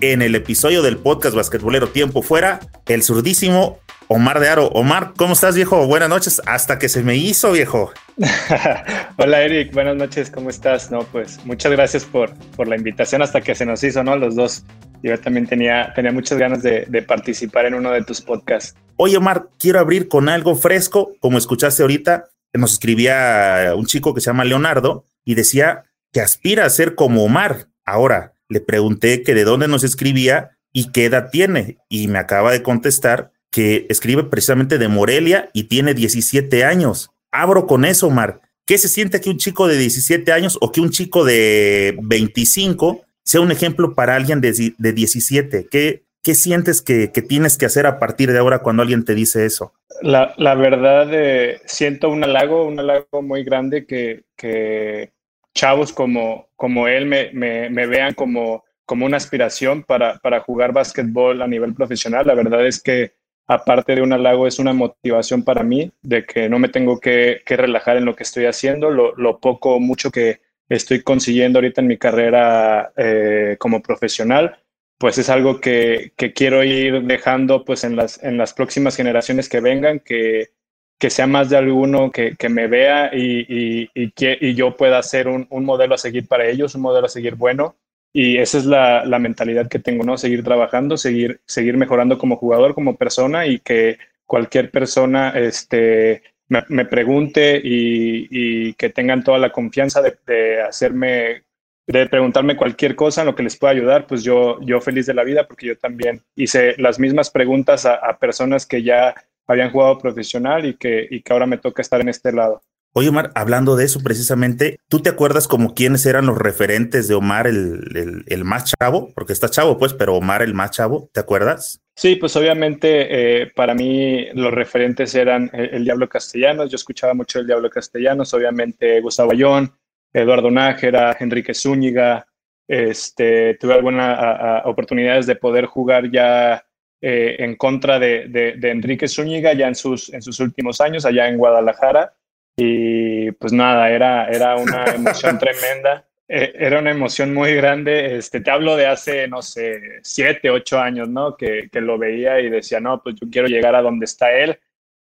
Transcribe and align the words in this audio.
en 0.00 0.22
el 0.22 0.34
episodio 0.34 0.82
del 0.82 0.98
podcast 0.98 1.34
basquetbolero 1.34 1.88
Tiempo 1.88 2.22
Fuera, 2.22 2.60
el 2.86 3.02
surdísimo 3.02 3.78
Omar 4.08 4.40
de 4.40 4.48
Aro. 4.48 4.68
Omar, 4.68 5.12
¿cómo 5.16 5.32
estás, 5.32 5.54
viejo? 5.54 5.86
Buenas 5.86 6.08
noches. 6.08 6.42
Hasta 6.46 6.78
que 6.78 6.88
se 6.88 7.02
me 7.02 7.16
hizo, 7.16 7.52
viejo. 7.52 7.92
Hola, 9.18 9.42
Eric. 9.42 9.72
Buenas 9.72 9.96
noches. 9.96 10.30
¿Cómo 10.30 10.50
estás? 10.50 10.90
No, 10.90 11.00
pues 11.04 11.44
muchas 11.44 11.72
gracias 11.72 12.04
por, 12.04 12.34
por 12.56 12.68
la 12.68 12.76
invitación 12.76 13.22
hasta 13.22 13.40
que 13.40 13.54
se 13.54 13.66
nos 13.66 13.82
hizo, 13.82 14.04
¿no? 14.04 14.16
Los 14.16 14.36
dos. 14.36 14.64
Yo 15.02 15.18
también 15.20 15.46
tenía, 15.46 15.92
tenía 15.94 16.12
muchas 16.12 16.38
ganas 16.38 16.62
de, 16.62 16.86
de 16.88 17.02
participar 17.02 17.66
en 17.66 17.74
uno 17.74 17.90
de 17.90 18.02
tus 18.02 18.20
podcasts. 18.20 18.74
Oye, 18.96 19.16
Omar, 19.16 19.48
quiero 19.58 19.80
abrir 19.80 20.08
con 20.08 20.28
algo 20.28 20.54
fresco. 20.54 21.12
Como 21.20 21.38
escuchaste 21.38 21.82
ahorita, 21.82 22.30
nos 22.52 22.72
escribía 22.72 23.72
un 23.76 23.86
chico 23.86 24.14
que 24.14 24.20
se 24.20 24.26
llama 24.26 24.44
Leonardo 24.44 25.04
y 25.24 25.34
decía 25.34 25.84
que 26.12 26.20
aspira 26.20 26.64
a 26.64 26.70
ser 26.70 26.94
como 26.94 27.24
Omar. 27.24 27.66
Ahora, 27.84 28.33
le 28.48 28.60
pregunté 28.60 29.22
que 29.22 29.34
de 29.34 29.44
dónde 29.44 29.68
nos 29.68 29.84
escribía 29.84 30.56
y 30.72 30.90
qué 30.90 31.06
edad 31.06 31.30
tiene. 31.30 31.78
Y 31.88 32.08
me 32.08 32.18
acaba 32.18 32.52
de 32.52 32.62
contestar 32.62 33.32
que 33.50 33.86
escribe 33.88 34.24
precisamente 34.24 34.78
de 34.78 34.88
Morelia 34.88 35.50
y 35.52 35.64
tiene 35.64 35.94
17 35.94 36.64
años. 36.64 37.10
Abro 37.30 37.66
con 37.66 37.84
eso, 37.84 38.08
Omar. 38.08 38.40
¿Qué 38.66 38.78
se 38.78 38.88
siente 38.88 39.20
que 39.20 39.30
un 39.30 39.38
chico 39.38 39.68
de 39.68 39.76
17 39.76 40.32
años 40.32 40.58
o 40.60 40.72
que 40.72 40.80
un 40.80 40.90
chico 40.90 41.24
de 41.24 41.96
25 42.02 43.02
sea 43.22 43.40
un 43.40 43.52
ejemplo 43.52 43.94
para 43.94 44.16
alguien 44.16 44.40
de, 44.40 44.74
de 44.76 44.92
17? 44.92 45.68
¿Qué, 45.70 46.04
¿Qué 46.22 46.34
sientes 46.34 46.80
que, 46.80 47.12
que, 47.12 47.22
tienes 47.22 47.58
que 47.58 47.66
hacer 47.66 47.86
a 47.86 47.98
partir 47.98 48.32
de 48.32 48.38
ahora 48.38 48.60
cuando 48.60 48.82
alguien 48.82 49.04
te 49.04 49.14
dice 49.14 49.44
eso? 49.44 49.74
La, 50.00 50.34
la 50.38 50.54
verdad, 50.54 51.08
eh, 51.12 51.60
siento 51.66 52.08
un 52.08 52.24
halago, 52.24 52.66
un 52.66 52.80
halago 52.80 53.22
muy 53.22 53.44
grande 53.44 53.86
que, 53.86 54.24
que 54.36 55.12
chavos 55.54 55.92
como, 55.92 56.48
como 56.56 56.88
él 56.88 57.06
me, 57.06 57.30
me, 57.32 57.86
vean 57.86 58.14
como, 58.14 58.64
como 58.84 59.06
una 59.06 59.16
aspiración 59.16 59.84
para, 59.84 60.18
para 60.18 60.40
jugar 60.40 60.72
básquetbol 60.72 61.40
a 61.42 61.46
nivel 61.46 61.74
profesional. 61.74 62.26
La 62.26 62.34
verdad 62.34 62.66
es 62.66 62.82
que 62.82 63.12
aparte 63.46 63.94
de 63.94 64.02
un 64.02 64.12
halago, 64.12 64.46
es 64.46 64.58
una 64.58 64.72
motivación 64.72 65.42
para 65.44 65.62
mí 65.62 65.90
de 66.02 66.24
que 66.24 66.48
no 66.48 66.58
me 66.58 66.68
tengo 66.68 66.98
que, 66.98 67.42
relajar 67.46 67.96
en 67.96 68.04
lo 68.04 68.16
que 68.16 68.22
estoy 68.22 68.46
haciendo, 68.46 68.90
lo, 68.90 69.40
poco 69.40 69.76
o 69.76 69.80
mucho 69.80 70.10
que 70.10 70.40
estoy 70.68 71.02
consiguiendo 71.02 71.58
ahorita 71.58 71.80
en 71.80 71.86
mi 71.86 71.98
carrera 71.98 72.92
eh, 72.96 73.56
como 73.58 73.82
profesional, 73.82 74.58
pues 74.98 75.18
es 75.18 75.28
algo 75.28 75.60
que, 75.60 76.12
quiero 76.34 76.64
ir 76.64 77.02
dejando 77.02 77.64
pues 77.64 77.84
en 77.84 77.96
las, 77.96 78.22
en 78.22 78.38
las 78.38 78.54
próximas 78.54 78.96
generaciones 78.96 79.48
que 79.48 79.60
vengan, 79.60 80.00
que, 80.00 80.50
que 80.98 81.10
sea 81.10 81.26
más 81.26 81.50
de 81.50 81.56
alguno 81.56 82.10
que, 82.10 82.36
me 82.48 82.66
vea 82.66 83.10
y, 83.12 83.88
y, 83.94 84.10
que, 84.12 84.38
y 84.40 84.54
yo 84.54 84.76
pueda 84.76 85.02
ser 85.02 85.28
un, 85.28 85.46
un 85.50 85.64
modelo 85.64 85.94
a 85.94 85.98
seguir 85.98 86.28
para 86.28 86.46
ellos, 86.46 86.74
un 86.74 86.82
modelo 86.82 87.06
a 87.06 87.10
seguir 87.10 87.34
bueno 87.34 87.76
y 88.16 88.38
esa 88.38 88.58
es 88.58 88.64
la, 88.64 89.04
la, 89.04 89.18
mentalidad 89.18 89.68
que 89.68 89.80
tengo, 89.80 90.04
¿no? 90.04 90.16
Seguir 90.16 90.44
trabajando, 90.44 90.96
seguir, 90.96 91.40
seguir 91.46 91.76
mejorando 91.76 92.16
como 92.16 92.36
jugador, 92.36 92.72
como 92.72 92.96
persona 92.96 93.44
y 93.46 93.58
que 93.58 93.98
cualquier 94.24 94.70
persona 94.70 95.30
este, 95.30 96.22
me, 96.48 96.84
pregunte 96.84 97.60
y, 97.62 98.72
que 98.74 98.90
tengan 98.90 99.24
toda 99.24 99.38
la 99.38 99.50
confianza 99.50 100.00
de, 100.00 100.16
de, 100.28 100.62
hacerme, 100.62 101.42
de 101.88 102.06
preguntarme 102.06 102.56
cualquier 102.56 102.94
cosa 102.94 103.22
en 103.22 103.26
lo 103.26 103.34
que 103.34 103.42
les 103.42 103.56
pueda 103.56 103.72
ayudar, 103.72 104.06
pues 104.06 104.22
yo, 104.22 104.60
yo 104.60 104.80
feliz 104.80 105.06
de 105.06 105.14
la 105.14 105.24
vida 105.24 105.48
porque 105.48 105.66
yo 105.66 105.76
también 105.76 106.22
hice 106.36 106.76
las 106.78 107.00
mismas 107.00 107.30
preguntas 107.30 107.84
a 107.84 108.16
personas 108.20 108.64
que 108.64 108.84
ya 108.84 109.12
habían 109.46 109.70
jugado 109.70 109.98
profesional 109.98 110.66
y 110.66 110.74
que, 110.74 111.06
y 111.10 111.22
que 111.22 111.32
ahora 111.32 111.46
me 111.46 111.58
toca 111.58 111.82
estar 111.82 112.00
en 112.00 112.08
este 112.08 112.32
lado. 112.32 112.62
Oye, 112.96 113.08
Omar, 113.08 113.32
hablando 113.34 113.74
de 113.74 113.86
eso 113.86 114.00
precisamente, 114.04 114.78
¿tú 114.88 115.00
te 115.00 115.08
acuerdas 115.08 115.48
como 115.48 115.74
quiénes 115.74 116.06
eran 116.06 116.26
los 116.26 116.38
referentes 116.38 117.08
de 117.08 117.14
Omar 117.14 117.48
el, 117.48 118.24
el, 118.28 118.44
más 118.44 118.72
chavo? 118.72 119.12
Porque 119.16 119.32
está 119.32 119.48
chavo, 119.48 119.78
pues, 119.78 119.92
pero 119.92 120.14
Omar 120.14 120.42
el 120.42 120.54
más 120.54 120.70
chavo, 120.70 121.10
¿te 121.12 121.18
acuerdas? 121.18 121.80
Sí, 121.96 122.14
pues 122.14 122.36
obviamente 122.36 123.42
eh, 123.42 123.52
para 123.56 123.74
mí 123.74 124.28
los 124.34 124.54
referentes 124.54 125.12
eran 125.16 125.50
el, 125.52 125.82
Diablo 125.82 126.08
Castellanos, 126.08 126.70
yo 126.70 126.76
escuchaba 126.76 127.14
mucho 127.14 127.40
el 127.40 127.48
Diablo 127.48 127.68
Castellanos, 127.68 128.32
obviamente 128.32 129.00
Gustavo 129.00 129.32
Ayón, 129.32 129.72
Eduardo 130.12 130.52
Nájera, 130.52 131.16
Enrique 131.18 131.52
Zúñiga, 131.52 132.24
este, 132.68 133.54
tuve 133.54 133.74
algunas 133.74 134.64
oportunidades 134.66 135.26
de 135.26 135.34
poder 135.34 135.66
jugar 135.66 136.12
ya 136.12 136.63
eh, 137.06 137.36
en 137.38 137.56
contra 137.56 137.98
de, 137.98 138.28
de, 138.28 138.52
de 138.52 138.70
Enrique 138.70 139.06
Zúñiga 139.08 139.52
ya 139.52 139.68
en 139.68 139.74
sus, 139.74 140.10
en 140.14 140.22
sus 140.22 140.40
últimos 140.40 140.80
años 140.80 141.04
allá 141.04 141.28
en 141.28 141.36
Guadalajara 141.36 142.14
y 142.56 143.30
pues 143.32 143.52
nada, 143.52 143.90
era, 143.90 144.26
era 144.28 144.56
una 144.56 144.84
emoción 144.94 145.38
tremenda. 145.38 146.06
E, 146.26 146.54
era 146.54 146.78
una 146.78 146.92
emoción 146.92 147.34
muy 147.34 147.54
grande. 147.54 148.16
Este, 148.16 148.40
te 148.40 148.50
hablo 148.50 148.74
de 148.76 148.86
hace, 148.86 149.28
no 149.28 149.42
sé, 149.42 150.00
siete, 150.02 150.48
ocho 150.48 150.80
años, 150.80 151.10
¿no? 151.10 151.36
Que, 151.36 151.68
que 151.70 151.82
lo 151.82 151.98
veía 151.98 152.40
y 152.40 152.48
decía, 152.48 152.80
no, 152.80 153.02
pues 153.02 153.16
yo 153.16 153.28
quiero 153.30 153.48
llegar 153.48 153.74
a 153.74 153.82
donde 153.82 154.06
está 154.06 154.32
él. 154.32 154.58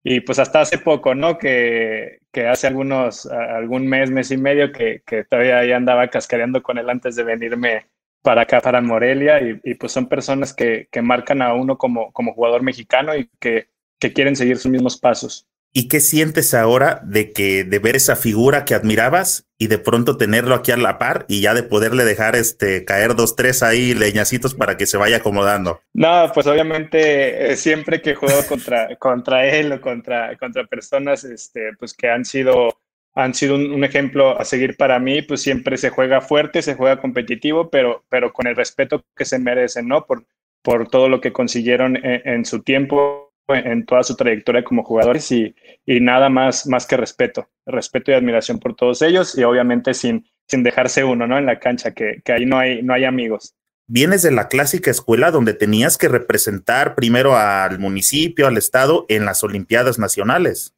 Y 0.05 0.21
pues 0.21 0.39
hasta 0.39 0.61
hace 0.61 0.79
poco, 0.79 1.17
¿no? 1.17 1.37
Que, 1.37 2.21
que 2.33 2.47
hace 2.47 2.69
algunos, 2.69 3.27
algún 3.27 3.89
mes, 3.89 4.11
mes 4.13 4.31
y 4.31 4.37
medio, 4.37 4.71
que, 4.71 5.03
que 5.05 5.25
todavía 5.25 5.65
ya 5.65 5.77
andaba 5.77 6.07
cascareando 6.09 6.63
con 6.63 6.79
él 6.79 6.89
antes 6.89 7.17
de 7.17 7.25
venirme 7.25 7.87
para 8.23 8.43
acá, 8.43 8.61
para 8.61 8.81
Morelia. 8.81 9.41
Y, 9.41 9.61
y 9.65 9.75
pues 9.75 9.93
son 9.93 10.09
personas 10.09 10.53
que, 10.53 10.89
que 10.91 11.03
marcan 11.03 11.43
a 11.43 11.55
uno 11.55 11.79
como, 11.79 12.13
como 12.13 12.35
jugador 12.35 12.63
mexicano 12.63 13.17
y 13.17 13.29
que, 13.41 13.69
que 13.99 14.13
quieren 14.13 14.37
seguir 14.37 14.59
sus 14.59 14.71
mismos 14.71 14.99
pasos. 14.99 15.49
¿Y 15.73 15.89
qué 15.89 16.01
sientes 16.01 16.55
ahora 16.55 17.01
de 17.05 17.33
que 17.33 17.63
de 17.63 17.79
ver 17.79 17.95
esa 17.95 18.17
figura 18.17 18.65
que 18.65 18.75
admirabas 18.75 19.47
y 19.59 19.67
de 19.67 19.79
pronto 19.79 20.17
tenerlo 20.17 20.55
aquí 20.55 20.73
a 20.73 20.77
la 20.77 20.99
par 20.99 21.27
y 21.29 21.43
ya 21.43 21.53
de 21.53 21.63
poderle 21.63 22.05
dejar 22.05 22.37
este 22.37 22.85
caer 22.85 23.15
dos 23.15 23.37
tres 23.37 23.63
ahí 23.63 23.95
leñacitos 23.95 24.55
para 24.55 24.77
que 24.79 24.87
se 24.87 24.97
vaya 24.97 25.19
acomodando? 25.19 25.83
No, 25.93 26.31
pues 26.33 26.47
obviamente 26.47 27.53
eh, 27.53 27.57
siempre 27.57 28.01
que 28.01 28.15
juego 28.15 28.41
contra 28.49 28.97
contra 28.97 29.47
él 29.47 29.71
o 29.73 29.81
contra 29.81 30.37
contra 30.39 30.67
personas 30.67 31.25
este 31.25 31.73
pues 31.79 31.93
que 31.93 32.09
han 32.09 32.25
sido 32.25 32.81
han 33.19 33.35
sido 33.35 33.57
un, 33.57 33.85
ejemplo 33.85 34.39
a 34.41 34.45
seguir 34.45 34.77
para 34.77 34.99
mí, 34.99 35.23
pues 35.23 35.43
siempre 35.43 35.77
se 35.77 35.91
juega 35.91 36.21
fuerte, 36.21 36.63
se 36.63 36.75
juega 36.75 37.01
competitivo, 37.01 37.69
pero 37.71 38.05
pero 38.09 38.33
con 38.33 38.47
el 38.47 38.57
respeto 38.57 39.05
que 39.17 39.25
se 39.25 39.39
merecen, 39.39 39.89
¿no? 39.89 40.07
Por 40.07 40.25
por 40.63 40.89
todo 40.89 41.09
lo 41.09 41.21
que 41.21 41.33
consiguieron 41.33 41.99
en 42.03 42.45
su 42.45 42.63
tiempo 42.63 43.29
en 43.49 43.87
toda 43.87 44.03
su 44.03 44.15
trayectoria 44.15 44.63
como 44.63 44.85
jugadores 44.85 45.31
y, 45.33 45.55
y, 45.87 46.01
nada 46.01 46.29
más, 46.29 46.67
más 46.67 46.87
que 46.87 46.97
respeto, 46.97 47.49
respeto 47.67 48.11
y 48.11 48.15
admiración 48.15 48.59
por 48.59 48.75
todos 48.75 49.01
ellos 49.03 49.37
y 49.39 49.45
obviamente 49.45 49.95
sin, 49.95 50.29
sin 50.47 50.63
dejarse 50.63 51.05
uno, 51.05 51.27
¿no? 51.27 51.39
En 51.39 51.47
la 51.47 51.59
cancha, 51.59 51.93
que, 51.93 52.21
que 52.25 52.33
ahí 52.33 52.45
no 52.45 52.59
hay, 52.59 52.83
no 52.83 52.93
hay 52.93 53.05
amigos. 53.05 53.55
Vienes 53.87 54.23
de 54.23 54.33
la 54.33 54.49
clásica 54.49 54.91
escuela 54.91 55.31
donde 55.31 55.55
tenías 55.55 55.97
que 55.97 56.09
representar 56.09 56.95
primero 56.95 57.37
al 57.37 57.79
municipio, 57.79 58.47
al 58.47 58.59
estado 58.59 59.07
en 59.09 59.25
las 59.25 59.43
Olimpiadas 59.43 59.99
Nacionales. 59.99 60.75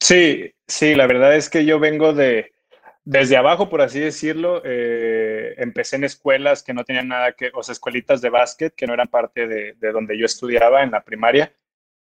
Sí, 0.00 0.52
sí, 0.66 0.94
la 0.94 1.06
verdad 1.06 1.34
es 1.36 1.48
que 1.48 1.64
yo 1.64 1.78
vengo 1.78 2.12
de, 2.12 2.52
desde 3.04 3.36
abajo, 3.36 3.68
por 3.68 3.80
así 3.82 4.00
decirlo, 4.00 4.62
eh, 4.64 5.54
empecé 5.58 5.96
en 5.96 6.04
escuelas 6.04 6.62
que 6.62 6.74
no 6.74 6.84
tenían 6.84 7.08
nada 7.08 7.32
que, 7.32 7.50
o 7.54 7.62
sea, 7.62 7.72
escuelitas 7.72 8.20
de 8.20 8.30
básquet 8.30 8.74
que 8.74 8.86
no 8.86 8.94
eran 8.94 9.06
parte 9.06 9.46
de, 9.46 9.74
de 9.74 9.92
donde 9.92 10.18
yo 10.18 10.26
estudiaba 10.26 10.82
en 10.82 10.90
la 10.90 11.04
primaria. 11.04 11.52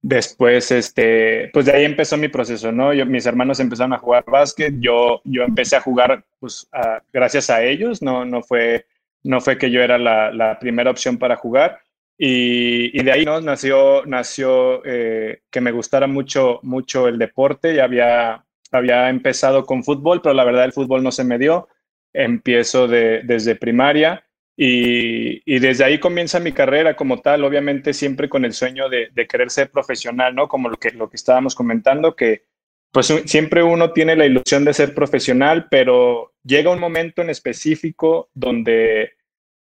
Después, 0.01 0.71
este, 0.71 1.51
pues 1.53 1.67
de 1.67 1.73
ahí 1.73 1.85
empezó 1.85 2.17
mi 2.17 2.29
proceso, 2.29 2.73
¿no? 2.73 2.95
Yo, 2.95 3.05
mis 3.05 3.27
hermanos 3.27 3.61
empezaron 3.61 3.93
a 3.93 3.99
jugar 3.99 4.25
básquet, 4.27 4.75
yo, 4.79 5.21
yo 5.25 5.43
empecé 5.43 5.77
a 5.77 5.81
jugar, 5.81 6.25
pues, 6.39 6.69
gracias 7.13 7.51
a 7.51 7.63
ellos, 7.63 8.03
no, 8.03 8.25
no, 8.25 8.43
fue, 8.43 8.87
no 9.23 9.41
fue 9.41 9.59
que 9.59 9.71
yo 9.71 9.83
era 9.83 9.99
la, 9.99 10.33
la 10.33 10.59
primera 10.59 10.91
opción 10.91 11.19
para 11.19 11.37
jugar. 11.37 11.81
Y, 12.19 12.99
y, 12.99 13.03
de 13.05 13.13
ahí 13.13 13.25
¿no? 13.25 13.41
nació, 13.41 14.05
nació 14.07 14.83
eh, 14.85 15.43
que 15.51 15.61
me 15.61 15.73
gustara 15.73 16.07
mucho, 16.07 16.61
mucho 16.63 17.09
el 17.09 17.19
deporte. 17.19 17.75
Ya 17.75 17.85
había, 17.85 18.45
había 18.73 19.09
empezado 19.11 19.67
con 19.67 19.85
fútbol, 19.85 20.23
pero 20.23 20.35
la 20.35 20.45
verdad 20.45 20.65
el 20.65 20.73
fútbol 20.73 21.03
no 21.03 21.13
se 21.13 21.25
me 21.25 21.39
dio. 21.39 21.69
Empiezo 22.13 22.89
de, 22.89 23.23
desde 23.25 23.57
primaria 23.57 24.27
y, 24.57 25.61
desde 25.61 25.85
ahí 25.85 25.99
comienza 25.99 26.41
mi 26.41 26.53
carrera 26.53 26.97
como 26.97 27.21
tal, 27.21 27.45
obviamente 27.45 27.93
siempre 27.93 28.29
con 28.29 28.45
el 28.45 28.55
sueño 28.55 28.89
de, 28.89 29.11
querer 29.29 29.51
ser 29.51 29.71
profesional, 29.71 30.35
¿no? 30.35 30.49
Como 30.49 30.71
lo 30.71 30.79
que, 30.79 30.93
lo 30.93 31.11
que 31.11 31.17
estábamos 31.17 31.55
comentando, 31.55 32.17
que 32.17 32.45
pues 32.91 33.13
siempre 33.27 33.63
uno 33.63 33.93
tiene 33.93 34.17
la 34.17 34.25
ilusión 34.25 34.65
de 34.65 34.73
ser 34.73 34.95
profesional, 34.95 35.67
pero 35.71 36.33
llega 36.43 36.71
un 36.71 36.81
momento 36.81 37.21
en 37.21 37.29
específico 37.29 38.31
donde 38.33 39.13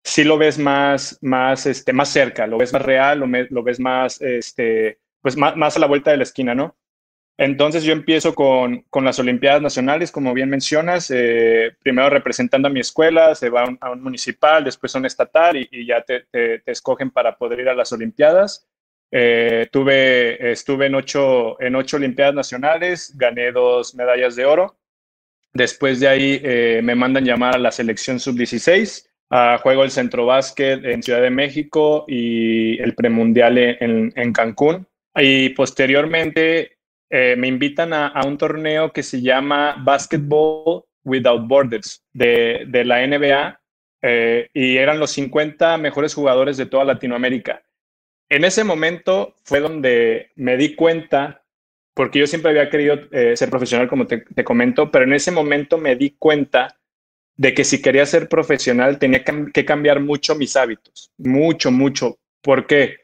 sí 0.03 0.23
lo 0.23 0.37
ves 0.37 0.57
más, 0.57 1.17
más, 1.21 1.65
este, 1.65 1.93
más 1.93 2.09
cerca, 2.09 2.47
lo 2.47 2.57
ves 2.57 2.73
más 2.73 2.81
real, 2.81 3.19
lo, 3.19 3.63
ves 3.63 3.79
más, 3.79 4.21
este, 4.21 4.99
pues 5.21 5.37
más, 5.37 5.55
más, 5.55 5.77
a 5.77 5.79
la 5.79 5.87
vuelta 5.87 6.11
de 6.11 6.17
la 6.17 6.23
esquina, 6.23 6.55
¿no? 6.55 6.75
Entonces 7.37 7.83
yo 7.83 7.93
empiezo 7.93 8.35
con, 8.35 8.83
con 8.89 9.03
las 9.03 9.17
Olimpiadas 9.17 9.61
Nacionales, 9.61 10.11
como 10.11 10.33
bien 10.33 10.49
mencionas, 10.49 11.09
eh, 11.09 11.75
primero 11.81 12.09
representando 12.09 12.67
a 12.67 12.71
mi 12.71 12.81
escuela, 12.81 13.33
se 13.33 13.49
va 13.49 13.63
a 13.79 13.89
un, 13.89 14.03
municipal, 14.03 14.63
después 14.63 14.95
a 14.95 14.99
un 14.99 15.05
estatal 15.05 15.57
y, 15.57 15.85
ya 15.85 16.01
te, 16.01 16.25
te, 16.29 16.61
escogen 16.65 17.09
para 17.09 17.37
poder 17.37 17.61
ir 17.61 17.69
a 17.69 17.73
las 17.73 17.91
Olimpiadas. 17.93 18.67
Eh, 19.09 19.67
tuve, 19.71 20.51
estuve 20.51 20.85
en 20.85 20.95
ocho, 20.95 21.59
en 21.59 21.75
ocho 21.75 21.97
Olimpiadas 21.97 22.35
Nacionales, 22.35 23.13
gané 23.17 23.51
dos 23.51 23.95
medallas 23.95 24.35
de 24.35 24.45
oro. 24.45 24.77
Después 25.53 25.99
de 25.99 26.07
ahí 26.07 26.41
eh, 26.43 26.81
me 26.83 26.95
mandan 26.95 27.25
llamar 27.25 27.55
a 27.55 27.59
la 27.59 27.71
selección 27.71 28.19
sub-16 28.19 29.10
juego 29.61 29.83
el 29.83 29.91
centro 29.91 30.25
básquet 30.25 30.83
en 30.83 31.01
Ciudad 31.01 31.21
de 31.21 31.29
México 31.29 32.05
y 32.07 32.79
el 32.81 32.95
premundial 32.95 33.57
en, 33.57 34.11
en 34.15 34.33
Cancún. 34.33 34.87
Y 35.15 35.49
posteriormente 35.49 36.77
eh, 37.13 37.35
me 37.37 37.47
invitan 37.47 37.91
a, 37.91 38.21
un 38.25 38.37
torneo 38.37 38.93
que 38.93 39.03
se 39.03 39.21
llama 39.21 39.75
Basketball 39.83 40.85
Without 41.03 41.45
Borders 41.45 42.05
de, 42.13 42.63
de 42.67 42.85
la 42.85 43.05
NBA 43.05 43.59
eh, 44.01 44.49
y 44.53 44.77
eran 44.77 44.97
los 44.97 45.11
50 45.11 45.77
mejores 45.77 46.13
jugadores 46.13 46.55
de 46.55 46.67
toda 46.67 46.85
Latinoamérica. 46.85 47.63
En 48.29 48.45
ese 48.45 48.63
momento 48.63 49.35
fue 49.43 49.59
donde 49.59 50.31
me 50.35 50.55
di 50.55 50.73
cuenta, 50.73 51.43
porque 51.93 52.19
yo 52.19 52.27
siempre 52.27 52.51
había 52.51 52.69
querido 52.69 52.97
eh, 53.11 53.35
ser 53.35 53.49
profesional, 53.49 53.89
como 53.89 54.07
te, 54.07 54.19
te 54.19 54.45
comento, 54.45 54.89
pero 54.89 55.03
en 55.03 55.11
ese 55.11 55.31
momento 55.31 55.77
me 55.77 55.97
di 55.97 56.15
cuenta 56.17 56.77
de 57.41 57.55
que 57.55 57.63
si 57.63 57.81
quería 57.81 58.05
ser 58.05 58.29
profesional 58.29 58.99
tenía 58.99 59.23
que 59.23 59.65
cambiar 59.65 59.99
mucho 59.99 60.35
mis 60.35 60.55
hábitos, 60.55 61.09
mucho, 61.17 61.71
mucho. 61.71 62.19
¿Por 62.39 62.67
qué? 62.67 62.97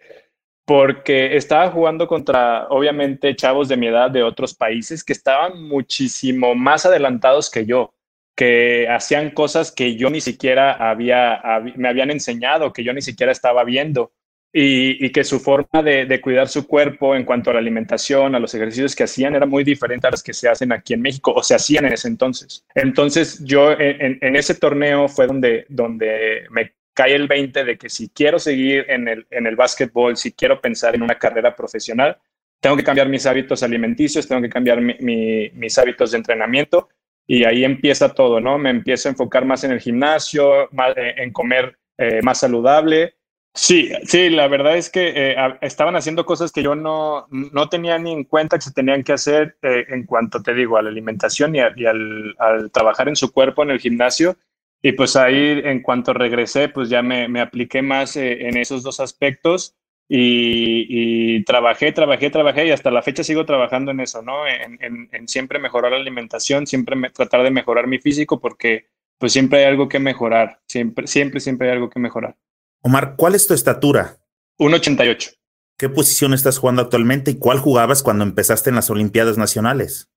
Porque 0.63 1.35
estaba 1.35 1.71
jugando 1.71 2.05
contra, 2.05 2.67
obviamente, 2.67 3.35
chavos 3.35 3.67
de 3.67 3.77
mi 3.77 3.87
edad 3.87 4.11
de 4.11 4.21
otros 4.21 4.53
países 4.53 5.03
que 5.03 5.13
estaban 5.13 5.63
muchísimo 5.63 6.53
más 6.53 6.85
adelantados 6.85 7.49
que 7.49 7.65
yo, 7.65 7.95
que 8.35 8.87
hacían 8.87 9.31
cosas 9.31 9.71
que 9.71 9.95
yo 9.95 10.11
ni 10.11 10.21
siquiera 10.21 10.71
había, 10.87 11.41
me 11.75 11.89
habían 11.89 12.11
enseñado, 12.11 12.71
que 12.73 12.83
yo 12.83 12.93
ni 12.93 13.01
siquiera 13.01 13.31
estaba 13.31 13.63
viendo 13.63 14.11
y, 14.53 15.09
que 15.11 15.23
su 15.23 15.39
forma 15.39 15.83
de, 15.83 16.21
cuidar 16.21 16.47
su 16.47 16.65
cuerpo 16.65 17.15
en 17.15 17.25
cuanto 17.25 17.49
a 17.49 17.53
la 17.53 17.59
alimentación, 17.59 18.33
a 18.33 18.39
los 18.39 18.53
ejercicios 18.53 18.95
que 18.95 19.03
hacían, 19.03 19.35
era 19.35 19.45
muy 19.45 19.63
diferente 19.63 20.07
a 20.07 20.11
los 20.11 20.23
que 20.23 20.33
se 20.33 20.49
hacen 20.49 20.71
aquí 20.71 20.93
en 20.93 21.01
México 21.01 21.33
o 21.35 21.43
se 21.43 21.55
hacían 21.55 21.85
en 21.85 21.93
ese 21.93 22.07
entonces. 22.07 22.65
Entonces 22.73 23.43
yo 23.43 23.71
en, 23.77 24.35
ese 24.35 24.55
torneo 24.55 25.07
fue 25.07 25.27
donde, 25.27 25.65
donde 25.69 26.45
me 26.49 26.73
cae 26.93 27.13
el 27.13 27.27
20 27.27 27.63
de 27.63 27.77
que 27.77 27.89
si 27.89 28.09
quiero 28.09 28.39
seguir 28.39 28.85
en 28.89 29.07
el, 29.07 29.27
en 29.29 29.45
el 29.45 29.55
básquetbol, 29.55 30.17
si 30.17 30.31
quiero 30.31 30.59
pensar 30.59 30.95
en 30.95 31.03
una 31.03 31.15
carrera 31.15 31.55
profesional, 31.55 32.17
tengo 32.59 32.75
que 32.75 32.83
cambiar 32.83 33.09
mis 33.09 33.25
hábitos 33.27 33.61
alimenticios, 33.61 34.27
tengo 34.27 34.41
que 34.41 34.49
cambiar 34.49 34.81
mis 34.81 35.77
hábitos 35.77 36.11
de 36.11 36.17
entrenamiento 36.17 36.89
y 37.27 37.43
ahí 37.43 37.63
empieza 37.63 38.13
todo, 38.13 38.39
¿no? 38.39 38.57
Me 38.57 38.71
empiezo 38.71 39.09
a 39.09 39.11
enfocar 39.11 39.45
más 39.45 39.63
en 39.63 39.71
el 39.71 39.79
gimnasio, 39.79 40.69
en 40.95 41.31
comer 41.31 41.77
eh, 41.97 42.21
más 42.23 42.39
saludable 42.39 43.16
Sí, 43.57 43.89
sí, 44.03 44.29
la 44.29 44.47
verdad 44.47 44.77
es 44.77 44.91
que 44.91 45.13
eh, 45.15 45.35
estaban 45.61 45.95
haciendo 45.95 46.27
cosas 46.27 46.51
que 46.51 46.61
yo 46.61 46.75
no, 46.75 47.25
no, 47.31 47.69
tenía 47.69 47.97
ni 47.97 48.11
en 48.13 48.23
cuenta 48.23 48.57
que 48.57 48.61
se 48.61 48.71
tenían 48.71 49.03
que 49.03 49.13
hacer 49.13 49.57
eh, 49.63 49.83
en 49.89 50.05
cuanto, 50.05 50.43
te 50.43 50.53
digo, 50.53 50.77
a 50.77 50.83
la 50.83 50.89
alimentación 50.89 51.55
y, 51.55 51.59
al, 51.59 52.35
trabajar 52.71 53.09
en 53.09 53.15
su 53.15 53.31
cuerpo 53.31 53.63
en 53.63 53.71
el 53.71 53.79
gimnasio. 53.79 54.37
Y 54.83 54.91
pues 54.91 55.15
ahí, 55.15 55.59
en 55.63 55.81
cuanto 55.81 56.13
regresé, 56.13 56.69
pues 56.69 56.87
ya 56.89 57.01
me, 57.01 57.27
me 57.27 57.41
apliqué 57.41 57.81
más 57.81 58.15
eh, 58.15 58.47
en 58.47 58.57
esos 58.57 58.83
dos 58.83 58.99
aspectos 58.99 59.75
y, 60.07 61.43
trabajé, 61.45 61.91
trabajé, 61.91 62.29
trabajé 62.29 62.67
y 62.67 62.71
hasta 62.71 62.91
la 62.91 63.01
fecha 63.01 63.23
sigo 63.23 63.45
trabajando 63.45 63.89
en 63.89 64.01
eso, 64.01 64.21
¿no? 64.21 64.47
En, 64.47 65.09
en, 65.11 65.27
siempre 65.27 65.57
mejorar 65.57 65.93
la 65.93 65.97
alimentación, 65.97 66.67
siempre 66.67 66.95
tratar 67.09 67.41
de 67.41 67.51
mejorar 67.51 67.87
mi 67.87 67.97
físico 67.97 68.39
porque 68.39 68.85
pues 69.17 69.33
siempre 69.33 69.59
hay 69.59 69.65
algo 69.65 69.89
que 69.89 69.99
mejorar, 69.99 70.59
siempre, 70.67 71.07
siempre, 71.07 71.39
siempre 71.39 71.69
hay 71.69 71.73
algo 71.73 71.89
que 71.89 71.99
mejorar. 71.99 72.35
Omar, 72.81 73.15
¿cuál 73.17 73.35
es 73.35 73.47
tu 73.47 73.53
estatura? 73.53 74.17
1,88. 74.59 75.33
¿Qué 75.77 75.89
posición 75.89 76.33
estás 76.33 76.57
jugando 76.57 76.81
actualmente 76.81 77.31
y 77.31 77.37
cuál 77.37 77.59
jugabas 77.59 78.01
cuando 78.01 78.23
empezaste 78.23 78.69
en 78.69 78.75
las 78.75 78.89
Olimpiadas 78.89 79.37
Nacionales? 79.37 80.09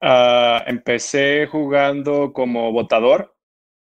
Ah, 0.00 0.62
empecé 0.66 1.46
jugando 1.46 2.32
como 2.32 2.72
botador 2.72 3.34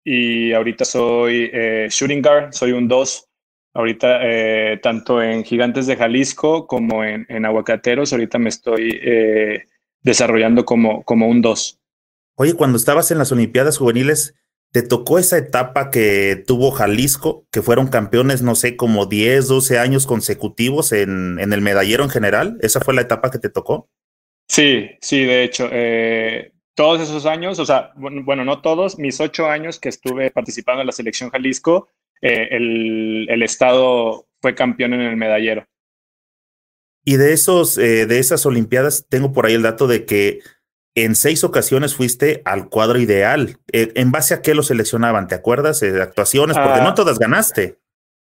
y 0.03 0.53
ahorita 0.53 0.85
soy 0.85 1.49
eh, 1.53 1.87
shooting 1.89 2.21
guard, 2.21 2.53
soy 2.53 2.71
un 2.71 2.87
2. 2.87 3.29
Ahorita, 3.75 4.19
eh, 4.21 4.79
tanto 4.83 5.21
en 5.21 5.43
Gigantes 5.43 5.87
de 5.87 5.95
Jalisco 5.95 6.67
como 6.67 7.03
en, 7.03 7.45
Aguacateros, 7.45 8.13
ahorita 8.13 8.37
me 8.37 8.49
estoy 8.49 8.99
eh, 9.01 9.65
desarrollando 10.01 10.65
como, 10.65 11.03
como 11.03 11.27
un 11.27 11.41
2. 11.41 11.79
Oye, 12.35 12.53
cuando 12.53 12.77
estabas 12.77 13.09
en 13.09 13.17
las 13.17 13.31
Olimpiadas 13.31 13.77
Juveniles, 13.77 14.35
¿Te 14.73 14.81
tocó 14.81 15.19
esa 15.19 15.37
etapa 15.37 15.91
que 15.91 16.43
tuvo 16.47 16.71
Jalisco, 16.71 17.45
que 17.51 17.61
fueron 17.61 17.89
campeones, 17.89 18.41
no 18.41 18.55
sé, 18.55 18.75
como 18.75 19.05
10, 19.05 19.47
12 19.47 19.77
años 19.77 20.07
consecutivos 20.07 20.93
en, 20.93 21.37
el 21.39 21.61
medallero 21.61 22.03
en 22.03 22.09
general? 22.09 22.57
¿Esa 22.59 22.79
fue 22.79 22.95
la 22.95 23.01
etapa 23.01 23.29
que 23.29 23.37
te 23.37 23.49
tocó? 23.49 23.87
Sí, 24.47 24.89
sí, 24.99 25.25
de 25.25 25.43
hecho, 25.43 25.69
eh, 25.71 26.53
todos 26.73 27.01
esos 27.01 27.27
años, 27.27 27.59
o 27.59 27.67
sea, 27.67 27.91
bueno, 27.95 28.43
no 28.43 28.63
todos, 28.63 28.97
mis 28.97 29.21
ocho 29.21 29.47
años 29.47 29.79
que 29.79 29.89
estuve 29.89 30.31
participando 30.31 30.81
en 30.81 30.87
la 30.87 30.91
selección 30.91 31.29
Jalisco, 31.29 31.89
eh, 32.23 32.47
el, 32.49 33.27
el, 33.29 33.43
estado 33.43 34.25
fue 34.41 34.55
campeón 34.55 34.95
en 34.95 35.01
el 35.01 35.17
medallero. 35.17 35.67
Y 37.05 37.17
de 37.17 37.33
esos, 37.33 37.77
eh, 37.77 38.07
de 38.07 38.17
esas 38.17 38.43
Olimpiadas, 38.47 39.05
tengo 39.07 39.33
por 39.33 39.45
ahí 39.45 39.53
el 39.53 39.61
dato 39.61 39.85
de 39.85 40.05
que 40.05 40.39
en 40.95 41.15
seis 41.15 41.43
ocasiones 41.43 41.95
fuiste 41.95 42.41
al 42.45 42.69
cuadro 42.69 42.99
ideal. 42.99 43.57
Eh, 43.71 43.91
¿En 43.95 44.11
base 44.11 44.33
a 44.33 44.41
qué 44.41 44.53
lo 44.53 44.63
seleccionaban? 44.63 45.27
¿Te 45.27 45.35
acuerdas? 45.35 45.79
de 45.79 46.01
actuaciones, 46.01 46.57
porque 46.57 46.81
no 46.81 46.89
ah. 46.89 46.95
todas 46.95 47.19
ganaste. 47.19 47.79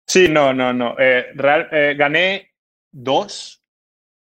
Sí, 0.07 0.27
no, 0.27 0.53
no, 0.53 0.73
no. 0.73 0.95
Eh, 0.99 1.27
eh, 1.71 1.95
gané 1.97 2.51
dos. 2.91 3.63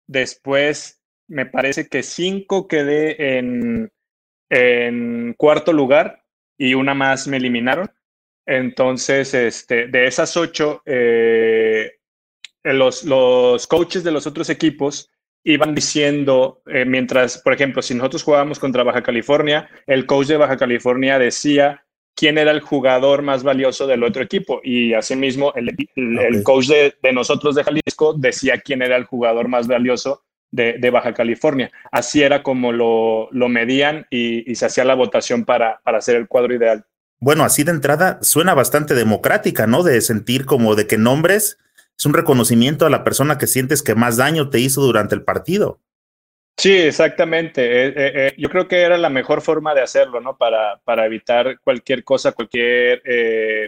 Después 0.07 1.01
me 1.27 1.45
parece 1.45 1.87
que 1.87 2.03
cinco 2.03 2.67
quedé 2.67 3.37
en, 3.37 3.91
en 4.49 5.33
cuarto 5.37 5.71
lugar 5.71 6.25
y 6.57 6.73
una 6.73 6.93
más 6.93 7.27
me 7.27 7.37
eliminaron. 7.37 7.89
Entonces, 8.45 9.33
este, 9.35 9.87
de 9.87 10.07
esas 10.07 10.35
ocho, 10.35 10.81
los, 12.63 13.03
los 13.03 13.67
coaches 13.67 14.03
de 14.03 14.11
los 14.11 14.25
otros 14.25 14.49
equipos 14.49 15.11
iban 15.43 15.73
diciendo, 15.73 16.61
eh, 16.67 16.85
mientras, 16.85 17.37
por 17.39 17.53
ejemplo, 17.53 17.81
si 17.81 17.93
nosotros 17.95 18.23
jugábamos 18.23 18.59
contra 18.59 18.83
Baja 18.83 19.01
California, 19.01 19.69
el 19.87 20.05
coach 20.05 20.27
de 20.27 20.37
Baja 20.37 20.57
California 20.57 21.17
decía 21.17 21.83
quién 22.15 22.37
era 22.37 22.51
el 22.51 22.59
jugador 22.59 23.21
más 23.21 23.43
valioso 23.43 23.87
del 23.87 24.03
otro 24.03 24.21
equipo 24.21 24.59
y 24.61 24.93
asimismo 24.93 25.53
el, 25.55 25.73
el, 25.95 26.43
coach 26.43 26.67
de, 26.67 26.93
nosotros 27.13 27.55
de 27.55 27.63
Jalisco 27.63 28.13
decía 28.13 28.59
quién 28.59 28.81
era 28.81 28.97
el 28.97 29.05
jugador 29.05 29.47
más 29.47 29.67
valioso 29.67 30.23
de, 30.51 30.89
Baja 30.89 31.13
California. 31.13 31.71
Así 31.91 32.21
era 32.21 32.43
como 32.43 32.73
lo, 32.73 33.29
lo 33.31 33.47
medían 33.47 34.05
y, 34.09 34.53
se 34.55 34.65
hacía 34.65 34.83
la 34.83 34.95
votación 34.95 35.45
para, 35.45 35.79
para 35.83 35.99
hacer 35.99 36.17
el 36.17 36.27
cuadro 36.27 36.53
ideal. 36.53 36.85
Bueno, 37.21 37.43
así 37.43 37.63
de 37.63 37.71
entrada 37.71 38.19
suena 38.21 38.53
bastante 38.53 38.95
democrática, 38.95 39.67
¿no? 39.67 39.83
De 39.83 40.01
sentir 40.01 40.45
como 40.45 40.75
de 40.75 40.87
que 40.87 40.97
nombres 40.97 41.57
es 41.99 42.05
un 42.05 42.13
reconocimiento 42.13 42.85
a 42.85 42.89
la 42.89 43.03
persona 43.03 43.37
que 43.37 43.45
sientes 43.45 43.83
que 43.83 43.93
más 43.93 44.15
daño 44.15 44.49
te 44.49 44.59
hizo 44.59 44.81
durante 44.81 45.15
el 45.15 45.23
partido. 45.23 45.81
Sí, 46.57 46.71
exactamente. 46.73 47.61
Eh, 47.61 47.87
eh, 47.87 47.93
eh, 48.15 48.33
yo 48.37 48.49
creo 48.49 48.67
que 48.67 48.81
era 48.81 48.97
la 48.97 49.09
mejor 49.09 49.41
forma 49.41 49.73
de 49.73 49.81
hacerlo, 49.81 50.21
¿no? 50.21 50.37
Para, 50.37 50.79
para 50.85 51.05
evitar 51.05 51.59
cualquier 51.59 52.05
cosa, 52.05 52.31
cualquier 52.31 53.01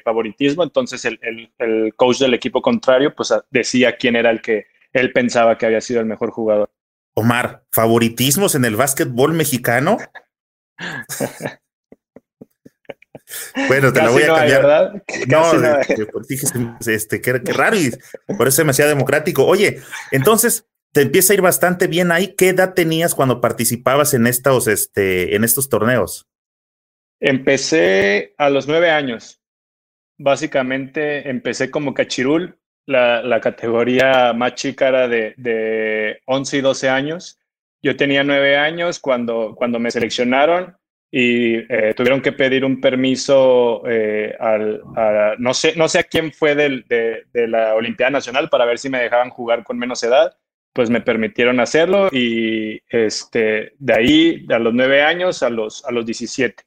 favoritismo. 0.03 0.63
Entonces 0.63 1.03
el, 1.05 1.19
el, 1.57 1.93
coach 1.95 2.19
del 2.19 2.33
equipo 2.33 2.61
contrario, 2.61 3.13
pues 3.13 3.33
decía 3.49 3.97
quién 3.97 4.15
era 4.15 4.29
el 4.29 4.41
que 4.41 4.65
él 4.93 5.11
pensaba 5.11 5.57
que 5.57 5.65
había 5.65 5.81
sido 5.81 5.99
el 5.99 6.05
mejor 6.05 6.31
jugador. 6.31 6.69
Omar, 7.13 7.63
¿favoritismos 7.71 8.55
en 8.55 8.63
el 8.63 8.77
básquetbol 8.77 9.33
mexicano? 9.33 9.97
Bueno, 13.67 13.91
te 13.93 14.01
la 14.01 14.09
voy 14.09 14.23
a 14.23 14.35
cambiar. 14.35 14.61
¿verdad? 14.61 15.03
No, 15.27 15.53
no 15.53 15.77
este, 16.87 17.21
qué, 17.21 17.33
raro 17.33 17.75
y 17.77 17.91
por 18.37 18.47
eso 18.47 18.63
me 18.65 18.71
hacía 18.71 18.87
democrático. 18.87 19.45
Oye, 19.45 19.81
entonces 20.11 20.67
te 20.91 21.01
empieza 21.01 21.33
a 21.33 21.35
ir 21.35 21.41
bastante 21.41 21.87
bien 21.87 22.11
ahí. 22.11 22.35
¿Qué 22.35 22.49
edad 22.49 22.73
tenías 22.73 23.15
cuando 23.15 23.41
participabas 23.41 24.13
en 24.13 24.27
estos, 24.27 24.67
este, 24.67 25.35
en 25.35 25.43
estos 25.43 25.69
torneos? 25.69 26.27
Empecé 27.19 28.33
a 28.37 28.49
los 28.49 28.67
nueve 28.67 28.89
años. 28.89 29.41
Básicamente 30.17 31.29
empecé 31.29 31.69
como 31.71 31.93
cachirul. 31.93 32.57
La, 32.87 33.39
categoría 33.41 34.33
más 34.33 34.55
chica 34.55 34.89
era 34.89 35.07
de, 35.07 35.33
de 35.37 36.21
11 36.25 36.57
y 36.57 36.61
12 36.61 36.89
años. 36.89 37.39
Yo 37.81 37.95
tenía 37.95 38.23
nueve 38.23 38.57
años 38.57 38.99
cuando, 38.99 39.55
cuando 39.55 39.79
me 39.79 39.91
seleccionaron 39.91 40.75
y 41.11 41.55
eh, 41.55 41.93
tuvieron 41.95 42.21
que 42.21 42.31
pedir 42.31 42.63
un 42.63 42.79
permiso 42.79 43.83
eh, 43.85 44.33
al, 44.39 44.81
no, 45.39 45.53
sé, 45.53 45.75
no 45.75 45.89
sé 45.89 45.99
a 45.99 46.03
quién 46.03 46.31
fue 46.31 46.55
de, 46.55 47.25
de, 47.33 47.47
la 47.47 47.75
Olimpiada 47.75 48.11
Nacional 48.11 48.49
para 48.49 48.65
ver 48.65 48.79
si 48.79 48.89
me 48.89 49.01
dejaban 49.01 49.29
jugar 49.29 49.65
con 49.65 49.77
menos 49.77 50.01
edad. 50.03 50.37
Pues 50.73 50.89
me 50.89 51.01
permitieron 51.01 51.59
hacerlo 51.59 52.07
y 52.13 52.81
este, 52.87 53.73
de 53.77 53.93
ahí 53.93 54.45
a 54.49 54.57
los 54.57 54.73
nueve 54.73 55.03
años 55.03 55.43
a 55.43 55.49
los, 55.49 55.83
a 55.83 55.91
los 55.91 56.05
17. 56.05 56.63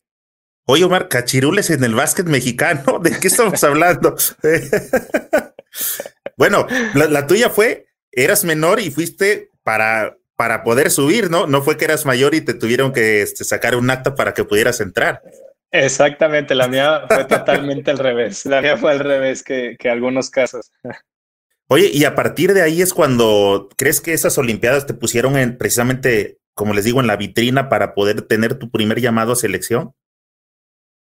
Oye, 0.67 0.85
Omar, 0.85 1.09
cachirules 1.09 1.71
en 1.71 1.85
el 1.85 1.95
básquet 1.95 2.27
mexicano, 2.27 2.99
¿de 2.99 3.19
qué 3.19 3.29
estamos 3.29 3.63
hablando? 3.65 4.15
bueno, 6.37 6.67
la, 6.95 7.27
tuya 7.27 7.49
fue, 7.49 7.87
eras 8.13 8.45
menor 8.45 8.81
y 8.81 8.91
fuiste 8.91 9.51
para 9.63 10.19
para 10.37 10.63
poder 10.63 10.91
subir, 10.91 11.31
¿no? 11.31 11.47
No 11.47 11.63
fue 11.63 11.77
que 11.77 11.85
eras 11.85 12.07
mayor 12.07 12.35
y 12.35 12.41
te 12.41 12.55
tuvieron 12.55 12.93
que 12.93 13.23
este, 13.23 13.45
sacar 13.45 13.77
un 13.77 13.91
acta 13.91 14.15
para 14.15 14.35
que 14.35 14.45
pudieras 14.45 14.81
entrar. 14.81 15.23
Exactamente, 15.71 16.55
la 16.55 16.69
mía 16.69 17.03
fue 17.09 17.25
totalmente 17.29 17.91
al 17.91 17.99
revés. 17.99 18.47
La 18.47 18.61
mía 18.61 18.77
fue 18.77 18.93
al 18.93 19.01
revés 19.01 19.43
que, 19.43 19.77
que 19.79 19.91
algunos 19.91 20.31
casos. 20.31 20.71
Oye, 21.69 21.91
y 21.93 22.05
a 22.05 22.15
partir 22.15 22.53
de 22.53 22.63
ahí 22.63 22.83
es 22.83 22.93
cuando 22.93 23.69
crees 23.77 24.01
que 24.01 24.13
esas 24.13 24.37
Olimpiadas 24.39 24.87
te 24.87 24.95
pusieron 24.95 25.37
en, 25.37 25.57
precisamente, 25.57 26.39
como 26.55 26.75
les 26.75 26.85
digo, 26.85 27.01
en 27.01 27.07
la 27.07 27.17
vitrina 27.17 27.69
para 27.69 27.95
poder 27.95 28.23
tener 28.23 28.59
tu 28.59 28.71
primer 28.71 29.01
llamado 29.01 29.33
a 29.33 29.37
selección. 29.37 29.95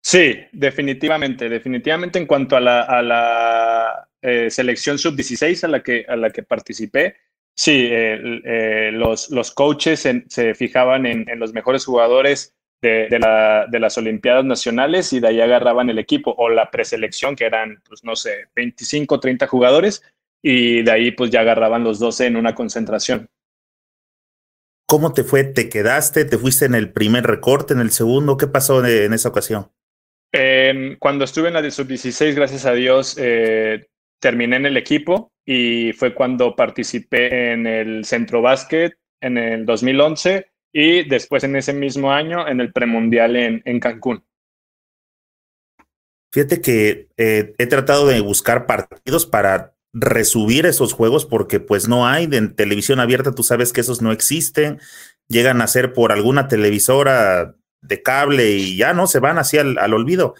Sí, 0.02 0.37
definitivamente, 0.52 1.48
definitivamente 1.48 2.18
en 2.18 2.26
cuanto 2.26 2.56
a 2.56 2.60
la, 2.60 2.82
a 2.82 3.02
la 3.02 4.08
eh, 4.22 4.50
selección 4.50 4.98
sub-16 4.98 5.64
a 5.64 5.68
la 5.68 5.82
que, 5.82 6.06
a 6.08 6.16
la 6.16 6.30
que 6.30 6.42
participé, 6.42 7.16
Sí, 7.58 7.88
eh, 7.90 8.90
los, 8.92 9.30
los, 9.30 9.50
coaches 9.50 10.08
se 10.28 10.54
fijaban 10.54 11.06
en, 11.06 11.26
los 11.40 11.52
mejores 11.52 11.84
jugadores 11.84 12.54
de, 12.80 13.08
las 13.18 13.98
Olimpiadas 13.98 14.44
Nacionales 14.44 15.12
y 15.12 15.18
de 15.18 15.26
ahí 15.26 15.40
agarraban 15.40 15.90
el 15.90 15.98
equipo 15.98 16.32
o 16.38 16.50
la 16.50 16.70
preselección, 16.70 17.34
que 17.34 17.46
eran, 17.46 17.82
pues 17.88 18.04
no 18.04 18.14
sé, 18.14 18.46
25, 18.54 19.18
30 19.18 19.48
jugadores, 19.48 20.04
y 20.40 20.82
de 20.82 20.92
ahí 20.92 21.10
pues 21.10 21.32
ya 21.32 21.40
agarraban 21.40 21.82
los 21.82 21.98
12 21.98 22.26
en 22.26 22.36
una 22.36 22.54
concentración. 22.54 23.28
¿Cómo 24.86 25.12
te 25.12 25.24
fue? 25.24 25.42
¿Te 25.42 25.68
quedaste? 25.68 26.26
¿Te 26.26 26.38
fuiste 26.38 26.64
en 26.64 26.76
el 26.76 26.92
primer 26.92 27.24
recorte, 27.24 27.74
en 27.74 27.80
el 27.80 27.90
segundo? 27.90 28.36
¿Qué 28.36 28.46
pasó 28.46 28.86
en 28.86 29.12
esa 29.12 29.30
ocasión? 29.30 29.72
cuando 31.00 31.24
estuve 31.24 31.48
en 31.48 31.54
la 31.54 31.62
de 31.62 31.72
sub-16, 31.72 32.34
gracias 32.34 32.66
a 32.66 32.72
Dios, 32.74 33.16
eh, 33.18 33.88
terminé 34.20 34.56
en 34.56 34.66
el 34.66 34.76
equipo 34.76 35.32
y 35.44 35.92
fue 35.92 36.14
cuando 36.14 36.54
participé 36.54 37.52
en 37.52 37.66
el 37.66 38.04
Centro 38.04 38.42
Básquet 38.42 38.94
en 39.20 39.38
el 39.38 39.66
2011 39.66 40.50
y 40.72 41.08
después 41.08 41.44
en 41.44 41.56
ese 41.56 41.72
mismo 41.72 42.12
año 42.12 42.46
en 42.46 42.60
el 42.60 42.72
premundial 42.72 43.37
en, 43.37 43.80
Cancún. 43.80 44.25
Fíjate 46.32 46.60
que 46.60 47.08
eh, 47.16 47.54
he 47.56 47.66
tratado 47.66 48.06
de 48.06 48.20
buscar 48.20 48.66
partidos 48.66 49.25
para 49.25 49.75
resubir 49.94 50.66
esos 50.66 50.92
juegos 50.92 51.25
porque 51.25 51.60
pues 51.60 51.88
no 51.88 52.06
hay 52.06 52.28
en 52.30 52.54
televisión 52.54 53.00
abierta, 53.00 53.34
tú 53.34 53.42
sabes 53.42 53.72
que 53.72 53.80
esos 53.80 54.02
no 54.02 54.12
existen, 54.12 54.78
llegan 55.28 55.62
a 55.62 55.66
ser 55.66 55.94
por 55.94 56.12
alguna 56.12 56.48
televisora 56.48 57.56
de 57.80 58.02
cable 58.02 58.50
y 58.50 58.76
ya 58.76 58.92
no 58.92 59.06
se 59.06 59.20
van 59.20 59.38
así 59.38 59.56
al 59.56 59.94
olvido, 59.94 60.34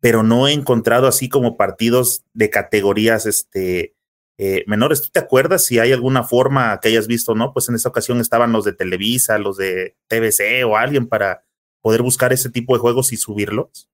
pero 0.00 0.22
no 0.22 0.48
he 0.48 0.52
encontrado 0.52 1.06
así 1.06 1.28
como 1.28 1.56
partidos 1.56 2.24
de 2.32 2.50
categorías 2.50 3.26
este, 3.26 3.94
eh, 4.38 4.64
menores. 4.66 5.02
¿Tú 5.02 5.10
te 5.12 5.20
acuerdas 5.20 5.64
si 5.64 5.78
hay 5.78 5.92
alguna 5.92 6.24
forma 6.24 6.80
que 6.80 6.88
hayas 6.88 7.06
visto, 7.06 7.34
no? 7.34 7.52
Pues 7.52 7.68
en 7.68 7.74
esa 7.74 7.90
ocasión 7.90 8.20
estaban 8.20 8.52
los 8.52 8.64
de 8.64 8.72
Televisa, 8.72 9.38
los 9.38 9.56
de 9.56 9.96
TBC 10.08 10.64
o 10.66 10.76
alguien 10.76 11.06
para 11.06 11.44
poder 11.82 12.02
buscar 12.02 12.32
ese 12.32 12.50
tipo 12.50 12.74
de 12.74 12.80
juegos 12.80 13.12
y 13.12 13.16
subirlos. 13.16 13.90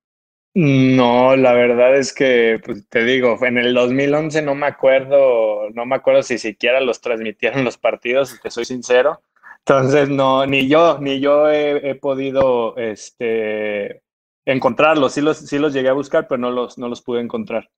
No, 0.54 1.36
la 1.36 1.52
verdad 1.52 1.96
es 1.96 2.14
que, 2.14 2.58
pues, 2.64 2.88
te 2.88 3.04
digo, 3.04 3.38
en 3.44 3.58
el 3.58 3.74
2011 3.74 4.40
no 4.40 4.54
me 4.54 4.66
acuerdo, 4.66 5.68
no 5.74 5.84
me 5.84 5.96
acuerdo 5.96 6.22
si 6.22 6.38
siquiera 6.38 6.80
los 6.80 7.02
transmitieron 7.02 7.62
los 7.62 7.76
partidos, 7.76 8.40
te 8.42 8.50
soy 8.50 8.64
sincero. 8.64 9.20
Entonces, 9.58 10.08
no, 10.08 10.46
ni 10.46 10.66
yo, 10.66 10.98
ni 10.98 11.20
yo 11.20 11.50
he, 11.50 11.94
podido 11.96 12.74
este, 12.76 14.02
encontrarlos. 14.46 15.12
Sí 15.12 15.20
los, 15.20 15.36
sí 15.36 15.58
los 15.58 15.74
llegué 15.74 15.88
a 15.88 15.94
buscar, 15.94 16.26
pero 16.26 16.38
no 16.38 16.50
los, 16.50 16.78
no 16.78 16.88
los 16.88 17.02
pude 17.02 17.20
encontrar. 17.20 17.68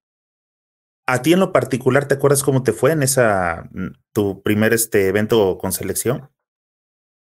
A 1.06 1.22
ti 1.22 1.32
en 1.32 1.40
lo 1.40 1.52
particular, 1.52 2.06
¿te 2.06 2.14
acuerdas 2.14 2.42
cómo 2.42 2.62
te 2.62 2.72
fue 2.72 2.92
en 2.92 3.02
esa 3.02 3.68
mm, 3.72 3.88
tu 4.12 4.42
primer 4.42 4.74
este 4.74 5.08
evento 5.08 5.56
con 5.58 5.72
selección? 5.72 6.28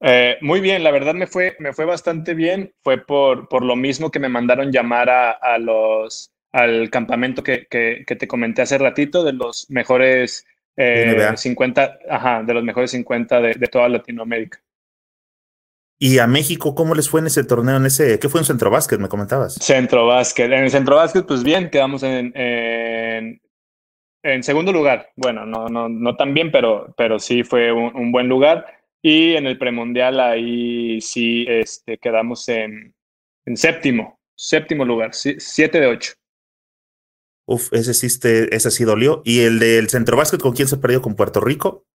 Eh, 0.05 0.37
muy 0.41 0.61
bien, 0.61 0.83
la 0.85 0.91
verdad 0.91 1.15
me 1.15 1.27
fue, 1.27 1.57
me 1.59 1.73
fue 1.73 1.85
bastante 1.85 2.35
bien. 2.35 2.75
Fue 2.83 2.99
por, 2.99 3.49
por 3.49 3.65
lo 3.65 3.75
mismo 3.75 4.11
que 4.11 4.19
me 4.19 4.29
mandaron 4.29 4.73
llamar 4.73 5.09
a, 5.09 5.59
los 5.59 6.33
al 6.53 6.91
campamento 6.91 7.43
que, 7.43 7.67
que, 7.71 8.05
te 8.05 8.29
comenté 8.29 8.61
hace 8.61 8.77
ratito 8.77 9.25
de 9.25 9.33
los 9.33 9.71
mejores 9.71 10.45
50, 10.77 11.85
eh, 11.85 11.91
ajá, 12.11 12.43
de 12.43 12.53
los 12.53 12.65
mejores 12.65 12.91
50 12.91 13.41
de, 13.41 13.55
de, 13.55 13.67
toda 13.69 13.89
Latinoamérica. 13.89 14.61
¿Y 16.05 16.19
a 16.19 16.27
México 16.27 16.75
cómo 16.75 16.97
les 16.97 17.09
fue 17.09 17.21
en 17.21 17.29
ese 17.29 17.45
torneo? 17.45 17.77
En 17.77 17.87
ese, 17.87 18.19
¿Qué 18.19 18.29
fue 18.29 18.41
en 18.41 18.45
Centro 18.45 18.71
Básquet? 18.71 18.99
Me 18.99 19.09
comentabas. 19.09 19.55
Centro 19.55 20.05
Básquet. 20.09 20.47
En 20.47 20.65
el 20.65 20.71
Centro 20.73 20.97
Básquet, 20.97 21.25
pues 21.25 21.45
bien, 21.45 21.71
quedamos 21.71 22.03
en, 22.03 22.33
en 24.25 24.43
segundo 24.43 24.73
lugar, 24.73 25.13
bueno, 25.15 25.47
no, 25.47 25.69
no, 25.69 25.89
no 25.89 26.17
tan 26.17 26.35
bien, 26.35 26.51
pero, 26.51 26.93
pero 26.97 27.21
sí 27.21 27.45
fue 27.45 27.71
un, 27.71 28.11
buen 28.11 28.29
lugar. 28.29 28.67
Y 29.01 29.37
en 29.37 29.47
el 29.47 29.59
premundial 29.59 30.19
ahí 30.19 31.01
sí 31.01 31.47
este, 31.49 31.99
quedamos 31.99 32.49
en, 32.49 32.97
en 33.47 33.57
séptimo, 33.57 34.19
séptimo 34.35 34.85
lugar, 34.85 35.11
siete 35.15 35.79
de 35.79 35.87
ocho. 35.87 36.15
Uf, 37.47 37.73
ese 37.73 37.95
sí, 37.95 38.07
este, 38.07 38.53
ese 38.53 38.73
sí 38.73 38.83
dolió. 38.83 39.23
¿Y 39.25 39.43
el 39.43 39.61
del 39.61 39.89
centro 39.89 40.17
básquet 40.17 40.41
con 40.41 40.53
quién 40.53 40.67
se 40.67 40.79
perdió? 40.79 41.01
¿Con 41.01 41.15
Puerto 41.15 41.41
Rico? 41.41 41.87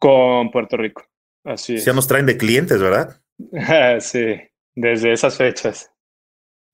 Con 0.00 0.50
Puerto 0.50 0.76
Rico, 0.76 1.04
así 1.44 1.76
Ya 1.76 1.92
nos 1.92 2.08
traen 2.08 2.26
de 2.26 2.36
clientes, 2.36 2.80
¿verdad? 2.80 3.20
sí, 4.00 4.40
desde 4.74 5.12
esas 5.12 5.36
fechas. 5.36 5.90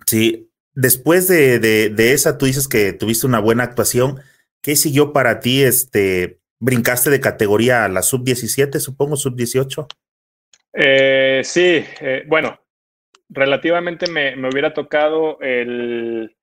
Sí, 0.06 0.50
después 0.74 1.28
de, 1.28 1.58
de, 1.58 1.90
de 1.90 2.12
esa 2.12 2.38
tú 2.38 2.46
dices 2.46 2.68
que 2.68 2.92
tuviste 2.92 3.26
una 3.26 3.40
buena 3.40 3.64
actuación. 3.64 4.20
¿Qué 4.62 4.76
siguió 4.76 5.12
para 5.12 5.40
ti? 5.40 5.62
Este, 5.62 6.40
¿Brincaste 6.58 7.08
de 7.08 7.20
categoría 7.20 7.84
a 7.84 7.88
la 7.88 8.02
sub-17, 8.02 8.78
supongo, 8.78 9.16
sub-18? 9.16 9.86
Eh, 10.74 11.40
sí, 11.42 11.84
eh, 12.00 12.24
bueno, 12.26 12.60
relativamente 13.30 14.10
me, 14.10 14.34
hubiera 14.46 14.74
tocado 14.74 15.40
el, 15.40 16.36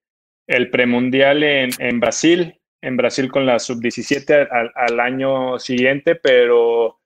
el 0.47 0.69
premundial 0.71 1.43
en, 1.43 1.69
en, 1.77 1.99
Brasil, 1.99 2.59
en 2.81 2.97
Brasil 2.97 3.31
con 3.31 3.45
la 3.45 3.59
sub-17 3.59 4.47
al, 4.73 4.99
año 4.99 5.59
siguiente, 5.59 6.15
pero 6.15 6.99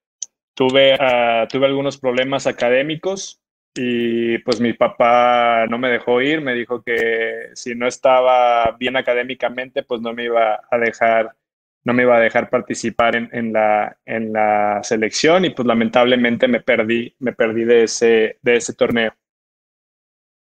tuve, 0.53 0.96
uh, 0.96 1.48
tuve 1.48 1.65
algunos 1.65 1.98
problemas 1.98 2.48
académicos 2.48 3.41
y 3.74 4.38
pues 4.39 4.60
mi 4.60 4.74
papá 4.74 5.65
no 5.67 5.77
me 5.77 5.89
dejó 5.89 6.22
ir, 6.22 6.41
me 6.41 6.53
dijo 6.53 6.84
que 6.84 7.51
si 7.53 7.74
no 7.74 7.88
estaba 7.88 8.75
bien 8.77 8.98
académicamente, 8.98 9.84
pues 9.84 10.01
no 10.01 10.13
me 10.13 10.25
iba 10.25 10.60
a 10.70 10.77
dejar, 10.77 11.36
no 11.84 11.93
me 11.93 12.03
iba 12.03 12.17
a 12.17 12.22
dejar 12.22 12.50
participar 12.50 13.15
en, 13.15 13.53
la, 13.53 13.98
en 14.05 14.34
la 14.34 14.81
selección 14.84 15.46
y 15.46 15.51
pues 15.51 15.65
lamentablemente 15.65 16.48
me 16.48 16.60
perdí, 16.60 17.15
me 17.20 17.31
perdí 17.34 17.63
de 17.63 17.84
ese, 17.84 18.39
de 18.41 18.58
ese 18.58 18.74
torneo. 18.74 19.13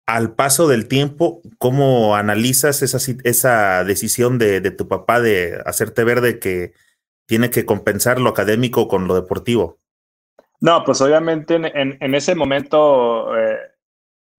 Al 0.07 0.33
paso 0.33 0.67
del 0.67 0.87
tiempo, 0.87 1.41
¿cómo 1.59 2.15
analizas 2.15 2.81
esa, 2.81 2.97
esa 3.23 3.83
decisión 3.83 4.39
de, 4.39 4.59
de 4.59 4.71
tu 4.71 4.87
papá 4.87 5.21
de 5.21 5.61
hacerte 5.65 6.03
ver 6.03 6.21
de 6.21 6.39
que 6.39 6.73
tiene 7.27 7.51
que 7.51 7.65
compensar 7.65 8.19
lo 8.19 8.31
académico 8.31 8.87
con 8.87 9.07
lo 9.07 9.13
deportivo? 9.15 9.80
No, 10.61 10.83
pues 10.83 11.01
obviamente 11.01 11.55
en, 11.55 12.15
ese 12.15 12.35
momento 12.35 13.35
eh, 13.35 13.57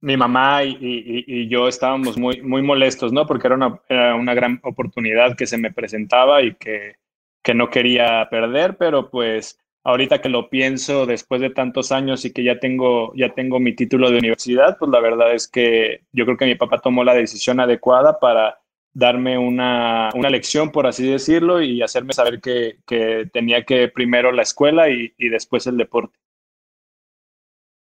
mi 0.00 0.16
mamá 0.16 0.62
y, 0.64 1.48
yo 1.48 1.66
estábamos 1.66 2.16
muy, 2.16 2.40
muy 2.42 2.62
molestos, 2.62 3.12
¿no? 3.12 3.26
Porque 3.26 3.48
era 3.48 3.56
una, 3.56 3.80
era 3.88 4.14
una 4.14 4.32
gran 4.32 4.60
oportunidad 4.62 5.36
que 5.36 5.46
se 5.46 5.58
me 5.58 5.72
presentaba 5.72 6.42
y 6.42 6.54
que, 6.54 6.96
que, 7.42 7.54
no 7.54 7.70
quería 7.70 8.28
perder, 8.30 8.76
pero 8.76 9.10
pues 9.10 9.58
ahorita 9.82 10.20
que 10.20 10.28
lo 10.28 10.48
pienso 10.48 11.06
después 11.06 11.40
de 11.40 11.50
tantos 11.50 11.90
años 11.90 12.24
y 12.24 12.32
que 12.32 12.44
ya 12.44 12.60
tengo, 12.60 13.12
ya 13.16 13.34
tengo 13.34 13.58
mi 13.58 13.74
título 13.74 14.08
de 14.10 14.18
universidad, 14.18 14.78
pues 14.78 14.92
la 14.92 15.00
verdad 15.00 15.34
es 15.34 15.48
que 15.48 16.02
yo 16.12 16.24
creo 16.24 16.36
que 16.36 16.46
mi 16.46 16.54
papá 16.54 16.78
tomó 16.78 17.02
la 17.02 17.14
decisión 17.14 17.58
adecuada 17.58 18.20
para 18.20 18.61
darme 18.94 19.38
una, 19.38 20.10
una, 20.14 20.30
lección, 20.30 20.70
por 20.70 20.86
así 20.86 21.10
decirlo, 21.10 21.62
y 21.62 21.82
hacerme 21.82 22.12
saber 22.12 22.40
que, 22.40 22.78
que 22.86 23.28
tenía 23.32 23.64
que 23.64 23.88
primero 23.88 24.32
la 24.32 24.42
escuela 24.42 24.90
y, 24.90 25.14
y, 25.16 25.28
después 25.28 25.66
el 25.66 25.76
deporte. 25.76 26.18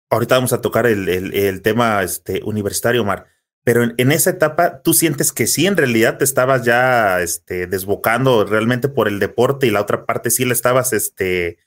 Ahorita 0.10 0.36
vamos 0.36 0.54
a 0.54 0.62
tocar 0.62 0.86
el, 0.86 1.10
el, 1.10 1.62
tema 1.62 2.04
este, 2.04 2.42
universitario, 2.44 3.04
Mar, 3.04 3.26
pero 3.64 3.84
en, 3.84 3.96
en, 3.98 4.12
esa 4.12 4.30
etapa, 4.30 4.82
¿tú 4.82 4.94
sientes 4.94 5.34
que 5.34 5.48
sí, 5.48 5.66
en 5.66 5.76
realidad 5.76 6.18
te 6.18 6.24
estabas 6.24 6.64
ya 6.64 7.20
este, 7.20 7.68
desbocando 7.68 8.46
realmente 8.46 8.88
por 8.88 9.08
el 9.08 9.20
deporte 9.20 9.68
y 9.68 9.72
la 9.72 9.82
otra 9.82 10.06
parte 10.06 10.30
sí 10.30 10.46
la 10.46 10.54
estabas 10.54 10.94
este, 10.94 11.58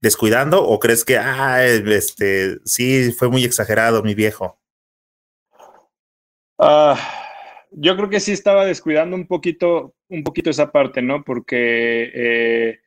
descuidando? 0.00 0.64
¿O 0.64 0.78
crees 0.78 1.04
que, 1.04 1.18
ah, 1.18 1.64
este, 1.64 2.58
sí, 2.64 3.12
fue 3.12 3.28
muy 3.28 3.44
exagerado, 3.44 4.02
mi 4.02 4.14
viejo? 4.14 4.58
Ah, 6.58 6.96
yo 7.72 7.96
creo 7.96 8.08
que 8.08 8.20
sí 8.20 8.32
estaba 8.32 8.64
descuidando 8.64 9.16
un 9.16 9.26
poquito, 9.26 9.94
un 10.08 10.22
poquito 10.22 10.50
esa 10.50 10.70
parte, 10.72 11.02
¿no? 11.02 11.24
Porque 11.24 12.10
eh, 12.14 12.80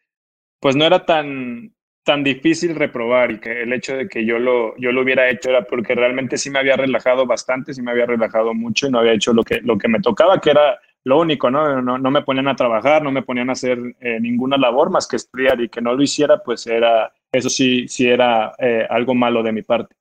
pues 0.59 0.75
no 0.75 0.85
era 0.85 1.05
tan, 1.05 1.73
tan 2.03 2.23
difícil 2.23 2.75
reprobar 2.75 3.31
y 3.31 3.39
que 3.39 3.63
el 3.63 3.73
hecho 3.73 3.95
de 3.95 4.07
que 4.07 4.25
yo 4.25 4.39
lo, 4.39 4.75
yo 4.77 4.91
lo 4.91 5.01
hubiera 5.01 5.29
hecho 5.29 5.49
era 5.49 5.63
porque 5.63 5.95
realmente 5.95 6.37
sí 6.37 6.49
me 6.49 6.59
había 6.59 6.77
relajado 6.77 7.25
bastante, 7.25 7.73
sí 7.73 7.81
me 7.81 7.91
había 7.91 8.05
relajado 8.05 8.53
mucho 8.53 8.87
y 8.87 8.91
no 8.91 8.99
había 8.99 9.13
hecho 9.13 9.33
lo 9.33 9.43
que, 9.43 9.61
lo 9.61 9.77
que 9.77 9.87
me 9.87 9.99
tocaba, 9.99 10.39
que 10.39 10.51
era 10.51 10.79
lo 11.03 11.19
único, 11.19 11.49
¿no? 11.49 11.81
No, 11.81 11.97
no 11.97 12.11
me 12.11 12.21
ponían 12.21 12.47
a 12.47 12.55
trabajar, 12.55 13.03
no 13.03 13.11
me 13.11 13.23
ponían 13.23 13.49
a 13.49 13.53
hacer 13.53 13.79
eh, 13.99 14.19
ninguna 14.19 14.57
labor 14.57 14.89
más 14.89 15.07
que 15.07 15.15
estudiar 15.15 15.59
y 15.61 15.69
que 15.69 15.81
no 15.81 15.93
lo 15.93 16.03
hiciera, 16.03 16.41
pues 16.43 16.67
era, 16.67 17.11
eso 17.31 17.49
sí, 17.49 17.87
sí 17.87 18.07
era 18.07 18.53
eh, 18.59 18.85
algo 18.89 19.15
malo 19.15 19.41
de 19.43 19.51
mi 19.51 19.61
parte. 19.63 19.95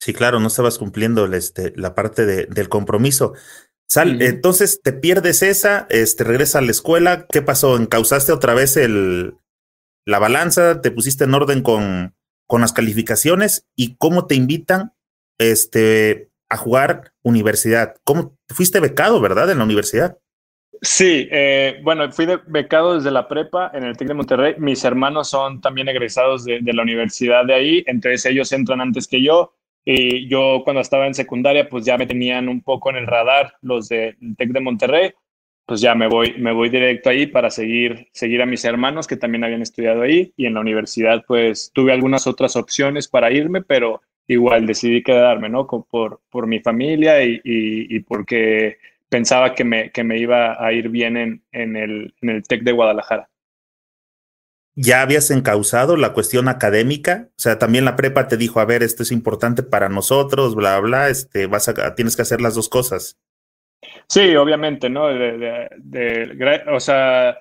Sí, 0.00 0.12
claro, 0.12 0.40
no 0.40 0.48
estabas 0.48 0.78
cumpliendo 0.78 1.26
este, 1.32 1.72
la 1.76 1.94
parte 1.94 2.26
de, 2.26 2.46
del 2.46 2.68
compromiso. 2.68 3.34
Sal, 3.88 4.20
entonces 4.20 4.80
te 4.82 4.92
pierdes 4.92 5.42
esa, 5.42 5.86
este, 5.90 6.24
regresas 6.24 6.56
a 6.56 6.60
la 6.60 6.72
escuela, 6.72 7.26
¿qué 7.30 7.40
pasó? 7.40 7.76
¿Encausaste 7.76 8.32
otra 8.32 8.52
vez 8.52 8.76
el, 8.76 9.36
la 10.04 10.18
balanza? 10.18 10.80
¿Te 10.80 10.90
pusiste 10.90 11.24
en 11.24 11.34
orden 11.34 11.62
con, 11.62 12.14
con 12.48 12.60
las 12.60 12.72
calificaciones? 12.72 13.66
¿Y 13.76 13.96
cómo 13.96 14.26
te 14.26 14.34
invitan 14.34 14.92
este, 15.38 16.30
a 16.48 16.56
jugar 16.56 17.12
universidad? 17.22 17.94
¿Cómo 18.02 18.36
fuiste 18.48 18.80
becado, 18.80 19.20
verdad, 19.20 19.50
en 19.50 19.58
la 19.58 19.64
universidad? 19.64 20.18
Sí, 20.82 21.28
eh, 21.30 21.80
bueno, 21.82 22.10
fui 22.12 22.26
becado 22.48 22.96
desde 22.96 23.10
la 23.10 23.28
prepa 23.28 23.70
en 23.72 23.84
el 23.84 23.96
TEC 23.96 24.08
de 24.08 24.14
Monterrey. 24.14 24.54
Mis 24.58 24.84
hermanos 24.84 25.30
son 25.30 25.60
también 25.60 25.88
egresados 25.88 26.44
de, 26.44 26.58
de 26.60 26.72
la 26.72 26.82
universidad 26.82 27.46
de 27.46 27.54
ahí, 27.54 27.84
entonces 27.86 28.26
ellos 28.26 28.52
entran 28.52 28.80
antes 28.80 29.06
que 29.06 29.22
yo. 29.22 29.54
Y 29.88 30.26
yo 30.28 30.62
cuando 30.64 30.80
estaba 30.82 31.06
en 31.06 31.14
secundaria, 31.14 31.68
pues 31.68 31.84
ya 31.84 31.96
me 31.96 32.08
tenían 32.08 32.48
un 32.48 32.60
poco 32.60 32.90
en 32.90 32.96
el 32.96 33.06
radar 33.06 33.54
los 33.62 33.88
del 33.88 34.16
TEC 34.36 34.50
de 34.50 34.60
Monterrey, 34.60 35.12
pues 35.64 35.80
ya 35.80 35.94
me 35.94 36.08
voy, 36.08 36.34
me 36.38 36.52
voy 36.52 36.70
directo 36.70 37.08
ahí 37.08 37.28
para 37.28 37.50
seguir, 37.50 38.08
seguir 38.12 38.42
a 38.42 38.46
mis 38.46 38.64
hermanos 38.64 39.06
que 39.06 39.16
también 39.16 39.44
habían 39.44 39.62
estudiado 39.62 40.02
ahí. 40.02 40.32
Y 40.36 40.46
en 40.46 40.54
la 40.54 40.60
universidad, 40.60 41.24
pues 41.26 41.70
tuve 41.72 41.92
algunas 41.92 42.26
otras 42.26 42.56
opciones 42.56 43.06
para 43.06 43.30
irme, 43.30 43.62
pero 43.62 44.02
igual 44.26 44.66
decidí 44.66 45.04
quedarme, 45.04 45.48
¿no? 45.48 45.68
Por, 45.68 46.20
por 46.30 46.46
mi 46.48 46.58
familia 46.58 47.22
y, 47.24 47.40
y, 47.44 48.00
porque 48.00 48.78
pensaba 49.08 49.54
que 49.54 49.62
me, 49.62 49.90
que 49.92 50.02
me 50.02 50.18
iba 50.18 50.64
a 50.64 50.72
ir 50.72 50.88
bien 50.88 51.16
en, 51.16 51.44
en 51.52 51.76
el 51.76 52.42
TEC 52.48 52.62
de 52.62 52.72
Guadalajara 52.72 53.28
ya 54.76 55.00
habías 55.00 55.30
encausado 55.30 55.96
la 55.96 56.12
cuestión 56.12 56.48
académica, 56.48 57.30
o 57.30 57.40
sea, 57.40 57.58
también 57.58 57.86
la 57.86 57.96
prepa 57.96 58.28
te 58.28 58.36
dijo, 58.36 58.60
a 58.60 58.66
ver, 58.66 58.82
esto 58.82 59.02
es 59.02 59.10
importante 59.10 59.62
para 59.62 59.88
nosotros, 59.88 60.54
bla, 60.54 60.78
bla, 60.80 61.08
este, 61.08 61.46
vas 61.46 61.68
a, 61.68 61.94
tienes 61.94 62.14
que 62.14 62.22
hacer 62.22 62.42
las 62.42 62.54
dos 62.54 62.68
cosas. 62.68 63.18
Sí, 64.06 64.36
obviamente, 64.36 64.90
¿no? 64.90 65.08
De, 65.08 66.62
o 66.70 66.78
sea, 66.78 67.38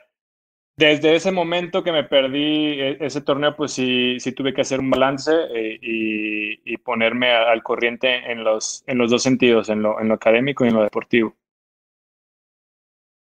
desde 0.77 1.15
ese 1.15 1.32
momento 1.32 1.84
que 1.84 1.92
me 1.92 2.06
perdí 2.06 2.80
e, 2.80 2.98
ese 3.01 3.22
torneo, 3.22 3.56
pues 3.56 3.74
sí, 3.74 4.18
sí 4.20 4.32
tuve 4.32 4.54
que 4.54 4.62
hacer 4.62 4.80
un 4.80 4.89
balance 4.89 5.32
eh, 5.54 5.77
y, 5.82 6.77
ponerme 6.77 7.32
al 7.32 7.63
corriente 7.63 8.32
en 8.32 8.44
los, 8.44 8.84
en 8.86 9.00
los 9.00 9.10
dos 9.10 9.24
sentidos, 9.24 9.70
en 9.70 9.82
lo, 9.82 10.00
en 10.00 10.08
lo 10.08 10.13
académico 10.13 10.63
y 10.63 10.68
en 10.68 10.75
lo 10.75 10.84
deportivo. 10.84 11.36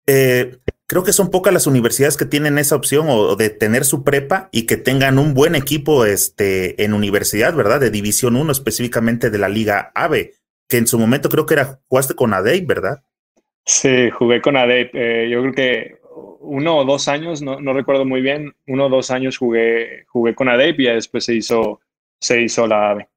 Eh, 0.06 0.56
creo 0.88 1.04
que 1.04 1.12
son 1.12 1.30
pocas 1.30 1.52
las 1.52 1.66
universidades 1.66 2.16
que 2.16 2.24
tienen 2.24 2.58
esa 2.58 2.74
opción 2.74 3.06
o, 3.08 3.36
de 3.36 3.50
tener 3.50 3.84
su 3.84 4.02
prepa 4.02 4.48
y 4.50 4.66
que 4.66 4.76
tengan 4.76 5.18
un 5.18 5.34
buen 5.34 5.54
equipo 5.54 6.06
este, 6.06 6.82
en 6.82 6.94
universidad, 6.94 7.54
¿verdad? 7.54 7.78
De 7.78 7.90
División 7.90 8.34
1, 8.34 8.50
específicamente 8.50 9.30
de 9.30 9.38
la 9.38 9.50
Liga 9.50 9.92
AVE, 9.94 10.34
que 10.66 10.78
en 10.78 10.86
su 10.86 10.98
momento 10.98 11.28
creo 11.28 11.46
que 11.46 11.54
era, 11.54 11.80
jugaste 11.88 12.14
con 12.14 12.32
ADEI, 12.32 12.64
¿verdad? 12.64 13.04
Sí, 13.66 14.10
jugué 14.10 14.40
con 14.40 14.56
ADEI. 14.56 14.90
Eh, 14.94 15.28
yo 15.30 15.42
creo 15.42 15.52
que 15.52 15.98
uno 16.40 16.78
o 16.78 16.84
dos 16.86 17.06
años, 17.06 17.42
no, 17.42 17.60
no, 17.60 17.74
recuerdo 17.74 18.06
muy 18.06 18.22
bien, 18.22 18.54
uno 18.66 18.86
o 18.86 18.88
dos 18.88 19.10
años 19.10 19.36
jugué, 19.36 20.06
jugué 20.08 20.34
con 20.34 20.48
ADEI 20.48 20.74
y 20.78 20.84
después 20.84 21.24
se 21.24 21.34
hizo, 21.34 21.80
se 22.18 22.40
hizo 22.40 22.66
la 22.66 22.90
AVE. 22.90 23.08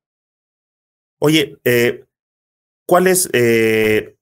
Oye, 1.20 1.56
eh, 1.64 2.04
¿cuál 2.86 3.08
es 3.08 3.30
eh, 3.32 4.16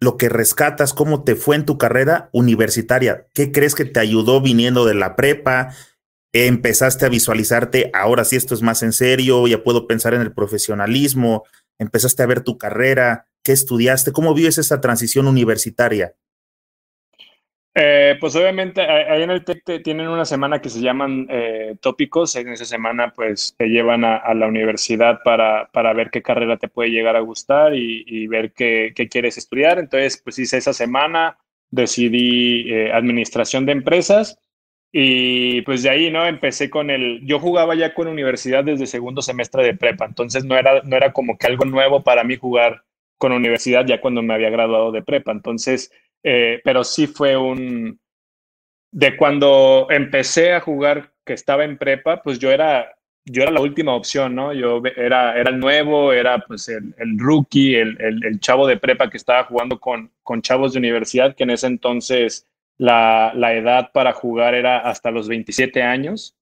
lo 0.00 0.16
que 0.16 0.30
rescatas, 0.30 0.94
cómo 0.94 1.24
te 1.24 1.36
fue 1.36 1.56
en 1.56 1.66
tu 1.66 1.76
carrera 1.76 2.30
universitaria. 2.32 3.26
¿Qué 3.34 3.52
crees 3.52 3.74
que 3.74 3.84
te 3.84 4.00
ayudó 4.00 4.40
viniendo 4.40 4.86
de 4.86 4.94
la 4.94 5.14
prepa? 5.14 5.74
Empezaste 6.32 7.04
a 7.04 7.10
visualizarte, 7.10 7.90
ahora 7.92 8.24
sí 8.24 8.36
esto 8.36 8.54
es 8.54 8.62
más 8.62 8.82
en 8.82 8.92
serio, 8.92 9.46
ya 9.46 9.62
puedo 9.62 9.86
pensar 9.86 10.14
en 10.14 10.22
el 10.22 10.32
profesionalismo, 10.32 11.44
empezaste 11.78 12.22
a 12.22 12.26
ver 12.26 12.40
tu 12.40 12.56
carrera, 12.56 13.26
qué 13.42 13.52
estudiaste, 13.52 14.12
cómo 14.12 14.32
vives 14.32 14.56
esa 14.56 14.80
transición 14.80 15.26
universitaria. 15.26 16.14
Eh, 17.72 18.16
pues 18.18 18.34
obviamente 18.34 18.80
ahí 18.82 19.22
en 19.22 19.30
el 19.30 19.44
TEC 19.44 19.84
tienen 19.84 20.08
una 20.08 20.24
semana 20.24 20.60
que 20.60 20.68
se 20.68 20.80
llaman 20.80 21.26
eh, 21.30 21.76
tópicos. 21.80 22.34
En 22.36 22.48
esa 22.48 22.64
semana 22.64 23.12
pues 23.14 23.54
te 23.56 23.68
llevan 23.68 24.04
a, 24.04 24.34
la 24.34 24.48
universidad 24.48 25.20
para, 25.24 25.70
para, 25.72 25.92
ver 25.92 26.10
qué 26.10 26.22
carrera 26.22 26.56
te 26.56 26.68
puede 26.68 26.90
llegar 26.90 27.16
a 27.16 27.20
gustar 27.20 27.74
y, 27.74 28.26
ver 28.26 28.52
qué, 28.52 28.92
qué, 28.94 29.08
quieres 29.08 29.38
estudiar. 29.38 29.78
Entonces 29.78 30.20
pues 30.22 30.38
hice 30.38 30.58
esa 30.58 30.72
semana, 30.72 31.38
decidí 31.70 32.72
eh, 32.72 32.92
administración 32.92 33.66
de 33.66 33.72
empresas 33.72 34.38
y 34.92 35.62
pues 35.62 35.84
de 35.84 35.90
ahí, 35.90 36.10
¿no? 36.10 36.26
Empecé 36.26 36.68
con 36.70 36.90
el, 36.90 37.24
yo 37.24 37.38
jugaba 37.38 37.76
ya 37.76 37.94
con 37.94 38.08
universidad 38.08 38.64
desde 38.64 38.86
segundo 38.86 39.22
semestre 39.22 39.62
de 39.62 39.76
prepa, 39.76 40.04
entonces 40.06 40.44
no 40.44 40.56
era, 40.56 40.82
no 40.82 40.96
era 40.96 41.12
como 41.12 41.38
que 41.38 41.46
algo 41.46 41.64
nuevo 41.64 42.02
para 42.02 42.24
mí 42.24 42.36
jugar 42.36 42.82
con 43.16 43.32
universidad 43.32 43.86
ya 43.86 44.00
cuando 44.00 44.22
me 44.22 44.34
había 44.34 44.50
graduado 44.50 44.90
de 44.90 45.02
prepa. 45.02 45.30
Entonces 45.30 45.92
eh, 46.22 46.60
pero 46.64 46.84
sí 46.84 47.06
fue 47.06 47.36
un... 47.36 47.98
De 48.92 49.16
cuando 49.16 49.86
empecé 49.90 50.52
a 50.52 50.60
jugar, 50.60 51.12
que 51.24 51.32
estaba 51.32 51.64
en 51.64 51.78
prepa, 51.78 52.22
pues 52.22 52.40
yo 52.40 52.50
era, 52.50 52.92
yo 53.24 53.42
era 53.42 53.52
la 53.52 53.60
última 53.60 53.94
opción, 53.94 54.34
¿no? 54.34 54.52
Yo 54.52 54.82
era, 54.96 55.38
era 55.38 55.50
el 55.50 55.60
nuevo, 55.60 56.12
era 56.12 56.40
pues 56.40 56.68
el, 56.68 56.94
el 56.98 57.18
rookie, 57.18 57.76
el, 57.76 57.96
el, 58.00 58.40
chavo 58.40 58.66
de 58.66 58.78
prepa 58.78 59.08
que 59.08 59.16
estaba 59.16 59.44
jugando 59.44 59.78
con, 59.78 60.10
con 60.24 60.42
chavos 60.42 60.72
de 60.72 60.80
universidad, 60.80 61.36
que 61.36 61.44
en 61.44 61.50
ese 61.50 61.68
entonces 61.68 62.48
la, 62.78 63.32
la 63.36 63.54
edad 63.54 63.92
para 63.92 64.12
jugar 64.12 64.54
era 64.54 64.78
hasta 64.78 65.12
los 65.12 65.28
27 65.28 65.82
años. 65.82 66.34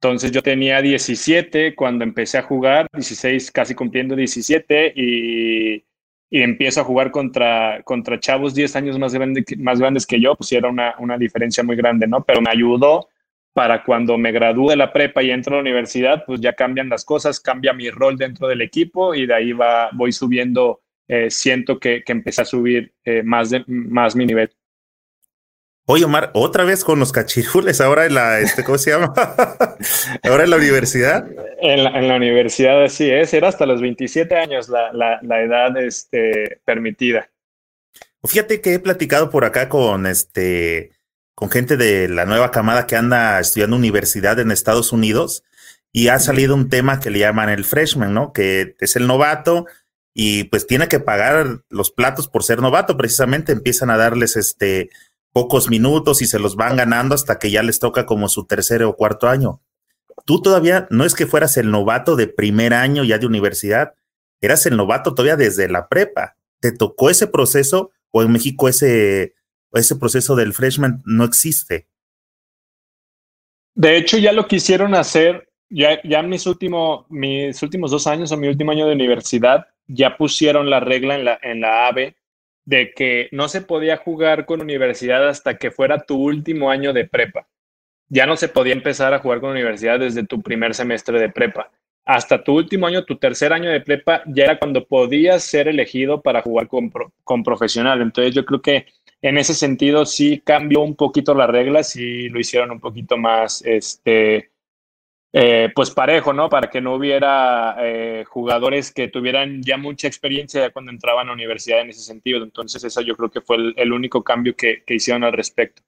Entonces 0.00 0.30
yo 0.30 0.42
tenía 0.42 0.82
17 0.82 1.74
cuando 1.74 2.04
empecé 2.04 2.38
a 2.38 2.42
jugar, 2.42 2.86
16 2.92 3.50
casi 3.50 3.74
cumpliendo 3.74 4.14
17 4.14 4.92
y 4.94 5.84
y 6.30 6.42
empiezo 6.42 6.80
a 6.80 6.84
jugar 6.84 7.10
contra, 7.10 7.82
contra 7.84 8.18
chavos 8.18 8.54
10 8.54 8.76
años 8.76 8.98
más, 8.98 9.14
grande, 9.14 9.44
más 9.58 9.78
grandes 9.78 10.06
que 10.06 10.20
yo, 10.20 10.34
pues 10.34 10.52
era 10.52 10.68
una, 10.68 10.94
una 10.98 11.16
diferencia 11.18 11.62
muy 11.62 11.76
grande, 11.76 12.06
¿no? 12.06 12.24
Pero 12.24 12.40
me 12.40 12.50
ayudó 12.50 13.08
para 13.52 13.84
cuando 13.84 14.18
me 14.18 14.32
gradúe 14.32 14.76
la 14.76 14.92
prepa 14.92 15.22
y 15.22 15.30
entro 15.30 15.54
a 15.54 15.56
la 15.56 15.62
universidad, 15.62 16.24
pues 16.26 16.40
ya 16.40 16.52
cambian 16.52 16.88
las 16.88 17.04
cosas, 17.04 17.40
cambia 17.40 17.72
mi 17.72 17.90
rol 17.90 18.18
dentro 18.18 18.48
del 18.48 18.60
equipo 18.60 19.14
y 19.14 19.26
de 19.26 19.34
ahí 19.34 19.52
va, 19.52 19.88
voy 19.92 20.12
subiendo, 20.12 20.82
eh, 21.08 21.30
siento 21.30 21.78
que, 21.78 22.02
que 22.04 22.12
empecé 22.12 22.42
a 22.42 22.44
subir 22.44 22.92
eh, 23.04 23.22
más, 23.22 23.50
de, 23.50 23.64
más 23.66 24.14
mi 24.14 24.26
nivel. 24.26 24.50
Oye, 25.88 26.04
Omar, 26.04 26.32
otra 26.34 26.64
vez 26.64 26.82
con 26.82 26.98
los 26.98 27.12
cachirules, 27.12 27.80
ahora 27.80 28.06
en 28.06 28.14
la, 28.14 28.40
este, 28.40 28.64
¿cómo 28.64 28.76
se 28.76 28.90
llama? 28.90 29.12
ahora 30.24 30.42
en 30.42 30.50
la 30.50 30.56
universidad. 30.56 31.24
En 31.60 32.08
la, 32.08 32.16
universidad 32.16 32.82
así 32.82 33.08
es, 33.08 33.32
era 33.32 33.48
hasta 33.48 33.66
los 33.66 33.80
27 33.80 34.34
años 34.34 34.68
la, 34.68 34.92
la, 34.92 35.20
la 35.22 35.42
edad 35.42 35.76
este, 35.76 36.60
permitida. 36.64 37.30
Fíjate 38.24 38.60
que 38.60 38.74
he 38.74 38.78
platicado 38.80 39.30
por 39.30 39.44
acá 39.44 39.68
con 39.68 40.06
este 40.06 40.90
con 41.36 41.50
gente 41.50 41.76
de 41.76 42.08
la 42.08 42.24
nueva 42.24 42.50
camada 42.50 42.86
que 42.86 42.96
anda 42.96 43.38
estudiando 43.38 43.76
universidad 43.76 44.40
en 44.40 44.50
Estados 44.50 44.90
Unidos 44.90 45.44
y 45.92 46.08
ha 46.08 46.18
salido 46.18 46.54
un 46.54 46.70
tema 46.70 46.98
que 46.98 47.10
le 47.10 47.18
llaman 47.20 47.50
el 47.50 47.64
freshman, 47.64 48.12
¿no? 48.12 48.32
Que 48.32 48.74
es 48.80 48.96
el 48.96 49.06
novato 49.06 49.66
y 50.14 50.44
pues 50.44 50.66
tiene 50.66 50.88
que 50.88 50.98
pagar 50.98 51.60
los 51.68 51.92
platos 51.92 52.26
por 52.26 52.42
ser 52.42 52.60
novato, 52.60 52.96
precisamente 52.96 53.52
empiezan 53.52 53.90
a 53.90 53.98
darles 53.98 54.36
este 54.36 54.88
pocos 55.36 55.68
minutos 55.68 56.22
y 56.22 56.24
se 56.24 56.38
los 56.38 56.56
van 56.56 56.78
ganando 56.78 57.14
hasta 57.14 57.38
que 57.38 57.50
ya 57.50 57.62
les 57.62 57.78
toca 57.78 58.06
como 58.06 58.30
su 58.30 58.46
tercer 58.46 58.82
o 58.84 58.96
cuarto 58.96 59.28
año. 59.28 59.60
Tú 60.24 60.40
todavía 60.40 60.86
no 60.88 61.04
es 61.04 61.12
que 61.12 61.26
fueras 61.26 61.58
el 61.58 61.70
novato 61.70 62.16
de 62.16 62.26
primer 62.26 62.72
año 62.72 63.04
ya 63.04 63.18
de 63.18 63.26
universidad, 63.26 63.92
eras 64.40 64.64
el 64.64 64.78
novato 64.78 65.14
todavía 65.14 65.36
desde 65.36 65.68
la 65.68 65.88
prepa. 65.88 66.38
¿Te 66.60 66.72
tocó 66.72 67.10
ese 67.10 67.26
proceso 67.26 67.90
o 68.12 68.22
en 68.22 68.32
México 68.32 68.66
ese, 68.66 69.34
ese 69.74 69.96
proceso 69.96 70.36
del 70.36 70.54
freshman 70.54 71.02
no 71.04 71.24
existe? 71.24 71.86
De 73.74 73.98
hecho, 73.98 74.16
ya 74.16 74.32
lo 74.32 74.48
quisieron 74.48 74.94
hacer, 74.94 75.50
ya, 75.68 76.00
ya 76.02 76.22
mis, 76.22 76.46
mis 77.10 77.62
últimos 77.62 77.90
dos 77.90 78.06
años 78.06 78.32
o 78.32 78.38
mi 78.38 78.48
último 78.48 78.72
año 78.72 78.86
de 78.86 78.94
universidad, 78.94 79.66
ya 79.86 80.16
pusieron 80.16 80.70
la 80.70 80.80
regla 80.80 81.16
en 81.16 81.26
la, 81.26 81.38
en 81.42 81.60
la 81.60 81.88
AVE 81.88 82.16
de 82.66 82.92
que 82.92 83.28
no 83.32 83.48
se 83.48 83.62
podía 83.62 83.96
jugar 83.96 84.44
con 84.44 84.60
universidad 84.60 85.26
hasta 85.28 85.56
que 85.56 85.70
fuera 85.70 86.04
tu 86.04 86.16
último 86.16 86.68
año 86.70 86.92
de 86.92 87.06
prepa. 87.06 87.48
Ya 88.08 88.26
no 88.26 88.36
se 88.36 88.48
podía 88.48 88.74
empezar 88.74 89.14
a 89.14 89.20
jugar 89.20 89.40
con 89.40 89.50
universidad 89.50 90.00
desde 90.00 90.26
tu 90.26 90.42
primer 90.42 90.74
semestre 90.74 91.18
de 91.18 91.30
prepa. 91.30 91.70
hasta 92.04 92.44
tu 92.44 92.54
último 92.56 92.86
año, 92.86 93.04
tu 93.04 93.16
tercer 93.16 93.52
año 93.52 93.68
de 93.68 93.80
prepa, 93.80 94.22
ya 94.26 94.44
era 94.44 94.58
cuando 94.60 94.86
podías 94.86 95.42
ser 95.42 95.66
elegido 95.66 96.22
para 96.22 96.40
jugar 96.40 96.68
con, 96.68 96.92
con 97.24 97.42
profesional. 97.42 98.00
Entonces 98.00 98.32
yo 98.34 98.44
creo 98.44 98.62
que 98.62 98.86
en 99.22 99.38
ese 99.38 99.54
sentido 99.54 100.06
sí 100.06 100.40
cambió 100.44 100.82
un 100.82 100.94
poquito 100.94 101.34
las 101.34 101.50
reglas 101.50 101.96
y 101.96 102.28
lo 102.28 102.38
hicieron 102.38 102.70
un 102.70 102.80
poquito 102.80 103.16
más, 103.16 103.60
este, 103.64 104.50
eh, 105.38 105.70
pues 105.74 105.90
parejo, 105.90 106.32
¿no? 106.32 106.48
Para 106.48 106.70
que 106.70 106.80
no 106.80 106.94
hubiera 106.94 107.76
eh, 107.80 108.24
jugadores 108.26 108.90
que 108.90 109.08
tuvieran 109.08 109.62
ya 109.62 109.76
mucha 109.76 110.08
experiencia 110.08 110.70
cuando 110.70 110.90
entraban 110.90 111.26
a 111.26 111.28
la 111.28 111.34
universidad 111.34 111.82
en 111.82 111.90
ese 111.90 112.00
sentido. 112.00 112.42
Entonces, 112.42 112.82
eso 112.82 113.02
yo 113.02 113.14
creo 113.16 113.30
que 113.30 113.42
fue 113.42 113.58
el, 113.76 113.92
único 113.92 114.24
cambio 114.24 114.56
que, 114.56 114.82
hicieron 114.88 115.24
al 115.24 115.34
respecto. 115.34 115.82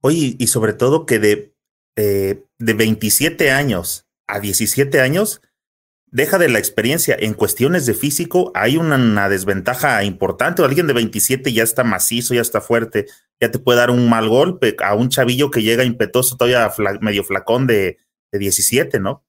Oye, 0.00 0.34
y 0.36 0.46
sobre 0.48 0.72
todo 0.72 1.06
que 1.06 1.20
de, 1.20 1.54
eh, 1.94 2.42
de 2.58 2.74
27 2.74 3.52
años 3.52 4.08
a 4.26 4.40
17 4.40 5.00
años, 5.00 5.40
deja 6.10 6.38
de 6.38 6.48
la 6.48 6.58
experiencia. 6.58 7.16
En 7.18 7.34
cuestiones 7.34 7.86
de 7.86 7.94
físico 7.94 8.50
hay 8.54 8.76
una, 8.76 9.28
desventaja 9.28 10.02
importante. 10.04 10.62
Alguien 10.62 10.86
de 10.86 10.94
27 10.94 11.52
ya 11.52 11.62
está 11.62 11.84
macizo, 11.84 12.34
ya 12.34 12.40
está 12.40 12.60
fuerte, 12.60 13.06
ya 13.40 13.50
te 13.50 13.58
puede 13.58 13.78
dar 13.78 13.90
un 13.90 14.08
mal 14.08 14.28
golpe 14.28 14.76
a 14.84 14.94
un 14.94 15.08
chavillo 15.08 15.50
que 15.50 15.62
llega 15.62 15.84
impetuoso, 15.84 16.36
todavía 16.36 16.70
medio 17.00 17.24
flacón 17.24 17.66
de, 17.66 17.98
17, 18.32 19.00
¿no? 19.00 19.24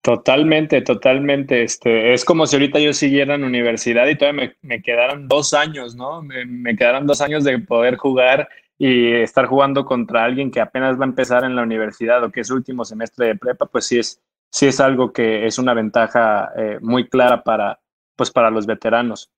Totalmente, 0.00 0.80
totalmente. 0.80 1.62
Este, 1.62 2.14
es 2.14 2.24
como 2.24 2.46
si 2.46 2.56
ahorita 2.56 2.78
yo 2.78 2.94
siguiera 2.94 3.34
en 3.34 3.44
universidad 3.44 4.06
y 4.06 4.16
todavía 4.16 4.56
me, 4.62 4.82
quedaran 4.82 5.28
dos 5.28 5.52
años, 5.52 5.94
¿no? 5.94 6.22
Me, 6.22 6.46
me, 6.46 6.74
quedaran 6.74 7.06
dos 7.06 7.20
años 7.20 7.44
de 7.44 7.58
poder 7.58 7.96
jugar 7.96 8.48
y 8.78 9.12
estar 9.12 9.44
jugando 9.46 9.84
contra 9.84 10.24
alguien 10.24 10.50
que 10.50 10.60
apenas 10.60 10.98
va 10.98 11.04
a 11.04 11.08
empezar 11.08 11.44
en 11.44 11.56
la 11.56 11.62
universidad 11.62 12.24
o 12.24 12.30
que 12.30 12.40
es 12.40 12.50
último 12.50 12.84
semestre 12.84 13.26
de 13.26 13.36
prepa, 13.36 13.66
pues 13.66 13.86
sí 13.86 13.98
es, 13.98 14.22
sí 14.50 14.66
es 14.66 14.80
algo 14.80 15.12
que 15.12 15.46
es 15.46 15.58
una 15.58 15.74
ventaja 15.74 16.52
eh, 16.56 16.78
muy 16.80 17.08
clara 17.08 17.42
para, 17.42 17.80
pues 18.16 18.30
para 18.30 18.50
los 18.50 18.64
veteranos. 18.64 19.30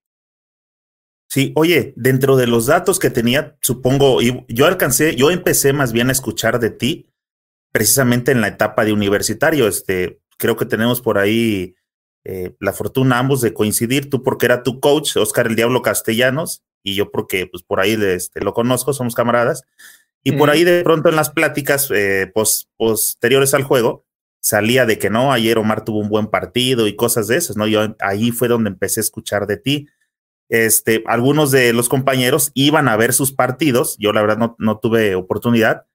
Sí, 1.31 1.53
oye, 1.55 1.95
dentro 1.95 2.37
de 2.37 2.49
los 2.49 2.67
datos 2.67 2.99
que 2.99 3.09
tenía, 3.09 3.57
supongo, 3.63 4.21
y 4.21 4.45
yo 4.49 4.67
alcancé, 4.67 5.15
yo 5.15 5.31
empecé 5.31 5.73
más 5.73 5.93
bien 5.93 6.09
a 6.09 6.13
escuchar 6.13 6.59
de 6.59 6.71
ti 6.71 7.09
precisamente 7.71 8.33
en 8.33 8.41
la 8.41 8.49
etapa 8.49 8.85
de 8.85 8.93
universitario. 8.93 9.69
Este, 9.69 10.21
creo 10.39 10.57
que 10.57 10.67
tenemos 10.67 11.01
por 11.01 11.19
ahí 11.19 11.77
eh, 12.25 12.57
la 12.59 12.73
fortuna 12.73 13.21
ambos 13.21 13.43
de 13.43 13.55
coincidir, 13.55 14.11
tú 14.11 14.25
porque 14.25 14.47
era 14.47 14.65
tu 14.65 14.81
coach, 14.81 15.17
Oscar 15.17 15.47
el 15.47 15.55
Diablo 15.55 15.83
Castellanos, 15.83 16.65
y 16.83 16.97
yo 16.97 17.13
porque 17.13 17.47
pues 17.47 17.63
por 17.63 17.79
ahí 17.79 17.97
este, 18.01 18.41
lo 18.41 18.53
conozco, 18.53 18.93
somos 18.93 19.15
camaradas. 19.15 19.63
Y 20.25 20.33
por 20.33 20.51
ahí 20.51 20.65
de 20.65 20.83
pronto 20.83 21.11
en 21.11 21.17
las 21.17 21.31
pláticas 21.31 21.89
eh, 21.95 22.31
posteriores 22.77 23.55
al 23.55 23.63
juego, 23.63 24.05
salía 24.41 24.85
de 24.85 24.99
que 24.99 25.11
no, 25.11 25.33
ayer 25.33 25.59
Omar 25.59 25.85
tuvo 25.85 26.01
un 26.01 26.09
buen 26.09 26.27
partido 26.27 26.89
y 26.89 26.97
cosas 26.97 27.29
de 27.29 27.37
esas, 27.37 27.57
¿no? 27.57 27.69
Yo 27.69 27.95
ahí 28.01 28.33
fue 28.33 28.49
donde 28.49 28.69
empecé 28.69 28.99
a 28.99 29.03
escuchar 29.03 29.47
de 29.47 29.59
ti. 29.59 29.89
Este, 30.51 31.03
algunos 31.07 31.51
de 31.51 31.73
los 31.73 31.89
compañeros 31.89 32.51
iban 32.55 32.89
a 32.89 32.97
ver 32.97 33.15
sus 33.15 33.33
partidos, 33.33 33.97
yo 33.99 34.13
la 34.13 34.21
verdad 34.21 34.37
no, 34.37 34.57
no 34.59 34.79
tuve 34.79 35.15
oportunidad, 35.15 35.87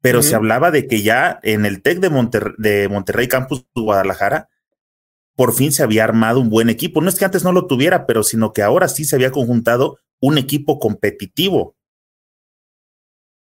pero 0.00 0.22
se 0.22 0.34
hablaba 0.34 0.70
de 0.70 0.86
que 0.86 1.02
ya 1.02 1.40
en 1.42 1.66
el 1.66 1.82
TEC 1.82 1.98
de, 1.98 2.54
de 2.58 2.88
Monterrey 2.88 3.28
Campus 3.28 3.66
Guadalajara, 3.74 4.48
por 5.34 5.52
fin 5.52 5.72
se 5.72 5.82
había 5.82 6.04
armado 6.04 6.40
un 6.40 6.48
buen 6.48 6.70
equipo. 6.70 7.00
No 7.00 7.08
es 7.08 7.18
que 7.18 7.24
antes 7.24 7.44
no 7.44 7.52
lo 7.52 7.66
tuviera, 7.66 8.06
pero 8.06 8.22
sino 8.22 8.52
que 8.52 8.62
ahora 8.62 8.88
sí 8.88 9.04
se 9.04 9.16
había 9.16 9.30
conjuntado 9.30 9.98
un 10.20 10.38
equipo 10.38 10.78
competitivo. 10.78 11.76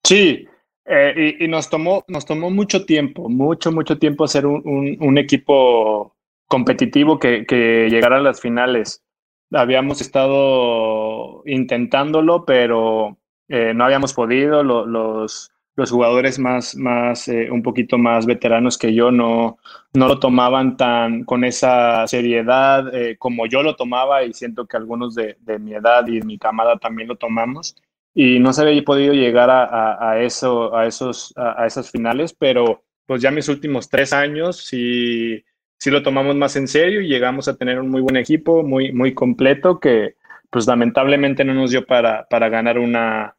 Sí, 0.04 0.46
eh, 0.84 1.37
y, 1.38 1.48
nos, 1.48 1.68
tomó, 1.68 2.04
nos 2.08 2.24
tomó 2.24 2.50
mucho 2.50 2.87
tiempo, 2.87 3.28
mucho, 3.28 3.70
mucho 3.70 3.98
tiempo 3.98 4.24
hacer 4.24 4.46
un, 4.46 5.18
equipo 5.18 6.16
competitivo 6.46 7.18
que, 7.18 7.44
llegara 7.90 8.16
a 8.16 8.22
las 8.22 8.40
finales. 8.40 9.04
Habíamos 9.52 10.00
estado 10.00 11.42
intentándolo, 11.46 12.44
pero 12.44 13.18
eh, 13.48 13.72
no 13.74 13.84
habíamos 13.84 14.14
podido. 14.14 14.62
los, 14.62 15.50
los 15.76 15.90
jugadores 15.92 16.40
más, 16.40 16.74
más 16.74 17.28
eh, 17.28 17.48
un 17.50 17.62
poquito 17.62 17.98
más 17.98 18.26
veteranos 18.26 18.76
que 18.76 18.94
yo 18.94 19.12
no, 19.12 19.58
no 19.94 20.08
lo 20.08 20.18
tomaban 20.18 20.76
tan 20.76 21.22
con 21.24 21.44
esa 21.44 22.04
seriedad 22.08 22.84
como 23.18 23.46
yo 23.46 23.62
lo 23.62 23.76
tomaba 23.76 24.24
y 24.24 24.32
siento 24.32 24.66
que 24.66 24.76
algunos 24.76 25.14
de, 25.14 25.37
de 25.40 25.61
mi 25.61 25.74
edad 25.74 26.04
y 26.08 26.20
mi 26.22 26.37
camada 26.37 26.78
también 26.78 27.06
lo 27.08 27.14
tomamos 27.16 27.76
y 28.20 28.40
no 28.40 28.52
se 28.52 28.62
había 28.62 28.82
podido 28.82 29.14
llegar 29.14 29.48
a, 29.48 30.20
eso, 30.20 30.74
a, 30.74 30.87
esos, 30.87 31.32
a, 31.37 31.64
esas 31.66 31.88
finales, 31.88 32.32
pero 32.32 32.82
pues 33.06 33.22
ya 33.22 33.30
mis 33.30 33.48
últimos 33.48 33.88
tres 33.88 34.12
años 34.12 34.56
sí, 34.56 35.44
sí 35.79 35.91
lo 35.91 36.03
tomamos 36.03 36.37
más 36.37 36.57
en 36.57 36.69
serio 36.69 37.01
y 37.01 37.09
llegamos 37.09 37.49
a 37.49 37.57
tener 37.57 37.81
un 37.81 37.88
muy 37.88 38.01
buen 38.01 38.17
equipo, 38.17 38.62
muy, 38.62 38.93
muy 38.93 39.14
completo, 39.14 39.81
que 39.81 40.17
pues 40.51 40.67
lamentablemente 40.67 41.45
no 41.45 41.55
nos 41.55 41.71
dio 41.71 41.87
para, 41.87 42.27
para 42.29 42.49
ganar 42.49 42.79
una, 42.79 43.37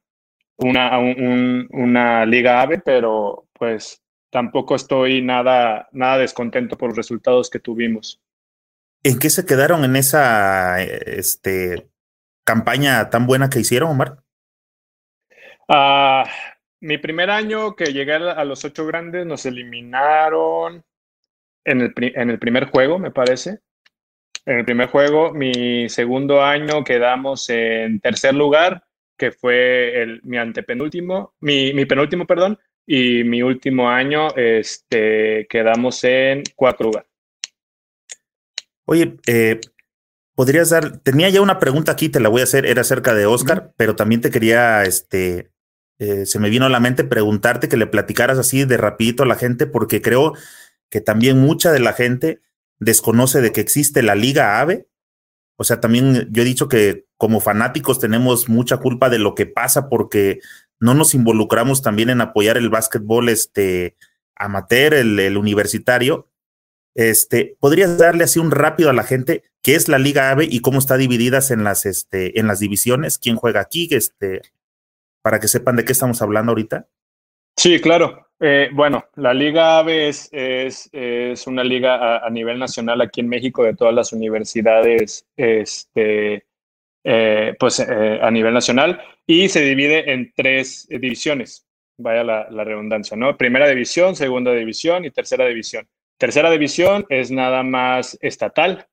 una, 0.58 0.98
una 1.00 2.26
liga 2.26 2.62
AVE, 2.62 2.80
pero 2.80 3.48
pues 3.54 4.02
tampoco 4.30 4.76
estoy 4.76 5.22
nada, 5.22 5.90
nada 5.92 6.20
descontento 6.20 6.78
por 6.78 6.90
los 6.90 6.98
resultados 6.98 7.50
que 7.50 7.60
tuvimos. 7.60 8.22
¿En 9.04 9.20
qué 9.20 9.30
se 9.30 9.46
quedaron 9.46 9.84
en 9.84 9.96
esa 9.96 10.82
este, 10.82 11.90
campaña 12.46 13.10
tan 13.10 13.26
buena 13.26 13.50
que 13.50 13.60
hicieron, 13.60 13.92
Omar? 13.92 14.24
Uh, 15.68 16.28
mi 16.82 16.98
primer 16.98 17.30
año 17.30 17.76
que 17.76 17.94
llegué 17.94 18.14
a 18.14 18.44
los 18.44 18.66
ocho 18.66 18.86
grandes 18.86 19.26
nos 19.26 19.46
eliminaron 19.46 20.84
en 21.70 21.82
el, 21.82 21.94
en 21.98 22.30
el 22.30 22.40
primer 22.40 22.66
juego, 22.66 23.00
me 23.00 23.12
parece. 23.12 23.60
En 24.46 24.60
el 24.60 24.66
primer 24.66 24.88
juego, 24.90 25.34
mi 25.34 25.90
segundo 25.90 26.42
año 26.42 26.84
quedamos 26.84 27.50
en 27.50 28.00
tercer 28.00 28.34
lugar, 28.34 28.84
que 29.18 29.32
fue 29.32 30.02
el, 30.02 30.22
mi 30.24 30.38
antepenúltimo, 30.38 31.34
mi, 31.40 31.74
mi 31.74 31.86
penúltimo, 31.86 32.26
perdón, 32.26 32.58
y 32.86 33.24
mi 33.24 33.44
último 33.44 33.90
año 33.90 34.30
este, 34.36 35.46
quedamos 35.50 36.04
en 36.04 36.44
cuarto 36.56 36.86
lugar. 36.86 37.06
Oye, 38.86 39.18
eh, 39.28 39.60
podrías 40.34 40.72
dar, 40.72 40.98
tenía 41.00 41.30
ya 41.30 41.42
una 41.42 41.60
pregunta 41.60 41.92
aquí, 41.92 42.10
te 42.10 42.20
la 42.20 42.30
voy 42.30 42.42
a 42.42 42.46
hacer, 42.46 42.66
era 42.66 42.82
acerca 42.82 43.14
de 43.14 43.28
Oscar, 43.28 43.74
pero 43.78 43.96
también 43.96 44.22
te 44.22 44.32
quería 44.32 44.84
este, 44.84 45.52
eh, 46.00 46.26
se 46.26 46.40
me 46.40 46.50
vino 46.50 46.66
a 46.66 46.70
la 46.70 46.80
mente 46.80 47.04
preguntarte 47.04 47.68
que 47.68 47.78
le 47.78 47.86
platicaras 47.86 48.40
así 48.40 48.66
de 48.66 48.78
rapidito 48.78 49.24
a 49.24 49.28
la 49.28 49.36
gente, 49.36 49.68
porque 49.68 50.02
creo 50.02 50.34
que 50.90 51.02
también 51.02 51.40
mucha 51.40 51.72
de 51.72 51.80
la 51.80 51.94
gente 51.94 52.42
desconoce 52.80 53.42
de 53.42 53.52
que 53.52 53.62
existe 53.62 54.02
la 54.02 54.16
Liga 54.16 54.60
AVE. 54.60 54.88
O 55.58 55.64
sea, 55.64 55.80
también 55.82 56.28
yo 56.32 56.42
he 56.42 56.46
dicho 56.46 56.68
que 56.68 57.06
como 57.18 57.42
fanáticos 57.42 58.00
tenemos 58.00 58.48
mucha 58.48 58.78
culpa 58.78 59.10
de 59.10 59.20
lo 59.20 59.36
que 59.36 59.46
pasa 59.46 59.90
porque 59.90 60.40
no 60.80 60.94
nos 60.94 61.14
involucramos 61.14 61.82
también 61.82 62.10
en 62.10 62.22
apoyar 62.22 62.58
el 62.58 62.70
básquetbol 62.70 63.28
este, 63.30 63.98
amateur, 64.36 64.94
el, 64.94 65.38
universitario. 65.38 66.30
Este, 66.96 67.58
¿Podrías 67.60 67.98
darle 67.98 68.24
así 68.24 68.40
un 68.40 68.52
rápido 68.52 68.90
a 68.90 68.94
la 68.94 69.04
gente 69.04 69.44
qué 69.62 69.76
es 69.76 69.90
la 69.90 70.00
Liga 70.00 70.32
AVE 70.32 70.48
y 70.50 70.62
cómo 70.62 70.80
está 70.80 70.96
divididas 70.96 71.52
en 71.52 71.66
las, 71.66 71.86
este, 71.86 72.40
en 72.40 72.48
las 72.48 72.60
divisiones? 72.60 73.20
¿Quién 73.20 73.36
juega 73.36 73.60
aquí? 73.60 73.90
Este, 73.92 74.42
para 75.22 75.40
que 75.40 75.50
sepan 75.50 75.76
de 75.76 75.84
qué 75.84 75.92
estamos 75.92 76.22
hablando 76.22 76.52
ahorita? 76.52 76.88
Sí, 77.58 77.82
claro. 77.82 78.29
Eh, 78.42 78.70
bueno, 78.72 79.06
la 79.16 79.34
Liga 79.34 79.80
AVE 79.80 80.08
es, 80.08 80.30
es, 80.32 81.48
una 81.48 81.64
liga 81.64 82.26
a, 82.26 82.30
nivel 82.30 82.58
nacional 82.58 83.02
aquí 83.02 83.20
en 83.20 83.28
México 83.28 83.64
de 83.64 83.76
todas 83.76 83.94
las 83.94 84.14
universidades, 84.14 85.28
este, 85.36 86.46
eh, 87.04 87.56
pues 87.60 87.80
eh, 87.82 88.20
a 88.22 88.32
nivel 88.32 88.54
nacional, 88.54 89.02
y 89.28 89.50
se 89.50 89.62
divide 89.62 90.14
en 90.14 90.32
tres 90.34 90.88
divisiones, 90.90 91.68
vaya 91.98 92.24
la, 92.24 92.50
la, 92.50 92.64
redundancia, 92.64 93.18
¿no? 93.18 93.36
Primera 93.36 93.68
división, 93.68 94.16
segunda 94.16 94.54
división 94.54 95.04
y 95.04 95.12
tercera 95.12 95.46
división. 95.46 95.88
Tercera 96.18 96.50
división 96.50 97.06
es 97.10 97.32
nada 97.32 97.64
más 97.64 98.18
estatal. 98.22 98.88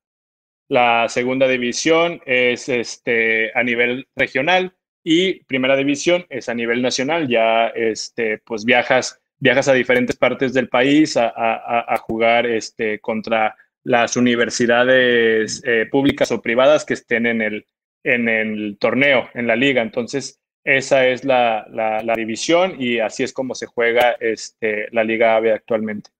La 0.68 1.08
segunda 1.08 1.46
división 1.46 2.20
es 2.26 2.68
este, 2.68 3.52
a 3.56 3.62
nivel 3.62 4.08
regional 4.16 4.74
y 5.04 5.44
primera 5.44 5.76
división 5.76 6.26
es 6.30 6.48
a 6.48 6.54
nivel 6.54 6.82
nacional, 6.82 7.28
ya 7.28 7.68
este, 7.68 8.38
pues 8.38 8.64
viajas, 8.64 9.20
viajas 9.38 9.68
a 9.68 9.72
diferentes 9.72 10.16
partes 10.16 10.52
del 10.52 10.68
país 10.68 11.16
a, 11.16 11.96
jugar 12.06 12.46
este, 12.46 13.00
contra 13.00 13.56
las 13.84 14.16
universidades 14.16 15.62
eh, 15.64 15.86
públicas 15.90 16.32
o 16.32 16.42
privadas 16.42 16.84
que 16.84 16.94
estén 16.94 17.26
en 17.26 17.42
el, 17.42 17.66
en 18.02 18.28
el 18.28 18.76
torneo, 18.80 19.28
en 19.34 19.46
la 19.46 19.56
liga. 19.56 19.82
Entonces, 19.82 20.40
esa 20.66 21.06
es 21.06 21.24
la, 21.24 21.64
la, 21.70 22.14
división 22.16 22.74
y 22.80 22.98
así 22.98 23.22
es 23.22 23.32
como 23.32 23.54
se 23.54 23.66
juega 23.66 24.16
este, 24.18 24.88
la 24.90 25.04
Liga 25.04 25.36
AVE 25.36 25.52
actualmente. 25.52 26.10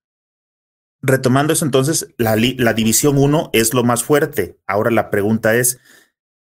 Retomando 1.03 1.53
eso, 1.53 1.65
entonces, 1.65 2.15
la, 2.17 2.37
la 2.37 2.73
División 2.73 3.19
1 3.19 3.51
es 3.53 3.75
lo 3.75 3.83
más 3.83 4.05
fuerte. 4.05 4.57
Ahora 4.69 4.93
la 4.93 5.11
pregunta 5.11 5.57
es, 5.57 5.81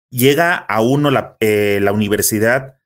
llega 0.09 0.55
a 0.55 0.81
uno 0.81 1.11
la, 1.11 1.37
eh, 1.39 1.79
la 1.81 1.91
universidad 1.91 2.80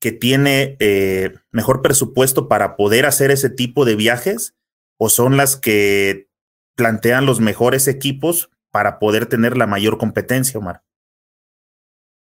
que 0.00 0.12
tiene 0.12 0.76
eh, 0.80 1.34
mejor 1.52 1.82
presupuesto 1.82 2.48
para 2.48 2.76
poder 2.76 3.06
hacer 3.06 3.30
ese 3.30 3.50
tipo 3.50 3.84
de 3.84 3.96
viajes 3.96 4.56
o 4.98 5.08
son 5.08 5.36
las 5.36 5.56
que 5.56 6.28
plantean 6.74 7.26
los 7.26 7.40
mejores 7.40 7.86
equipos 7.86 8.50
para 8.70 8.98
poder 8.98 9.26
tener 9.26 9.56
la 9.56 9.66
mayor 9.66 9.98
competencia, 9.98 10.58
Omar. 10.58 10.82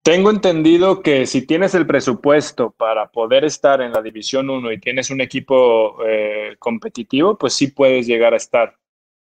Tengo 0.04 0.30
entendido 0.30 1.02
que 1.02 1.26
si 1.26 1.48
tienes 1.48 1.74
el 1.74 1.88
presupuesto 1.88 2.72
para 2.72 3.12
poder 3.12 3.44
estar 3.44 3.82
en 3.82 3.92
la 3.92 4.04
División 4.04 4.50
1 4.50 4.72
y 4.72 4.80
tienes 4.80 5.10
un 5.10 5.20
equipo 5.20 5.98
eh, 6.06 6.56
competitivo, 6.60 7.38
pues 7.38 7.54
sí 7.56 7.68
puedes 7.68 8.06
llegar 8.06 8.34
a 8.34 8.38
estar. 8.38 8.78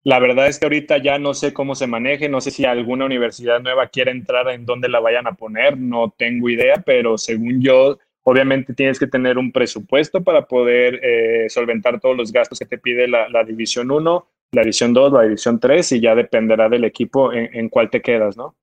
La 0.04 0.20
verdad 0.20 0.48
es 0.48 0.60
que 0.60 0.66
ahorita 0.66 0.98
ya 0.98 1.20
no 1.20 1.34
sé 1.34 1.54
cómo 1.54 1.74
se 1.74 1.88
maneje, 1.88 2.28
no 2.28 2.42
sé 2.42 2.52
si 2.52 2.66
alguna 2.66 3.06
universidad 3.06 3.62
nueva 3.62 3.88
quiere 3.88 4.12
entrar 4.12 4.50
en 4.50 4.66
dónde 4.66 4.90
la 4.90 5.00
vayan 5.00 5.26
a 5.28 5.36
poner, 5.36 5.78
no 5.78 6.14
tengo 6.18 6.50
idea, 6.50 6.84
pero 6.86 7.18
según 7.18 7.62
yo, 7.62 7.98
obviamente 8.30 8.74
tienes 8.74 9.00
que 9.00 9.08
tener 9.08 9.38
un 9.38 9.54
presupuesto 9.54 10.22
para 10.22 10.46
poder 10.48 11.00
eh, 11.02 11.50
solventar 11.50 12.02
todos 12.02 12.18
los 12.18 12.34
gastos 12.34 12.60
que 12.60 12.66
te 12.66 12.78
pide 12.78 13.08
la, 13.08 13.44
División 13.46 13.90
1, 13.90 14.28
la 14.52 14.62
División 14.64 14.92
2, 14.94 15.14
la 15.14 15.22
División 15.22 15.62
3 15.62 15.94
y 15.94 16.02
ya 16.02 16.14
dependerá 16.14 16.68
del 16.68 16.84
equipo 16.84 17.32
en, 17.32 17.50
en 17.56 17.70
cuál 17.70 17.90
te 17.90 18.02
quedas, 18.02 18.36
¿no? 18.36 18.54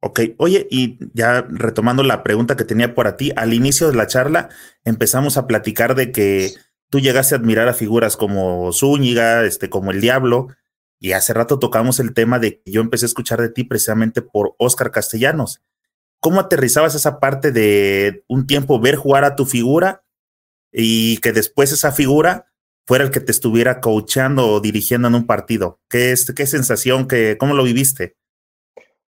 Ok, 0.00 0.20
oye, 0.36 0.68
y 0.70 0.96
ya 1.12 1.44
retomando 1.50 2.04
la 2.04 2.22
pregunta 2.22 2.56
que 2.56 2.64
tenía 2.64 2.94
por 2.94 3.10
ti, 3.16 3.32
al 3.34 3.52
inicio 3.52 3.90
de 3.90 3.96
la 3.96 4.06
charla 4.06 4.48
empezamos 4.84 5.36
a 5.36 5.48
platicar 5.48 5.96
de 5.96 6.12
que 6.12 6.50
tú 6.88 7.00
llegaste 7.00 7.34
a 7.34 7.38
admirar 7.38 7.66
a 7.66 7.74
figuras 7.74 8.16
como 8.16 8.72
Zúñiga, 8.72 9.44
este, 9.44 9.68
como 9.68 9.90
el 9.90 10.00
Diablo, 10.00 10.46
y 11.00 11.12
hace 11.12 11.34
rato 11.34 11.58
tocamos 11.58 11.98
el 11.98 12.14
tema 12.14 12.38
de 12.38 12.62
que 12.62 12.70
yo 12.70 12.80
empecé 12.80 13.06
a 13.06 13.08
escuchar 13.08 13.40
de 13.40 13.48
ti 13.48 13.64
precisamente 13.64 14.22
por 14.22 14.54
Oscar 14.58 14.92
Castellanos. 14.92 15.60
¿Cómo 16.20 16.40
aterrizabas 16.40 16.94
esa 16.94 17.18
parte 17.18 17.50
de 17.50 18.22
un 18.28 18.46
tiempo 18.46 18.78
ver 18.78 18.96
jugar 18.96 19.24
a 19.24 19.36
tu 19.36 19.46
figura 19.46 20.02
y 20.72 21.16
que 21.18 21.32
después 21.32 21.72
esa 21.72 21.92
figura 21.92 22.46
fuera 22.86 23.04
el 23.04 23.10
que 23.10 23.20
te 23.20 23.32
estuviera 23.32 23.80
coachando 23.80 24.46
o 24.48 24.60
dirigiendo 24.60 25.08
en 25.08 25.14
un 25.14 25.26
partido? 25.26 25.80
¿Qué, 25.88 26.12
es, 26.12 26.32
qué 26.36 26.46
sensación, 26.46 27.08
qué, 27.08 27.36
cómo 27.38 27.54
lo 27.54 27.64
viviste? 27.64 28.16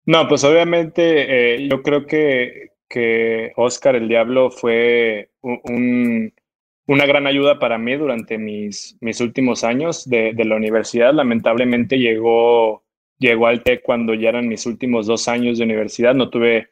No, 0.05 0.27
pues 0.27 0.42
obviamente 0.42 1.55
eh, 1.55 1.68
yo 1.68 1.83
creo 1.83 2.07
que, 2.07 2.70
que 2.88 3.53
Oscar 3.57 3.94
el 3.96 4.09
Diablo 4.09 4.51
fue 4.51 5.31
una 5.42 7.07
gran 7.07 7.27
ayuda 7.27 7.59
para 7.59 7.79
mí 7.79 7.94
durante 7.96 8.37
mis, 8.37 8.96
mis 9.01 9.20
últimos 9.20 9.64
años 9.64 10.09
de, 10.09 10.35
la 10.35 10.57
universidad. 10.57 11.14
Lamentablemente 11.14 11.98
llegó, 11.98 12.85
llegó 13.18 13.46
al 13.46 13.62
TEC 13.62 13.83
cuando 13.83 14.14
ya 14.14 14.31
eran 14.31 14.48
mis 14.48 14.66
últimos 14.66 15.07
dos 15.07 15.29
años 15.29 15.59
de 15.59 15.64
universidad. 15.64 16.14
No 16.14 16.31
tuve 16.31 16.70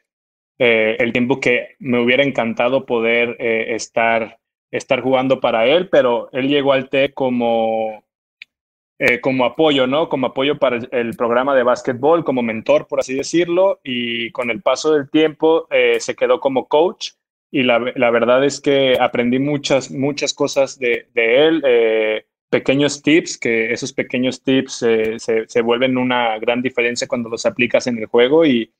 eh, 0.63 0.95
el 0.99 1.11
tiempo 1.11 1.39
que 1.39 1.75
me 1.79 1.99
hubiera 1.99 2.23
encantado 2.23 2.85
poder 2.85 3.35
eh, 3.39 3.73
estar, 3.73 4.37
estar 4.69 5.01
jugando 5.01 5.39
para 5.39 5.65
él, 5.65 5.89
pero 5.89 6.29
él 6.33 6.49
llegó 6.49 6.73
al 6.73 6.89
TEC 6.89 7.13
como 7.15 8.03
eh, 8.99 9.19
como 9.19 9.45
apoyo, 9.45 9.87
¿no? 9.87 10.09
Como 10.09 10.27
apoyo 10.27 10.59
para 10.59 10.77
el, 10.91 11.15
programa 11.15 11.55
de 11.55 11.63
básquetbol, 11.63 12.23
como 12.23 12.43
mentor, 12.43 12.87
por 12.87 12.99
así 12.99 13.15
decirlo, 13.15 13.79
y 13.83 14.29
con 14.31 14.51
el 14.51 14.61
paso 14.61 14.93
del 14.93 15.09
tiempo 15.09 15.67
se 15.97 16.15
quedó 16.15 16.39
como 16.39 16.67
coach 16.67 17.13
y 17.51 17.63
la, 17.63 17.79
verdad 17.79 18.45
es 18.45 18.61
que 18.61 18.97
aprendí 18.99 19.37
muchas, 19.37 19.91
muchas 19.91 20.33
cosas 20.33 20.79
de, 20.79 21.05
él, 21.15 21.61
eh, 21.65 22.25
pequeños 22.49 23.01
tips, 23.01 23.37
que 23.37 23.73
esos 23.73 23.91
pequeños 23.91 24.41
tips 24.41 24.85
se, 25.17 25.61
vuelven 25.61 25.97
una 25.97 26.39
gran 26.39 26.61
diferencia 26.61 27.09
cuando 27.09 27.29
los 27.29 27.45
aplicas 27.45 27.87
en 27.87 27.97
el 27.97 28.05
juego 28.05 28.45
y 28.45 28.71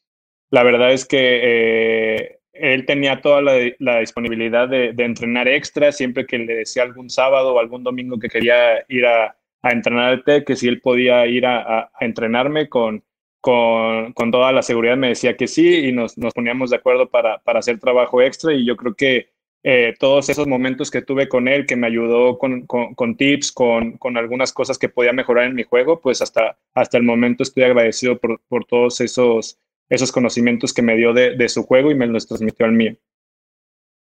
la 0.52 0.64
verdad 0.64 0.92
es 0.92 1.06
que 1.06 2.40
él 2.54 2.86
tenía 2.86 3.22
toda 3.22 3.42
la, 3.42 4.00
disponibilidad 4.00 4.68
de, 4.68 4.94
entrenar 4.98 5.48
extra 5.48 5.92
siempre 5.92 6.26
que 6.26 6.38
le 6.38 6.56
decía 6.56 6.84
algún 6.84 7.10
sábado 7.10 7.54
o 7.56 7.60
algún 7.60 7.84
domingo 7.84 8.20
que 8.20 8.30
quería 8.30 8.86
ir 8.88 9.06
a, 9.06 9.36
entrenar 9.64 10.10
al 10.10 10.24
TEC, 10.24 10.46
que 10.46 10.56
si 10.56 10.68
él 10.68 10.82
podía 10.82 11.26
ir 11.28 11.46
a, 11.46 11.92
entrenarme 12.00 12.68
con, 12.68 13.04
con, 13.40 14.12
con, 14.14 14.32
toda 14.32 14.52
la 14.52 14.62
seguridad, 14.62 14.98
me 14.98 15.10
decía 15.10 15.38
que 15.38 15.48
sí 15.48 15.88
y 15.88 15.92
nos, 15.92 16.16
poníamos 16.34 16.72
de 16.72 16.78
acuerdo 16.78 17.10
para, 17.10 17.42
hacer 17.46 17.80
trabajo 17.80 18.22
extra 18.22 18.54
y 18.54 18.66
yo 18.66 18.76
creo 18.76 18.96
que 18.96 19.30
eh, 19.64 19.94
todos 20.00 20.28
esos 20.30 20.48
momentos 20.48 20.90
que 20.90 21.04
tuve 21.04 21.30
con 21.30 21.48
él, 21.48 21.68
que 21.68 21.76
me 21.76 21.88
ayudó 21.88 22.40
con, 22.40 22.66
con, 22.66 23.16
tips, 23.16 23.52
con, 23.52 23.98
con, 23.98 24.18
algunas 24.18 24.52
cosas 24.52 24.80
que 24.80 24.90
podía 24.90 25.14
mejorar 25.14 25.46
en 25.46 25.56
mi 25.56 25.64
juego, 25.64 26.02
pues 26.02 26.22
hasta, 26.22 26.58
hasta 26.74 26.98
el 26.98 27.04
momento 27.04 27.44
estoy 27.44 27.64
agradecido 27.64 28.18
por 28.20 28.66
todos 28.66 29.00
esos, 29.02 29.60
esos 29.92 30.12
conocimientos 30.12 30.74
que 30.74 30.82
me 30.82 30.96
dio 30.96 31.14
de, 31.14 31.36
de 31.36 31.50
su 31.50 31.64
juego 31.64 31.92
y 31.92 31.96
me 31.96 32.08
los 32.08 32.28
transmitió 32.28 32.66
al 32.66 32.72
mío. 32.72 32.96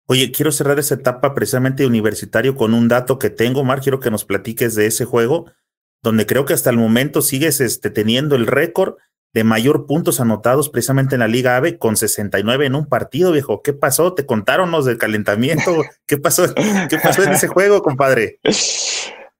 Oye, 0.08 0.32
quiero 0.32 0.52
cerrar 0.52 0.80
esa 0.80 0.96
etapa 0.96 1.34
precisamente 1.34 1.86
universitario 1.86 2.56
con 2.56 2.74
un 2.74 2.88
dato 2.88 3.20
que 3.20 3.30
tengo, 3.30 3.64
Mar. 3.64 3.82
Quiero 3.82 4.00
que 4.00 4.12
nos 4.12 4.24
platiques 4.24 4.76
de 4.76 4.86
ese 4.86 5.04
juego, 5.04 5.52
donde 6.04 6.26
creo 6.26 6.46
que 6.46 6.54
hasta 6.54 6.70
el 6.70 6.78
momento 6.78 7.22
sigues 7.22 7.60
este, 7.60 7.90
teniendo 7.90 8.36
el 8.36 8.48
récord 8.48 8.96
de 9.34 9.44
mayor 9.44 9.86
puntos 9.86 10.22
anotados 10.22 10.70
precisamente 10.70 11.16
en 11.16 11.20
la 11.20 11.28
Liga 11.28 11.58
AVE 11.58 11.78
con 11.78 11.98
69 11.98 12.68
en 12.68 12.76
un 12.76 12.88
partido, 12.88 13.34
viejo. 13.34 13.62
¿Qué 13.62 13.74
pasó? 13.74 14.14
¿Te 14.14 14.26
contaron 14.26 14.72
los 14.72 14.86
del 14.86 14.98
calentamiento? 14.98 15.84
¿Qué 16.08 16.18
pasó? 16.18 16.46
¿Qué 16.90 16.98
pasó 17.00 17.24
en 17.24 17.34
ese 17.34 17.48
juego, 17.48 17.82
compadre? 17.84 18.40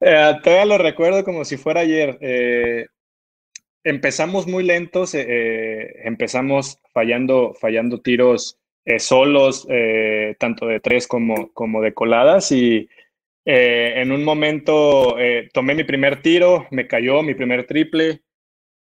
Eh, 0.02 0.34
todavía 0.44 0.66
lo 0.66 0.78
recuerdo 0.78 1.24
como 1.24 1.46
si 1.46 1.56
fuera 1.56 1.80
ayer. 1.80 2.18
Eh, 2.20 2.86
empezamos 3.86 4.48
muy 4.48 4.64
lentos, 4.64 5.16
eh, 5.16 6.02
empezamos 6.04 6.82
fallando, 6.92 7.54
fallando 7.54 8.02
tiros 8.02 8.60
eh, 8.84 9.00
solos, 9.00 9.66
eh, 9.70 10.36
tanto 10.40 10.68
de 10.68 10.80
tres 10.80 11.08
como, 11.08 11.52
como 11.54 11.82
de 11.82 11.94
coladas. 11.94 12.52
Y 12.52 12.90
eh, 13.46 13.94
en 13.98 14.12
un 14.12 14.24
momento 14.24 15.16
tomé 15.54 15.76
mi 15.76 15.84
primer 15.84 16.22
tiro, 16.22 16.68
me 16.72 16.88
cayó 16.88 17.24
mi 17.24 17.36
primer 17.36 17.66
triple. 17.66 18.22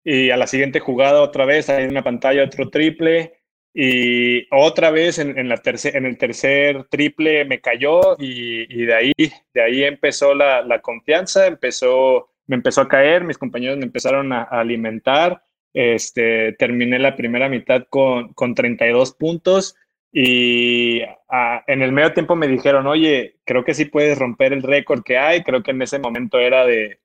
Y 0.04 0.30
a 0.30 0.36
la 0.36 0.46
siguiente 0.46 0.80
jugada 0.80 1.22
otra 1.22 1.44
vez, 1.44 1.68
en 1.68 1.90
una 1.90 2.04
pantalla 2.04 2.44
otro 2.44 2.70
triple. 2.70 3.34
Y 3.76 4.46
otra 4.54 4.90
vez 4.90 5.18
en, 5.18 5.48
la 5.48 5.56
tercer, 5.56 5.96
en 5.96 6.06
el 6.06 6.16
tercer 6.16 6.84
triple 6.84 7.44
me 7.44 7.60
cayó 7.60 8.16
y, 8.20 8.84
de, 8.84 8.94
ahí, 8.94 9.12
de 9.52 9.62
ahí 9.62 9.82
empezó 9.82 10.32
la, 10.32 10.62
la, 10.62 10.80
confianza, 10.80 11.48
empezó, 11.48 12.30
me 12.46 12.56
empezó 12.56 12.80
a 12.82 12.88
caer, 12.88 13.24
mis 13.24 13.38
compañeros 13.38 13.78
me 13.78 13.84
empezaron 13.84 14.32
a, 14.32 14.42
a 14.42 14.60
alimentar. 14.60 15.42
Este, 15.72 16.52
terminé 16.52 16.98
la 16.98 17.16
primera 17.16 17.48
mitad 17.48 17.84
con, 17.90 18.32
con 18.34 18.54
32 18.54 19.14
puntos 19.14 19.74
y 20.16 21.02
ah, 21.28 21.64
en 21.66 21.82
el 21.82 21.90
medio 21.90 22.14
tiempo 22.14 22.36
me 22.36 22.46
dijeron, 22.46 22.86
oye, 22.86 23.40
creo 23.44 23.64
que 23.64 23.74
sí 23.74 23.86
puedes 23.86 24.16
romper 24.16 24.52
el 24.52 24.62
récord 24.62 25.02
que 25.02 25.18
hay. 25.18 25.42
Creo 25.42 25.64
que 25.64 25.72
en 25.72 25.82
ese 25.82 25.98
momento 25.98 26.38
era 26.38 26.64
de, 26.64 27.00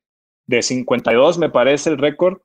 de 0.46 0.62
52, 0.62 1.40
me 1.40 1.50
parece 1.50 1.90
el 1.90 1.98
récord. 1.98 2.42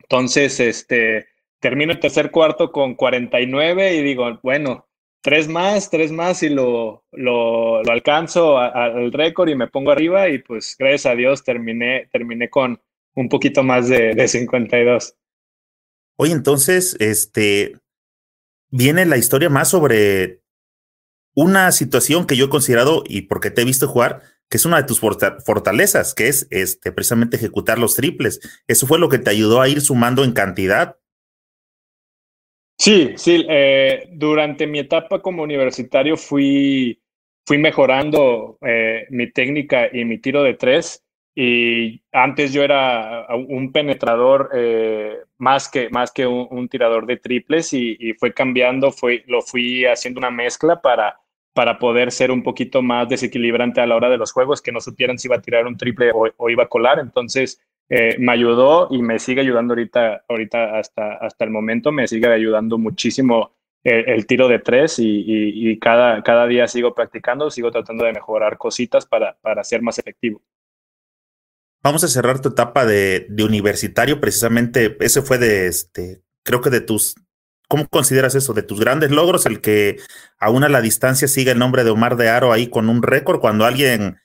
Entonces, 0.00 0.60
este, 0.60 1.26
termino 1.60 1.92
el 1.92 2.00
tercer 2.00 2.30
cuarto 2.30 2.72
con 2.72 2.94
49 2.94 3.94
y 3.94 4.02
digo, 4.02 4.40
bueno, 4.42 4.88
tres 5.22 5.48
más, 5.48 5.88
tres 5.88 6.12
más 6.12 6.42
y 6.42 6.50
lo, 6.50 7.04
lo, 7.12 7.78
alcanzo 7.90 8.58
al 8.58 9.12
récord 9.12 9.48
y 9.48 9.54
me 9.54 9.68
pongo 9.68 9.90
arriba 9.90 10.28
y 10.28 10.38
pues 10.38 10.76
gracias 10.78 11.06
a 11.06 11.14
Dios 11.14 11.44
terminé, 11.44 12.08
terminé 12.12 12.50
con 12.50 12.80
un 13.14 13.28
poquito 13.28 13.62
más 13.62 13.88
de, 13.88 14.14
de 14.14 14.28
52. 14.28 15.14
Oye, 16.16 16.32
entonces, 16.32 16.96
este, 17.00 17.74
viene 18.70 19.06
la 19.06 19.16
historia 19.16 19.48
más 19.48 19.68
sobre 19.68 20.42
una 21.34 21.72
situación 21.72 22.26
que 22.26 22.36
yo 22.36 22.46
he 22.46 22.50
considerado, 22.50 23.04
y 23.06 23.22
porque 23.22 23.50
te 23.50 23.62
he 23.62 23.64
visto 23.64 23.88
jugar, 23.88 24.22
que 24.48 24.58
es 24.58 24.66
una 24.66 24.76
de 24.78 24.84
tus 24.84 25.00
fortalezas, 25.00 26.14
que 26.14 26.28
es 26.28 26.46
este, 26.50 26.92
precisamente 26.92 27.36
ejecutar 27.36 27.78
los 27.78 27.94
triples. 27.94 28.40
Eso 28.66 28.86
fue 28.86 28.98
lo 28.98 29.08
que 29.08 29.18
te 29.18 29.30
ayudó 29.30 29.60
a 29.60 29.68
ir 29.68 29.80
sumando 29.80 30.24
en 30.24 30.32
cantidad. 30.32 30.98
Sí, 32.78 33.12
sí. 33.16 33.46
Eh, 33.48 34.08
durante 34.12 34.66
mi 34.66 34.80
etapa 34.80 35.20
como 35.20 35.42
universitario 35.42 36.16
fui, 36.16 37.00
fui 37.46 37.58
mejorando 37.58 38.58
eh, 38.60 39.06
mi 39.10 39.30
técnica 39.30 39.88
y 39.92 40.04
mi 40.04 40.18
tiro 40.18 40.42
de 40.42 40.54
tres. 40.54 41.04
Y 41.34 42.02
antes 42.12 42.52
yo 42.52 42.62
era 42.62 43.26
un 43.34 43.72
penetrador 43.72 44.50
eh, 44.54 45.16
más 45.38 45.68
que, 45.68 45.88
más 45.88 46.12
que 46.12 46.26
un, 46.26 46.68
tirador 46.68 47.06
de 47.06 47.16
triples 47.16 47.72
y, 47.72 48.12
fue 48.18 48.34
cambiando, 48.34 48.90
fue, 48.90 49.24
lo 49.26 49.40
fui 49.40 49.86
haciendo 49.86 50.18
una 50.18 50.30
mezcla 50.30 50.82
para, 50.82 51.18
para 51.54 51.78
poder 51.78 52.12
ser 52.12 52.30
un 52.30 52.42
poquito 52.42 52.82
más 52.82 53.08
desequilibrante 53.08 53.80
a 53.80 53.86
la 53.86 53.96
hora 53.96 54.10
de 54.10 54.18
los 54.18 54.32
juegos, 54.32 54.60
que 54.60 54.72
no 54.72 54.80
supieran 54.80 55.18
si 55.18 55.28
iba 55.28 55.36
a 55.36 55.42
tirar 55.42 55.66
un 55.66 55.76
triple 55.78 56.10
o, 56.14 56.50
iba 56.50 56.64
a 56.64 56.68
colar. 56.68 56.98
Entonces 56.98 57.62
eh, 57.94 58.16
me 58.18 58.32
ayudó 58.32 58.88
y 58.90 59.02
me 59.02 59.18
sigue 59.18 59.42
ayudando 59.42 59.72
ahorita, 59.72 60.24
ahorita 60.26 60.78
hasta, 60.78 61.12
hasta 61.16 61.44
el 61.44 61.50
momento, 61.50 61.92
me 61.92 62.08
sigue 62.08 62.26
ayudando 62.26 62.78
muchísimo 62.78 63.52
el, 63.84 64.26
tiro 64.26 64.48
de 64.48 64.60
tres 64.60 64.96
y, 64.98 65.78
cada, 65.78 66.22
cada 66.22 66.46
día 66.46 66.66
sigo 66.68 66.94
practicando, 66.94 67.50
sigo 67.50 67.70
tratando 67.70 68.06
de 68.06 68.14
mejorar 68.14 68.56
cositas 68.56 69.04
para, 69.04 69.36
para 69.42 69.62
ser 69.62 69.82
más 69.82 69.98
efectivo. 69.98 70.40
Vamos 71.82 72.02
a 72.02 72.08
cerrar 72.08 72.40
tu 72.40 72.48
etapa 72.48 72.86
de, 72.86 73.26
universitario, 73.38 74.22
precisamente, 74.22 74.96
ese 75.00 75.20
fue 75.20 75.36
de, 75.36 75.66
este, 75.66 76.22
creo 76.44 76.62
que 76.62 76.70
de 76.70 76.80
tus, 76.80 77.16
¿cómo 77.68 77.86
consideras 77.88 78.34
eso? 78.34 78.54
De 78.54 78.62
tus 78.62 78.80
grandes 78.80 79.10
logros, 79.10 79.44
el 79.44 79.60
que 79.60 79.98
aún 80.38 80.64
a 80.64 80.70
la 80.70 80.80
distancia 80.80 81.28
sigue 81.28 81.50
el 81.50 81.58
nombre 81.58 81.84
de 81.84 81.90
Omar 81.90 82.16
de 82.16 82.30
Aro 82.30 82.54
ahí 82.54 82.68
con 82.68 82.88
un 82.88 83.02
récord, 83.02 83.38
cuando 83.38 83.66
alguien 83.66 84.21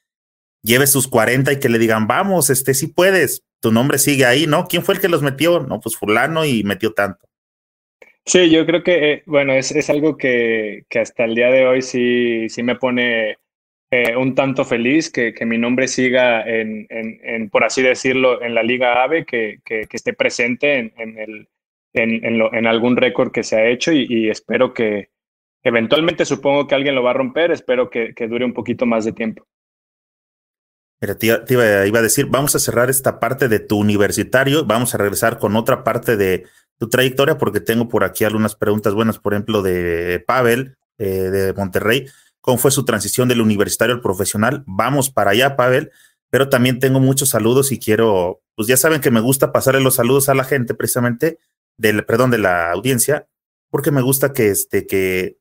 lleve 0.63 0.87
sus 0.87 1.07
40 1.07 1.53
y 1.53 1.59
que 1.59 1.69
le 1.69 1.79
digan, 1.79 2.07
vamos, 2.07 2.49
este 2.49 2.73
sí 2.73 2.87
puedes, 2.87 3.43
tu 3.61 3.71
nombre 3.71 3.97
sigue 3.97 4.25
ahí, 4.25 4.47
¿no? 4.47 4.67
¿Quién 4.67 4.83
fue 4.83 4.95
el 4.95 5.01
que 5.01 5.09
los 5.09 5.21
metió? 5.21 5.59
No, 5.61 5.79
pues 5.79 5.95
fulano 5.95 6.45
y 6.45 6.63
metió 6.63 6.93
tanto. 6.93 7.27
Sí, 8.25 8.49
yo 8.49 8.65
creo 8.65 8.83
que, 8.83 9.13
eh, 9.13 9.23
bueno, 9.25 9.53
es, 9.53 9.71
es 9.71 9.89
algo 9.89 10.17
que, 10.17 10.83
que, 10.89 10.99
hasta 10.99 11.23
el 11.23 11.35
día 11.35 11.49
de 11.49 11.65
hoy 11.65 11.81
sí, 11.81 12.49
sí 12.49 12.61
me 12.61 12.75
pone 12.75 13.37
eh, 13.89 14.15
un 14.17 14.35
tanto 14.35 14.65
feliz 14.65 15.09
que, 15.09 15.33
que, 15.33 15.45
mi 15.45 15.57
nombre 15.57 15.87
siga 15.87 16.41
en, 16.41 16.85
en, 16.89 17.19
en, 17.23 17.49
por 17.49 17.63
así 17.63 17.81
decirlo, 17.81 18.41
en 18.41 18.53
la 18.53 18.63
Liga 18.63 19.01
AVE, 19.01 19.25
que, 19.25 19.59
que 19.63 19.87
esté 19.89 20.11
presente 20.11 20.77
en, 20.77 20.93
en 20.97 21.17
el, 21.17 21.47
en, 21.93 22.67
algún 22.67 22.95
récord 22.95 23.31
que 23.31 23.43
se 23.43 23.55
ha 23.55 23.67
hecho 23.67 23.91
y, 23.91 24.05
y, 24.09 24.29
espero 24.29 24.73
que 24.73 25.09
eventualmente 25.63 26.25
supongo 26.25 26.67
que 26.67 26.75
alguien 26.75 26.95
lo 26.95 27.03
va 27.03 27.11
a 27.11 27.15
romper, 27.15 27.51
espero 27.51 27.89
que, 27.89 28.13
que 28.13 28.27
dure 28.27 28.45
un 28.45 28.53
poquito 28.53 28.85
más 28.85 29.05
de 29.05 29.13
tiempo. 29.13 29.45
Mira, 30.99 31.15
te, 31.15 31.37
te 31.39 31.53
iba, 31.53 31.85
iba, 31.85 31.99
a 31.99 32.01
decir, 32.01 32.25
vamos 32.27 32.55
a 32.55 32.59
cerrar 32.59 32.89
esta 32.89 33.19
parte 33.19 33.47
de 33.47 33.59
tu 33.59 33.77
universitario, 33.77 34.65
vamos 34.65 34.95
a 34.95 34.97
regresar 34.97 35.37
con 35.37 35.55
otra 35.55 35.83
parte 35.83 36.17
de 36.17 36.45
tu 36.79 36.89
trayectoria, 36.89 37.37
porque 37.37 37.59
tengo 37.59 37.87
por 37.87 38.03
aquí 38.03 38.23
algunas 38.23 38.55
preguntas 38.55 38.93
buenas, 38.93 39.19
por 39.19 39.33
ejemplo, 39.33 39.61
de 39.61 40.23
Pavel, 40.25 40.75
eh, 40.97 41.29
de 41.29 41.53
Monterrey, 41.53 42.07
cómo 42.41 42.57
fue 42.57 42.71
su 42.71 42.85
transición 42.85 43.27
del 43.27 43.41
universitario 43.41 43.93
al 43.93 44.01
profesional. 44.01 44.63
Vamos 44.65 45.11
para 45.11 45.31
allá, 45.31 45.55
Pavel, 45.55 45.91
pero 46.29 46.49
también 46.49 46.79
tengo 46.79 46.99
muchos 46.99 47.29
saludos 47.29 47.71
y 47.71 47.79
quiero, 47.79 48.41
pues 48.55 48.67
ya 48.67 48.77
saben 48.77 49.01
que 49.01 49.11
me 49.11 49.19
gusta 49.19 49.51
pasarle 49.51 49.81
los 49.81 49.95
saludos 49.95 50.29
a 50.29 50.33
la 50.33 50.43
gente 50.43 50.73
precisamente, 50.73 51.37
del, 51.77 52.05
perdón, 52.05 52.31
de 52.31 52.39
la 52.39 52.71
audiencia, 52.71 53.27
porque 53.69 53.91
me 53.91 54.01
gusta 54.01 54.33
que, 54.33 54.49
este, 54.49 54.87
que, 54.87 55.37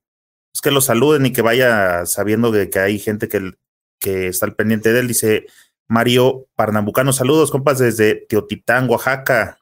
pues 0.53 0.61
que 0.63 0.71
lo 0.71 0.81
saluden 0.83 1.25
y 1.25 1.33
que 1.33 1.43
vaya 1.43 2.05
sabiendo 2.05 2.51
de 2.51 2.69
que 2.69 2.79
hay 2.79 2.99
gente 2.99 3.29
que, 3.29 3.53
que 3.99 4.29
está 4.29 4.47
al 4.47 4.55
pendiente 4.55 4.93
de 4.93 5.01
él. 5.01 5.09
Dice 5.09 5.47
Mario 5.89 6.49
Parnambucano, 6.55 7.13
saludos, 7.13 7.51
compas, 7.51 7.79
desde 7.79 8.15
Teotitán, 8.15 8.89
Oaxaca. 8.89 9.59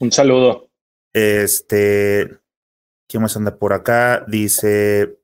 Un 0.00 0.12
saludo. 0.12 0.68
Este, 1.12 2.38
¿quién 3.08 3.22
más 3.22 3.36
anda 3.36 3.56
por 3.56 3.72
acá? 3.72 4.24
Dice 4.28 5.18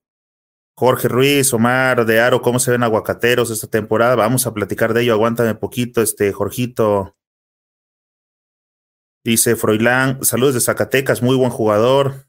Jorge 0.75 1.09
Ruiz, 1.09 1.53
Omar 1.53 2.07
de 2.07 2.21
Aro, 2.21 2.41
¿cómo 2.41 2.59
se 2.59 2.71
ven 2.71 2.83
aguacateros 2.83 3.51
esta 3.51 3.67
temporada? 3.67 4.15
Vamos 4.17 4.47
a 4.47 4.55
platicar 4.55 4.95
de 4.95 5.03
ello, 5.03 5.13
aguántame 5.13 5.55
poquito, 5.55 6.01
este, 6.01 6.33
Jorgito. 6.33 7.17
Dice 9.25 9.55
Froilán, 9.55 10.25
saludos 10.25 10.55
de 10.55 10.61
Zacatecas, 10.61 11.23
muy 11.23 11.37
buen 11.37 11.51
jugador. 11.51 12.27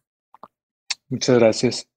Muchas 1.07 1.39
gracias. 1.39 1.89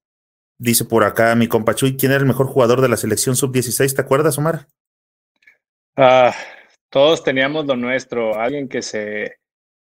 Dice 0.59 0.85
por 0.85 1.03
acá 1.03 1.35
mi 1.35 1.47
compa 1.47 1.75
Chuy, 1.75 1.97
¿quién 1.97 2.11
era 2.11 2.21
el 2.21 2.27
mejor 2.27 2.47
jugador 2.47 2.81
de 2.81 2.89
la 2.89 2.97
selección 2.97 3.35
sub-16? 3.35 3.95
¿Te 3.95 4.01
acuerdas, 4.01 4.37
Omar? 4.37 4.67
Ah, 5.95 6.33
todos 6.89 7.23
teníamos 7.23 7.65
lo 7.65 7.75
nuestro, 7.75 8.39
alguien 8.39 8.67
que 8.67 8.81
se, 8.81 9.37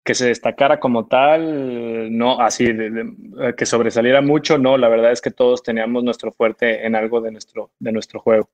que 0.03 0.15
se 0.15 0.27
destacara 0.27 0.79
como 0.79 1.07
tal, 1.07 2.15
no, 2.15 2.39
así, 2.39 2.71
de, 2.71 2.89
de, 2.89 3.55
que 3.55 3.65
sobresaliera 3.65 4.21
mucho, 4.21 4.57
no, 4.57 4.77
la 4.77 4.89
verdad 4.89 5.11
es 5.11 5.21
que 5.21 5.31
todos 5.31 5.63
teníamos 5.63 6.03
nuestro 6.03 6.31
fuerte 6.31 6.85
en 6.85 6.95
algo 6.95 7.21
de 7.21 7.31
nuestro, 7.31 7.71
de 7.79 7.91
nuestro 7.91 8.19
juego. 8.19 8.49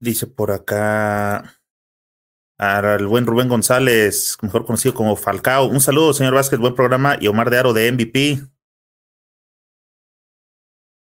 Dice 0.00 0.26
por 0.26 0.52
acá 0.52 1.58
al 2.58 3.06
buen 3.06 3.26
Rubén 3.26 3.48
González, 3.48 4.36
mejor 4.42 4.64
conocido 4.64 4.94
como 4.94 5.16
Falcao. 5.16 5.66
Un 5.66 5.80
saludo, 5.80 6.12
señor 6.12 6.34
Vázquez, 6.34 6.58
buen 6.58 6.74
programa, 6.74 7.16
y 7.20 7.28
Omar 7.28 7.50
de 7.50 7.58
Aro 7.58 7.72
de 7.72 7.90
MVP. 7.92 8.38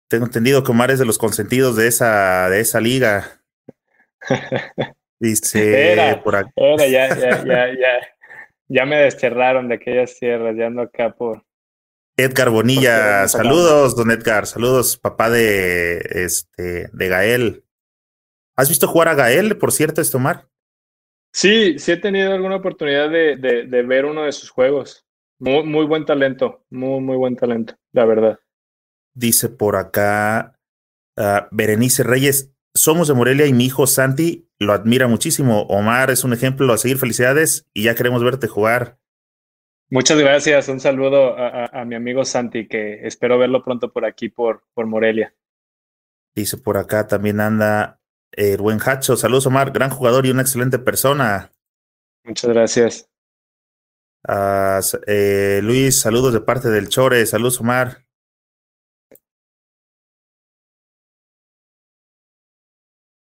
Tengo 0.09 0.25
entendido 0.25 0.63
que 0.63 0.71
Omar 0.71 0.89
es 0.89 0.97
de 0.97 1.05
los 1.05 1.19
consentidos 1.19 1.75
de 1.75 1.87
esa, 1.87 2.49
de 2.49 2.59
esa 2.59 2.81
liga. 2.81 3.43
Dice 5.19 5.93
era, 5.93 6.23
por 6.23 6.35
acá. 6.35 6.51
Era, 6.55 6.87
ya, 6.87 7.09
ya, 7.15 7.45
ya, 7.45 7.67
ya, 7.67 7.99
ya 8.67 8.85
me 8.85 8.97
desterraron 8.97 9.67
de 9.67 9.75
aquellas 9.75 10.17
tierras, 10.17 10.55
ya 10.57 10.65
ando 10.65 10.81
acá 10.81 11.13
por. 11.13 11.45
Edgar 12.17 12.49
Bonilla, 12.49 13.27
saludos, 13.27 13.95
don 13.95 14.09
Edgar, 14.09 14.47
saludos, 14.47 14.97
papá 14.97 15.29
de 15.29 15.99
este 16.09 16.89
de 16.91 17.07
Gael. 17.07 17.63
¿Has 18.57 18.67
visto 18.67 18.87
jugar 18.87 19.09
a 19.09 19.13
Gael, 19.13 19.57
por 19.57 19.71
cierto, 19.71 20.01
este 20.01 20.17
Omar? 20.17 20.49
Sí, 21.31 21.77
sí 21.77 21.91
he 21.91 21.97
tenido 21.97 22.33
alguna 22.33 22.55
oportunidad 22.55 23.09
de, 23.09 23.35
de, 23.37 23.67
de 23.67 23.83
ver 23.83 24.05
uno 24.05 24.23
de 24.23 24.31
sus 24.31 24.49
juegos. 24.49 25.05
Muy, 25.37 25.63
muy 25.63 25.85
buen 25.85 26.03
talento, 26.03 26.65
muy, 26.71 26.99
muy 26.99 27.15
buen 27.15 27.35
talento, 27.35 27.75
la 27.93 28.05
verdad. 28.05 28.39
Dice 29.19 29.49
por 29.49 29.75
acá 29.75 30.57
uh, 31.17 31.41
Berenice 31.51 32.03
Reyes, 32.03 32.53
somos 32.73 33.09
de 33.09 33.13
Morelia 33.13 33.47
y 33.47 33.53
mi 33.53 33.65
hijo 33.65 33.85
Santi 33.85 34.49
lo 34.59 34.71
admira 34.71 35.09
muchísimo. 35.09 35.63
Omar 35.63 36.09
es 36.09 36.23
un 36.23 36.31
ejemplo 36.31 36.71
a 36.71 36.77
seguir. 36.77 36.97
Felicidades 36.97 37.67
y 37.73 37.83
ya 37.83 37.95
queremos 37.95 38.23
verte 38.23 38.47
jugar. 38.47 38.97
Muchas 39.89 40.17
gracias. 40.19 40.69
Un 40.69 40.79
saludo 40.79 41.37
a, 41.37 41.65
a, 41.65 41.81
a 41.81 41.83
mi 41.83 41.95
amigo 41.95 42.23
Santi, 42.23 42.69
que 42.69 43.05
espero 43.05 43.37
verlo 43.37 43.61
pronto 43.61 43.91
por 43.91 44.05
aquí, 44.05 44.29
por, 44.29 44.63
por 44.73 44.85
Morelia. 44.85 45.35
Dice 46.33 46.55
por 46.55 46.77
acá 46.77 47.05
también 47.05 47.41
anda 47.41 47.99
el 48.31 48.57
buen 48.59 48.79
Hacho. 48.79 49.17
Saludos, 49.17 49.47
Omar. 49.47 49.71
Gran 49.71 49.89
jugador 49.89 50.25
y 50.25 50.31
una 50.31 50.43
excelente 50.43 50.79
persona. 50.79 51.51
Muchas 52.23 52.49
gracias. 52.51 53.09
Uh, 54.25 54.79
eh, 55.07 55.59
Luis, 55.61 55.99
saludos 55.99 56.31
de 56.31 56.39
parte 56.39 56.69
del 56.69 56.87
Chore. 56.87 57.25
Saludos, 57.25 57.59
Omar. 57.59 58.05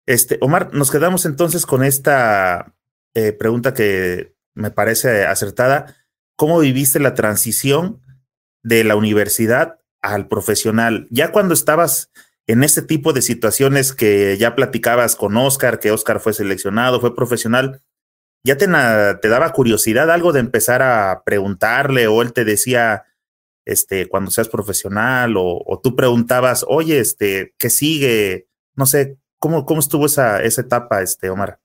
Este, 0.05 0.37
Omar, 0.41 0.73
nos 0.73 0.91
quedamos 0.91 1.25
entonces 1.25 1.65
con 1.65 1.83
esta 1.83 2.75
eh, 3.13 3.31
pregunta 3.33 3.73
que 3.73 4.35
me 4.53 4.71
parece 4.71 5.25
acertada. 5.25 5.95
¿Cómo 6.35 6.59
viviste 6.59 6.99
la 6.99 7.13
transición 7.13 8.01
de 8.61 8.83
la 8.83 8.95
universidad 8.95 9.79
al 10.01 10.27
profesional? 10.27 11.07
Ya 11.09 11.31
cuando 11.31 11.53
estabas 11.53 12.11
en 12.47 12.63
ese 12.63 12.83
tipo 12.83 13.13
de 13.13 13.23
situaciones 13.23 13.93
que 13.93 14.37
ya 14.37 14.55
platicabas 14.55 15.15
con 15.15 15.35
Oscar, 15.37 15.79
que 15.79 15.91
Oscar 15.91 16.19
fue 16.19 16.33
seleccionado, 16.33 17.01
fue 17.01 17.15
profesional, 17.15 17.81
¿ya 18.43 18.57
te, 18.57 18.67
daba 18.67 19.53
curiosidad 19.53 20.11
algo 20.11 20.31
de 20.31 20.41
empezar 20.41 20.83
a 20.83 21.23
preguntarle 21.25 22.05
o 22.05 22.21
él 22.21 22.33
te 22.33 22.45
decía, 22.45 23.05
este, 23.65 24.07
cuando 24.07 24.29
seas 24.29 24.49
profesional 24.49 25.33
o 25.37 25.79
tú 25.81 25.95
preguntabas, 25.95 26.63
oye, 26.67 26.99
este, 26.99 27.55
¿qué 27.57 27.71
sigue? 27.71 28.47
No 28.75 28.85
sé, 28.85 29.17
¿Cómo, 29.39 29.65
cómo 29.65 29.79
estuvo 29.79 30.05
esa, 30.05 30.41
esa 30.41 30.61
etapa, 30.61 31.01
este, 31.01 31.29
Omar? 31.29 31.59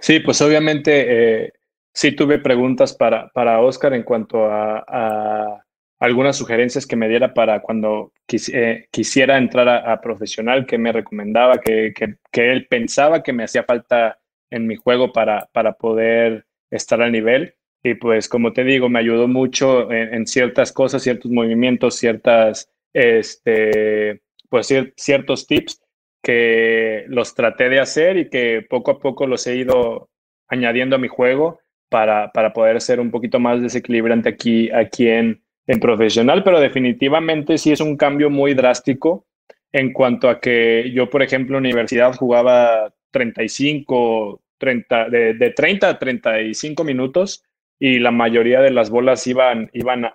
Sí, 0.00 0.20
pues 0.20 0.40
obviamente 0.42 1.44
eh, 1.44 1.52
sí 1.92 2.12
tuve 2.12 2.38
preguntas 2.38 2.92
para, 2.92 3.28
para 3.30 3.60
Oscar 3.60 3.94
en 3.94 4.02
cuanto 4.02 4.44
a, 4.46 5.64
algunas 6.00 6.36
sugerencias 6.36 6.86
que 6.86 6.96
me 6.96 7.08
diera 7.08 7.32
para 7.32 7.62
cuando 7.62 8.12
eh, 8.52 8.86
quisiera 8.90 9.38
entrar 9.38 9.68
a, 9.68 10.00
profesional, 10.02 10.66
que 10.66 10.76
me 10.76 10.92
recomendaba, 10.92 11.58
que, 11.58 11.94
que, 11.94 12.52
él 12.52 12.66
pensaba 12.66 13.22
que 13.22 13.32
me 13.32 13.44
hacía 13.44 13.62
falta 13.62 14.18
en 14.50 14.66
mi 14.66 14.76
juego 14.76 15.12
para, 15.12 15.48
para 15.52 15.72
poder 15.72 16.44
estar 16.70 17.00
al 17.00 17.12
nivel. 17.12 17.54
Y 17.82 17.94
pues 17.94 18.28
como 18.28 18.52
te 18.52 18.64
digo, 18.64 18.90
me 18.90 18.98
ayudó 18.98 19.28
mucho 19.28 19.90
en, 19.90 20.12
en 20.12 20.26
ciertas 20.26 20.72
cosas, 20.72 21.02
ciertos 21.02 21.30
movimientos, 21.30 21.94
ciertas, 21.96 22.70
este, 22.92 24.20
pues 24.50 24.70
ciertos 24.96 25.46
tips 25.46 25.83
que 26.24 27.04
los 27.08 27.34
traté 27.34 27.68
de 27.68 27.78
hacer 27.78 28.16
y 28.16 28.28
que 28.28 28.66
poco 28.68 28.90
a 28.90 28.98
poco 28.98 29.26
los 29.26 29.46
he 29.46 29.56
ido 29.56 30.08
añadiendo 30.48 30.96
a 30.96 30.98
mi 30.98 31.08
juego 31.08 31.60
para, 31.88 32.32
para 32.32 32.52
poder 32.52 32.80
ser 32.80 32.98
un 32.98 33.10
poquito 33.10 33.38
más 33.38 33.60
desequilibrante 33.60 34.30
aquí, 34.30 34.70
aquí 34.72 35.08
en, 35.08 35.42
en 35.66 35.78
profesional, 35.78 36.42
pero 36.42 36.58
definitivamente 36.58 37.58
sí 37.58 37.70
es 37.70 37.80
un 37.80 37.96
cambio 37.96 38.30
muy 38.30 38.54
drástico 38.54 39.26
en 39.70 39.92
cuanto 39.92 40.28
a 40.28 40.40
que 40.40 40.90
yo, 40.94 41.10
por 41.10 41.22
ejemplo, 41.22 41.58
en 41.58 41.64
universidad 41.64 42.14
jugaba 42.16 42.92
35, 43.10 44.40
30, 44.58 45.08
de, 45.10 45.34
de 45.34 45.50
30 45.50 45.88
a 45.88 45.98
35 45.98 46.84
minutos 46.84 47.44
y 47.78 47.98
la 47.98 48.10
mayoría 48.10 48.60
de 48.60 48.70
las 48.70 48.88
bolas 48.88 49.26
iban, 49.26 49.68
iban 49.72 50.06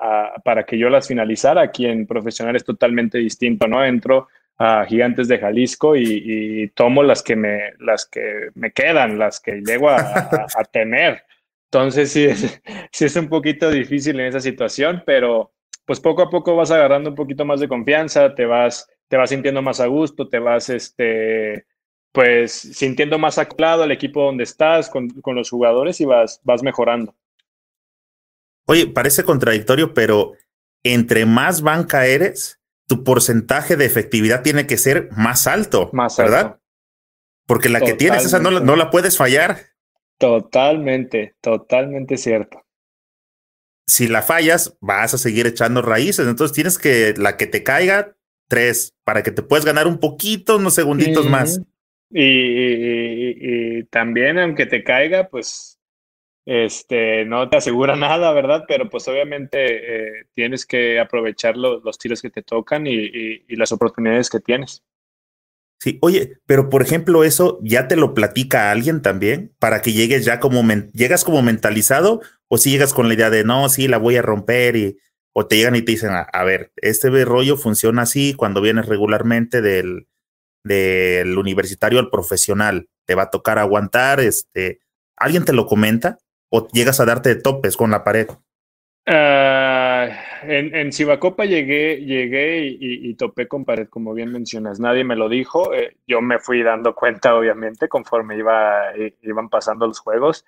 para 0.43 0.63
que 0.65 0.77
yo 0.77 0.89
las 0.89 1.07
finalizara. 1.07 1.61
Aquí 1.61 1.85
en 1.85 2.07
profesional 2.07 2.55
es 2.55 2.63
totalmente 2.63 3.17
distinto, 3.17 3.67
¿no? 3.67 3.83
Entro 3.83 4.27
a 4.59 4.85
Gigantes 4.85 5.27
de 5.27 5.39
Jalisco 5.39 5.95
y, 5.95 6.69
tomo 6.75 7.01
las 7.01 7.23
que 7.23 7.35
me, 7.35 7.73
las 7.79 8.05
que 8.05 8.49
me 8.55 8.71
quedan, 8.71 9.17
las 9.17 9.39
que 9.39 9.61
llego 9.65 9.89
a, 9.89 9.97
a, 9.97 10.47
a 10.53 10.63
tener. 10.65 11.23
Entonces 11.71 12.11
sí 12.11 12.25
es, 12.25 12.61
sí 12.91 13.05
es 13.05 13.15
un 13.15 13.29
poquito 13.29 13.71
difícil 13.71 14.19
en 14.19 14.27
esa 14.27 14.41
situación, 14.41 15.01
pero 15.05 15.53
pues 15.85 15.99
poco 15.99 16.21
a 16.21 16.29
poco 16.29 16.55
vas 16.55 16.71
agarrando 16.71 17.09
un 17.09 17.15
poquito 17.15 17.45
más 17.45 17.59
de 17.59 17.67
confianza, 17.67 18.35
te 18.35 18.45
vas, 18.45 18.87
te 19.07 19.17
vas 19.17 19.29
sintiendo 19.29 19.61
más 19.61 19.79
a 19.79 19.87
gusto, 19.87 20.27
te 20.27 20.39
vas, 20.39 20.69
este, 20.69 21.65
pues 22.11 22.51
sintiendo 22.51 23.17
más 23.17 23.37
acoplado 23.37 23.83
al 23.83 23.91
equipo 23.91 24.23
donde 24.23 24.43
estás, 24.43 24.89
con, 24.89 25.09
con 25.21 25.35
los 25.35 25.49
jugadores 25.49 25.99
y 26.01 26.05
vas, 26.05 26.41
vas 26.43 26.61
mejorando. 26.61 27.15
Oye, 28.65 28.87
parece 28.87 29.23
contradictorio, 29.23 29.93
pero 29.93 30.33
entre 30.83 31.25
más 31.25 31.61
banca 31.61 32.05
eres, 32.05 32.58
tu 32.89 33.03
porcentaje 33.03 33.75
de 33.75 33.85
efectividad 33.85 34.41
tiene 34.41 34.65
que 34.65 34.75
ser 34.75 35.09
más 35.11 35.45
alto, 35.45 35.91
más 35.93 36.17
¿verdad? 36.17 36.39
Alto. 36.39 36.61
Porque 37.45 37.69
la 37.69 37.81
que 37.81 37.93
tienes, 37.93 38.25
esa 38.25 38.39
no, 38.39 38.49
no 38.51 38.75
la 38.75 38.89
puedes 38.89 39.15
fallar. 39.15 39.59
Totalmente, 40.17 41.35
totalmente 41.39 42.17
cierto. 42.17 42.65
Si 43.87 44.07
la 44.07 44.23
fallas, 44.23 44.75
vas 44.81 45.13
a 45.13 45.17
seguir 45.19 45.45
echando 45.45 45.83
raíces. 45.83 46.27
Entonces 46.27 46.53
tienes 46.53 46.77
que, 46.79 47.13
la 47.15 47.37
que 47.37 47.45
te 47.45 47.63
caiga, 47.63 48.15
tres, 48.47 48.95
para 49.03 49.21
que 49.21 49.31
te 49.31 49.43
puedas 49.43 49.65
ganar 49.65 49.87
un 49.87 49.99
poquito, 49.99 50.57
unos 50.57 50.73
segunditos 50.73 51.29
más. 51.29 51.61
Y, 52.11 53.83
también, 53.85 54.39
aunque 54.39 54.65
te 54.65 54.83
caiga, 54.83 55.29
pues, 55.29 55.78
este, 56.49 57.25
no 57.25 57.47
te 57.47 57.57
asegura 57.57 57.95
nada, 57.95 58.33
¿verdad? 58.33 58.65
Pero 58.67 58.89
pues 58.89 59.07
obviamente 59.07 59.59
eh, 59.59 60.25
tienes 60.33 60.65
que 60.65 60.99
aprovechar 60.99 61.55
los 61.55 61.97
tiros 61.97 62.21
que 62.21 62.31
te 62.31 62.41
tocan 62.41 62.87
y 62.87 63.55
las 63.55 63.71
oportunidades 63.71 64.29
que 64.29 64.39
tienes. 64.39 64.83
Sí, 65.81 65.97
oye, 66.01 66.39
pero 66.45 66.69
por 66.69 66.81
ejemplo, 66.81 67.23
eso 67.23 67.57
ya 67.61 67.87
te 67.87 67.95
lo 67.95 68.13
platica 68.13 68.69
alguien 68.69 69.01
también 69.01 69.55
para 69.59 69.81
que 69.81 69.93
llegues 69.93 70.25
ya 70.25 70.41
como, 70.41 70.61
llegas 70.91 71.23
como 71.23 71.41
mentalizado 71.41 72.21
o 72.49 72.57
si 72.57 72.71
llegas 72.71 72.93
con 72.93 73.07
la 73.07 73.13
idea 73.13 73.29
de 73.29 73.45
no, 73.45 73.69
sí, 73.69 73.87
la 73.87 73.97
voy 73.97 74.17
a 74.17 74.21
romper 74.21 74.75
y, 74.75 74.97
o 75.33 75.47
te 75.47 75.55
llegan 75.55 75.77
y 75.77 75.81
te 75.81 75.93
dicen, 75.93 76.11
a, 76.11 76.43
ver, 76.43 76.73
este 76.75 77.09
rollo 77.23 77.55
funciona 77.55 78.01
así 78.01 78.33
cuando 78.33 78.59
vienes 78.59 78.87
regularmente 78.87 79.61
del, 79.61 80.09
del 80.65 81.37
universitario 81.37 81.99
al 81.99 82.09
profesional, 82.09 82.89
te 83.05 83.15
va 83.15 83.23
a 83.23 83.29
tocar 83.29 83.57
aguantar, 83.57 84.19
este, 84.19 84.81
¿alguien 85.15 85.45
te 85.45 85.53
lo 85.53 85.65
comenta 85.65 86.17
o 86.49 86.67
llegas 86.69 86.99
a 86.99 87.05
darte 87.05 87.35
de 87.35 87.41
topes 87.41 87.77
con 87.77 87.91
la 87.91 88.03
pared? 88.03 88.27
Uh, 89.07 90.11
en, 90.43 90.75
en 90.75 90.93
Cibacopa 90.93 91.45
llegué, 91.45 91.97
llegué 91.97 92.77
y, 92.79 93.13
topé 93.15 93.47
con 93.47 93.65
pared, 93.65 93.87
como 93.87 94.13
bien 94.13 94.31
mencionas. 94.31 94.79
Nadie 94.79 95.03
me 95.03 95.15
lo 95.15 95.29
dijo. 95.29 95.73
Eh, 95.73 95.97
yo 96.07 96.21
me 96.21 96.39
fui 96.39 96.61
dando 96.63 96.93
cuenta, 96.95 97.35
obviamente, 97.35 97.87
conforme 97.87 98.37
iba, 98.37 98.93
iban 99.21 99.49
pasando 99.49 99.87
los 99.87 99.99
juegos, 99.99 100.45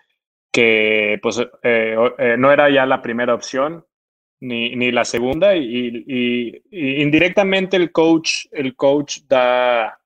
que 0.52 1.20
pues 1.22 1.39
eh, 1.64 1.95
eh, 2.18 2.36
no 2.38 2.52
era 2.52 2.70
ya 2.70 2.86
la 2.86 3.02
primera 3.02 3.34
opción 3.34 3.86
ni, 4.39 4.76
ni 4.76 4.91
la 4.91 5.06
segunda. 5.06 5.56
Y, 5.56 6.06
y, 6.08 7.02
indirectamente 7.02 7.78
el 7.78 7.91
coach, 7.91 8.45
el 8.52 8.76
coach 8.76 9.20
da, 9.28 10.01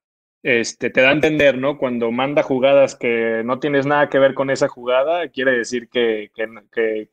este, 0.46 0.92
te 0.92 1.02
da 1.02 1.10
a 1.10 1.14
entender, 1.14 1.58
¿no? 1.58 1.76
Cuando 1.80 2.12
manda 2.12 2.44
jugadas 2.44 2.96
que 2.96 3.42
no 3.44 3.58
tienes 3.58 3.88
nada 3.88 4.10
que 4.10 4.20
ver 4.20 4.36
con 4.36 4.52
esa 4.52 4.68
jugada, 4.68 5.28
quiere 5.30 5.58
decir 5.58 5.90
que, 5.90 6.30
que, 6.36 6.46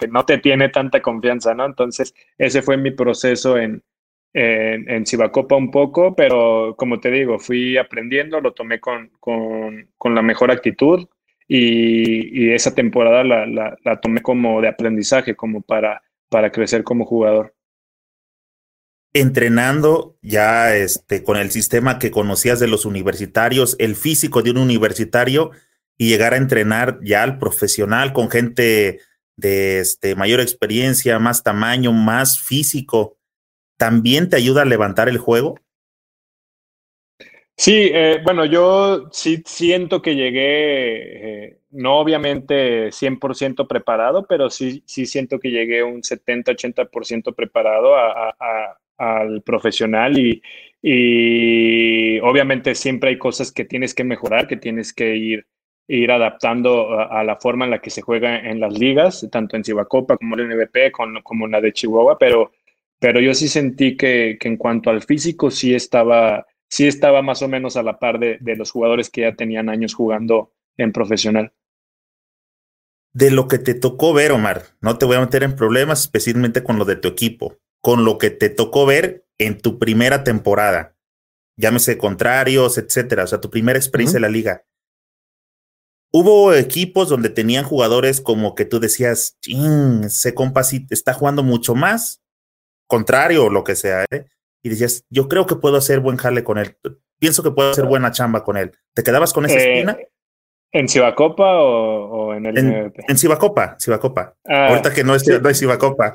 no 0.08 0.26
te 0.26 0.36
tiene 0.36 0.68
tanta 0.68 1.00
confianza, 1.00 1.54
¿no? 1.54 1.64
Entonces, 1.64 2.14
ese 2.36 2.60
fue 2.60 2.76
mi 2.76 2.90
proceso 2.90 3.56
en, 3.56 3.82
en, 4.34 4.86
en 4.90 5.04
un 5.56 5.70
poco, 5.70 6.14
pero 6.14 6.74
como 6.76 7.00
te 7.00 7.10
digo, 7.10 7.38
fui 7.38 7.78
aprendiendo, 7.78 8.38
lo 8.42 8.52
tomé 8.52 8.80
con, 8.80 9.10
con, 9.18 9.88
con 9.96 10.14
la 10.14 10.20
mejor 10.20 10.50
actitud 10.50 11.08
y, 11.48 12.38
y 12.38 12.52
esa 12.52 12.74
temporada 12.74 13.24
la, 13.24 13.46
la, 13.46 13.78
la, 13.82 13.98
tomé 13.98 14.20
como 14.20 14.60
de 14.60 14.68
aprendizaje, 14.68 15.34
como 15.36 15.62
para, 15.62 16.02
para 16.28 16.52
crecer 16.52 16.84
como 16.84 17.06
jugador 17.06 17.54
entrenando 19.14 20.16
ya 20.22 20.74
este, 20.74 21.22
con 21.22 21.36
el 21.36 21.50
sistema 21.50 21.98
que 21.98 22.10
conocías 22.10 22.60
de 22.60 22.68
los 22.68 22.84
universitarios, 22.84 23.76
el 23.78 23.94
físico 23.94 24.42
de 24.42 24.50
un 24.50 24.58
universitario 24.58 25.50
y 25.98 26.08
llegar 26.08 26.34
a 26.34 26.38
entrenar 26.38 26.98
ya 27.02 27.22
al 27.22 27.38
profesional 27.38 28.12
con 28.12 28.30
gente 28.30 29.00
de 29.36 29.80
este, 29.80 30.14
mayor 30.14 30.40
experiencia, 30.40 31.18
más 31.18 31.42
tamaño, 31.42 31.92
más 31.92 32.40
físico, 32.40 33.18
¿también 33.76 34.28
te 34.28 34.36
ayuda 34.36 34.62
a 34.62 34.66
levantar 34.66 35.08
el 35.08 35.18
juego? 35.18 35.56
Sí, 37.56 37.90
eh, 37.92 38.20
bueno, 38.24 38.44
yo 38.46 39.08
sí 39.12 39.42
siento 39.44 40.00
que 40.00 40.14
llegué, 40.14 41.44
eh, 41.44 41.58
no 41.70 41.98
obviamente 41.98 42.90
100% 42.90 43.68
preparado, 43.68 44.26
pero 44.26 44.50
sí, 44.50 44.82
sí 44.86 45.06
siento 45.06 45.38
que 45.38 45.50
llegué 45.50 45.82
un 45.82 46.02
70-80% 46.02 47.34
preparado 47.34 47.94
a, 47.94 48.78
al 49.02 49.42
profesional 49.42 50.18
y, 50.18 50.42
y, 50.80 52.20
obviamente 52.20 52.74
siempre 52.74 53.10
hay 53.10 53.18
cosas 53.18 53.50
que 53.50 53.64
tienes 53.64 53.94
que 53.94 54.04
mejorar, 54.04 54.46
que 54.46 54.56
tienes 54.56 54.92
que 54.92 55.16
ir, 55.16 55.46
ir 55.88 56.10
adaptando 56.12 57.00
a, 57.00 57.24
la 57.24 57.36
forma 57.36 57.64
en 57.64 57.72
la 57.72 57.80
que 57.80 57.90
se 57.90 58.02
juega 58.02 58.38
en 58.38 58.60
las 58.60 58.78
ligas, 58.78 59.26
tanto 59.30 59.56
en 59.56 59.64
Cibacopa 59.64 60.16
como 60.16 60.38
en 60.38 60.52
el 60.52 60.56
NBP, 60.56 60.92
como 61.22 61.46
en 61.46 61.52
la 61.52 61.60
de 61.60 61.72
Chihuahua, 61.72 62.16
pero, 62.18 62.52
pero 63.00 63.20
yo 63.20 63.34
sí 63.34 63.48
sentí 63.48 63.96
que, 63.96 64.36
que, 64.40 64.48
en 64.48 64.56
cuanto 64.56 64.90
al 64.90 65.02
físico 65.02 65.50
sí 65.50 65.74
estaba, 65.74 66.46
sí 66.68 66.86
estaba 66.86 67.22
más 67.22 67.42
o 67.42 67.48
menos 67.48 67.76
a 67.76 67.82
la 67.82 67.98
par 67.98 68.18
de, 68.20 68.38
de 68.40 68.56
los 68.56 68.70
jugadores 68.70 69.10
que 69.10 69.22
ya 69.22 69.34
tenían 69.34 69.68
años 69.68 69.94
jugando 69.94 70.52
en 70.76 70.92
profesional 70.92 71.52
de 73.14 73.30
lo 73.30 73.46
que 73.46 73.58
te 73.58 73.74
tocó 73.74 74.14
ver, 74.14 74.32
Omar. 74.32 74.62
No 74.80 74.96
te 74.96 75.04
voy 75.04 75.16
a 75.16 75.20
meter 75.20 75.42
en 75.42 75.54
problemas, 75.54 76.00
especialmente 76.00 76.64
con 76.64 76.78
lo 76.78 76.86
de 76.86 76.96
tu 76.96 77.08
equipo 77.08 77.58
con 77.82 78.04
lo 78.04 78.16
que 78.16 78.30
te 78.30 78.48
tocó 78.48 78.86
ver 78.86 79.26
en 79.38 79.60
tu 79.60 79.78
primera 79.78 80.24
temporada, 80.24 80.94
llámese 81.56 81.98
contrarios, 81.98 82.78
etcétera, 82.78 83.24
o 83.24 83.26
sea, 83.26 83.40
tu 83.40 83.50
primera 83.50 83.78
experiencia 83.78 84.16
en 84.16 84.22
la 84.22 84.28
liga. 84.28 84.64
Hubo 86.12 86.54
equipos 86.54 87.08
donde 87.08 87.28
tenían 87.28 87.64
jugadores 87.64 88.20
como 88.20 88.54
que 88.54 88.64
tú 88.64 88.78
decías, 88.78 89.38
ese 89.42 90.34
compa 90.34 90.62
sí 90.62 90.86
está 90.90 91.12
jugando 91.12 91.42
mucho 91.42 91.74
más, 91.74 92.22
contrario 92.86 93.46
o 93.46 93.50
lo 93.50 93.64
que 93.64 93.74
sea, 93.74 94.04
¿eh? 94.10 94.26
y 94.62 94.68
decías, 94.68 95.04
yo 95.10 95.28
creo 95.28 95.46
que 95.46 95.56
puedo 95.56 95.76
hacer 95.76 96.00
buen 96.00 96.18
jale 96.18 96.44
con 96.44 96.58
él, 96.58 96.76
pienso 97.18 97.42
que 97.42 97.50
puedo 97.50 97.72
hacer 97.72 97.86
buena 97.86 98.12
chamba 98.12 98.44
con 98.44 98.56
él. 98.56 98.72
¿Te 98.94 99.02
quedabas 99.02 99.32
con 99.32 99.44
esa 99.46 99.56
eh, 99.56 99.72
espina? 99.72 99.98
¿En 100.74 100.88
Cibacopa 100.88 101.60
o, 101.60 102.32
en 102.32 102.46
el 102.46 102.58
En, 102.58 102.92
en 103.08 103.18
Cibacopa, 103.18 103.76
Cibacopa. 103.78 104.34
Ah, 104.46 104.68
Ahorita 104.68 104.92
que 104.94 105.04
no 105.04 105.14
es, 105.14 105.26
no 105.26 105.48
es 105.48 105.58
Cibacopa. 105.58 106.14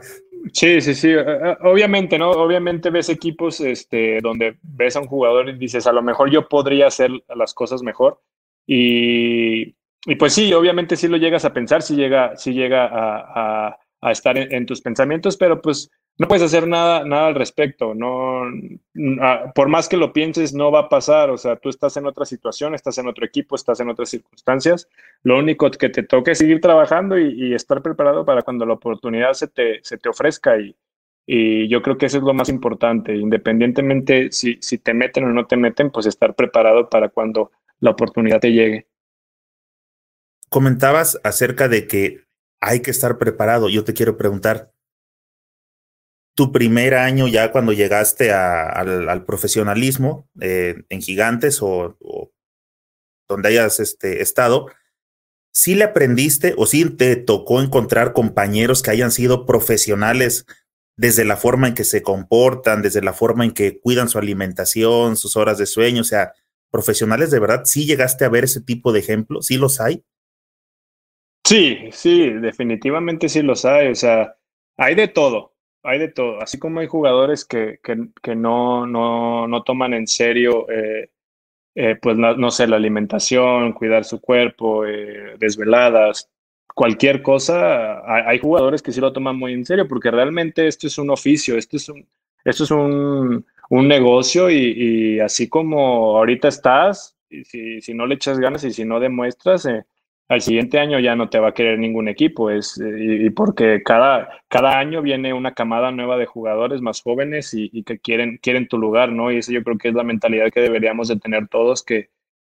Sí, 0.53 0.81
sí, 0.81 0.93
sí. 0.93 1.09
Eh, 1.09 1.19
eh, 1.19 1.57
obviamente, 1.61 2.17
¿no? 2.17 2.31
Obviamente 2.31 2.89
ves 2.89 3.09
equipos 3.09 3.59
este, 3.59 4.19
donde 4.21 4.57
ves 4.61 4.95
a 4.95 5.01
un 5.01 5.07
jugador 5.07 5.49
y 5.49 5.57
dices, 5.57 5.87
a 5.87 5.93
lo 5.93 6.01
mejor 6.01 6.29
yo 6.29 6.47
podría 6.47 6.87
hacer 6.87 7.11
las 7.35 7.53
cosas 7.53 7.81
mejor. 7.81 8.21
Y, 8.65 9.75
y 10.05 10.15
pues 10.17 10.33
sí, 10.33 10.53
obviamente 10.53 10.95
sí 10.95 11.07
lo 11.07 11.17
llegas 11.17 11.45
a 11.45 11.53
pensar, 11.53 11.81
sí 11.81 11.95
llega, 11.95 12.35
sí 12.35 12.53
llega 12.53 12.89
a, 12.91 13.77
estar 14.11 14.37
en, 14.37 14.65
tus 14.65 14.81
pensamientos, 14.81 15.35
pero 15.35 15.61
pues 15.61 15.91
no 16.19 16.27
puedes 16.27 16.43
hacer 16.43 16.67
nada, 16.67 17.05
nada 17.05 17.27
al 17.27 17.35
respecto. 17.35 17.93
No, 17.93 18.41
ah, 19.21 19.51
por 19.53 19.69
más 19.69 19.87
que 19.87 19.97
lo 19.97 20.13
pienses, 20.13 20.51
no 20.53 20.71
va 20.71 20.81
a 20.81 20.89
pasar. 20.89 21.29
O 21.29 21.37
sea, 21.37 21.57
tú 21.57 21.69
estás 21.69 21.95
en 21.97 22.07
otra 22.07 22.25
situación, 22.25 22.73
estás 22.73 22.97
en 22.97 23.07
otro 23.07 23.23
equipo, 23.23 23.55
estás 23.55 23.79
en 23.81 23.89
otras 23.89 24.09
circunstancias. 24.09 24.89
Lo 25.21 25.37
único 25.37 25.69
que 25.69 25.89
te 25.89 26.01
toca 26.01 26.31
es 26.31 26.39
seguir 26.39 26.59
trabajando 26.59 27.19
y, 27.19 27.53
estar 27.53 27.83
preparado 27.83 28.25
para 28.25 28.41
cuando 28.41 28.65
la 28.65 28.73
oportunidad 28.73 29.33
se 29.33 29.47
te, 29.47 29.79
se 29.83 29.99
te 29.99 30.09
ofrezca. 30.09 30.59
Y, 30.59 30.75
y, 31.27 31.67
yo 31.67 31.83
creo 31.83 31.99
que 31.99 32.07
eso 32.07 32.17
es 32.17 32.23
lo 32.23 32.33
más 32.33 32.49
importante. 32.49 33.15
Independientemente 33.15 34.31
si, 34.31 34.57
si 34.59 34.79
te 34.79 34.95
meten 34.95 35.25
o 35.25 35.33
no 35.33 35.45
te 35.45 35.55
meten, 35.55 35.91
pues 35.91 36.07
estar 36.07 36.33
preparado 36.33 36.89
para 36.89 37.09
cuando 37.09 37.51
la 37.79 37.91
oportunidad 37.91 38.39
te 38.39 38.53
llegue. 38.53 38.87
Comentabas 40.49 41.19
acerca 41.23 41.67
de 41.67 41.85
que 41.85 42.23
hay 42.59 42.81
que 42.81 42.89
estar 42.89 43.19
preparado. 43.19 43.69
Yo 43.69 43.83
te 43.83 43.93
quiero 43.93 44.17
preguntar, 44.17 44.71
tu 46.37 46.51
primer 46.51 46.93
año 46.93 47.27
ya 47.27 47.51
cuando 47.51 47.73
llegaste 47.73 48.31
al, 48.31 49.25
profesionalismo 49.25 50.29
eh, 50.39 50.83
en 50.89 51.01
Gigantes 51.01 51.63
o, 51.63 51.97
donde 53.27 53.49
hayas 53.49 53.79
este, 53.79 54.21
estado, 54.21 54.67
¿sí 55.51 55.73
le 55.73 55.85
aprendiste 55.85 56.53
o 56.55 56.67
sí 56.67 56.87
te 56.91 57.15
tocó 57.15 57.59
encontrar 57.59 58.13
compañeros 58.13 58.83
que 58.83 58.91
hayan 58.91 59.09
sido 59.09 59.47
profesionales 59.47 60.45
desde 60.95 61.25
la 61.25 61.37
forma 61.37 61.69
en 61.69 61.73
que 61.73 61.83
se 61.83 62.03
comportan, 62.03 62.83
desde 62.83 63.01
la 63.01 63.13
forma 63.13 63.43
en 63.43 63.51
que 63.51 63.79
cuidan 63.79 64.07
su 64.07 64.19
alimentación, 64.19 65.17
sus 65.17 65.37
horas 65.37 65.57
de 65.57 65.65
sueño? 65.65 66.01
O 66.01 66.05
sea, 66.05 66.33
profesionales 66.69 67.31
de 67.31 67.39
verdad, 67.39 67.63
¿sí 67.65 67.87
llegaste 67.87 68.25
a 68.25 68.29
ver 68.29 68.43
ese 68.43 68.61
tipo 68.61 68.93
de 68.93 68.99
ejemplos? 68.99 69.47
¿Sí 69.47 69.57
los 69.57 69.81
hay? 69.81 70.03
Sí, 71.43 71.89
sí, 71.91 72.29
definitivamente 72.29 73.27
sí 73.27 73.41
los 73.41 73.65
hay. 73.65 73.87
O 73.87 73.95
sea, 73.95 74.35
hay 74.77 74.93
de 74.93 75.07
todo 75.07 75.56
hay 75.87 75.99
de 75.99 76.09
todo. 76.09 76.41
Así 76.41 76.59
como 76.59 76.81
hay 76.81 76.87
jugadores 76.87 77.45
que, 77.45 77.79
que, 77.81 78.09
que 78.21 78.35
no, 78.35 78.85
no, 78.85 79.47
no, 79.47 79.63
toman 79.63 79.93
en 79.93 80.05
serio, 80.05 80.69
eh, 80.69 81.09
eh, 81.75 81.95
pues 82.01 82.17
no, 82.17 82.51
sé, 82.51 82.67
la 82.67 82.75
alimentación, 82.75 83.71
cuidar 83.71 84.03
su 84.03 84.19
cuerpo, 84.19 84.85
eh, 84.85 85.37
desveladas, 85.39 86.29
cualquier 86.75 87.21
cosa, 87.21 88.01
hay, 88.05 88.37
jugadores 88.39 88.81
que 88.81 88.91
sí 88.91 88.99
lo 88.99 89.13
toman 89.13 89.37
muy 89.37 89.53
en 89.53 89.65
serio 89.65 89.87
porque 89.87 90.11
realmente 90.11 90.67
esto 90.67 90.87
es 90.87 90.97
un 90.97 91.09
oficio, 91.09 91.57
esto 91.57 91.77
es 91.77 91.87
un, 91.87 92.05
esto 92.43 92.65
es 92.65 92.71
un, 92.71 93.45
un 93.69 93.87
negocio 93.87 94.49
y, 94.51 95.19
así 95.21 95.47
como 95.47 96.17
ahorita 96.17 96.49
estás, 96.49 97.15
y 97.29 97.45
si, 97.45 97.81
si 97.81 97.93
no 97.93 98.05
le 98.05 98.15
echas 98.15 98.39
ganas 98.39 98.63
y 98.65 98.73
si 98.73 98.83
no 98.83 98.99
demuestras, 98.99 99.65
al 100.29 100.41
siguiente 100.41 100.79
año 100.79 100.99
ya 100.99 101.15
no 101.15 101.29
te 101.29 101.39
va 101.39 101.49
a 101.49 101.53
querer 101.53 101.79
ningún 101.79 102.09
equipo, 102.09 102.49
es, 102.49 102.77
y, 102.77 103.29
porque 103.29 103.81
cada, 103.83 104.41
cada 104.49 104.77
año 104.77 105.01
viene 105.01 105.33
una 105.33 105.53
camada 105.53 105.91
nueva 105.91 106.17
de 106.17 106.25
jugadores 106.25 106.81
más 106.81 107.01
jóvenes 107.01 107.53
y, 107.53 107.83
que 107.83 107.99
quieren, 107.99 108.37
quieren 108.41 108.67
tu 108.67 108.77
lugar, 108.77 109.11
¿no? 109.11 109.31
Y 109.31 109.37
eso 109.37 109.53
yo 109.53 109.63
creo 109.63 109.77
que 109.77 109.89
es 109.89 109.93
la 109.93 110.03
mentalidad 110.03 110.51
que 110.51 110.59
deberíamos 110.59 111.07
de 111.07 111.17
tener 111.17 111.47
todos, 111.47 111.83
que, 111.83 112.09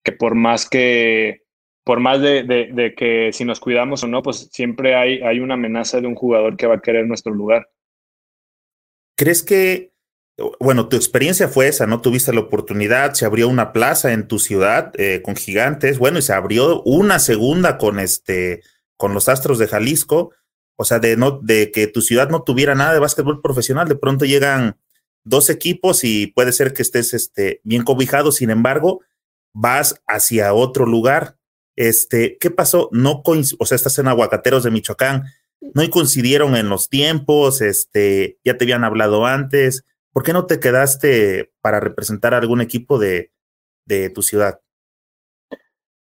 que 0.04 0.12
por 0.12 0.34
más 0.34 0.68
que, 0.68 1.44
por 1.84 2.00
más 2.00 2.22
de, 2.22 2.94
que 2.98 3.30
si 3.34 3.46
nos 3.46 3.60
cuidamos 3.60 4.04
o 4.04 4.08
no, 4.08 4.24
pues 4.24 4.50
siempre 4.52 4.96
hay, 4.96 5.22
hay 5.22 5.40
una 5.40 5.54
amenaza 5.54 6.02
de 6.02 6.08
un 6.08 6.16
jugador 6.16 6.58
que 6.58 6.68
va 6.68 6.76
a 6.76 6.82
querer 6.82 7.06
nuestro 7.06 7.34
lugar. 7.34 7.70
¿Crees 9.16 9.44
que, 9.44 9.89
bueno, 10.60 10.88
tu 10.88 10.96
experiencia 10.96 11.48
fue 11.48 11.68
esa, 11.68 11.88
¿no? 11.88 12.02
Tuviste 12.02 12.34
la 12.34 12.42
oportunidad, 12.42 13.14
se 13.14 13.26
abrió 13.26 13.48
una 13.48 13.72
plaza 13.72 14.14
en 14.14 14.28
tu 14.28 14.40
ciudad 14.40 14.92
eh, 14.98 15.22
con 15.24 15.36
gigantes, 15.36 15.98
bueno, 15.98 16.20
y 16.20 16.22
se 16.22 16.34
abrió 16.34 16.82
una 16.84 17.20
segunda 17.20 17.78
con 17.78 18.00
este, 18.00 18.62
con 18.98 19.14
los 19.14 19.30
Astros 19.30 19.60
de 19.60 19.68
Jalisco, 19.68 20.32
o 20.78 20.86
sea, 20.86 21.00
de, 21.00 21.18
no, 21.18 21.40
de 21.42 21.72
que 21.72 21.88
tu 21.88 22.02
ciudad 22.02 22.30
no 22.30 22.44
tuviera 22.44 22.76
nada 22.76 22.94
de 22.94 23.00
básquetbol 23.00 23.42
profesional, 23.42 23.88
de 23.88 23.96
pronto 23.96 24.26
llegan 24.26 24.78
dos 25.24 25.50
equipos 25.50 26.04
y 26.04 26.28
puede 26.28 26.52
ser 26.52 26.74
que 26.74 26.82
estés 26.82 27.14
este, 27.14 27.62
bien 27.64 27.84
cobijado, 27.84 28.32
sin 28.32 28.50
embargo, 28.50 29.02
vas 29.54 30.02
hacia 30.08 30.54
otro 30.54 30.86
lugar. 30.86 31.38
Este, 31.76 32.38
¿qué 32.40 32.52
pasó? 32.52 32.90
No 32.92 33.22
o 33.26 33.66
sea, 33.66 33.76
estás 33.76 33.98
en 34.00 34.08
Aguacateros 34.08 34.64
de 34.64 34.72
Michoacán, 34.72 35.24
no 35.74 35.90
coincidieron 35.90 36.56
en 36.56 36.70
los 36.70 36.90
tiempos, 36.90 37.62
este, 37.62 38.38
ya 38.44 38.58
te 38.58 38.66
habían 38.66 38.84
hablado 38.84 39.26
antes. 39.26 39.86
¿Por 40.20 40.26
qué 40.26 40.34
no 40.34 40.48
te 40.48 40.60
quedaste 40.60 41.50
para 41.62 41.80
representar 41.80 42.34
a 42.34 42.40
algún 42.40 42.60
equipo 42.60 43.00
de, 43.00 43.32
de 43.86 44.10
tu 44.10 44.22
ciudad? 44.22 44.60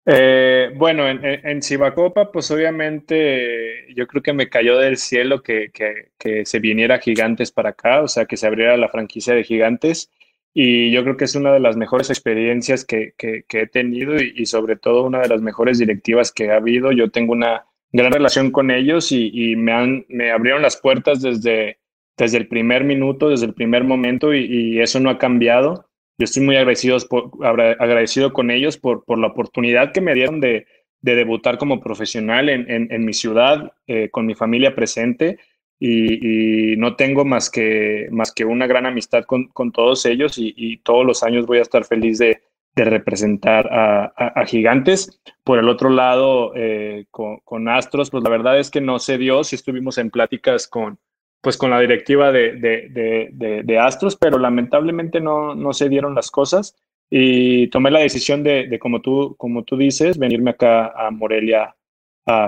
Eh, 0.06 0.72
bueno, 0.76 1.10
en, 1.10 1.26
en, 1.26 1.64
Cibacopa, 1.64 2.32
pues 2.32 2.52
obviamente 2.52 3.92
yo 3.96 4.06
creo 4.06 4.22
que 4.22 4.34
me 4.34 4.50
cayó 4.50 4.78
del 4.78 4.98
cielo 4.98 5.42
que, 5.42 5.72
que, 5.72 6.46
se 6.46 6.60
viniera 6.60 7.00
Gigantes 7.00 7.52
para 7.52 7.70
acá, 7.70 8.04
o 8.04 8.08
sea, 8.08 8.26
que 8.26 8.38
se 8.38 8.46
abriera 8.46 8.78
la 8.78 8.90
franquicia 8.90 9.34
de 9.34 9.44
Gigantes. 9.44 10.12
Y 10.54 10.92
yo 10.92 11.02
creo 11.02 11.18
que 11.18 11.26
es 11.26 11.34
una 11.34 11.52
de 11.52 11.60
las 11.60 11.76
mejores 11.76 12.12
experiencias 12.12 12.86
que, 12.86 13.16
he 13.18 13.68
tenido 13.68 14.22
y, 14.22 14.46
sobre 14.46 14.76
todo 14.76 15.08
una 15.08 15.22
de 15.22 15.30
las 15.30 15.42
mejores 15.42 15.80
directivas 15.80 16.32
que 16.32 16.52
ha 16.52 16.58
habido. 16.58 16.92
Yo 16.92 17.10
tengo 17.10 17.34
una 17.34 17.66
gran 17.92 18.12
relación 18.12 18.52
con 18.52 18.70
ellos 18.70 19.12
y, 19.12 19.56
me, 19.56 19.72
han, 19.72 20.06
me 20.08 20.30
abrieron 20.30 20.62
las 20.62 20.78
puertas 20.78 21.24
desde, 21.24 21.80
desde 22.18 22.38
el 22.38 22.48
primer 22.48 22.84
minuto, 22.84 23.30
desde 23.30 23.46
el 23.46 23.54
primer 23.54 23.84
momento 23.84 24.34
y 24.34 24.80
eso 24.80 25.00
no 25.00 25.10
ha 25.10 25.18
cambiado 25.18 25.88
yo 26.18 26.26
estoy 26.26 26.44
muy 26.44 26.56
agradecido, 26.56 26.98
agradecido 27.42 28.34
con 28.34 28.52
ellos 28.52 28.78
por, 28.78 29.04
por 29.04 29.18
la 29.18 29.28
oportunidad 29.28 29.92
que 29.92 30.02
me 30.02 30.14
dieron 30.14 30.40
de, 30.40 30.68
de 31.02 31.16
debutar 31.16 31.58
como 31.58 31.80
profesional 31.80 32.50
en, 32.50 32.66
en, 32.70 33.06
mi 33.06 33.14
ciudad, 33.14 33.74
eh, 33.88 34.10
con 34.10 34.26
mi 34.26 34.36
familia 34.36 34.76
presente. 34.76 35.40
Y, 35.80 36.78
no 36.78 36.96
tengo 36.96 37.26
más 37.26 37.50
que, 37.50 38.08
más 38.12 38.32
que 38.32 38.46
una 38.46 38.68
gran 38.68 38.86
amistad 38.86 39.24
con, 39.26 39.48
con 39.50 39.72
todos 39.72 40.06
ellos 40.06 40.36
y, 40.38 40.78
todos 40.78 41.06
los 41.06 41.24
años 41.24 41.46
voy 41.46 41.58
a 41.58 41.64
estar 41.64 41.84
feliz 41.84 42.20
de, 42.20 42.42
de 42.76 42.86
representar 42.86 43.68
a, 43.74 44.06
a, 44.16 44.46
Gigantes. 44.46 45.20
Por 45.44 45.60
el 45.60 45.68
otro 45.68 45.90
lado, 45.90 46.54
eh, 46.56 47.06
con, 47.12 47.40
con, 47.44 47.68
Astros, 47.68 48.12
pues 48.12 48.24
la 48.24 48.30
verdad 48.30 48.60
es 48.60 48.70
que 48.70 48.82
no 48.82 49.00
se 49.00 49.18
dio, 49.18 49.44
si 49.44 49.56
estuvimos 49.56 49.98
en 49.98 50.10
pláticas 50.12 50.68
con, 50.68 51.00
pues 51.44 51.58
con 51.58 51.72
la 51.72 51.80
directiva 51.82 52.32
de, 52.32 52.54
de, 52.54 53.78
Astros, 53.78 54.16
pero 54.16 54.40
lamentablemente 54.40 55.20
no, 55.20 55.54
no, 55.56 55.74
se 55.74 55.90
dieron 55.90 56.16
las 56.16 56.32
cosas 56.32 56.74
y 57.10 57.68
tomé 57.68 57.92
la 57.92 58.00
decisión 58.00 58.44
de, 58.44 58.80
como, 58.80 59.02
tú, 59.02 59.36
como 59.38 59.66
tú 59.66 59.76
dices, 59.76 60.18
venirme 60.18 60.52
acá 60.52 60.94
a 60.96 61.12
Morelia 61.12 61.76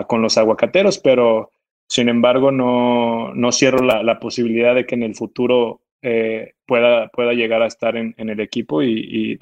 con 0.07 0.21
los 0.21 0.37
aguacateros, 0.37 0.99
pero 0.99 1.51
sin 1.89 2.07
embargo 2.07 2.51
no, 2.51 3.33
no 3.33 3.51
cierro 3.51 3.83
la, 3.83 4.17
posibilidad 4.17 4.73
de 4.73 4.85
que 4.85 4.95
en 4.95 5.03
el 5.03 5.13
futuro 5.13 5.81
eh, 6.01 6.53
pueda, 6.65 7.09
pueda 7.09 7.33
llegar 7.33 7.63
a 7.63 7.67
estar 7.67 7.97
en, 7.97 8.15
el 8.17 8.39
equipo 8.39 8.81
y, 8.81 9.37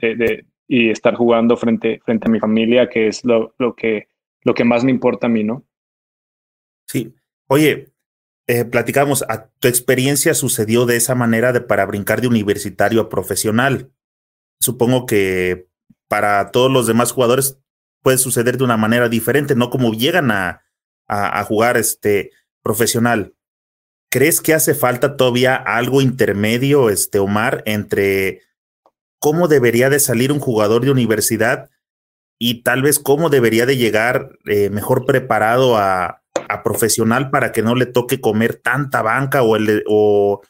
y, 0.68 0.90
estar 0.90 1.14
jugando 1.14 1.58
frente, 1.58 2.02
frente 2.04 2.28
a 2.28 2.32
mi 2.32 2.40
familia, 2.40 2.90
que 2.90 3.06
es 3.06 3.24
lo, 3.24 3.54
lo, 3.60 3.76
que, 3.76 4.08
lo 4.42 4.56
que 4.56 4.64
más 4.64 4.84
me 4.84 4.90
importa 4.90 5.28
a 5.28 5.30
mí, 5.30 5.44
¿no? 5.44 5.64
Sí. 6.88 7.14
Oye, 7.48 7.93
eh, 8.48 8.66
platicamos, 8.66 9.24
a 9.30 9.50
tu 9.60 9.68
experiencia 9.68 10.34
sucedió 10.34 10.86
de 10.86 10.98
esa 10.98 11.16
manera 11.16 11.54
de 11.54 11.62
para 11.62 11.86
brincar 11.86 12.20
de 12.22 12.28
universitario 12.28 13.02
a 13.02 13.10
profesional. 13.10 13.92
Supongo 14.60 15.06
que 15.06 15.68
para 16.10 16.52
todos 16.52 16.72
los 16.72 16.86
demás 16.86 17.12
jugadores 17.12 17.58
puede 18.02 18.18
suceder 18.18 18.58
de 18.58 18.66
una 18.66 18.76
manera 18.76 19.08
diferente, 19.08 19.56
no 19.56 19.70
como 19.70 19.94
llegan 19.94 20.30
a, 20.32 20.64
a, 21.08 21.44
jugar 21.46 21.78
este 21.78 22.32
profesional. 22.62 23.34
¿Crees 24.10 24.42
que 24.42 24.54
hace 24.54 24.76
falta 24.76 25.16
todavía 25.16 25.56
algo 25.56 26.02
intermedio, 26.02 26.90
este 26.90 27.20
Omar, 27.20 27.64
entre 27.66 28.42
cómo 29.20 29.48
debería 29.48 29.90
de 29.90 30.00
salir 30.00 30.34
un 30.34 30.40
jugador 30.40 30.84
de 30.84 30.92
universidad 30.92 31.70
y 32.38 32.64
tal 32.64 32.82
vez 32.82 33.00
cómo 33.00 33.30
debería 33.30 33.66
de 33.66 33.78
llegar 33.78 34.38
eh, 34.46 34.70
mejor 34.70 35.06
preparado 35.06 35.78
a, 35.78 36.23
a 36.50 36.64
profesional 36.64 37.30
para 37.30 37.52
que 37.52 37.62
no 37.62 37.76
le 37.76 37.86
toque 37.86 38.22
comer 38.22 38.56
tanta 38.56 39.02
banca 39.02 39.44
o, 39.44 39.56
el, 39.56 39.84
o 39.88 40.42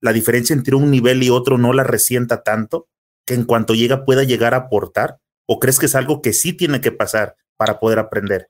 la 0.00 0.12
diferencia 0.12 0.54
entre 0.54 0.74
un 0.74 0.90
nivel 0.90 1.22
y 1.22 1.30
otro 1.30 1.58
no 1.58 1.72
la 1.72 1.84
resienta 1.84 2.42
tanto 2.42 2.88
que 3.26 3.34
en 3.34 3.44
cuanto 3.44 3.74
llega 3.74 4.04
pueda 4.04 4.24
llegar 4.24 4.54
a 4.54 4.58
aportar? 4.58 5.18
¿O 5.46 5.58
crees 5.58 5.78
que 5.78 5.86
es 5.86 5.94
algo 5.94 6.22
que 6.22 6.32
sí 6.32 6.52
tiene 6.52 6.80
que 6.80 6.92
pasar 6.92 7.36
para 7.56 7.78
poder 7.78 7.98
aprender? 7.98 8.48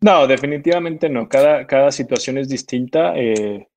No, 0.00 0.26
definitivamente 0.26 1.08
no. 1.08 1.28
Cada, 1.28 1.66
cada 1.66 1.92
situación 1.92 2.38
es 2.38 2.48
distinta. 2.48 3.16
Eh, 3.16 3.68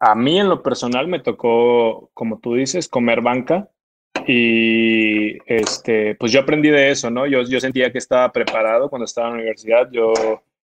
a 0.00 0.14
mí 0.14 0.40
en 0.40 0.48
lo 0.48 0.62
personal 0.62 1.06
me 1.06 1.20
tocó, 1.20 2.10
como 2.14 2.38
tú 2.38 2.54
dices, 2.54 2.88
comer 2.88 3.20
banca 3.20 3.68
y 4.26 5.38
este, 5.46 6.14
pues 6.16 6.32
yo 6.32 6.40
aprendí 6.40 6.70
de 6.70 6.90
eso, 6.90 7.10
¿no? 7.10 7.26
Yo, 7.26 7.42
yo 7.42 7.60
sentía 7.60 7.92
que 7.92 7.98
estaba 7.98 8.30
preparado 8.32 8.88
cuando 8.88 9.04
estaba 9.04 9.28
en 9.28 9.34
la 9.34 9.38
universidad. 9.40 9.88
Yo 9.92 10.12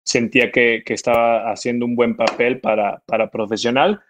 sentía 0.04 0.52
que, 0.52 0.84
estaba 0.88 1.52
haciendo 1.52 1.86
un 1.86 1.96
buen 1.96 2.16
papel 2.16 2.60
para, 2.60 3.02
para 3.06 3.30
profesional, 3.30 4.02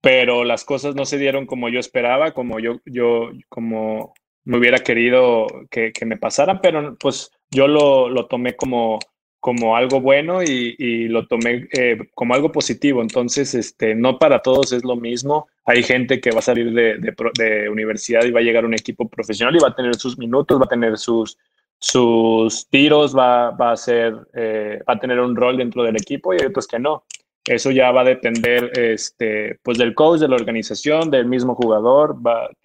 pero 0.00 0.44
las 0.44 0.64
cosas 0.64 0.94
no 0.94 1.04
se 1.04 1.18
dieron 1.18 1.46
como 1.46 1.68
yo 1.68 1.80
esperaba, 1.80 2.32
como 2.32 2.60
yo, 2.60 2.80
yo 2.84 3.30
como 3.48 4.14
me 4.44 4.58
hubiera 4.58 4.78
querido 4.78 5.46
que, 5.70 5.92
me 6.04 6.16
pasaran, 6.16 6.60
pero 6.60 6.96
pues 6.98 7.30
yo 7.50 7.66
lo, 7.66 8.08
lo 8.10 8.26
tomé 8.26 8.54
como, 8.56 8.98
como 9.40 9.76
algo 9.76 10.00
bueno 10.00 10.42
y, 10.42 11.08
lo 11.08 11.26
tomé 11.26 11.68
eh, 11.72 11.98
como 12.14 12.34
algo 12.34 12.52
positivo. 12.52 13.02
Entonces, 13.02 13.54
este, 13.54 13.94
no 13.94 14.18
para 14.18 14.40
todos 14.40 14.72
es 14.72 14.84
lo 14.84 14.96
mismo. 14.96 15.48
Hay 15.64 15.82
gente 15.82 16.20
que 16.20 16.30
va 16.30 16.38
a 16.38 16.42
salir 16.42 16.72
de, 16.72 16.98
de, 16.98 17.68
universidad 17.68 18.24
y 18.24 18.30
va 18.30 18.40
a 18.40 18.42
llegar 18.42 18.64
a 18.64 18.66
un 18.66 18.74
equipo 18.74 19.08
profesional 19.08 19.56
y 19.56 19.60
va 19.60 19.68
a 19.68 19.74
tener 19.74 19.94
sus 19.96 20.18
minutos, 20.18 20.60
va 20.60 20.64
a 20.64 20.68
tener 20.68 20.98
sus, 20.98 21.38
sus 21.78 22.68
tiros, 22.68 23.16
va, 23.16 23.50
va 23.50 23.72
a 23.72 23.76
ser, 23.76 24.14
eh, 24.34 24.80
va 24.88 24.94
a 24.94 24.98
tener 24.98 25.20
un 25.20 25.36
rol 25.36 25.56
dentro 25.56 25.82
del 25.82 25.96
equipo 25.96 26.32
y 26.32 26.38
hay 26.40 26.46
otros 26.46 26.66
que 26.66 26.78
no. 26.78 27.04
Eso 27.46 27.70
ya 27.70 27.92
va 27.92 28.00
a 28.00 28.04
depender 28.04 28.70
este, 28.78 29.58
pues 29.62 29.76
del 29.76 29.94
coach, 29.94 30.20
de 30.20 30.28
la 30.28 30.36
organización, 30.36 31.10
del 31.10 31.26
mismo 31.26 31.54
jugador. 31.54 32.16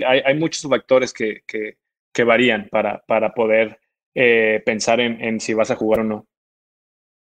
hay, 0.05 0.21
hay, 0.25 0.35
muchos 0.37 0.69
factores 0.69 1.11
que, 1.11 1.41
que, 1.45 1.77
que, 2.13 2.23
varían 2.23 2.69
para, 2.71 3.03
para 3.05 3.33
poder 3.33 3.77
eh, 4.15 4.63
pensar 4.65 5.01
en, 5.01 5.21
en, 5.21 5.41
si 5.41 5.53
vas 5.53 5.69
a 5.69 5.75
jugar 5.75 5.99
o 5.99 6.03
no. 6.05 6.27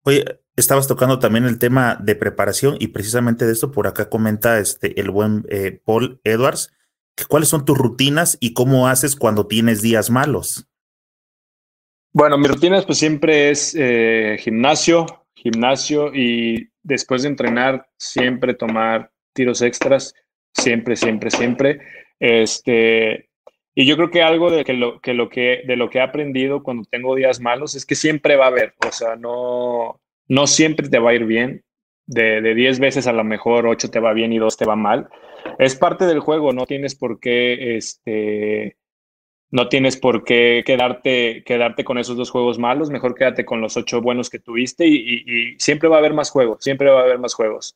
Oye, 0.04 0.26
estabas 0.56 0.88
tocando 0.88 1.20
también 1.20 1.46
el 1.46 1.60
tema 1.60 1.98
de 2.02 2.16
preparación 2.16 2.76
y 2.80 2.88
precisamente 2.88 3.46
de 3.46 3.54
esto 3.54 3.72
por 3.72 3.88
acá 3.88 4.10
comenta 4.10 4.60
este, 4.60 5.00
el 5.00 5.10
buen 5.10 5.46
eh, 5.50 5.80
Paul 5.84 6.20
Edwards. 6.26 6.74
¿Cuáles 7.28 7.50
son 7.50 7.66
tus 7.66 7.78
rutinas 7.78 8.38
y 8.40 8.54
cómo 8.54 8.88
haces 8.88 9.16
cuando 9.16 9.48
tienes 9.48 9.82
días 9.82 10.10
malos? 10.10 10.69
Bueno, 12.20 12.38
mi 12.38 12.50
rutina 12.50 12.82
pues 12.82 12.98
siempre 12.98 13.50
es 13.50 13.74
eh, 13.80 14.36
gimnasio, 14.42 15.06
gimnasio 15.36 16.14
y 16.14 16.70
después 16.84 17.22
de 17.22 17.30
entrenar 17.30 17.88
siempre 17.98 18.54
tomar 18.54 19.10
tiros 19.32 19.62
extras, 19.62 20.14
siempre, 20.52 20.98
siempre, 20.98 21.32
siempre. 21.32 21.80
Este, 22.20 23.30
y 23.74 23.86
yo 23.86 23.96
creo 23.96 24.12
que 24.12 24.22
algo 24.22 24.52
de 24.52 24.66
que 24.66 24.74
lo 24.74 25.00
que, 25.00 25.14
lo 25.14 25.30
que 25.30 25.62
de 25.66 25.78
lo 25.78 25.90
que 25.90 26.00
he 26.00 26.02
aprendido 26.02 26.62
cuando 26.62 26.84
tengo 26.92 27.16
días 27.16 27.40
malos 27.40 27.74
es 27.76 27.86
que 27.86 27.96
siempre 27.96 28.36
va 28.36 28.48
a 28.48 28.50
haber, 28.50 28.74
o 28.86 28.92
sea, 28.92 29.16
no, 29.16 30.02
no 30.28 30.46
siempre 30.46 30.90
te 30.90 31.00
va 31.00 31.12
a 31.12 31.16
ir 31.16 31.24
bien. 31.24 31.64
De, 32.06 32.42
de 32.42 32.54
10 32.54 32.80
veces 32.80 33.08
a 33.08 33.14
lo 33.14 33.24
mejor 33.24 33.66
8 33.66 33.92
te 33.92 34.02
va 34.02 34.12
bien 34.12 34.34
y 34.34 34.40
2 34.40 34.58
te 34.58 34.66
va 34.66 34.76
mal. 34.76 35.08
Es 35.58 35.78
parte 35.78 36.06
del 36.06 36.20
juego, 36.20 36.52
no 36.52 36.66
tienes 36.66 36.96
por 36.96 37.22
qué 37.22 37.78
este, 37.78 38.76
no 39.52 39.68
tienes 39.68 39.98
por 39.98 40.24
qué 40.24 40.64
quedarte, 40.66 41.44
quedarte 41.44 41.84
con 41.84 41.98
esos 41.98 42.18
dos 42.18 42.30
juegos 42.30 42.60
malos, 42.60 42.90
mejor 42.90 43.16
quédate 43.16 43.46
con 43.46 43.62
los 43.62 43.78
ocho 43.78 44.02
buenos 44.02 44.30
que 44.30 44.40
tuviste 44.40 44.88
y, 44.88 45.56
siempre 45.58 45.90
va 45.90 45.96
a 45.96 46.00
haber 46.00 46.14
más 46.14 46.30
juegos, 46.30 46.64
siempre 46.64 46.90
va 46.90 47.02
a 47.02 47.04
haber 47.04 47.20
más 47.20 47.34
juegos. 47.34 47.76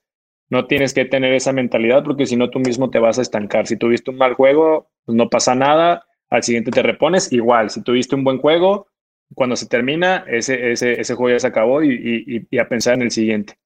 No 0.50 0.68
tienes 0.68 0.94
que 0.94 1.06
tener 1.06 1.34
esa 1.34 1.52
mentalidad 1.52 2.04
porque 2.04 2.28
si 2.28 2.36
no 2.36 2.50
tú 2.50 2.60
mismo 2.60 2.92
te 2.92 3.00
vas 3.00 3.18
a 3.18 3.24
estancar. 3.24 3.66
Si 3.66 3.78
tuviste 3.78 4.12
un 4.12 4.18
mal 4.18 4.36
juego, 4.36 4.92
pues 5.06 5.16
no 5.16 5.30
pasa 5.30 5.56
nada, 5.56 6.06
al 6.30 6.44
siguiente 6.44 6.70
te 6.70 6.84
repones 6.84 7.32
igual. 7.32 7.72
Si 7.72 7.82
tuviste 7.82 8.16
un 8.16 8.24
buen 8.24 8.38
juego, 8.38 8.88
cuando 9.34 9.56
se 9.56 9.68
termina, 9.68 10.26
ese, 10.28 10.72
ese, 10.72 11.00
ese 11.00 11.16
juego 11.16 11.36
ya 11.36 11.40
se 11.40 11.48
acabó 11.48 11.84
y, 11.84 12.48
a 12.60 12.68
pensar 12.68 12.94
en 12.94 13.04
el 13.04 13.12
siguiente. 13.12 13.58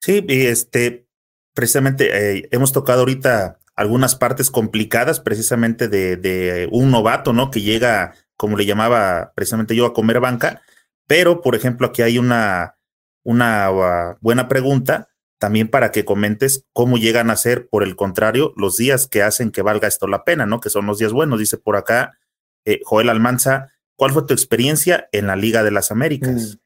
Sí, 0.00 0.24
y 0.28 0.46
este, 0.46 1.06
precisamente 1.52 2.38
eh, 2.38 2.48
hemos 2.52 2.72
tocado 2.72 3.00
ahorita 3.00 3.59
algunas 3.80 4.14
partes 4.14 4.50
complicadas 4.50 5.20
precisamente 5.20 5.88
de, 5.88 6.68
un 6.70 6.90
novato, 6.90 7.32
¿no? 7.32 7.50
Que 7.50 7.62
llega 7.62 8.12
como 8.36 8.58
le 8.58 8.66
llamaba 8.66 9.32
precisamente 9.34 9.74
yo, 9.74 9.86
a 9.86 9.94
comer 9.94 10.20
banca. 10.20 10.60
Pero, 11.06 11.40
por 11.40 11.54
ejemplo, 11.54 11.86
aquí 11.86 12.02
hay 12.02 12.18
una, 12.18 12.76
una 13.22 13.70
uh, 13.70 14.16
buena 14.20 14.48
pregunta 14.48 15.08
también 15.38 15.68
para 15.68 15.92
que 15.92 16.04
comentes 16.04 16.66
cómo 16.74 16.98
llegan 16.98 17.30
a 17.30 17.36
ser, 17.36 17.68
por 17.68 17.82
el 17.82 17.96
contrario, 17.96 18.52
los 18.54 18.76
días 18.76 19.06
que 19.06 19.22
hacen 19.22 19.50
que 19.50 19.62
valga 19.62 19.88
esto 19.88 20.06
la 20.06 20.24
pena, 20.24 20.44
¿no? 20.44 20.60
Que 20.60 20.68
son 20.68 20.84
los 20.84 20.98
días 20.98 21.14
buenos. 21.14 21.38
Dice 21.38 21.56
por 21.56 21.76
acá 21.76 22.18
eh, 22.66 22.80
Joel 22.84 23.08
Almanza, 23.08 23.72
¿cuál 23.96 24.12
fue 24.12 24.26
tu 24.26 24.34
experiencia 24.34 25.08
en 25.10 25.26
la 25.26 25.36
Liga 25.36 25.62
de 25.62 25.70
las 25.70 25.90
Américas? 25.90 26.58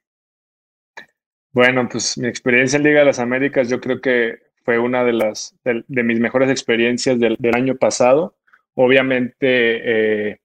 Mm. 0.96 1.04
Bueno, 1.52 1.88
pues 1.88 2.18
mi 2.18 2.26
experiencia 2.26 2.76
en 2.76 2.82
Liga 2.82 2.98
de 2.98 3.06
las 3.06 3.20
Américas 3.20 3.68
yo 3.68 3.80
creo 3.80 4.00
que 4.00 4.43
fue 4.64 4.78
una 4.78 5.04
de 5.04 5.12
las 5.12 5.56
de, 5.64 6.02
mis 6.02 6.20
mejores 6.20 6.50
experiencias 6.50 7.18
del, 7.18 7.38
año 7.54 7.76
pasado. 7.76 8.36
Obviamente, 8.74 10.30
eh, 10.30 10.40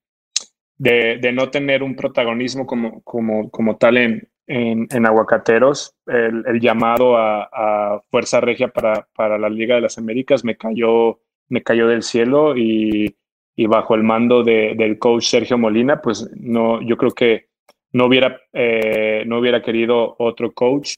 de, 0.78 1.32
no 1.32 1.50
tener 1.50 1.82
un 1.82 1.96
protagonismo 1.96 2.66
como, 2.66 3.02
como, 3.02 3.50
como 3.50 3.76
tal 3.76 3.96
en, 3.96 4.28
en, 4.46 5.06
Aguacateros, 5.06 5.94
el, 6.06 6.60
llamado 6.60 7.16
a, 7.16 8.02
Fuerza 8.10 8.40
Regia 8.40 8.68
para, 8.68 9.06
para, 9.14 9.38
la 9.38 9.48
Liga 9.48 9.76
de 9.76 9.82
las 9.82 9.98
Américas 9.98 10.44
me 10.44 10.56
cayó, 10.56 11.20
me 11.48 11.62
cayó 11.62 11.86
del 11.88 12.02
cielo 12.02 12.56
y, 12.56 13.16
y 13.56 13.66
bajo 13.66 13.94
el 13.94 14.02
mando 14.02 14.42
de, 14.42 14.74
del 14.76 14.98
coach 14.98 15.24
Sergio 15.24 15.58
Molina, 15.58 16.00
pues 16.00 16.30
no, 16.34 16.80
yo 16.82 16.96
creo 16.96 17.12
que 17.12 17.50
no 17.92 18.06
hubiera, 18.06 18.40
eh, 18.52 19.24
no 19.26 19.38
hubiera 19.38 19.62
querido 19.62 20.16
otro 20.18 20.52
coach. 20.52 20.94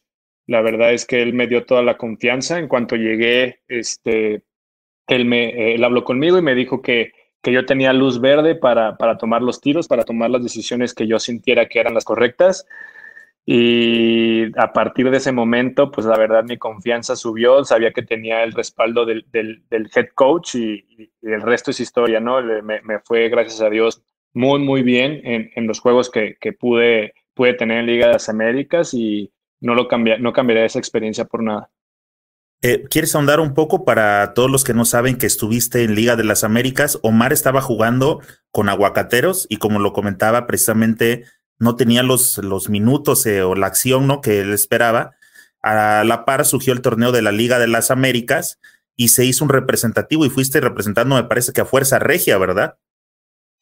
La 0.46 0.60
verdad 0.60 0.92
es 0.92 1.06
que 1.06 1.22
él 1.22 1.32
me 1.34 1.46
dio 1.46 1.64
toda 1.64 1.82
la 1.82 1.96
confianza. 1.96 2.58
En 2.58 2.68
cuanto 2.68 2.96
llegué, 2.96 3.60
este, 3.68 4.42
él, 5.06 5.24
me, 5.24 5.76
habló 5.84 6.04
conmigo 6.04 6.38
y 6.38 6.42
me 6.42 6.54
dijo 6.54 6.82
que, 6.82 7.12
que 7.42 7.52
yo 7.52 7.66
tenía 7.66 7.92
luz 7.92 8.20
verde 8.20 8.54
para, 8.54 8.96
para 8.96 9.18
tomar 9.18 9.42
los 9.42 9.60
tiros, 9.60 9.88
para 9.88 10.04
tomar 10.04 10.30
las 10.30 10.42
decisiones 10.42 10.94
que 10.94 11.06
yo 11.06 11.18
sintiera 11.18 11.68
que 11.68 11.80
eran 11.80 11.94
las 11.94 12.04
correctas. 12.04 12.66
Y 13.44 14.56
a 14.56 14.72
partir 14.72 15.10
de 15.10 15.16
ese 15.16 15.32
momento, 15.32 15.90
pues 15.90 16.06
la 16.06 16.16
verdad 16.16 16.44
mi 16.44 16.58
confianza 16.58 17.16
subió, 17.16 17.64
sabía 17.64 17.92
que 17.92 18.02
tenía 18.02 18.44
el 18.44 18.52
respaldo 18.52 19.04
del, 19.04 19.26
del, 19.32 19.90
head 19.94 20.08
coach 20.14 20.54
y, 20.54 21.10
el 21.22 21.42
resto 21.42 21.72
es 21.72 21.80
historia, 21.80 22.20
¿no? 22.20 22.40
Me, 22.40 22.80
me, 22.82 23.00
fue, 23.00 23.28
gracias 23.28 23.60
a 23.60 23.70
Dios, 23.70 24.02
muy, 24.32 24.60
muy 24.60 24.82
bien 24.82 25.20
en, 25.24 25.50
en 25.56 25.66
los 25.66 25.80
juegos 25.80 26.08
que, 26.08 26.36
que, 26.40 26.52
pude, 26.52 27.14
pude 27.34 27.54
tener 27.54 27.78
en 27.78 27.86
Liga 27.86 28.06
de 28.06 28.12
las 28.12 28.28
Américas 28.28 28.94
y 28.94 29.32
no, 29.62 29.74
lo 29.74 29.88
cambia, 29.88 30.18
no 30.18 30.32
cambiaría 30.32 30.64
esa 30.64 30.78
experiencia 30.78 31.24
por 31.24 31.42
nada. 31.42 31.70
Eh, 32.60 32.84
¿Quieres 32.88 33.14
ahondar 33.14 33.40
un 33.40 33.54
poco 33.54 33.84
para 33.84 34.34
todos 34.34 34.50
los 34.50 34.62
que 34.62 34.74
no 34.74 34.84
saben 34.84 35.18
que 35.18 35.26
estuviste 35.26 35.82
en 35.82 35.94
Liga 35.94 36.14
de 36.14 36.24
las 36.24 36.44
Américas? 36.44 36.98
Omar 37.02 37.32
estaba 37.32 37.60
jugando 37.60 38.20
con 38.52 38.68
aguacateros 38.68 39.46
y 39.48 39.56
como 39.56 39.80
lo 39.80 39.92
comentaba 39.92 40.46
precisamente 40.46 41.24
no 41.58 41.74
tenía 41.74 42.02
los, 42.02 42.38
los 42.38 42.68
minutos 42.68 43.26
eh, 43.26 43.42
o 43.42 43.54
la 43.54 43.66
acción 43.66 44.06
¿no? 44.06 44.20
que 44.20 44.40
él 44.40 44.52
esperaba. 44.52 45.16
A 45.62 46.04
la 46.04 46.24
par 46.24 46.44
surgió 46.44 46.72
el 46.72 46.82
torneo 46.82 47.12
de 47.12 47.22
la 47.22 47.32
Liga 47.32 47.58
de 47.58 47.68
las 47.68 47.90
Américas 47.90 48.60
y 48.96 49.08
se 49.08 49.24
hizo 49.24 49.44
un 49.44 49.50
representativo 49.50 50.26
y 50.26 50.30
fuiste 50.30 50.60
representando, 50.60 51.16
me 51.16 51.24
parece 51.24 51.52
que 51.52 51.60
a 51.60 51.64
Fuerza 51.64 51.98
Regia, 51.98 52.38
¿verdad? 52.38 52.76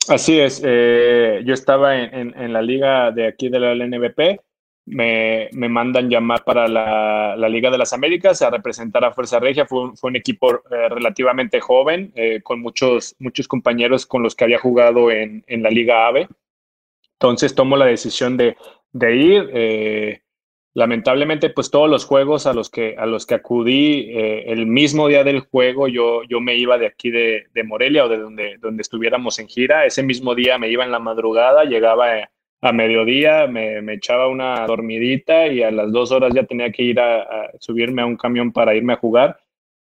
Así 0.09 0.41
es, 0.41 0.61
eh, 0.65 1.43
yo 1.45 1.55
estaba 1.55 1.97
en, 1.97 2.53
la 2.53 2.63
liga 2.63 3.11
de 3.13 3.29
aquí 3.29 3.49
de 3.49 3.61
la 3.61 3.75
LNBP, 3.75 4.41
me, 4.87 5.49
me 5.53 5.69
mandan 5.69 6.09
llamar 6.09 6.45
para 6.45 6.67
la, 6.69 7.49
Liga 7.49 7.71
de 7.71 7.79
las 7.79 7.93
Américas 7.93 8.43
a 8.43 8.51
representar 8.51 9.05
a 9.05 9.13
Fuerza 9.13 9.39
Regia, 9.39 9.67
fue 9.67 9.91
un, 10.03 10.17
equipo 10.17 10.55
eh, 10.55 10.89
relativamente 10.89 11.61
joven, 11.61 12.13
con 12.43 12.61
muchos, 12.61 13.15
muchos 13.19 13.49
compañeros 13.49 14.07
con 14.07 14.23
los 14.23 14.35
que 14.35 14.45
había 14.45 14.59
jugado 14.59 15.11
en, 15.11 15.45
en 15.47 15.63
la 15.63 15.71
Liga 15.71 16.07
AVE. 16.07 16.29
Entonces 17.21 17.55
tomo 17.55 17.77
la 17.77 17.85
decisión 17.85 18.39
de, 18.39 18.57
ir. 18.95 19.51
Eh, 19.53 20.23
lamentablemente, 20.73 21.51
pues 21.51 21.71
todos 21.71 21.91
los 21.91 22.07
juegos 22.07 22.47
a 22.47 22.55
los 22.55 22.71
que, 22.71 22.97
a 22.97 23.05
los 23.05 23.27
que 23.27 23.35
acudí 23.35 24.09
eh, 24.11 24.45
el 24.47 24.65
mismo 24.65 25.07
día 25.07 25.23
del 25.23 25.41
juego, 25.41 25.87
yo, 25.87 26.23
yo 26.23 26.41
me 26.41 26.57
iba 26.57 26.79
de 26.79 26.87
aquí 26.87 27.11
de, 27.11 27.45
Morelia 27.63 28.07
o 28.07 28.09
de 28.09 28.17
donde, 28.17 28.57
donde 28.59 28.81
estuviéramos 28.81 29.39
en 29.39 29.49
gira. 29.49 29.85
Ese 29.85 30.03
mismo 30.03 30.35
día 30.35 30.57
me 30.57 30.71
iba 30.71 30.83
en 30.83 30.91
la 30.91 30.99
madrugada, 30.99 31.65
llegaba 31.65 32.31
a, 32.61 32.73
mediodía, 32.73 33.47
me, 33.47 33.93
echaba 33.95 34.29
una 34.29 34.67
dormidita 34.67 35.47
y 35.49 35.63
a 35.63 35.71
las 35.71 35.93
dos 35.93 36.13
horas 36.13 36.35
ya 36.35 36.45
tenía 36.45 36.71
que 36.71 36.83
ir 36.83 37.01
a, 37.01 37.51
subirme 37.59 38.03
a 38.03 38.07
un 38.07 38.17
camión 38.17 38.53
para 38.53 38.75
irme 38.75 38.95
a 38.95 38.97
jugar. 38.97 39.41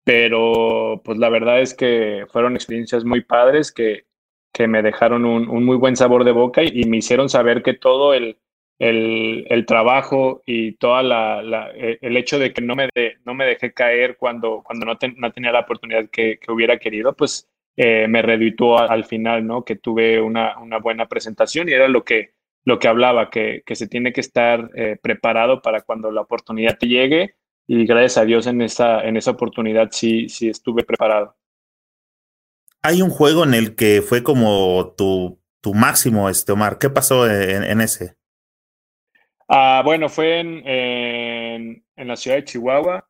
Pero 0.03 1.01
pues 1.03 1.17
la 1.17 1.29
verdad 1.29 1.61
es 1.61 1.73
que 1.73 2.25
fueron 2.31 2.55
experiencias 2.55 3.05
muy 3.05 3.21
padres 3.21 3.71
que, 3.71 4.05
que 4.53 4.67
me 4.67 4.81
dejaron 4.81 5.25
un, 5.25 5.65
muy 5.65 5.77
buen 5.77 5.95
sabor 5.95 6.23
de 6.23 6.31
boca 6.31 6.63
y, 6.63 6.85
me 6.85 6.97
hicieron 6.97 7.29
saber 7.29 7.61
que 7.63 7.73
todo 7.73 8.13
el, 8.13 8.37
el, 8.79 9.65
trabajo 9.65 10.41
y 10.45 10.73
toda 10.73 11.03
la, 11.03 11.71
e, 11.75 11.99
el 12.01 12.17
hecho 12.17 12.39
de 12.39 12.53
que 12.53 12.61
no 12.61 12.75
me, 12.75 12.89
no 13.25 13.33
me 13.33 13.45
dejé 13.45 13.73
caer 13.73 14.17
cuando, 14.17 14.63
cuando 14.63 14.85
no, 14.85 14.97
tenía 14.97 15.51
la 15.51 15.61
oportunidad 15.61 16.09
que, 16.09 16.39
hubiera 16.47 16.79
querido, 16.79 17.13
pues 17.13 17.47
eh, 17.77 18.07
me 18.07 18.21
redituó 18.21 18.79
al 18.79 19.05
final, 19.05 19.45
¿no? 19.45 19.63
Que 19.63 19.75
tuve 19.75 20.19
una, 20.21 20.57
una, 20.59 20.79
buena 20.79 21.07
presentación 21.07 21.69
y 21.69 21.73
era 21.73 21.87
lo 21.87 22.03
que, 22.03 22.31
lo 22.65 22.79
que 22.79 22.87
hablaba, 22.87 23.29
que, 23.29 23.63
que 23.65 23.75
se 23.75 23.87
tiene 23.87 24.13
que 24.13 24.21
estar 24.21 24.69
eh, 24.75 24.97
preparado 25.01 25.61
para 25.61 25.81
cuando 25.81 26.11
la 26.11 26.21
oportunidad 26.21 26.77
te 26.77 26.87
llegue 26.87 27.35
y 27.67 27.85
gracias 27.85 28.17
a 28.17 28.25
Dios 28.25 28.47
en 28.47 28.61
esa, 28.61 29.01
en 29.01 29.17
esa 29.17 29.31
oportunidad 29.31 29.89
sí, 29.91 30.29
sí 30.29 30.49
estuve 30.49 30.83
preparado 30.83 31.35
hay 32.81 33.01
un 33.01 33.09
juego 33.09 33.43
en 33.43 33.53
el 33.53 33.75
que 33.75 34.01
fue 34.01 34.23
como 34.23 34.93
tu, 34.97 35.39
tu 35.61 35.73
máximo, 35.73 36.29
este 36.29 36.51
Omar. 36.51 36.77
¿Qué 36.77 36.89
pasó 36.89 37.29
en, 37.29 37.81
ese? 37.81 38.15
Ah, 39.47 39.81
bueno, 39.83 40.09
fue 40.09 40.39
en, 40.39 40.63
en, 40.65 42.07
la 42.07 42.15
ciudad 42.15 42.37
de 42.37 42.45
Chihuahua. 42.45 43.05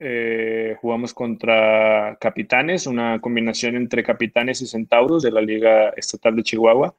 Eh, 0.00 0.76
jugamos 0.80 1.14
contra 1.14 2.16
Capitanes, 2.20 2.86
una 2.86 3.20
combinación 3.20 3.76
entre 3.76 4.02
Capitanes 4.02 4.60
y 4.60 4.66
Centauros 4.66 5.22
de 5.22 5.30
la 5.30 5.40
Liga 5.40 5.90
Estatal 5.90 6.34
de 6.34 6.42
Chihuahua. 6.42 6.94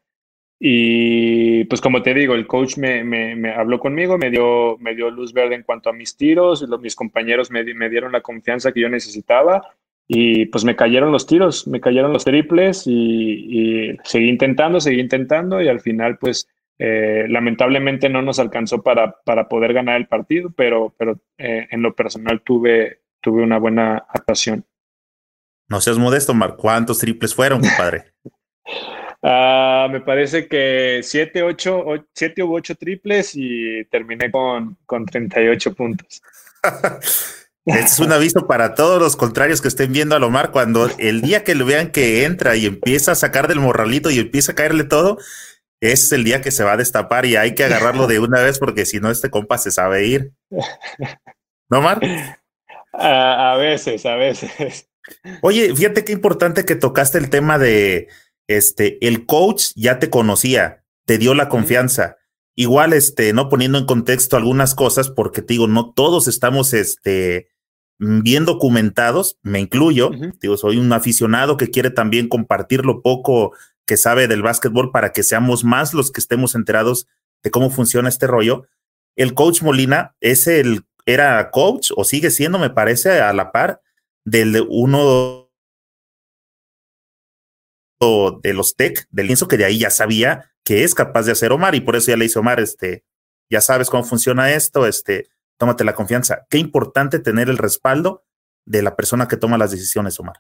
Y 0.60 1.66
pues 1.66 1.82
como 1.82 2.02
te 2.02 2.14
digo, 2.14 2.34
el 2.34 2.48
coach 2.48 2.78
me, 2.78 3.04
me, 3.04 3.54
habló 3.54 3.80
conmigo, 3.80 4.18
me 4.18 4.30
dio, 4.30 4.78
me 4.80 4.96
dio 4.96 5.10
luz 5.10 5.34
verde 5.34 5.56
en 5.56 5.64
cuanto 5.64 5.90
a 5.90 5.94
mis 5.94 6.16
tiros, 6.16 6.62
los, 6.62 6.80
mis 6.80 6.96
compañeros 6.96 7.52
me, 7.52 7.64
me 7.74 7.90
dieron 7.90 8.14
la 8.14 8.22
confianza 8.22 8.72
que 8.72 8.80
yo 8.82 8.90
necesitaba 8.90 9.76
y 10.08 10.46
pues 10.46 10.64
me 10.64 10.76
cayeron 10.76 11.12
los 11.12 11.26
tiros, 11.26 11.68
me 11.68 11.82
cayeron 11.82 12.14
los 12.14 12.24
triples 12.24 12.84
y, 12.86 13.98
seguí 14.04 14.30
intentando, 14.30 14.80
seguí 14.80 15.00
intentando 15.00 15.62
y 15.62 15.68
al 15.68 15.82
final 15.82 16.18
pues 16.18 16.48
eh, 16.78 17.26
lamentablemente 17.28 18.10
no 18.10 18.22
nos 18.22 18.40
alcanzó 18.40 18.84
para, 18.84 19.16
para, 19.24 19.48
poder 19.48 19.74
ganar 19.74 19.98
el 19.98 20.08
partido, 20.08 20.52
pero, 20.56 20.94
pero 20.98 21.20
eh, 21.38 21.68
en 21.72 21.82
lo 21.82 21.96
personal 21.96 22.42
tuve, 22.42 23.02
tuve 23.20 23.44
una 23.44 23.58
buena 23.58 24.06
actuación. 24.10 24.66
No 25.68 25.82
seas 25.82 25.98
modesto, 25.98 26.34
Mar. 26.34 26.56
¿Cuántos 26.58 27.00
triples 27.00 27.34
fueron, 27.34 27.62
compadre? 27.62 28.14
Ah, 29.28 29.88
me 29.90 30.02
parece 30.02 30.48
que 30.48 31.00
siete, 31.02 31.42
ocho, 31.42 31.84
siete 32.14 32.44
u 32.44 32.56
ocho 32.56 32.76
triples 32.76 33.32
y 33.34 33.84
terminé 33.86 34.30
con, 34.30 34.78
con 34.86 35.04
38 35.04 35.74
puntos. 35.74 36.22
Es 37.66 37.98
un 37.98 38.12
aviso 38.12 38.46
para 38.46 38.76
todos 38.76 39.02
los 39.02 39.16
contrarios 39.16 39.60
que 39.60 39.70
estén 39.70 39.92
viendo 39.92 40.16
a 40.16 40.20
Lomar. 40.20 40.52
Cuando 40.52 40.88
el 41.00 41.22
día 41.22 41.44
que 41.44 41.56
lo 41.56 41.66
vean 41.66 41.92
que 41.92 42.24
entra 42.24 42.56
y 42.56 42.68
empieza 42.68 43.14
a 43.14 43.16
sacar 43.16 43.48
del 43.48 43.60
morralito 43.60 44.12
y 44.12 44.20
empieza 44.20 44.52
a 44.52 44.56
caerle 44.56 44.84
todo, 44.84 45.18
es 45.82 46.12
el 46.12 46.24
día 46.24 46.42
que 46.42 46.52
se 46.52 46.64
va 46.64 46.74
a 46.74 46.78
destapar 46.78 47.26
y 47.26 47.38
hay 47.38 47.56
que 47.56 47.64
agarrarlo 47.64 48.06
de 48.06 48.20
una 48.20 48.44
vez 48.44 48.60
porque 48.60 48.86
si 48.86 49.00
no, 49.00 49.10
este 49.10 49.32
compa 49.32 49.58
se 49.58 49.72
sabe 49.72 50.06
ir. 50.06 50.34
¿No, 51.68 51.82
Mar? 51.82 52.00
A, 52.94 53.58
veces, 53.58 54.06
a 54.06 54.16
veces. 54.16 54.88
Oye, 55.42 55.76
fíjate 55.76 56.06
qué 56.06 56.14
importante 56.14 56.64
que 56.64 56.76
tocaste 56.76 57.18
el 57.18 57.30
tema 57.30 57.58
de 57.58 58.08
este, 58.48 59.06
el 59.06 59.26
coach 59.26 59.72
ya 59.76 60.00
te 60.00 60.10
conocía, 60.10 60.84
te 61.06 61.18
dio 61.18 61.34
la 61.34 61.50
confianza. 61.50 62.18
Igual, 62.56 62.94
este, 62.94 63.34
no 63.34 63.50
poniendo 63.50 63.78
en 63.78 63.86
contexto 63.86 64.38
algunas 64.38 64.76
cosas, 64.76 65.10
porque 65.10 65.42
te 65.42 65.54
digo, 65.56 65.68
no 65.68 65.94
todos 65.94 66.28
estamos, 66.28 66.74
este, 66.74 67.50
Mm, 68.00 68.22
bien 68.22 68.46
documentados, 68.46 69.38
me 69.42 69.60
incluyo, 69.60 70.12
digo, 70.42 70.58
soy 70.58 70.78
un 70.78 70.92
aficionado 70.92 71.56
que 71.56 71.70
quiere 71.70 71.90
también 71.92 72.28
compartir 72.28 72.86
lo 72.86 73.02
poco 73.02 73.54
que 73.86 73.96
sabe 73.96 74.28
del 74.28 74.42
básquetbol 74.42 74.92
para 74.92 75.14
que 75.14 75.24
seamos 75.24 75.64
más 75.64 75.94
los 75.94 76.12
que 76.12 76.20
estemos 76.20 76.56
enterados 76.56 77.08
de 77.44 77.52
cómo 77.52 77.70
funciona 77.70 78.10
este 78.10 78.28
rollo. 78.28 78.68
El 79.16 79.34
coach 79.34 79.62
Molina 79.62 80.16
es 80.20 80.48
el, 80.48 80.84
era 81.06 81.52
coach 81.52 81.92
o 81.96 82.04
sigue 82.04 82.32
siendo, 82.32 82.60
me 82.60 82.70
parece, 82.70 83.22
a 83.22 83.32
la 83.32 83.52
par 83.52 83.82
del 84.26 84.66
uno 84.68 85.45
de 88.00 88.54
los 88.54 88.76
tech 88.76 89.08
del 89.10 89.28
lienzo 89.28 89.48
que 89.48 89.58
de 89.58 89.66
ahí 89.66 89.80
ya 89.80 89.90
sabía 89.90 90.52
que 90.64 90.84
es 90.84 90.96
capaz 90.96 91.24
de 91.24 91.32
hacer 91.32 91.52
Omar 91.52 91.76
y 91.76 91.82
por 91.82 91.96
eso 91.96 92.12
ya 92.12 92.18
le 92.18 92.26
hizo 92.26 92.40
Omar, 92.40 92.60
este, 92.60 93.04
ya 93.50 93.62
sabes 93.62 93.90
cómo 93.90 94.04
funciona 94.04 94.54
esto, 94.54 94.88
este, 94.88 95.28
tómate 95.58 95.84
la 95.84 95.94
confianza. 95.94 96.46
Qué 96.50 96.58
importante 96.58 97.20
tener 97.20 97.50
el 97.50 97.58
respaldo 97.58 98.24
de 98.66 98.82
la 98.82 98.96
persona 98.96 99.28
que 99.28 99.38
toma 99.38 99.58
las 99.58 99.72
decisiones, 99.72 100.20
Omar. 100.20 100.38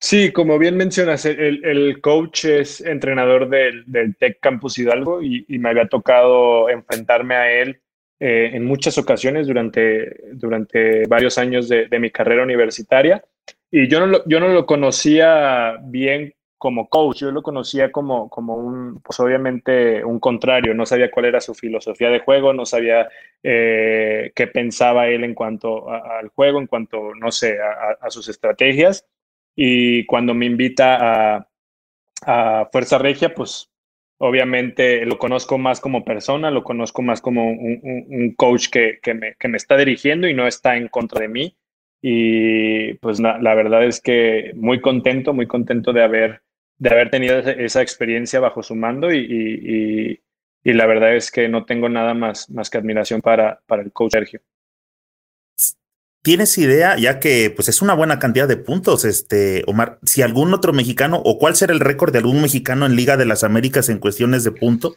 Sí, 0.00 0.32
como 0.32 0.58
bien 0.58 0.76
mencionas, 0.76 1.26
el, 1.26 2.00
coach 2.00 2.44
es 2.44 2.80
entrenador 2.80 3.48
del, 3.48 3.82
del 3.86 4.16
Tech 4.16 4.38
Campus 4.40 4.78
Hidalgo 4.78 5.20
y, 5.20 5.44
me 5.58 5.70
había 5.70 5.88
tocado 5.88 6.68
enfrentarme 6.68 7.34
a 7.34 7.50
él 7.50 7.82
eh, 8.20 8.50
en 8.54 8.64
muchas 8.64 8.96
ocasiones 8.96 9.48
durante, 9.48 10.32
durante 10.34 11.04
varios 11.08 11.36
años 11.36 11.68
de, 11.68 11.88
mi 11.98 12.12
carrera 12.12 12.44
universitaria. 12.44 13.24
Y 13.72 13.88
yo 13.88 13.98
no, 13.98 14.06
lo, 14.06 14.28
yo 14.28 14.38
no 14.38 14.48
lo 14.48 14.66
conocía 14.66 15.78
bien 15.82 16.32
como 16.58 16.88
coach, 16.88 17.20
yo 17.20 17.30
lo 17.30 17.42
conocía 17.42 17.92
como, 17.92 18.28
como 18.28 18.56
un, 18.56 19.00
pues 19.00 19.18
obviamente 19.20 20.04
un 20.04 20.20
contrario, 20.20 20.74
no 20.74 20.84
sabía 20.84 21.10
cuál 21.10 21.26
era 21.26 21.40
su 21.40 21.54
filosofía 21.54 22.10
de 22.10 22.20
juego, 22.20 22.52
no 22.52 22.66
sabía 22.66 23.08
eh, 23.42 24.32
qué 24.34 24.46
pensaba 24.48 25.08
él 25.08 25.24
en 25.24 25.34
cuanto 25.34 25.90
al 25.90 26.28
juego, 26.28 26.58
en 26.58 26.66
cuanto, 26.66 27.14
no 27.14 27.30
sé, 27.30 27.58
a 27.60 28.10
sus 28.10 28.28
estrategias 28.28 29.06
y 29.60 30.06
cuando 30.06 30.34
me 30.34 30.46
invita 30.46 31.36
a, 32.22 32.68
Fuerza 32.70 32.98
Regia, 32.98 33.34
pues 33.34 33.70
obviamente 34.18 35.04
lo 35.04 35.18
conozco 35.18 35.58
más 35.58 35.80
como 35.80 36.04
persona, 36.04 36.52
lo 36.52 36.62
conozco 36.62 37.02
más 37.02 37.20
como 37.20 37.50
un, 37.50 38.34
coach 38.36 38.68
que, 38.68 39.00
me, 39.14 39.56
está 39.56 39.76
dirigiendo 39.76 40.28
y 40.28 40.34
no 40.34 40.46
está 40.46 40.76
en 40.76 40.86
contra 40.86 41.22
de 41.22 41.28
mí. 41.28 41.56
Y 42.00 42.94
pues 42.94 43.18
la, 43.18 43.54
verdad 43.54 43.84
es 43.84 44.00
que 44.00 44.52
muy 44.54 44.80
contento, 44.80 45.32
muy 45.32 45.48
contento 45.48 45.92
de 45.92 46.04
haber, 46.04 46.42
de 46.78 46.90
haber 46.90 47.10
tenido 47.10 47.38
esa 47.38 47.82
experiencia 47.82 48.40
bajo 48.40 48.62
su 48.62 48.74
mando 48.74 49.12
y, 49.12 50.20
la 50.64 50.86
verdad 50.86 51.16
es 51.16 51.30
que 51.30 51.48
no 51.48 51.64
tengo 51.64 51.88
nada 51.88 52.14
más, 52.14 52.50
más 52.50 52.68
que 52.68 52.78
admiración 52.78 53.22
para, 53.22 53.60
para 53.66 53.82
el 53.82 53.92
coach 53.92 54.12
Sergio. 54.12 54.40
¿Tienes 56.20 56.58
idea, 56.58 56.96
ya 56.98 57.20
que 57.20 57.50
pues 57.54 57.68
es 57.68 57.80
una 57.80 57.94
buena 57.94 58.18
cantidad 58.18 58.46
de 58.46 58.56
puntos, 58.56 59.04
este 59.04 59.62
Omar, 59.66 59.98
si 60.02 60.20
algún 60.20 60.52
otro 60.52 60.72
mexicano 60.72 61.22
o 61.24 61.38
cuál 61.38 61.56
será 61.56 61.72
el 61.72 61.80
récord 61.80 62.12
de 62.12 62.18
algún 62.18 62.42
mexicano 62.42 62.84
en 62.84 62.96
Liga 62.96 63.16
de 63.16 63.24
las 63.24 63.44
Américas 63.44 63.88
en 63.88 63.98
cuestiones 63.98 64.44
de 64.44 64.52
puntos? 64.52 64.96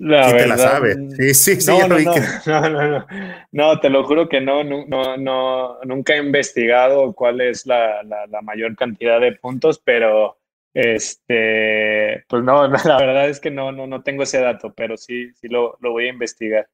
La 0.00 0.34
te 0.34 0.46
la 0.46 0.56
sabe. 0.56 0.96
Sí, 1.16 1.34
sí, 1.34 1.60
sí. 1.60 1.70
No, 1.78 1.86
no, 1.86 2.70
no, 2.70 3.06
no, 3.52 3.80
te 3.80 3.90
lo 3.90 4.02
juro 4.04 4.28
que 4.28 4.40
no, 4.40 4.64
no, 4.64 5.16
no, 5.18 5.78
nunca 5.84 6.14
he 6.14 6.24
investigado 6.24 7.12
cuál 7.12 7.42
es 7.42 7.66
la, 7.66 8.02
la, 8.02 8.40
mayor 8.42 8.74
cantidad 8.76 9.20
de 9.20 9.32
puntos, 9.32 9.78
pero 9.84 10.39
este, 10.74 12.24
pues 12.28 12.42
no, 12.44 12.68
la 12.68 12.98
verdad 12.98 13.28
es 13.28 13.40
que 13.40 13.50
no, 13.50 13.72
no, 13.72 13.86
no 13.86 14.02
tengo 14.02 14.22
ese 14.22 14.40
dato, 14.40 14.72
pero 14.74 14.96
sí, 14.96 15.32
sí 15.34 15.48
lo, 15.48 15.76
lo 15.80 15.92
voy 15.92 16.06
a 16.06 16.10
investigar. 16.10 16.68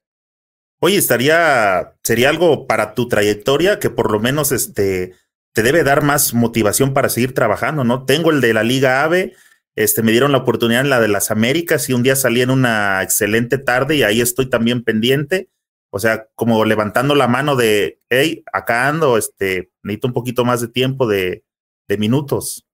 Oye, 0.79 0.97
estaría, 0.97 1.95
sería 2.03 2.29
algo 2.29 2.67
para 2.67 2.93
tu 2.93 3.07
trayectoria 3.07 3.79
que 3.79 3.89
por 3.89 4.11
lo 4.11 4.19
menos 4.19 4.51
este, 4.51 5.13
te 5.53 5.63
debe 5.63 5.83
dar 5.83 6.03
más 6.03 6.35
motivación 6.35 6.93
para 6.93 7.09
seguir 7.09 7.33
trabajando, 7.33 7.83
¿no? 7.83 8.05
Tengo 8.05 8.29
el 8.29 8.41
de 8.41 8.53
la 8.53 8.61
Liga 8.61 9.03
AVE, 9.03 9.33
este, 9.75 10.03
me 10.03 10.11
dieron 10.11 10.31
la 10.31 10.39
oportunidad 10.39 10.81
en 10.81 10.91
la 10.91 10.99
de 10.99 11.07
las 11.07 11.31
Américas 11.31 11.89
y 11.89 11.93
un 11.93 12.03
día 12.03 12.15
salí 12.15 12.41
en 12.41 12.51
una 12.51 13.01
excelente 13.01 13.57
tarde 13.57 13.95
y 13.95 14.03
ahí 14.03 14.21
estoy 14.21 14.49
también 14.49 14.83
pendiente. 14.83 15.49
O 15.89 15.97
sea, 15.97 16.27
como 16.35 16.63
levantando 16.63 17.15
la 17.15 17.27
mano 17.27 17.55
de, 17.55 17.99
hey, 18.09 18.43
acá 18.53 18.87
ando, 18.87 19.17
este, 19.17 19.71
necesito 19.81 20.07
un 20.09 20.13
poquito 20.13 20.45
más 20.45 20.61
de 20.61 20.67
tiempo 20.67 21.07
de, 21.07 21.43
de 21.87 21.97
minutos. 21.97 22.66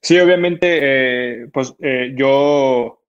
Sí, 0.00 0.18
obviamente, 0.18 0.78
eh, 0.82 1.48
pues 1.52 1.74
eh, 1.80 2.12
yo 2.14 3.02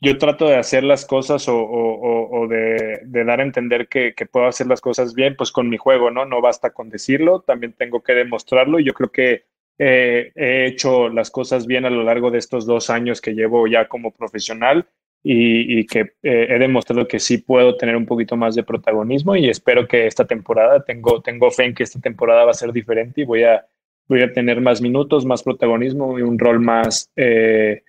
yo 0.00 0.18
trato 0.18 0.46
de 0.46 0.56
hacer 0.56 0.84
las 0.84 1.06
cosas 1.06 1.46
o, 1.48 2.46
de, 2.48 3.24
dar 3.24 3.40
a 3.40 3.42
entender 3.42 3.88
que, 3.88 4.14
puedo 4.30 4.46
hacer 4.46 4.66
las 4.66 4.80
cosas 4.80 5.14
bien, 5.14 5.36
pues 5.36 5.50
con 5.52 5.68
mi 5.68 5.78
juego, 5.78 6.10
¿no? 6.10 6.26
No 6.26 6.40
basta 6.40 6.70
con 6.70 6.90
decirlo, 6.90 7.40
también 7.40 7.72
tengo 7.72 8.02
que 8.02 8.14
demostrarlo 8.14 8.78
y 8.78 8.84
yo 8.84 8.92
creo 8.92 9.10
que 9.10 9.44
eh, 9.78 10.32
he 10.34 10.66
hecho 10.66 11.08
las 11.08 11.30
cosas 11.30 11.66
bien 11.66 11.84
a 11.86 11.90
lo 11.90 12.02
largo 12.02 12.30
de 12.30 12.38
estos 12.38 12.66
dos 12.66 12.90
años 12.90 13.20
que 13.20 13.34
llevo 13.34 13.66
ya 13.66 13.88
como 13.88 14.10
profesional 14.12 14.86
y, 15.22 15.84
que 15.86 16.00
eh, 16.22 16.46
he 16.50 16.58
demostrado 16.58 17.08
que 17.08 17.18
sí 17.18 17.38
puedo 17.38 17.76
tener 17.76 17.96
un 17.96 18.06
poquito 18.06 18.36
más 18.36 18.54
de 18.54 18.62
protagonismo 18.62 19.34
y 19.34 19.48
espero 19.48 19.88
que 19.88 20.06
esta 20.06 20.24
temporada, 20.24 20.84
tengo, 20.84 21.20
tengo 21.20 21.50
fe 21.50 21.64
en 21.64 21.74
que 21.74 21.82
esta 21.82 22.00
temporada 22.00 22.44
va 22.44 22.52
a 22.52 22.54
ser 22.54 22.72
diferente 22.72 23.22
y 23.22 23.24
voy 23.24 23.42
a, 23.42 23.66
voy 24.08 24.22
a 24.22 24.32
tener 24.32 24.60
más 24.60 24.80
minutos, 24.80 25.24
más 25.24 25.42
protagonismo 25.42 26.18
y 26.18 26.22
un 26.22 26.38
rol 26.38 26.60
más, 26.60 27.10
eh, 27.16 27.82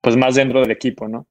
pues 0.00 0.16
más 0.16 0.34
dentro 0.34 0.60
del 0.60 0.70
equipo, 0.70 1.08
¿no? 1.08 1.26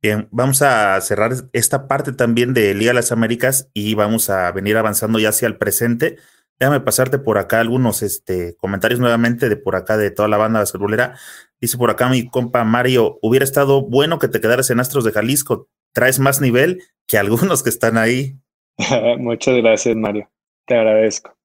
Bien, 0.00 0.28
vamos 0.30 0.62
a 0.62 1.00
cerrar 1.00 1.32
esta 1.52 1.88
parte 1.88 2.12
también 2.12 2.54
de 2.54 2.72
Liga 2.72 2.90
de 2.90 2.94
las 2.94 3.10
Américas 3.10 3.68
y 3.74 3.94
vamos 3.94 4.30
a 4.30 4.52
venir 4.52 4.76
avanzando 4.76 5.18
ya 5.18 5.30
hacia 5.30 5.48
el 5.48 5.56
presente. 5.56 6.18
Déjame 6.60 6.80
pasarte 6.80 7.18
por 7.18 7.36
acá 7.38 7.60
algunos 7.60 8.02
este, 8.02 8.56
comentarios 8.56 9.00
nuevamente 9.00 9.48
de 9.48 9.56
por 9.56 9.74
acá 9.74 9.96
de 9.96 10.12
toda 10.12 10.28
la 10.28 10.36
banda 10.36 10.60
basquetbolera. 10.60 11.16
Dice 11.60 11.78
por 11.78 11.90
acá 11.90 12.08
mi 12.08 12.28
compa 12.28 12.62
Mario, 12.62 13.18
hubiera 13.22 13.44
estado 13.44 13.82
bueno 13.82 14.20
que 14.20 14.28
te 14.28 14.40
quedaras 14.40 14.70
en 14.70 14.78
Astros 14.78 15.04
de 15.04 15.12
Jalisco. 15.12 15.68
Traes 15.92 16.20
más 16.20 16.40
nivel 16.40 16.82
que 17.08 17.18
algunos 17.18 17.64
que 17.64 17.70
están 17.70 17.96
ahí. 17.98 18.36
Muchas 19.18 19.56
gracias, 19.56 19.96
Mario. 19.96 20.30
Te 20.64 20.76
agradezco. 20.76 21.37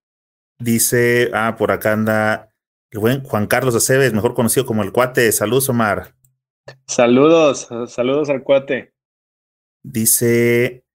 Dice, 0.60 1.32
ah, 1.34 1.56
por 1.58 1.72
acá 1.72 1.94
anda 1.94 2.50
el 2.92 3.00
buen 3.00 3.24
Juan 3.24 3.48
Carlos 3.48 3.76
Aceves, 3.76 4.14
mejor 4.14 4.34
conocido 4.34 4.66
como 4.66 4.84
el 4.84 4.92
cuate. 4.92 5.32
Saludos, 5.32 5.70
Omar. 5.70 6.16
Saludos, 6.88 7.68
saludos 7.88 8.30
al 8.30 8.44
cuate. 8.44 8.94
Dice, 9.82 10.86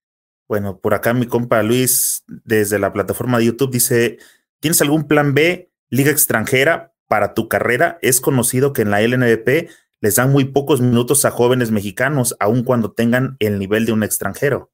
bueno, 0.49 0.81
por 0.81 0.95
acá 0.95 1.13
mi 1.13 1.27
compa 1.27 1.63
Luis, 1.63 2.25
desde 2.27 2.79
la 2.79 2.93
plataforma 2.93 3.39
de 3.39 3.47
YouTube, 3.47 3.71
dice, 3.71 4.19
¿tienes 4.61 4.81
algún 4.81 5.07
plan 5.07 5.35
B, 5.35 5.71
liga 5.91 6.11
extranjera 6.11 6.95
para 7.07 7.35
tu 7.35 7.49
carrera? 7.49 7.99
Es 8.01 8.21
conocido 8.21 8.73
que 8.73 8.83
en 8.83 8.91
la 8.91 9.03
LNBP 9.03 9.69
les 10.01 10.15
dan 10.15 10.31
muy 10.31 10.47
pocos 10.47 10.81
minutos 10.81 11.25
a 11.25 11.31
jóvenes 11.31 11.71
mexicanos, 11.71 12.37
aun 12.39 12.63
cuando 12.63 12.93
tengan 12.93 13.37
el 13.41 13.59
nivel 13.59 13.85
de 13.85 13.93
un 13.93 14.03
extranjero. 14.03 14.71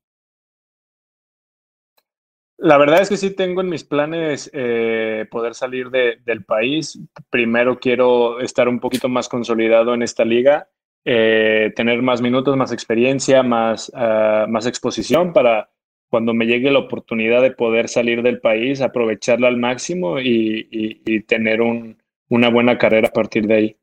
La 2.64 2.78
verdad 2.78 3.02
es 3.02 3.10
que 3.10 3.18
sí 3.18 3.30
tengo 3.30 3.60
en 3.60 3.68
mis 3.68 3.84
planes 3.84 4.50
eh, 4.54 5.26
poder 5.30 5.54
salir 5.54 5.90
del 5.90 6.44
país. 6.44 6.98
Primero 7.28 7.78
quiero 7.78 8.40
estar 8.40 8.68
un 8.68 8.80
poquito 8.80 9.10
más 9.10 9.28
consolidado 9.28 9.92
en 9.92 10.02
esta 10.02 10.24
liga 10.24 10.68
eh, 11.06 11.70
tener 11.76 12.00
más 12.00 12.22
minutos, 12.22 12.56
más 12.56 12.72
experiencia, 12.72 13.42
más, 13.42 13.92
ah, 13.94 14.46
más 14.48 14.64
exposición 14.64 15.34
para 15.34 15.70
cuando 16.08 16.32
me 16.32 16.46
llegue 16.46 16.70
la 16.70 16.78
oportunidad 16.78 17.42
de 17.42 17.50
poder 17.50 17.90
salir 17.90 18.22
del 18.22 18.40
país, 18.40 18.80
aprovecharla 18.80 19.48
al 19.48 19.58
máximo 19.58 20.18
y, 20.18 21.22
tener 21.26 21.60
un, 21.60 22.02
una 22.30 22.48
buena 22.48 22.78
carrera 22.78 23.08
a 23.08 23.12
partir 23.12 23.46
de 23.46 23.54
ahí. 23.54 23.76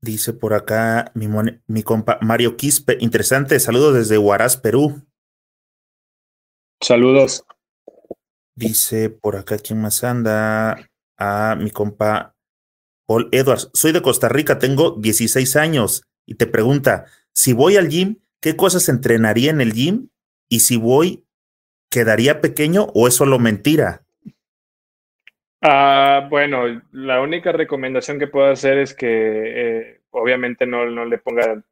Dice 0.00 0.34
por 0.34 0.54
acá 0.54 1.10
mi, 1.14 1.26
mi 1.66 1.82
compa 1.82 2.18
Mario 2.20 2.56
Quispe, 2.56 2.98
interesante, 3.00 3.58
saludos 3.58 3.94
desde 3.94 4.18
Huaraz, 4.18 4.56
Perú. 4.56 5.02
Saludos. 6.84 7.46
Dice 8.54 9.08
por 9.08 9.36
acá, 9.36 9.56
¿quién 9.56 9.80
más 9.80 10.04
anda? 10.04 10.86
A 11.16 11.56
mi 11.58 11.70
compa 11.70 12.36
Paul 13.06 13.30
Edwards, 13.32 13.70
soy 13.72 13.92
de 13.92 14.02
Costa 14.02 14.28
Rica, 14.28 14.58
tengo 14.58 14.90
16 14.98 15.56
años 15.56 16.02
y 16.26 16.34
te 16.34 16.46
pregunta, 16.46 17.06
si 17.32 17.54
voy 17.54 17.78
al 17.78 17.88
gym, 17.88 18.16
¿qué 18.42 18.54
cosas 18.54 18.90
entrenaría 18.90 19.50
en 19.50 19.62
el 19.62 19.72
gym? 19.72 20.08
Y 20.50 20.60
si 20.60 20.76
voy, 20.76 21.24
¿quedaría 21.90 22.42
pequeño 22.42 22.88
o 22.92 23.08
es 23.08 23.14
solo 23.14 23.38
mentira? 23.38 24.02
Ah, 25.62 26.26
bueno, 26.28 26.82
la 26.92 27.22
única 27.22 27.52
recomendación 27.52 28.18
que 28.18 28.26
puedo 28.26 28.52
hacer 28.52 28.76
es 28.76 28.92
que 28.92 29.06
eh, 29.08 30.00
obviamente 30.10 30.66
no, 30.66 30.84
no, 30.90 31.06
le 31.06 31.16
ponga 31.16 31.64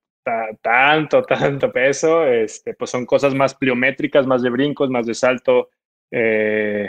tanto, 0.60 1.22
tanto 1.28 1.72
peso. 1.72 2.26
Este, 2.26 2.74
pues 2.74 2.90
son 2.90 3.06
cosas 3.06 3.34
más 3.34 3.54
pliométricas, 3.54 4.26
más 4.26 4.42
de 4.42 4.50
brincos, 4.50 4.90
más 4.90 5.06
de 5.06 5.14
salto. 5.14 5.70
Eh, 6.10 6.88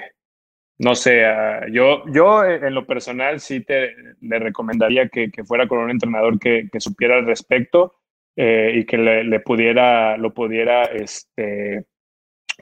no 0.79 0.95
sé, 0.95 1.25
ah, 1.25 1.65
yo, 1.71 2.03
yo 2.11 2.43
eh, 2.43 2.59
en 2.63 2.73
lo 2.73 2.85
personal 2.85 3.39
sí 3.39 3.61
te 3.61 3.95
le 4.21 4.39
recomendaría 4.39 5.07
que, 5.07 5.31
fuera 5.45 5.67
con 5.67 5.79
un 5.79 5.91
entrenador 5.91 6.39
que, 6.39 6.67
supiera 6.79 7.15
al 7.15 7.25
respecto 7.25 7.95
eh, 8.35 8.73
y 8.75 8.85
que 8.85 8.97
le, 8.97 9.39
pudiera, 9.39 10.17
lo 10.17 10.33
pudiera, 10.33 10.83
este, 10.83 11.85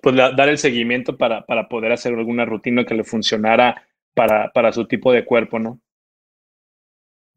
pues 0.01 0.15
dar 0.15 0.49
el 0.49 0.57
seguimiento 0.57 1.17
para, 1.17 1.45
para 1.45 1.67
poder 1.67 1.93
hacer 1.93 2.13
alguna 2.13 2.45
rutina 2.45 2.85
que 2.85 2.95
le 2.95 3.03
funcionara 3.03 3.87
para, 4.13 4.51
para 4.51 4.71
su 4.71 4.85
tipo 4.87 5.11
de 5.13 5.25
cuerpo, 5.25 5.57
¿no? 5.57 5.79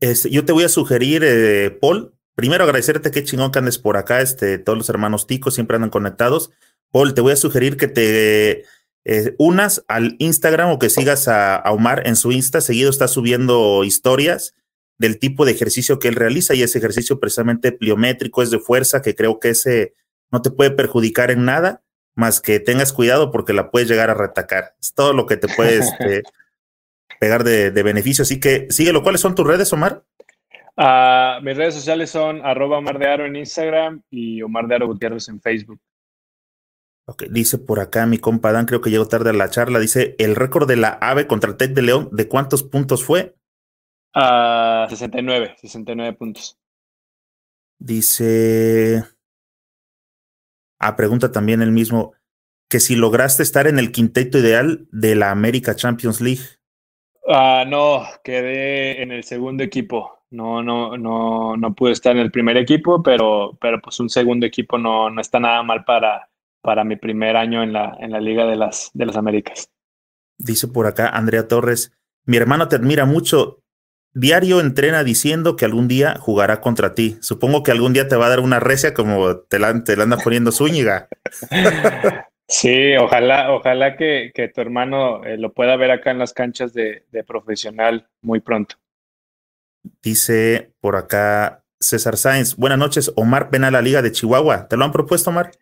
Este, 0.00 0.28
yo 0.28 0.44
te 0.44 0.52
voy 0.52 0.64
a 0.64 0.68
sugerir, 0.68 1.22
Paul, 1.80 2.12
primero 2.34 2.64
agradecerte 2.64 3.10
que 3.10 3.24
chingón 3.24 3.52
que 3.52 3.58
andes 3.58 3.78
por 3.78 3.96
acá, 3.96 4.20
este, 4.20 4.58
todos 4.58 4.78
los 4.78 4.88
hermanos 4.88 5.26
ticos 5.26 5.54
siempre 5.54 5.76
andan 5.76 5.90
conectados. 5.90 6.50
Paul, 6.90 7.14
te 7.14 7.20
voy 7.20 7.32
a 7.32 7.36
sugerir 7.36 7.76
que 7.76 7.88
te 7.88 8.64
eh, 9.04 9.34
unas 9.38 9.84
al 9.86 10.16
Instagram 10.18 10.70
o 10.70 10.78
que 10.78 10.88
sigas 10.88 11.28
a, 11.28 11.62
Omar 11.66 12.06
en 12.06 12.16
su 12.16 12.32
Insta. 12.32 12.60
Seguido 12.60 12.90
está 12.90 13.08
subiendo 13.08 13.84
historias 13.84 14.54
del 14.98 15.18
tipo 15.18 15.44
de 15.44 15.52
ejercicio 15.52 15.98
que 15.98 16.08
él 16.08 16.14
realiza 16.14 16.54
y 16.54 16.62
ese 16.62 16.78
ejercicio 16.78 17.20
precisamente 17.20 17.72
pliométrico 17.72 18.42
es 18.42 18.50
de 18.50 18.60
fuerza 18.60 19.02
que 19.02 19.14
creo 19.14 19.40
que 19.40 19.50
ese 19.50 19.92
no 20.30 20.40
te 20.40 20.50
puede 20.50 20.70
perjudicar 20.70 21.30
en 21.30 21.44
nada 21.44 21.82
más 22.14 22.40
que 22.40 22.60
tengas 22.60 22.92
cuidado 22.92 23.30
porque 23.30 23.52
la 23.52 23.70
puedes 23.70 23.88
llegar 23.88 24.08
a 24.08 24.14
retacar. 24.14 24.74
Es 24.80 24.94
todo 24.94 25.12
lo 25.12 25.26
que 25.26 25.36
te 25.36 25.48
puede 25.48 25.78
este, 25.78 26.22
pegar 27.20 27.44
de, 27.44 27.70
beneficio. 27.70 28.22
Así 28.22 28.40
que 28.40 28.68
síguelo. 28.70 29.02
¿Cuáles 29.02 29.20
son 29.20 29.34
tus 29.34 29.46
redes, 29.46 29.72
Omar? 29.72 30.04
Uh, 30.76 31.40
mis 31.42 31.56
redes 31.56 31.74
sociales 31.74 32.10
son 32.10 32.44
arroba 32.44 32.78
Omar 32.78 32.98
de 32.98 33.06
Aro 33.06 33.26
en 33.26 33.36
Instagram 33.36 34.02
y 34.10 34.42
Omar 34.42 34.66
de 34.66 34.74
Aro 34.74 34.86
Gutiérrez 34.88 35.28
en 35.28 35.40
Facebook. 35.40 35.80
Ok, 37.06 37.24
dice 37.30 37.58
por 37.58 37.80
acá 37.80 38.06
mi 38.06 38.18
compa 38.18 38.50
Dan, 38.50 38.66
creo 38.66 38.80
que 38.80 38.90
llegó 38.90 39.06
tarde 39.06 39.30
a 39.30 39.34
la 39.34 39.50
charla, 39.50 39.78
dice, 39.78 40.16
el 40.18 40.34
récord 40.34 40.66
de 40.66 40.76
la 40.76 40.88
AVE 40.88 41.26
contra 41.26 41.50
el 41.50 41.56
TEC 41.56 41.72
de 41.72 41.82
León, 41.82 42.08
¿de 42.12 42.28
cuántos 42.28 42.62
puntos 42.62 43.04
fue? 43.04 43.36
Uh, 44.16 44.88
69, 44.88 45.56
69 45.60 46.12
puntos. 46.14 46.58
Dice, 47.78 49.04
ah, 50.80 50.96
pregunta 50.96 51.30
también 51.30 51.60
el 51.60 51.72
mismo, 51.72 52.14
que 52.70 52.80
si 52.80 52.96
lograste 52.96 53.42
estar 53.42 53.66
en 53.66 53.78
el 53.78 53.92
quinteto 53.92 54.38
ideal 54.38 54.88
de 54.90 55.14
la 55.14 55.30
América 55.30 55.76
Champions 55.76 56.20
League. 56.20 56.42
Ah, 57.28 57.64
no, 57.66 58.04
quedé 58.22 59.02
en 59.02 59.12
el 59.12 59.24
segundo 59.24 59.62
equipo. 59.62 60.13
No, 60.34 60.64
no, 60.64 60.96
no, 60.96 61.56
no 61.56 61.74
pude 61.74 61.92
estar 61.92 62.10
en 62.16 62.22
el 62.22 62.32
primer 62.32 62.56
equipo, 62.56 63.02
pero, 63.04 63.56
pero 63.60 63.80
pues 63.80 64.00
un 64.00 64.10
segundo 64.10 64.44
equipo 64.44 64.78
no, 64.78 65.08
no 65.08 65.20
está 65.20 65.38
nada 65.38 65.62
mal 65.62 65.84
para, 65.84 66.28
para 66.60 66.82
mi 66.82 66.96
primer 66.96 67.36
año 67.36 67.62
en 67.62 67.72
la, 67.72 67.96
en 68.00 68.10
la 68.10 68.20
Liga 68.20 68.44
de 68.44 68.56
las, 68.56 68.90
de 68.94 69.06
las 69.06 69.16
Américas. 69.16 69.70
Dice 70.36 70.66
por 70.66 70.88
acá 70.88 71.08
Andrea 71.08 71.46
Torres, 71.46 71.92
mi 72.24 72.36
hermano 72.36 72.66
te 72.66 72.74
admira 72.74 73.04
mucho. 73.04 73.60
Diario 74.12 74.60
entrena 74.60 75.04
diciendo 75.04 75.54
que 75.54 75.66
algún 75.66 75.86
día 75.86 76.16
jugará 76.18 76.60
contra 76.60 76.94
ti. 76.94 77.16
Supongo 77.20 77.62
que 77.62 77.70
algún 77.70 77.92
día 77.92 78.08
te 78.08 78.16
va 78.16 78.26
a 78.26 78.30
dar 78.30 78.40
una 78.40 78.58
recia 78.58 78.92
como 78.92 79.36
te 79.36 79.60
la, 79.60 79.84
te 79.84 79.96
la 79.96 80.02
anda 80.02 80.16
poniendo 80.16 80.50
Zúñiga. 80.50 81.08
Sí, 82.46 82.94
ojalá, 82.98 83.54
ojalá 83.54 83.96
que, 83.96 84.30
que 84.34 84.48
tu 84.48 84.60
hermano 84.60 85.24
eh, 85.24 85.38
lo 85.38 85.54
pueda 85.54 85.76
ver 85.76 85.90
acá 85.90 86.10
en 86.10 86.18
las 86.18 86.34
canchas 86.34 86.74
de, 86.74 87.06
de 87.10 87.24
profesional 87.24 88.06
muy 88.20 88.40
pronto. 88.40 88.76
Dice 90.02 90.72
por 90.80 90.96
acá 90.96 91.64
César 91.80 92.16
Sáenz, 92.16 92.56
buenas 92.56 92.78
noches, 92.78 93.12
Omar 93.16 93.50
ven 93.50 93.64
a 93.64 93.70
la 93.70 93.82
Liga 93.82 94.02
de 94.02 94.12
Chihuahua. 94.12 94.68
¿Te 94.68 94.76
lo 94.76 94.84
han 94.84 94.92
propuesto, 94.92 95.30
Omar? 95.30 95.52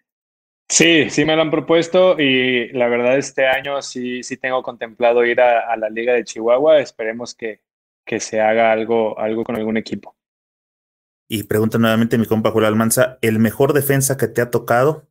Sí, 0.68 1.10
sí 1.10 1.24
me 1.24 1.36
lo 1.36 1.42
han 1.42 1.50
propuesto 1.50 2.18
y 2.18 2.68
la 2.72 2.88
verdad 2.88 3.18
este 3.18 3.46
año 3.46 3.82
sí, 3.82 4.22
sí 4.22 4.36
tengo 4.38 4.62
contemplado 4.62 5.24
ir 5.24 5.40
a, 5.40 5.76
la 5.76 5.90
Liga 5.90 6.14
de 6.14 6.24
Chihuahua. 6.24 6.78
Esperemos 6.78 7.34
que, 7.34 7.60
que, 8.06 8.20
se 8.20 8.40
haga 8.40 8.72
algo, 8.72 9.18
algo 9.18 9.44
con 9.44 9.56
algún 9.56 9.76
equipo. 9.76 10.16
Y 11.28 11.42
pregunta 11.44 11.78
nuevamente 11.78 12.16
mi 12.16 12.26
compa 12.26 12.50
Julio 12.50 12.68
Almanza, 12.68 13.18
¿el 13.20 13.38
mejor 13.38 13.72
defensa 13.72 14.16
que 14.16 14.28
te 14.28 14.40
ha 14.40 14.50
tocado? 14.50 15.08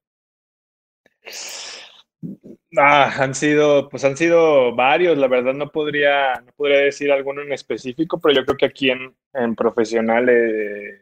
Ah, 2.78 3.12
han 3.20 3.36
sido, 3.36 3.90
pues 3.90 4.06
han 4.06 4.16
sido 4.16 4.74
varios, 4.74 5.18
la 5.18 5.28
verdad 5.28 5.54
no 5.54 5.70
podría, 5.72 6.36
no 6.46 6.52
podría 6.56 6.80
decir 6.80 7.12
alguno 7.12 7.42
en 7.42 7.52
específico, 7.52 8.20
pero 8.20 8.36
yo 8.36 8.46
creo 8.46 8.58
que 8.58 8.66
aquí 8.66 8.90
en, 8.90 9.14
en 9.34 9.56
profesional 9.56 10.30
eh, 10.30 11.02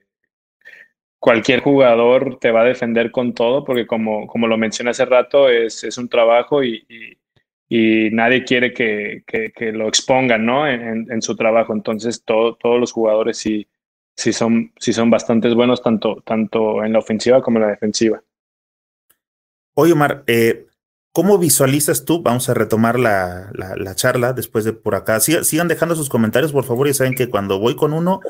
cualquier 1.20 1.62
jugador 1.62 2.40
te 2.40 2.52
va 2.52 2.62
a 2.62 2.66
defender 2.66 3.12
con 3.12 3.34
todo, 3.34 3.64
porque 3.64 3.86
como, 3.86 4.26
como 4.26 4.48
lo 4.48 4.58
mencioné 4.58 4.92
hace 4.92 5.06
rato, 5.06 5.50
es, 5.50 5.84
es 5.84 5.98
un 6.00 6.10
trabajo 6.10 6.64
y, 6.64 6.86
y, 7.70 8.10
nadie 8.12 8.44
quiere 8.46 8.74
que, 8.74 9.24
que, 9.28 9.72
lo 9.72 9.88
expongan 9.88 10.46
¿no? 10.46 10.68
en, 10.68 11.12
en, 11.12 11.22
su 11.22 11.36
trabajo. 11.36 11.74
Entonces, 11.74 12.24
todo, 12.24 12.56
todos 12.56 12.80
los 12.80 12.92
jugadores 12.92 13.38
sí, 13.38 13.68
sí, 14.16 14.34
son, 14.34 14.74
sí 14.80 14.92
son 14.92 15.10
bastante 15.12 15.54
buenos, 15.54 15.84
tanto, 15.84 16.24
tanto 16.26 16.84
en 16.84 16.94
la 16.94 17.00
ofensiva 17.00 17.42
como 17.44 17.60
en 17.60 17.64
la 17.64 17.70
defensiva. 17.70 18.24
Oye, 19.76 19.94
Omar, 19.94 20.24
eh, 20.26 20.66
¿cómo 21.12 21.38
visualizas 21.38 22.06
tú? 22.06 22.22
Vamos 22.22 22.50
a 22.50 22.54
retomar 22.54 23.00
la, 23.00 23.52
la, 23.54 23.76
la 23.76 23.96
charla 23.96 24.34
después 24.34 24.66
de 24.66 24.74
por 24.74 24.96
acá. 24.96 25.20
sigan 25.20 25.68
dejando 25.68 25.96
sus 25.96 26.10
comentarios, 26.10 26.52
por 26.52 26.64
favor, 26.64 26.88
y 26.88 26.94
saben 26.94 27.16
que 27.16 27.30
cuando 27.30 27.60
voy 27.60 27.76
con 27.76 27.94
uno, 27.94 28.22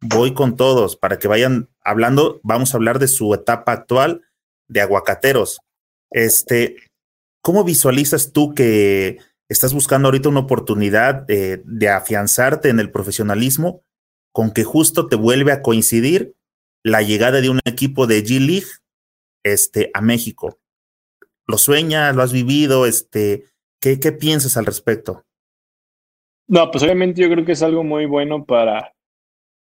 voy 0.00 0.34
con 0.34 0.56
todos 0.56 0.96
para 0.96 1.18
que 1.18 1.28
vayan 1.28 1.68
hablando. 1.82 2.40
Vamos 2.42 2.74
a 2.74 2.76
hablar 2.76 2.98
de 2.98 3.08
su 3.08 3.32
etapa 3.34 3.72
actual 3.72 4.22
de 4.68 4.80
aguacateros. 4.80 5.60
Este, 6.10 6.76
¿cómo 7.42 7.64
visualizas 7.64 8.32
tú 8.32 8.54
que 8.54 9.18
estás 9.48 9.72
buscando 9.72 10.08
ahorita 10.08 10.28
una 10.28 10.40
oportunidad 10.40 11.14
de, 11.14 11.62
de 11.64 11.88
afianzarte 11.88 12.68
en 12.68 12.80
el 12.80 12.90
profesionalismo 12.90 13.82
con 14.32 14.52
que 14.52 14.64
justo 14.64 15.06
te 15.06 15.16
vuelve 15.16 15.52
a 15.52 15.62
coincidir 15.62 16.34
la 16.82 17.02
llegada 17.02 17.40
de 17.40 17.50
un 17.50 17.60
equipo 17.64 18.06
de 18.06 18.24
G 18.24 18.40
League 18.40 18.66
este, 19.44 19.90
a 19.94 20.00
México? 20.00 20.58
¿Lo 21.46 21.58
sueñas? 21.58 22.14
¿Lo 22.14 22.22
has 22.22 22.32
vivido? 22.32 22.86
Este, 22.86 23.44
¿qué, 23.80 24.00
¿Qué 24.00 24.12
piensas 24.12 24.56
al 24.56 24.66
respecto? 24.66 25.24
No, 26.46 26.70
pues 26.70 26.84
obviamente 26.84 27.22
yo 27.22 27.30
creo 27.30 27.44
que 27.44 27.52
es 27.52 27.62
algo 27.62 27.84
muy 27.84 28.06
bueno 28.06 28.44
para, 28.44 28.94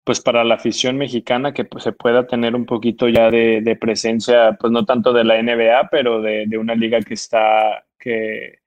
pues 0.08 0.20
para 0.20 0.42
la 0.42 0.54
afición 0.54 0.96
mexicana 0.96 1.52
que 1.52 1.66
pues, 1.66 1.84
se 1.84 1.92
pueda 1.92 2.26
tener 2.26 2.54
un 2.54 2.64
poquito 2.64 3.10
ya 3.10 3.30
de, 3.30 3.78
presencia, 3.78 4.56
pues 4.58 4.72
no 4.72 4.86
tanto 4.86 5.12
de 5.12 5.22
la 5.22 5.42
NBA, 5.42 5.88
pero 5.90 6.22
de, 6.22 6.48
una 6.58 6.74
liga 6.74 7.00
que 7.00 7.12
está, 7.12 7.84
que, 7.98 8.60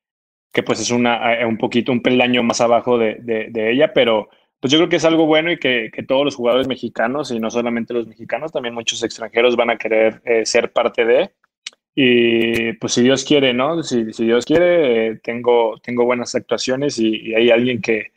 que 0.51 0.61
pues 0.61 0.79
es 0.79 0.91
una, 0.91 1.33
eh, 1.33 1.45
un 1.45 1.57
poquito, 1.57 1.91
un 1.91 2.03
peldaño 2.03 2.43
más 2.43 2.61
abajo 2.61 2.99
de, 2.99 3.17
de, 3.21 3.71
ella, 3.71 3.91
pero 3.91 4.29
pues 4.59 4.71
yo 4.71 4.77
creo 4.77 4.89
que 4.89 4.97
es 4.97 5.05
algo 5.05 5.25
bueno 5.25 5.51
y 5.51 5.57
que, 5.57 5.89
que, 5.91 6.03
todos 6.03 6.25
los 6.25 6.35
jugadores 6.35 6.67
mexicanos, 6.67 7.31
y 7.31 7.39
no 7.39 7.49
solamente 7.49 7.95
los 7.95 8.07
mexicanos, 8.07 8.51
también 8.51 8.75
muchos 8.75 9.01
extranjeros 9.01 9.55
van 9.55 9.71
a 9.71 9.77
querer 9.77 10.21
eh, 10.25 10.45
ser 10.45 10.71
parte 10.71 11.05
de. 11.05 11.31
Y 11.93 12.73
pues 12.73 12.93
si 12.93 13.03
Dios 13.03 13.25
quiere, 13.25 13.53
¿no? 13.53 13.83
Si, 13.83 14.13
si 14.13 14.25
Dios 14.25 14.45
quiere, 14.45 15.07
eh, 15.07 15.19
tengo, 15.21 15.77
tengo 15.83 16.05
buenas 16.05 16.35
actuaciones 16.35 16.97
y 16.99 17.35
hay 17.35 17.51
alguien 17.51 17.81
que, 17.81 18.11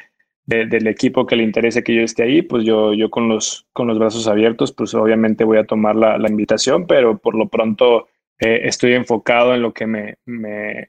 del 0.46 0.86
equipo 0.86 1.26
que 1.26 1.36
le 1.36 1.42
interese 1.42 1.82
que 1.82 1.94
yo 1.94 2.02
esté 2.02 2.22
ahí, 2.22 2.42
pues 2.42 2.64
yo, 2.64 2.92
yo 2.92 3.10
con, 3.10 3.28
los, 3.28 3.66
con 3.72 3.88
los 3.88 3.98
brazos 3.98 4.26
abiertos, 4.28 4.72
pues 4.72 4.94
obviamente 4.94 5.44
voy 5.44 5.58
a 5.58 5.66
tomar 5.66 5.96
la, 5.96 6.18
la 6.18 6.28
invitación, 6.28 6.86
pero 6.86 7.18
por 7.18 7.34
lo 7.34 7.48
pronto 7.48 8.08
eh, 8.38 8.60
estoy 8.64 8.92
enfocado 8.92 9.54
en 9.54 9.62
lo 9.62 9.72
que 9.72 9.86
me, 9.86 10.18
me, 10.26 10.88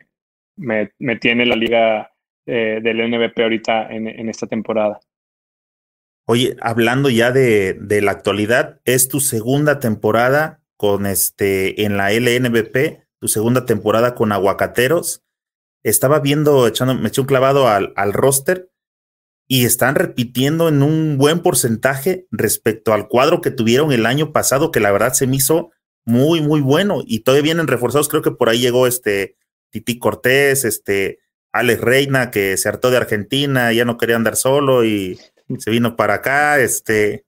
me, 0.58 1.16
tiene 1.22 1.46
la 1.46 1.56
liga 1.56 2.12
eh, 2.46 2.80
del 2.84 3.10
NBP 3.10 3.40
ahorita 3.40 3.94
en, 3.94 4.08
en, 4.08 4.28
esta 4.28 4.48
temporada. 4.48 5.00
Oye, 6.28 6.58
hablando 6.60 7.10
ya 7.10 7.32
de, 7.32 7.76
de, 7.76 8.02
la 8.02 8.12
actualidad, 8.12 8.82
es 8.84 9.08
tu 9.08 9.20
segunda 9.22 9.80
temporada 9.80 10.60
con 10.78 11.06
este 11.06 11.84
en 11.84 11.98
la 11.98 12.12
LNBP, 12.12 13.04
tu 13.20 13.28
segunda 13.28 13.66
temporada 13.66 14.16
con 14.16 14.32
Aguacateros. 14.32 15.24
Estaba 15.84 16.20
viendo, 16.20 16.68
echando, 16.68 16.96
me 16.96 17.10
eché 17.10 17.22
un 17.22 17.28
clavado 17.28 17.68
al, 17.68 17.94
al 17.96 18.14
roster 18.14 18.72
y 19.48 19.66
están 19.66 19.96
repitiendo 19.96 20.68
en 20.70 20.82
un 20.82 21.18
buen 21.18 21.42
porcentaje 21.42 22.28
respecto 22.32 22.94
al 22.94 23.08
cuadro 23.08 23.42
que 23.42 23.52
tuvieron 23.52 23.92
el 23.92 24.06
año 24.06 24.32
pasado, 24.32 24.72
que 24.72 24.80
la 24.80 24.92
verdad 24.92 25.14
se 25.14 25.28
me 25.28 25.36
hizo 25.36 25.72
muy, 26.04 26.42
muy 26.42 26.62
bueno. 26.62 27.04
Y 27.06 27.20
todavía 27.20 27.44
vienen 27.44 27.68
reforzados. 27.68 28.10
Creo 28.10 28.22
que 28.22 28.32
por 28.32 28.50
ahí 28.50 28.60
llegó 28.60 28.88
este 28.88 29.38
Titi 29.70 30.00
Cortés, 30.00 30.66
este 30.66 31.20
Alex 31.52 31.82
Reina, 31.82 32.32
que 32.32 32.58
se 32.58 32.70
hartó 32.70 32.90
de 32.90 32.98
Argentina, 32.98 33.72
ya 33.72 33.86
no 33.86 33.98
quería 33.98 34.16
andar 34.16 34.36
solo 34.36 34.84
y 34.84 35.20
se 35.60 35.72
vino 35.72 35.96
para 35.96 36.16
acá. 36.16 36.60
Este 36.60 37.25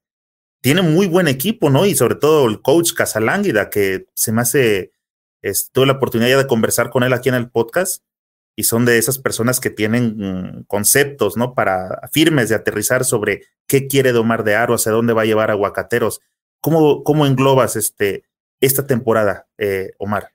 tiene 0.67 0.81
muy 0.81 1.07
buen 1.07 1.29
equipo, 1.29 1.69
¿no? 1.69 1.85
Y 1.85 1.95
sobre 1.95 2.15
todo 2.15 2.45
el 2.45 2.61
coach 2.61 2.91
Casalánguida, 2.91 3.69
que 3.69 4.07
se 4.15 4.33
me 4.33 4.41
hace. 4.41 4.91
tuve 5.71 5.85
la 5.85 5.93
oportunidad 5.93 6.29
ya 6.29 6.37
de 6.39 6.45
conversar 6.45 6.89
con 6.89 7.03
él 7.03 7.13
aquí 7.13 7.29
en 7.29 7.35
el 7.35 7.49
podcast 7.49 8.03
y 8.53 8.63
son 8.63 8.83
de 8.83 8.97
esas 8.97 9.17
personas 9.17 9.61
que 9.61 9.69
tienen 9.69 10.17
mm, 10.17 10.63
conceptos, 10.63 11.37
¿no? 11.37 11.53
Para 11.53 12.09
firmes 12.11 12.49
de 12.49 12.55
aterrizar 12.55 13.05
sobre 13.05 13.43
qué 13.65 13.87
quiere 13.87 14.11
Domar 14.11 14.43
de 14.43 14.55
Aro, 14.55 14.73
hacia 14.73 14.91
dónde 14.91 15.13
va 15.13 15.21
a 15.21 15.25
llevar 15.25 15.51
Aguacateros. 15.51 16.19
¿Cómo, 16.59 17.01
cómo 17.05 17.25
englobas 17.25 17.77
este, 17.77 18.25
esta 18.59 18.85
temporada, 18.85 19.47
eh, 19.57 19.91
Omar? 19.99 20.33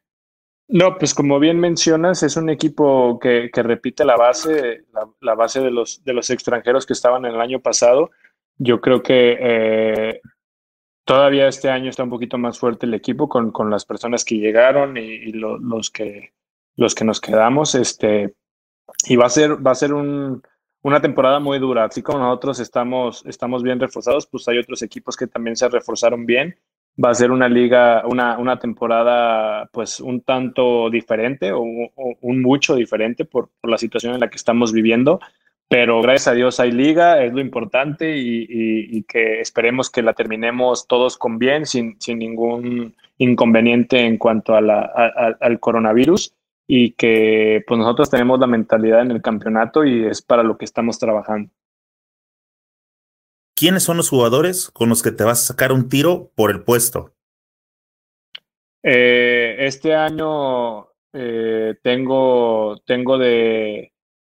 No, 0.67 0.97
pues 0.97 1.13
como 1.13 1.41
bien 1.41 1.61
mencionas, 1.61 2.23
es 2.23 2.39
un 2.39 2.49
equipo 2.49 3.19
que, 3.21 3.51
que 3.53 3.63
repite 3.63 4.07
la 4.07 4.17
base, 4.17 4.87
la, 5.21 5.35
base 5.35 5.61
de 5.61 5.71
los, 5.71 6.03
de 6.05 6.15
los 6.15 6.31
extranjeros 6.31 6.87
que 6.87 6.95
estaban 6.95 7.27
en 7.27 7.35
el 7.35 7.41
año 7.43 7.61
pasado. 7.61 8.11
Yo 8.59 8.81
creo 8.81 9.03
que 9.03 9.37
eh, 9.41 10.21
todavía 11.05 11.49
este 11.49 11.69
año 11.71 11.91
está 11.91 12.05
un 12.05 12.11
poquito 12.11 12.39
más 12.39 12.59
fuerte 12.59 12.87
el 12.87 12.95
equipo 12.95 13.29
con, 13.29 13.51
con 13.51 13.71
las 13.71 13.85
personas 13.85 14.25
que 14.25 14.39
llegaron 14.39 14.97
y, 14.97 15.33
los 15.33 15.91
que 15.91 16.33
los 16.77 16.95
que 16.95 17.05
nos 17.05 17.21
quedamos, 17.21 17.75
este, 17.75 18.35
y 19.07 19.17
va 19.17 19.27
a 19.27 19.31
ser, 19.31 19.65
va 19.65 19.73
a 19.73 19.75
ser 19.75 19.93
un, 19.93 20.43
una 20.83 21.01
temporada 21.01 21.41
muy 21.41 21.59
dura. 21.59 21.85
Así 21.85 22.03
como 22.03 22.19
nosotros 22.19 22.61
estamos, 22.61 23.25
estamos 23.27 23.63
bien 23.63 23.81
reforzados, 23.81 24.27
pues 24.27 24.47
hay 24.49 24.59
otros 24.59 24.83
equipos 24.83 25.17
que 25.17 25.27
también 25.27 25.57
se 25.57 25.69
reforzaron 25.69 26.27
bien. 26.27 26.57
Va 27.03 27.11
a 27.11 27.15
ser 27.15 27.31
una 27.31 27.49
liga, 27.49 28.03
una, 28.07 28.37
una 28.39 28.59
temporada 28.59 29.67
pues 29.73 29.99
un 30.01 30.21
tanto 30.21 30.91
diferente 30.91 31.53
o, 31.53 31.63
un 31.63 32.43
mucho 32.43 32.75
diferente 32.75 33.25
por, 33.25 33.49
por, 33.61 33.71
la 33.71 33.79
situación 33.79 34.15
en 34.15 34.21
la 34.21 34.29
que 34.29 34.37
estamos 34.37 34.73
viviendo. 34.73 35.19
Pero 35.73 36.03
gracias 36.03 36.29
a 36.29 36.35
Dios 36.35 36.61
hay 36.61 36.71
liga, 36.71 37.25
es 37.25 37.33
lo 37.33 37.41
importante 37.41 38.15
y, 38.15 38.45
y, 38.47 39.03
que 39.05 39.41
esperemos 39.41 39.89
que 39.89 40.03
la 40.03 40.13
terminemos 40.13 40.87
todos 40.87 41.17
con 41.17 41.39
bien, 41.39 41.65
sin, 41.65 41.99
sin 41.99 42.19
ningún 42.19 42.95
inconveniente 43.17 44.01
en 44.01 44.19
cuanto 44.19 44.55
a 44.55 44.61
la, 44.61 44.83
al 45.41 45.61
coronavirus 45.61 46.35
y 46.67 46.91
que 46.91 47.65
pues 47.67 47.79
nosotros 47.79 48.11
tenemos 48.11 48.39
la 48.39 48.47
mentalidad 48.47 49.01
en 49.01 49.13
el 49.13 49.23
campeonato 49.23 49.83
y 49.83 50.05
es 50.05 50.21
para 50.21 50.43
lo 50.43 50.59
que 50.59 50.67
estamos 50.67 50.99
trabajando. 50.99 51.51
¿Quiénes 53.57 53.83
son 53.83 53.97
los 53.97 54.11
jugadores 54.11 54.71
con 54.71 54.91
los 54.91 55.03
que 55.03 55.11
te 55.11 55.25
vas 55.25 55.41
a 55.41 55.55
sacar 55.55 55.73
un 55.73 55.89
tiro 55.89 56.31
por 56.35 56.51
el 56.51 56.65
puesto? 56.65 57.15
Eh, 58.83 59.57
este 59.61 59.95
año 59.95 60.89
eh, 61.15 61.77
tengo, 61.83 62.77
tengo 62.85 63.17
de, 63.17 63.92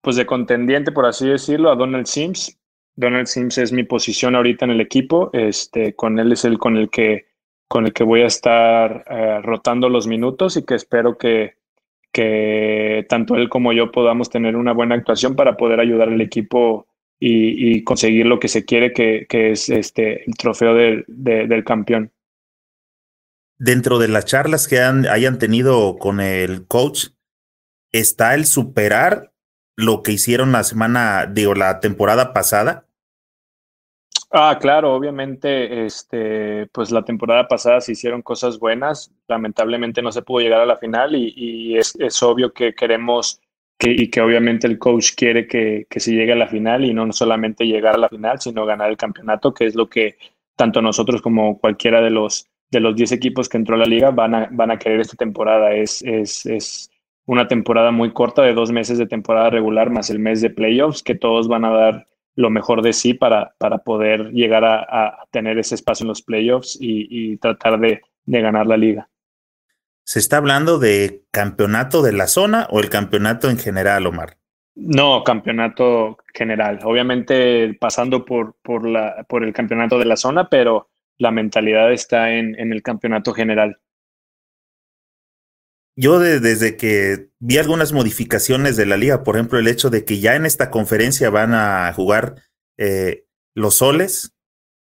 pues 0.04 0.18
de 0.18 0.26
contendiente, 0.26 0.92
por 0.92 1.06
así 1.06 1.28
decirlo, 1.30 1.72
a 1.72 1.76
Donald 1.76 2.08
Sims. 2.08 2.60
Donald 2.98 3.26
Sims 3.26 3.58
es 3.58 3.72
mi 3.72 3.84
posición 3.84 4.36
ahorita 4.36 4.66
en 4.66 4.72
el 4.72 4.82
equipo. 4.82 5.30
Este, 5.32 5.96
con 5.96 6.20
él 6.20 6.34
es 6.34 6.44
el 6.44 6.60
con 6.60 6.76
el 6.76 6.90
que, 6.90 7.28
con 7.70 7.86
el 7.86 7.94
que 7.94 8.04
voy 8.04 8.22
a 8.22 8.28
estar 8.28 9.06
eh, 9.10 9.40
rotando 9.42 9.88
los 9.88 10.06
minutos 10.06 10.58
y 10.58 10.64
que 10.64 10.76
espero 10.76 11.18
que, 11.18 11.56
que 12.12 13.06
tanto 13.08 13.36
él 13.36 13.48
como 13.48 13.72
yo 13.72 13.94
podamos 13.94 14.30
tener 14.30 14.58
una 14.58 14.74
buena 14.74 14.96
actuación 14.96 15.38
para 15.38 15.56
poder 15.56 15.80
ayudar 15.80 16.10
al 16.10 16.20
equipo 16.20 16.86
y, 17.18 17.82
conseguir 17.86 18.26
lo 18.26 18.38
que 18.42 18.50
se 18.50 18.66
quiere, 18.66 18.92
que, 18.92 19.26
que 19.30 19.52
es 19.52 19.70
este, 19.70 20.26
el 20.26 20.36
trofeo 20.36 20.76
del 20.76 21.64
campeón. 21.64 22.12
Dentro 23.58 24.00
de 24.00 24.10
las 24.10 24.26
charlas 24.26 24.68
que 24.68 24.82
han, 24.82 25.08
hayan 25.08 25.40
tenido 25.40 25.96
con 25.98 26.20
el 26.20 26.68
coach, 26.68 27.12
¿está 27.94 28.36
el 28.36 28.44
superar 28.44 29.33
lo 29.76 30.04
que 30.04 30.12
hicieron 30.12 30.52
la 30.52 30.64
semana, 30.64 31.26
digo, 31.26 31.56
la 31.56 31.80
temporada 31.80 32.34
pasada? 32.34 32.86
Ah, 34.32 34.58
claro, 34.60 34.96
obviamente, 34.96 35.86
este, 35.86 36.66
pues 36.68 36.90
la 36.90 37.04
temporada 37.04 37.48
pasada 37.48 37.82
se 37.82 37.92
hicieron 37.92 38.24
cosas 38.24 38.58
buenas. 38.58 39.12
Lamentablemente 39.28 40.02
no 40.02 40.12
se 40.12 40.24
pudo 40.24 40.40
llegar 40.42 40.60
a 40.60 40.66
la 40.66 40.78
final 40.78 41.16
y, 41.16 41.78
es, 41.78 42.24
obvio 42.24 42.52
que 42.52 42.74
queremos 42.74 43.40
y 43.80 44.10
que 44.10 44.22
obviamente 44.22 44.66
el 44.66 44.80
coach 44.80 45.12
quiere 45.16 45.46
que, 45.46 45.86
que, 45.90 46.00
se 46.00 46.14
llegue 46.14 46.32
a 46.32 46.38
la 46.38 46.48
final 46.48 46.86
y 46.86 46.94
no 46.94 47.12
solamente 47.12 47.66
llegar 47.66 47.96
a 47.96 48.00
la 48.00 48.10
final, 48.10 48.40
sino 48.40 48.66
ganar 48.66 48.90
el 48.90 48.98
campeonato, 48.98 49.54
que 49.54 49.66
es 49.66 49.76
lo 49.76 49.90
que 49.90 50.18
tanto 50.56 50.82
nosotros 50.82 51.22
como 51.22 51.60
cualquiera 51.60 52.02
de 52.02 52.10
los 52.10 52.48
de 52.74 52.80
los 52.80 52.96
10 52.96 53.12
equipos 53.14 53.48
que 53.48 53.58
entró 53.58 53.76
a 53.76 53.80
la 53.80 53.86
liga 53.86 54.10
van 54.12 54.36
a, 54.36 54.50
van 54.52 54.72
a 54.72 54.80
querer 54.80 55.00
esta 55.00 55.16
temporada. 55.16 55.74
Es, 55.74 56.02
es, 56.02 56.46
es 56.46 56.90
una 57.26 57.48
temporada 57.48 57.92
muy 57.92 58.12
corta 58.12 58.42
de 58.42 58.54
dos 58.54 58.72
meses 58.72 58.98
de 58.98 59.08
temporada 59.08 59.50
regular 59.50 59.90
más 59.90 60.10
el 60.10 60.20
mes 60.20 60.42
de 60.42 60.50
playoffs, 60.50 61.04
que 61.04 61.16
todos 61.16 61.48
van 61.48 61.66
a 61.66 61.72
dar 61.72 62.08
lo 62.36 62.50
mejor 62.50 62.82
de 62.82 62.94
sí 62.94 63.14
para, 63.14 63.54
para 63.60 63.80
poder 63.80 64.32
llegar 64.32 64.66
a, 64.66 64.80
a 64.82 65.28
tener 65.32 65.60
ese 65.60 65.76
espacio 65.76 66.04
en 66.04 66.10
los 66.10 66.22
playoffs 66.22 66.78
y, 66.80 67.08
y 67.10 67.38
tratar 67.38 67.80
de, 67.80 68.02
de 68.26 68.42
ganar 68.42 68.68
la 68.68 68.78
liga. 68.78 69.10
¿Se 70.06 70.20
está 70.20 70.38
hablando 70.38 70.80
de 70.80 71.24
campeonato 71.32 72.02
de 72.02 72.12
la 72.12 72.28
zona 72.28 72.68
o 72.70 72.80
el 72.80 72.90
campeonato 72.90 73.50
en 73.50 73.58
general, 73.58 74.06
Omar? 74.06 74.38
No, 74.76 75.24
campeonato 75.24 76.18
general. 76.34 76.80
Obviamente 76.84 77.74
pasando 77.80 78.26
por, 78.26 78.56
por, 78.64 78.88
la, 78.88 79.24
por 79.30 79.44
el 79.44 79.54
campeonato 79.54 80.00
de 80.00 80.06
la 80.06 80.18
zona, 80.18 80.50
pero 80.50 80.90
la 81.20 81.32
mentalidad 81.32 81.92
está 81.94 82.34
en, 82.34 82.60
en 82.60 82.74
el 82.74 82.82
campeonato 82.82 83.34
general. 83.34 83.78
Yo 85.96 86.20
desde 86.20 86.76
que 86.76 87.30
vi 87.40 87.58
algunas 87.58 87.94
modificaciones 87.94 88.76
de 88.78 88.88
la 88.88 88.98
liga, 88.98 89.24
por 89.24 89.36
ejemplo, 89.36 89.60
el 89.60 89.68
hecho 89.68 89.90
de 89.90 90.06
que 90.06 90.20
ya 90.20 90.36
en 90.36 90.46
esta 90.46 90.72
conferencia 90.72 91.30
van 91.30 91.54
a 91.54 91.94
jugar 91.94 92.36
eh, 92.78 93.26
los 93.54 93.76
soles, 93.76 94.34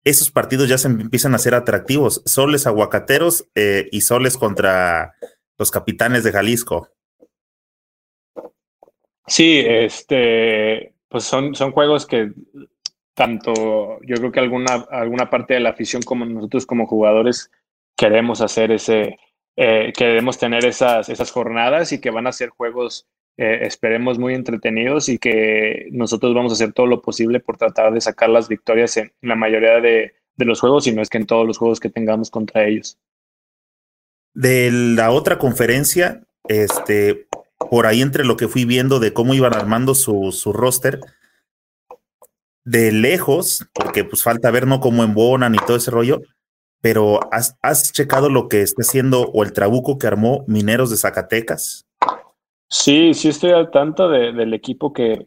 esos 0.04 0.30
partidos 0.30 0.68
ya 0.68 0.78
se 0.78 0.88
empiezan 0.88 1.34
a 1.34 1.38
ser 1.38 1.54
atractivos. 1.54 2.22
Soles 2.24 2.66
aguacateros 2.66 3.48
eh, 3.54 3.88
y 3.92 4.00
soles 4.00 4.36
contra 4.36 5.14
los 5.56 5.70
capitanes 5.70 6.24
de 6.24 6.32
Jalisco. 6.32 6.88
Sí, 9.26 9.62
este, 9.64 10.94
pues 11.08 11.24
son, 11.24 11.54
son 11.54 11.72
juegos 11.72 12.06
que 12.06 12.32
tanto 13.14 14.00
yo 14.02 14.16
creo 14.16 14.32
que 14.32 14.40
alguna, 14.40 14.86
alguna 14.90 15.28
parte 15.28 15.54
de 15.54 15.60
la 15.60 15.70
afición 15.70 16.02
como 16.02 16.24
nosotros 16.24 16.66
como 16.66 16.86
jugadores 16.86 17.50
queremos 17.96 18.40
hacer 18.40 18.70
ese, 18.70 19.18
eh, 19.60 19.92
queremos 19.92 20.38
tener 20.38 20.64
esas, 20.64 21.08
esas 21.08 21.32
jornadas 21.32 21.90
y 21.90 22.00
que 22.00 22.10
van 22.10 22.28
a 22.28 22.32
ser 22.32 22.50
juegos 22.50 23.08
eh, 23.36 23.66
esperemos 23.66 24.16
muy 24.16 24.34
entretenidos 24.34 25.08
y 25.08 25.18
que 25.18 25.88
nosotros 25.90 26.32
vamos 26.32 26.52
a 26.52 26.54
hacer 26.54 26.72
todo 26.72 26.86
lo 26.86 27.02
posible 27.02 27.40
por 27.40 27.56
tratar 27.56 27.92
de 27.92 28.00
sacar 28.00 28.28
las 28.28 28.46
victorias 28.48 28.96
en 28.96 29.12
la 29.20 29.34
mayoría 29.34 29.80
de, 29.80 30.14
los 30.36 30.60
juegos 30.60 30.86
y 30.86 30.92
no 30.92 31.02
es 31.02 31.08
que 31.08 31.18
en 31.18 31.26
todos 31.26 31.44
los 31.44 31.58
juegos 31.58 31.80
que 31.80 31.90
tengamos 31.90 32.30
contra 32.30 32.66
ellos. 32.66 32.98
De 34.32 34.70
la 34.70 35.10
otra 35.10 35.38
conferencia, 35.38 36.22
este, 36.46 37.26
por 37.58 37.86
ahí 37.86 38.00
entre 38.00 38.24
lo 38.24 38.36
que 38.36 38.46
fui 38.46 38.64
viendo 38.64 39.00
de 39.00 39.12
cómo 39.12 39.34
iban 39.34 39.54
armando 39.54 39.96
su, 39.96 40.30
su 40.30 40.52
roster, 40.52 41.00
de 42.64 42.92
lejos, 42.92 43.68
porque 43.72 44.04
pues 44.04 44.22
falta 44.22 44.52
ver 44.52 44.68
no 44.68 44.78
cómo 44.78 45.02
embonan 45.02 45.56
y 45.56 45.58
todo 45.58 45.76
ese 45.76 45.90
rollo, 45.90 46.22
pero 46.80 47.20
¿has, 47.32 47.58
has 47.62 47.92
checado 47.92 48.28
lo 48.28 48.48
que 48.48 48.62
está 48.62 48.82
haciendo 48.82 49.30
o 49.32 49.42
el 49.42 49.52
trabuco 49.52 49.98
que 49.98 50.06
armó 50.06 50.44
Mineros 50.46 50.90
de 50.90 50.96
Zacatecas? 50.96 51.86
Sí, 52.68 53.14
sí 53.14 53.28
estoy 53.28 53.52
al 53.52 53.70
tanto 53.70 54.08
del 54.08 54.52
equipo 54.52 54.92
que, 54.92 55.26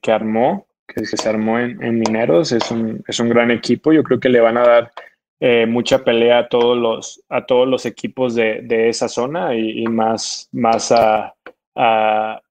que, 0.00 0.12
armó, 0.12 0.66
que, 0.86 1.04
se 1.06 1.28
armó 1.28 1.58
en, 1.58 1.98
Mineros. 1.98 2.52
Es 2.52 2.70
un, 2.70 3.02
es 3.08 3.18
un 3.20 3.30
gran 3.30 3.50
equipo. 3.50 3.92
Yo 3.92 4.02
creo 4.02 4.20
que 4.20 4.28
le 4.28 4.40
van 4.40 4.58
a 4.58 4.66
dar 4.66 4.92
eh, 5.40 5.66
mucha 5.66 6.04
pelea 6.04 6.38
a 6.38 6.48
todos 6.48 6.76
los, 6.76 7.24
a 7.28 7.46
todos 7.46 7.66
los 7.66 7.86
equipos 7.86 8.34
de, 8.34 8.60
de 8.62 8.90
esa 8.90 9.08
zona 9.08 9.54
y, 9.56 9.86
más, 9.86 10.48
más 10.52 10.92
a, 10.92 11.34
a, 11.74 12.42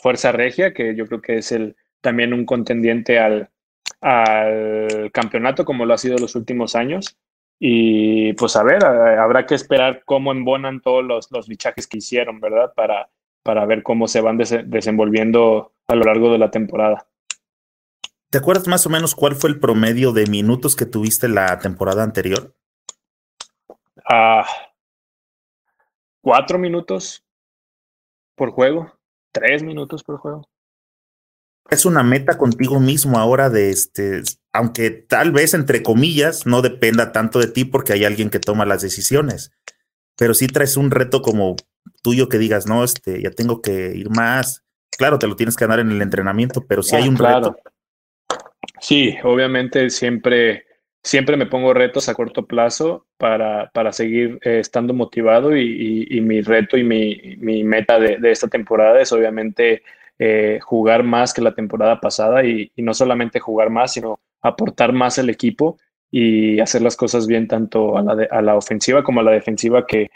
Fuerza 0.00 0.30
Regia, 0.30 0.72
que 0.72 0.94
yo 0.94 1.06
creo 1.06 1.20
que 1.20 1.38
es 1.38 1.50
el, 1.50 1.74
también 2.00 2.32
un 2.32 2.46
contendiente 2.46 3.18
al, 3.18 3.50
al 4.00 5.10
campeonato 5.12 5.64
como 5.64 5.84
lo 5.84 5.94
ha 5.94 5.98
sido 5.98 6.16
los 6.18 6.36
últimos 6.36 6.76
años. 6.76 7.16
Y 7.58 8.34
pues 8.34 8.56
a 8.56 8.62
ver, 8.62 8.84
habrá 8.84 9.46
que 9.46 9.54
esperar 9.54 10.02
cómo 10.04 10.32
embonan 10.32 10.80
todos 10.80 11.04
los, 11.04 11.30
los 11.30 11.46
fichajes 11.46 11.86
que 11.86 11.98
hicieron, 11.98 12.40
¿verdad? 12.40 12.72
Para, 12.74 13.08
para 13.42 13.64
ver 13.64 13.82
cómo 13.82 14.08
se 14.08 14.20
van 14.20 14.36
desenvolviendo 14.36 15.72
a 15.88 15.94
lo 15.94 16.04
largo 16.04 16.30
de 16.30 16.38
la 16.38 16.50
temporada. 16.50 17.06
¿Te 18.30 18.38
acuerdas 18.38 18.68
más 18.68 18.84
o 18.86 18.90
menos 18.90 19.14
cuál 19.14 19.36
fue 19.36 19.50
el 19.50 19.60
promedio 19.60 20.12
de 20.12 20.26
minutos 20.26 20.76
que 20.76 20.84
tuviste 20.84 21.28
la 21.28 21.58
temporada 21.58 22.02
anterior? 22.02 22.54
Ah, 24.08 24.46
cuatro 26.20 26.58
minutos 26.58 27.24
por 28.34 28.50
juego, 28.50 28.92
tres 29.32 29.62
minutos 29.62 30.02
por 30.04 30.18
juego. 30.18 30.48
Es 31.70 31.84
una 31.84 32.02
meta 32.02 32.38
contigo 32.38 32.80
mismo 32.80 33.18
ahora 33.18 33.50
de 33.50 33.70
este, 33.70 34.22
aunque 34.52 34.90
tal 34.90 35.32
vez 35.32 35.54
entre 35.54 35.82
comillas 35.82 36.46
no 36.46 36.62
dependa 36.62 37.12
tanto 37.12 37.38
de 37.38 37.48
ti 37.48 37.64
porque 37.64 37.92
hay 37.92 38.04
alguien 38.04 38.30
que 38.30 38.38
toma 38.38 38.64
las 38.64 38.82
decisiones, 38.82 39.52
pero 40.16 40.34
sí 40.34 40.46
traes 40.46 40.76
un 40.76 40.90
reto 40.90 41.22
como 41.22 41.56
tuyo 42.02 42.28
que 42.28 42.38
digas, 42.38 42.66
no, 42.66 42.84
este, 42.84 43.20
ya 43.22 43.30
tengo 43.30 43.60
que 43.60 43.92
ir 43.94 44.10
más. 44.10 44.64
Claro, 44.96 45.18
te 45.18 45.26
lo 45.26 45.36
tienes 45.36 45.56
que 45.56 45.64
ganar 45.64 45.80
en 45.80 45.90
el 45.90 46.00
entrenamiento, 46.00 46.64
pero 46.66 46.82
si 46.82 46.96
hay 46.96 47.04
ah, 47.04 47.08
un 47.08 47.16
reto. 47.16 47.56
Sí, 48.80 49.16
obviamente 49.24 49.90
siempre, 49.90 50.66
siempre 51.02 51.36
me 51.36 51.46
pongo 51.46 51.74
retos 51.74 52.08
a 52.08 52.14
corto 52.14 52.46
plazo 52.46 53.06
para, 53.18 53.70
para 53.72 53.92
seguir 53.92 54.38
eh, 54.42 54.60
estando 54.60 54.94
motivado 54.94 55.56
y, 55.56 56.20
mi 56.22 56.40
reto 56.40 56.76
y 56.76 56.84
mi, 56.84 57.36
mi 57.38 57.64
meta 57.64 57.98
de, 57.98 58.18
de, 58.18 58.30
esta 58.30 58.48
temporada 58.48 59.00
es 59.00 59.12
obviamente 59.12 59.82
eh, 60.18 60.58
jugar 60.62 61.02
más 61.02 61.34
que 61.34 61.42
la 61.42 61.54
temporada 61.54 62.00
pasada 62.00 62.44
y, 62.44 62.72
y, 62.74 62.82
no 62.82 62.94
solamente 62.94 63.40
jugar 63.40 63.70
más, 63.70 63.92
sino 63.92 64.20
aportar 64.40 64.92
más 64.92 65.18
al 65.18 65.30
equipo 65.30 65.78
y 66.10 66.60
hacer 66.60 66.82
las 66.82 66.96
cosas 66.96 67.26
bien 67.26 67.48
tanto 67.48 67.98
a 67.98 68.02
la, 68.02 68.26
a 68.30 68.42
la 68.42 68.56
ofensiva 68.56 69.02
como 69.02 69.20
a 69.20 69.24
la 69.24 69.32
defensiva 69.32 69.86
que, 69.86 70.10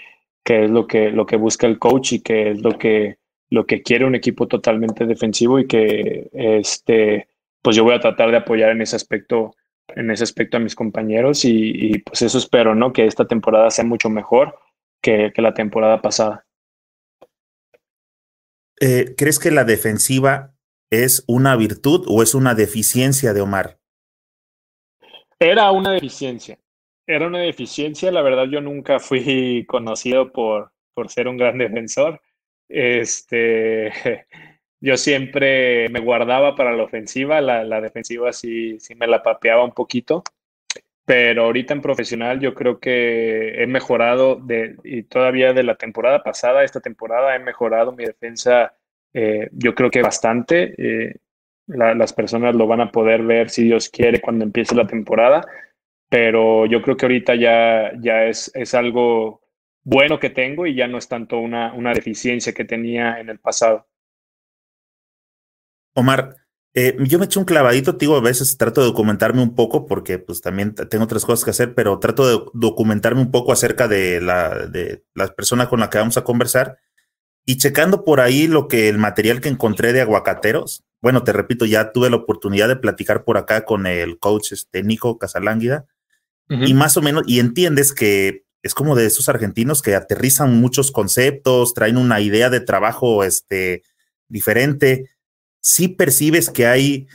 que 0.44 0.64
es 0.64 0.70
lo 0.70 0.86
que, 0.86 1.10
lo 1.10 1.26
que 1.26 1.36
busca 1.36 1.66
el 1.66 1.78
coach 1.78 2.12
y 2.14 2.22
que 2.22 2.52
es 2.52 2.62
lo 2.62 2.78
que, 2.78 3.18
lo 3.50 3.66
que 3.66 3.82
quiere 3.82 4.04
un 4.04 4.14
equipo 4.14 4.46
totalmente 4.48 5.06
defensivo 5.06 5.58
y 5.58 5.66
que 5.66 6.30
este, 6.32 7.28
pues 7.62 7.76
yo 7.76 7.84
voy 7.84 7.94
a 7.94 8.00
tratar 8.00 8.30
de 8.30 8.38
apoyar 8.38 8.70
en 8.70 8.80
ese 8.82 8.96
aspecto, 8.96 9.54
en 9.88 10.10
ese 10.10 10.24
aspecto 10.24 10.56
a 10.56 10.60
mis 10.60 10.74
compañeros 10.74 11.44
y, 11.44 11.98
pues 11.98 12.22
eso 12.22 12.38
espero, 12.38 12.74
¿no? 12.74 12.92
Que 12.92 13.06
esta 13.06 13.26
temporada 13.26 13.70
sea 13.70 13.84
mucho 13.84 14.08
mejor 14.08 14.58
que, 15.02 15.32
que 15.34 15.42
la 15.42 15.54
temporada 15.54 16.00
pasada. 16.00 16.46
Eh, 18.80 19.14
¿Crees 19.16 19.38
que 19.38 19.50
la 19.50 19.64
defensiva 19.64 20.54
es 20.90 21.24
una 21.26 21.54
virtud 21.56 22.04
o 22.08 22.22
es 22.22 22.34
una 22.34 22.54
deficiencia 22.54 23.32
de 23.32 23.40
Omar? 23.40 23.78
Era 25.38 25.70
una 25.70 25.92
deficiencia 25.92 26.58
era 27.10 27.26
una 27.26 27.40
deficiencia. 27.40 28.10
La 28.10 28.22
verdad, 28.22 28.46
yo 28.46 28.60
nunca 28.60 28.98
fui 28.98 29.64
conocido 29.68 30.32
por, 30.32 30.72
por 30.94 31.10
ser 31.10 31.28
un 31.28 31.36
gran 31.36 31.58
defensor. 31.58 32.20
Este, 32.68 33.92
yo 34.80 34.96
siempre 34.96 35.88
me 35.88 36.00
guardaba 36.00 36.54
para 36.54 36.72
la 36.72 36.84
ofensiva, 36.84 37.40
la, 37.40 37.64
la 37.64 37.80
defensiva 37.80 38.32
sí, 38.32 38.78
sí 38.80 38.94
me 38.94 39.06
la 39.06 39.22
papeaba 39.22 39.64
un 39.64 39.72
poquito. 39.72 40.22
Pero 41.10 41.46
ahorita 41.46 41.74
en 41.74 41.82
profesional 41.82 42.38
yo 42.38 42.54
creo 42.54 42.78
que 42.78 43.60
he 43.60 43.66
mejorado 43.66 44.40
y 44.84 45.02
todavía 45.02 45.52
de 45.52 45.64
la 45.64 45.74
temporada 45.74 46.22
pasada, 46.22 46.62
esta 46.62 46.78
temporada 46.78 47.34
he 47.34 47.40
mejorado 47.40 47.90
mi 47.90 48.04
defensa, 48.04 48.76
eh, 49.12 49.48
yo 49.50 49.74
creo 49.74 49.90
que 49.90 50.02
bastante. 50.02 50.72
Eh, 50.78 51.16
las 51.66 52.12
personas 52.12 52.54
lo 52.54 52.68
van 52.68 52.80
a 52.80 52.92
poder 52.92 53.24
ver 53.24 53.50
si 53.50 53.64
Dios 53.64 53.88
quiere 53.88 54.20
cuando 54.20 54.44
empiece 54.44 54.76
la 54.76 54.86
temporada, 54.86 55.44
pero 56.08 56.66
yo 56.66 56.80
creo 56.80 56.96
que 56.96 57.06
ahorita 57.06 57.34
ya, 57.34 57.90
ya 57.98 58.26
es, 58.26 58.52
es 58.54 58.72
algo 58.74 59.42
bueno 59.82 60.20
que 60.20 60.30
tengo 60.30 60.64
y 60.64 60.76
ya 60.76 60.86
no 60.86 60.96
es 60.96 61.08
tanto 61.08 61.40
una, 61.40 61.74
una 61.74 61.92
deficiencia 61.92 62.52
que 62.52 62.64
tenía 62.64 63.18
en 63.18 63.30
el 63.30 63.40
pasado. 63.40 63.88
Omar, 65.92 66.36
eh, 66.72 66.96
yo 67.00 67.18
me 67.18 67.24
echo 67.24 67.40
un 67.40 67.46
clavadito, 67.46 67.94
digo, 67.94 68.16
a 68.16 68.20
veces 68.20 68.56
trato 68.56 68.80
de 68.80 68.86
documentarme 68.86 69.42
un 69.42 69.56
poco 69.56 69.86
porque 69.86 70.18
pues 70.18 70.40
también 70.40 70.74
tengo 70.74 71.04
otras 71.04 71.24
cosas 71.24 71.44
que 71.44 71.50
hacer, 71.50 71.74
pero 71.74 71.98
trato 71.98 72.28
de 72.28 72.44
documentarme 72.54 73.20
un 73.20 73.32
poco 73.32 73.52
acerca 73.52 73.88
de 73.88 74.20
la, 74.20 74.66
de 74.68 75.02
la 75.14 75.28
persona 75.28 75.68
con 75.68 75.80
la 75.80 75.90
que 75.90 75.98
vamos 75.98 76.16
a 76.16 76.24
conversar. 76.24 76.78
Y 77.44 77.56
checando 77.56 78.04
por 78.04 78.20
ahí 78.20 78.46
lo 78.46 78.68
que 78.68 78.88
el 78.88 78.98
material 78.98 79.40
que 79.40 79.48
encontré 79.48 79.92
de 79.92 80.02
aguacateros. 80.02 80.84
Bueno, 81.00 81.24
te 81.24 81.32
repito, 81.32 81.64
ya 81.64 81.90
tuve 81.90 82.10
la 82.10 82.16
oportunidad 82.16 82.68
de 82.68 82.76
platicar 82.76 83.24
por 83.24 83.36
acá 83.36 83.64
con 83.64 83.86
el 83.86 84.18
coach 84.18 84.52
este, 84.52 84.82
Nico 84.82 85.18
Casalánguida. 85.18 85.86
Y 86.48 86.74
más 86.74 86.96
o 86.96 87.00
menos, 87.02 87.22
y 87.28 87.38
entiendes 87.38 87.92
que 87.92 88.44
es 88.64 88.74
como 88.74 88.96
de 88.96 89.06
esos 89.06 89.28
argentinos 89.28 89.82
que 89.82 89.94
aterrizan 89.94 90.60
muchos 90.60 90.90
conceptos, 90.90 91.74
traen 91.74 91.96
una 91.96 92.20
idea 92.20 92.50
de 92.50 92.58
trabajo 92.58 93.22
este, 93.22 93.84
diferente 94.28 95.08
sí 95.60 95.88
percibes 95.88 96.50
que 96.50 96.66
hay 96.66 97.08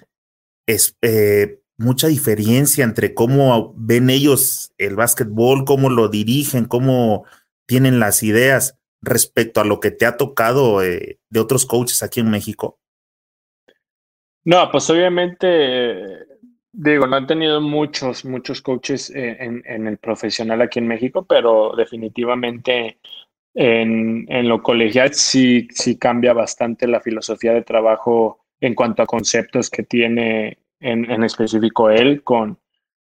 eh, 1.01 1.59
mucha 1.77 2.07
diferencia 2.07 2.83
entre 2.83 3.13
cómo 3.13 3.73
ven 3.75 4.09
ellos 4.09 4.73
el 4.77 4.95
básquetbol, 4.95 5.65
cómo 5.65 5.89
lo 5.89 6.07
dirigen, 6.07 6.65
cómo 6.65 7.25
tienen 7.65 7.99
las 7.99 8.23
ideas 8.23 8.77
respecto 9.01 9.61
a 9.61 9.65
lo 9.65 9.79
que 9.79 9.91
te 9.91 10.05
ha 10.05 10.17
tocado 10.17 10.83
eh, 10.83 11.19
de 11.29 11.39
otros 11.39 11.65
coaches 11.65 12.01
aquí 12.03 12.19
en 12.19 12.31
México? 12.31 12.79
No, 14.43 14.69
pues 14.71 14.89
obviamente, 14.89 16.27
digo, 16.71 17.07
no 17.07 17.15
han 17.15 17.27
tenido 17.27 17.61
muchos, 17.61 18.25
muchos 18.25 18.61
coaches 18.61 19.09
en, 19.09 19.63
en, 19.65 19.87
el 19.87 19.97
profesional 19.97 20.61
aquí 20.61 20.77
en 20.77 20.87
México, 20.87 21.25
pero 21.25 21.75
definitivamente 21.75 22.99
en, 23.55 24.25
en, 24.29 24.47
lo 24.47 24.61
colegial 24.61 25.13
sí, 25.13 25.67
sí 25.71 25.97
cambia 25.97 26.33
bastante 26.33 26.87
la 26.87 27.01
filosofía 27.01 27.53
de 27.53 27.63
trabajo 27.63 28.45
en 28.59 28.75
cuanto 28.75 29.01
a 29.01 29.07
conceptos 29.07 29.69
que 29.69 29.83
tiene 29.83 30.59
en, 30.79 31.09
en 31.09 31.23
específico 31.23 31.89
él 31.89 32.23
con, 32.23 32.59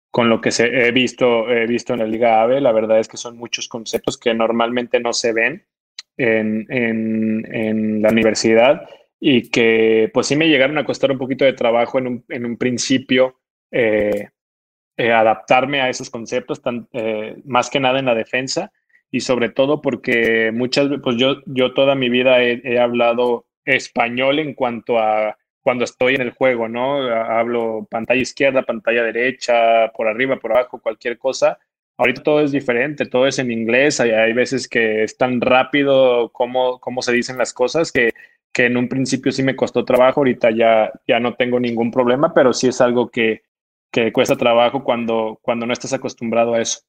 con 0.09 0.29
lo 0.29 0.41
que 0.41 0.49
he, 0.57 0.91
visto, 0.91 1.49
he 1.49 1.67
visto 1.67 1.93
en 1.93 1.99
la 1.99 2.07
Liga 2.07 2.41
AVE. 2.41 2.61
La 2.61 2.71
verdad 2.71 2.99
es 2.99 3.07
que 3.07 3.17
son 3.17 3.37
muchos 3.37 3.67
conceptos 3.67 4.17
que 4.17 4.33
normalmente 4.33 4.99
no 4.99 5.13
se 5.13 5.33
ven 5.33 5.65
en, 6.17 6.65
en, 6.69 7.45
en 7.53 8.01
la 8.01 8.09
universidad 8.09 8.87
y 9.19 9.49
que 9.49 10.09
pues 10.13 10.27
sí 10.27 10.35
me 10.35 10.47
llegaron 10.47 10.77
a 10.77 10.85
costar 10.85 11.11
un 11.11 11.17
poquito 11.17 11.45
de 11.45 11.53
trabajo 11.53 11.99
en 11.99 12.07
un, 12.07 12.25
en 12.29 12.45
un 12.45 12.57
principio. 12.57 13.39
Eh, 13.71 14.29
eh, 14.97 15.11
adaptarme 15.11 15.81
a 15.81 15.89
esos 15.89 16.09
conceptos, 16.09 16.61
eh, 16.93 17.35
más 17.43 17.69
que 17.69 17.81
nada 17.81 17.99
en 17.99 18.05
la 18.05 18.15
defensa, 18.15 18.71
y 19.15 19.21
sobre 19.21 19.47
todo 19.47 19.81
porque 19.81 20.51
muchas 20.53 20.89
pues 21.01 21.15
yo, 21.15 21.37
yo 21.45 21.73
toda 21.73 21.95
mi 21.95 22.09
vida 22.09 22.43
he, 22.43 22.77
hablado 22.77 23.45
español 23.63 24.39
en 24.39 24.53
cuanto 24.53 24.99
a 24.99 25.37
cuando 25.61 25.85
estoy 25.85 26.15
en 26.15 26.21
el 26.21 26.31
juego, 26.31 26.67
¿no? 26.67 26.97
Hablo 27.07 27.87
pantalla 27.89 28.21
izquierda, 28.21 28.63
pantalla 28.63 29.03
derecha, 29.03 29.89
por 29.95 30.09
arriba, 30.09 30.35
por 30.35 30.51
abajo, 30.51 30.81
cualquier 30.81 31.17
cosa. 31.17 31.57
Ahorita 31.97 32.23
todo 32.23 32.41
es 32.41 32.51
diferente, 32.51 33.05
todo 33.05 33.25
es 33.25 33.39
en 33.39 33.51
inglés, 33.51 34.01
hay, 34.01 34.11
hay 34.11 34.33
veces 34.33 34.67
que 34.67 35.03
es 35.03 35.15
tan 35.17 35.39
rápido 35.39 36.29
como, 36.33 36.81
como 36.81 37.01
se 37.01 37.13
dicen 37.13 37.37
las 37.37 37.53
cosas 37.53 37.93
que, 37.93 38.11
que 38.51 38.65
en 38.65 38.75
un 38.75 38.89
principio 38.89 39.31
sí 39.31 39.43
me 39.43 39.55
costó 39.55 39.85
trabajo, 39.85 40.19
ahorita 40.19 40.51
ya, 40.51 40.91
ya 41.07 41.21
no 41.21 41.35
tengo 41.35 41.57
ningún 41.57 41.89
problema, 41.89 42.33
pero 42.33 42.51
sí 42.51 42.67
es 42.67 42.81
algo 42.81 43.09
que, 43.09 43.43
que 43.93 44.11
cuesta 44.11 44.35
trabajo 44.35 44.83
cuando, 44.83 45.39
cuando 45.41 45.65
no 45.65 45.71
estás 45.71 45.93
acostumbrado 45.93 46.53
a 46.53 46.61
eso 46.61 46.81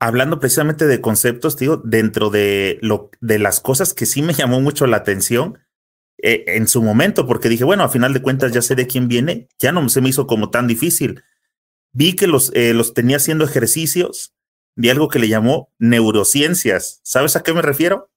hablando 0.00 0.38
precisamente 0.38 0.86
de 0.86 1.00
conceptos, 1.00 1.56
digo, 1.56 1.78
dentro 1.78 2.30
de, 2.30 2.78
lo, 2.82 3.10
de 3.20 3.38
las 3.38 3.60
cosas 3.60 3.94
que 3.94 4.06
sí 4.06 4.22
me 4.22 4.32
llamó 4.34 4.60
mucho 4.60 4.86
la 4.86 4.98
atención 4.98 5.58
eh, 6.22 6.44
en 6.48 6.68
su 6.68 6.82
momento, 6.82 7.26
porque 7.26 7.48
dije, 7.48 7.64
bueno, 7.64 7.84
a 7.84 7.88
final 7.88 8.12
de 8.12 8.22
cuentas 8.22 8.52
ya 8.52 8.62
sé 8.62 8.74
de 8.74 8.86
quién 8.86 9.08
viene, 9.08 9.48
ya 9.58 9.72
no 9.72 9.88
se 9.88 10.00
me 10.00 10.08
hizo 10.08 10.26
como 10.26 10.50
tan 10.50 10.66
difícil. 10.66 11.22
Vi 11.92 12.14
que 12.14 12.26
los, 12.26 12.52
eh, 12.54 12.74
los 12.74 12.94
tenía 12.94 13.16
haciendo 13.16 13.44
ejercicios 13.44 14.34
de 14.76 14.90
algo 14.90 15.08
que 15.08 15.18
le 15.18 15.28
llamó 15.28 15.72
neurociencias. 15.78 17.00
¿Sabes 17.02 17.34
a 17.36 17.42
qué 17.42 17.52
me 17.52 17.62
refiero? 17.62 18.10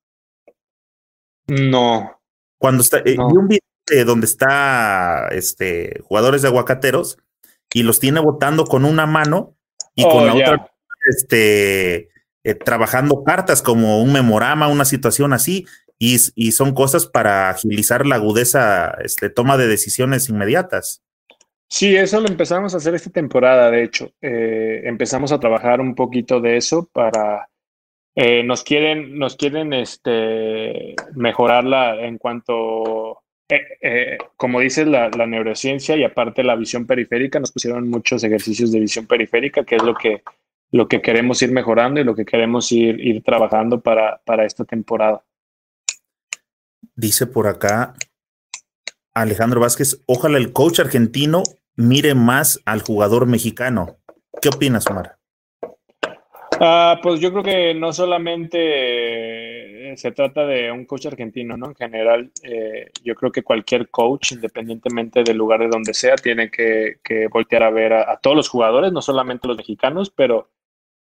No. 1.47 2.21
Cuando 2.57 2.81
está, 2.81 2.99
eh, 2.99 3.15
vi 3.17 3.17
un 3.17 3.47
video 3.47 4.05
donde 4.05 4.25
está 4.25 5.27
este, 5.29 5.99
jugadores 6.03 6.41
de 6.41 6.49
aguacateros 6.49 7.17
y 7.73 7.83
los 7.83 7.99
tiene 7.99 8.19
botando 8.19 8.65
con 8.65 8.85
una 8.85 9.05
mano 9.05 9.55
y 9.95 10.03
con 10.03 10.23
oh, 10.23 10.25
la 10.25 10.33
otra 10.35 10.71
este, 11.09 12.09
eh, 12.43 12.55
trabajando 12.55 13.23
cartas 13.23 13.61
como 13.61 14.01
un 14.01 14.13
memorama, 14.13 14.67
una 14.67 14.85
situación 14.85 15.33
así, 15.33 15.65
y, 15.99 16.17
son 16.51 16.73
cosas 16.73 17.05
para 17.05 17.51
agilizar 17.51 18.07
la 18.07 18.15
agudeza, 18.15 18.97
este, 19.03 19.29
toma 19.29 19.57
de 19.57 19.67
decisiones 19.67 20.29
inmediatas. 20.29 21.03
Sí, 21.69 21.95
eso 21.95 22.19
lo 22.19 22.27
empezamos 22.27 22.73
a 22.73 22.77
hacer 22.77 22.95
esta 22.95 23.11
temporada, 23.11 23.69
de 23.69 23.83
hecho. 23.83 24.11
Eh, 24.19 24.81
empezamos 24.85 25.31
a 25.31 25.39
trabajar 25.39 25.79
un 25.79 25.93
poquito 25.93 26.41
de 26.41 26.57
eso 26.57 26.89
para... 26.91 27.47
Eh, 28.15 28.43
nos 28.43 28.63
quieren, 28.63 29.19
nos 29.19 29.35
quieren 29.37 29.71
este, 29.73 30.95
mejorarla 31.13 32.01
en 32.01 32.17
cuanto 32.17 33.21
como 34.37 34.59
dices, 34.59 34.87
la, 34.87 35.09
neurociencia 35.09 35.95
y 35.95 36.03
aparte 36.03 36.43
la 36.43 36.55
visión 36.55 36.85
periférica, 36.85 37.39
nos 37.39 37.51
pusieron 37.51 37.89
muchos 37.89 38.23
ejercicios 38.23 38.71
de 38.71 38.79
visión 38.79 39.05
periférica, 39.07 39.63
que 39.63 39.75
es 39.75 39.83
lo 39.83 39.93
que 39.93 40.23
lo 40.71 40.87
que 40.87 41.01
queremos 41.01 41.41
ir 41.41 41.51
mejorando 41.51 41.99
y 41.99 42.03
lo 42.03 42.15
que 42.15 42.25
queremos 42.25 42.71
ir, 42.71 42.99
ir 42.99 43.23
trabajando 43.23 43.81
para, 43.81 44.21
para 44.25 44.45
esta 44.45 44.65
temporada. 44.65 45.23
Dice 46.95 47.27
por 47.27 47.47
acá 47.47 47.93
Alejandro 49.13 49.59
Vázquez, 49.59 50.01
ojalá 50.05 50.37
el 50.37 50.53
coach 50.53 50.79
argentino 50.79 51.43
mire 51.75 52.15
más 52.15 52.61
al 52.65 52.81
jugador 52.81 53.25
mexicano. 53.25 53.97
¿Qué 54.41 54.49
opinas, 54.49 54.87
Omar? 54.87 55.17
Ah, 56.59 56.99
pues 57.01 57.19
yo 57.19 57.31
creo 57.31 57.43
que 57.43 57.73
no 57.73 57.91
solamente 57.91 59.95
se 59.97 60.11
trata 60.11 60.45
de 60.45 60.71
un 60.71 60.85
coach 60.85 61.07
argentino, 61.07 61.57
¿no? 61.57 61.67
En 61.67 61.75
general, 61.75 62.31
eh, 62.43 62.91
yo 63.03 63.15
creo 63.15 63.31
que 63.31 63.43
cualquier 63.43 63.89
coach, 63.89 64.33
independientemente 64.33 65.23
del 65.23 65.37
lugar 65.37 65.61
de 65.61 65.69
donde 65.69 65.93
sea, 65.93 66.15
tiene 66.15 66.49
que, 66.49 66.99
voltear 67.31 67.63
a 67.63 67.71
ver 67.71 67.93
a, 67.93 68.17
todos 68.17 68.35
los 68.35 68.49
jugadores, 68.49 68.91
no 68.91 69.01
solamente 69.01 69.47
los 69.47 69.57
mexicanos, 69.57 70.11
pero 70.11 70.49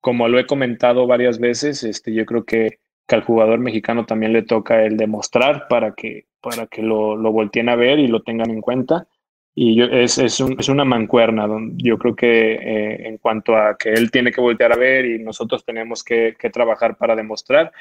como 0.01 0.29
lo 0.29 0.39
he 0.39 0.47
comentado 0.47 1.07
varias 1.07 1.39
veces, 1.39 1.83
este, 1.85 2.13
yo 2.13 2.25
creo 2.27 2.45
que, 2.45 2.79
al 3.09 3.25
jugador 3.25 3.59
mexicano 3.59 4.07
también 4.07 4.33
le 4.33 4.43
toca 4.43 4.85
el 4.85 4.97
demostrar 4.97 5.67
para 5.69 5.95
que, 5.95 6.27
para 6.41 6.69
que 6.69 6.81
lo, 6.81 7.17
lo 7.17 7.33
volteen 7.33 7.69
a 7.69 7.75
ver 7.75 7.99
y 7.99 8.07
lo 8.07 8.23
tengan 8.23 8.51
en 8.51 8.61
cuenta. 8.61 9.09
Y 9.53 9.75
yo, 9.75 9.87
es, 9.87 10.17
es, 10.19 10.41
es 10.41 10.69
una 10.69 10.85
mancuerna. 10.85 11.49
Donde 11.49 11.83
yo 11.83 11.99
creo 11.99 12.15
que 12.15 12.53
eh, 12.53 13.09
en 13.09 13.19
cuanto 13.19 13.57
a 13.57 13.77
que 13.77 13.91
él 13.91 14.13
tiene 14.13 14.31
que 14.31 14.41
voltear 14.41 14.73
a 14.73 14.77
ver 14.77 15.07
y 15.07 15.19
nosotros 15.19 15.65
tenemos 15.65 16.05
que, 16.05 16.37
que, 16.39 16.51
trabajar 16.51 16.97
para 16.97 17.17
demostrar. 17.17 17.73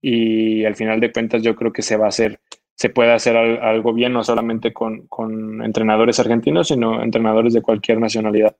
Y 0.00 0.64
al 0.64 0.76
final 0.76 1.00
de 1.00 1.10
cuentas 1.10 1.42
yo 1.42 1.56
creo 1.56 1.72
que 1.72 1.82
se 1.82 1.96
va 1.96 2.04
a 2.04 2.10
hacer, 2.10 2.38
se 2.76 2.88
puede 2.90 3.12
hacer 3.12 3.36
algo 3.36 3.92
bien, 3.92 4.12
no 4.12 4.22
solamente 4.22 4.72
con, 4.72 5.08
con 5.08 5.62
entrenadores 5.64 6.20
argentinos, 6.20 6.68
sino 6.68 7.02
entrenadores 7.02 7.54
de 7.54 7.62
cualquier 7.62 7.98
nacionalidad. 7.98 8.54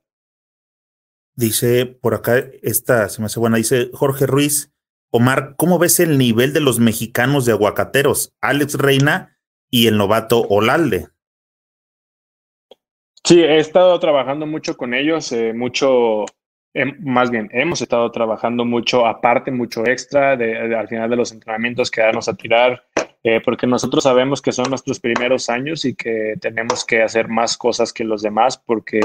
Dice 1.37 1.85
por 1.85 2.15
acá, 2.15 2.43
esta 2.63 3.07
se 3.09 3.21
me 3.21 3.27
hace 3.27 3.39
buena, 3.39 3.57
dice 3.57 3.91
Jorge 3.93 4.25
Ruiz, 4.25 4.73
Omar, 5.11 5.53
¿cómo 5.55 5.77
ves 5.77 5.99
el 5.99 6.17
nivel 6.17 6.51
de 6.51 6.61
los 6.61 6.79
mexicanos 6.79 7.45
de 7.45 7.51
aguacateros? 7.51 8.35
Alex 8.41 8.73
Reina 8.73 9.37
y 9.69 9.85
el 9.85 9.97
novato 9.97 10.41
Olalde. 10.49 11.09
Sí, 13.23 13.39
he 13.39 13.59
estado 13.59 13.99
trabajando 13.99 14.47
mucho 14.47 14.75
con 14.77 14.95
ellos, 14.95 15.31
eh, 15.31 15.53
mucho, 15.53 16.25
eh, 16.73 16.85
más 17.01 17.29
bien, 17.29 17.49
hemos 17.53 17.83
estado 17.83 18.09
trabajando 18.09 18.65
mucho 18.65 19.05
aparte, 19.05 19.51
mucho 19.51 19.85
extra, 19.85 20.35
de, 20.35 20.75
al 20.75 20.87
final 20.87 21.07
de 21.07 21.17
los 21.17 21.31
entrenamientos, 21.31 21.91
quedarnos 21.91 22.27
a 22.27 22.35
tirar, 22.35 22.83
eh, 23.23 23.41
porque 23.45 23.67
nosotros 23.67 24.05
sabemos 24.05 24.41
que 24.41 24.51
son 24.51 24.71
nuestros 24.71 24.99
primeros 24.99 25.51
años 25.51 25.85
y 25.85 25.93
que 25.93 26.33
tenemos 26.41 26.83
que 26.83 27.03
hacer 27.03 27.27
más 27.27 27.57
cosas 27.57 27.93
que 27.93 28.03
los 28.03 28.23
demás, 28.23 28.57
porque 28.57 29.01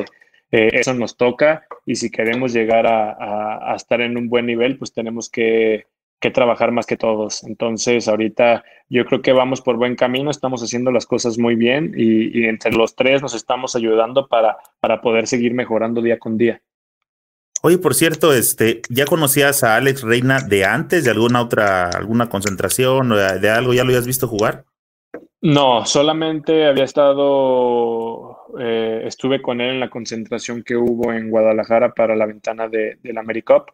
eh, 0.53 0.71
eso 0.75 0.93
nos 0.93 1.17
toca 1.17 1.65
y 1.87 1.97
si 1.97 2.11
queremos 2.11 2.53
llegar 2.53 2.87
a, 2.87 3.75
estar 3.75 4.03
en 4.03 4.19
un 4.19 4.29
buen 4.29 4.47
nivel, 4.47 4.77
pues 4.79 4.93
tenemos 4.93 5.29
que, 5.29 5.87
trabajar 6.33 6.71
más 6.71 6.87
que 6.87 6.97
todos. 6.97 7.43
Entonces, 7.43 8.07
ahorita 8.07 8.63
yo 8.89 9.05
creo 9.07 9.23
que 9.23 9.33
vamos 9.33 9.61
por 9.61 9.77
buen 9.77 9.97
camino, 9.97 10.31
estamos 10.31 10.63
haciendo 10.63 10.93
las 10.93 11.05
cosas 11.05 11.37
muy 11.37 11.57
bien 11.57 11.95
y, 11.97 12.45
entre 12.45 12.71
los 12.73 12.95
tres 12.95 13.23
nos 13.23 13.35
estamos 13.35 13.75
ayudando 13.75 14.29
para, 14.29 14.57
para 14.79 15.01
poder 15.01 15.27
seguir 15.27 15.53
mejorando 15.53 16.01
día 16.01 16.21
con 16.21 16.39
día. 16.39 16.63
Oye, 17.65 17.79
por 17.79 17.95
cierto, 17.95 18.33
este, 18.33 18.83
¿ya 18.89 19.05
conocías 19.05 19.65
a 19.65 19.77
Alex 19.77 20.03
Reina 20.03 20.41
de 20.41 20.65
antes, 20.65 21.05
de 21.05 21.11
alguna 21.11 21.41
otra, 21.41 21.89
alguna 21.91 22.29
concentración 22.29 23.11
o 23.11 23.17
de, 23.17 23.51
algo? 23.51 23.73
¿Ya 23.73 23.85
lo 23.85 23.91
habías 23.91 24.07
visto 24.07 24.29
jugar? 24.29 24.65
No, 25.43 25.85
solamente 25.85 26.67
había 26.67 26.85
estado, 26.85 28.47
eh, 28.61 29.03
estuve 29.07 29.43
con 29.43 29.61
él 29.61 29.75
en 29.75 29.81
la 29.81 29.91
concentración 29.91 30.63
que 30.63 30.77
hubo 30.77 31.13
en 31.13 31.31
Guadalajara 31.31 31.93
para 31.95 32.15
la 32.15 32.27
ventana 32.27 32.69
de, 32.69 32.99
del 33.03 33.19
AmeriCup, 33.19 33.71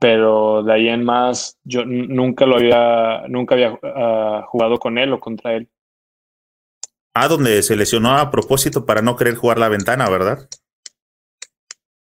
pero 0.00 0.64
de 0.64 0.72
ahí 0.72 0.88
en 0.88 1.04
más 1.04 1.58
yo 1.62 1.84
nunca 1.84 2.44
lo 2.44 2.56
había, 2.56 3.22
nunca 3.28 3.54
había 3.54 3.78
ah, 3.84 4.44
jugado 4.48 4.78
con 4.78 4.98
él 4.98 5.12
o 5.12 5.20
contra 5.20 5.54
él. 5.54 5.68
Ah, 7.14 7.28
donde 7.28 7.62
se 7.62 7.76
lesionó 7.76 8.16
a 8.18 8.30
propósito 8.30 8.84
para 8.84 9.00
no 9.00 9.16
querer 9.16 9.36
jugar 9.36 9.58
la 9.58 9.68
ventana, 9.68 10.08
¿verdad? 10.10 10.48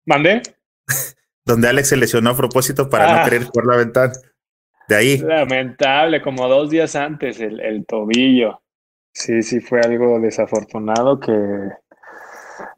¿Mandé? 0.05 0.41
donde 1.45 1.69
Alex 1.69 1.89
se 1.89 1.97
lesionó 1.97 2.31
a 2.31 2.37
propósito 2.37 2.89
para 2.89 3.09
no 3.09 3.21
ah. 3.21 3.23
querer 3.23 3.45
jugar 3.45 3.65
la 3.67 3.77
ventana. 3.77 4.13
De 4.89 4.95
ahí. 4.95 5.17
Lamentable, 5.19 6.21
como 6.21 6.47
dos 6.47 6.69
días 6.69 6.95
antes, 6.95 7.39
el, 7.39 7.85
tobillo. 7.85 8.61
Sí, 9.17 9.41
sí, 9.41 9.61
fue 9.61 9.81
algo 9.81 10.19
desafortunado 10.19 11.19
que, 11.19 11.33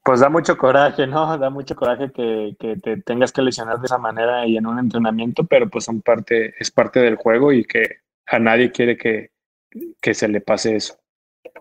pues 0.05 0.21
da 0.21 0.29
mucho 0.29 0.57
coraje, 0.57 1.05
¿no? 1.05 1.37
Da 1.37 1.49
mucho 1.49 1.75
coraje 1.75 2.13
que, 2.13 2.55
que, 2.57 2.77
te 2.77 2.95
tengas 3.01 3.33
que 3.33 3.41
lesionar 3.41 3.77
de 3.79 3.87
esa 3.87 3.97
manera 3.97 4.47
y 4.47 4.55
en 4.55 4.65
un 4.65 4.79
entrenamiento, 4.79 5.43
pero 5.43 5.69
pues 5.69 5.83
son 5.83 6.01
parte, 6.01 6.53
es 6.57 6.71
parte 6.71 7.01
del 7.01 7.17
juego 7.17 7.51
y 7.51 7.65
que 7.65 7.97
a 8.25 8.39
nadie 8.39 8.71
quiere 8.71 8.95
que, 8.97 9.31
que 10.01 10.13
se 10.13 10.29
le 10.29 10.39
pase 10.39 10.77
eso. 10.77 10.95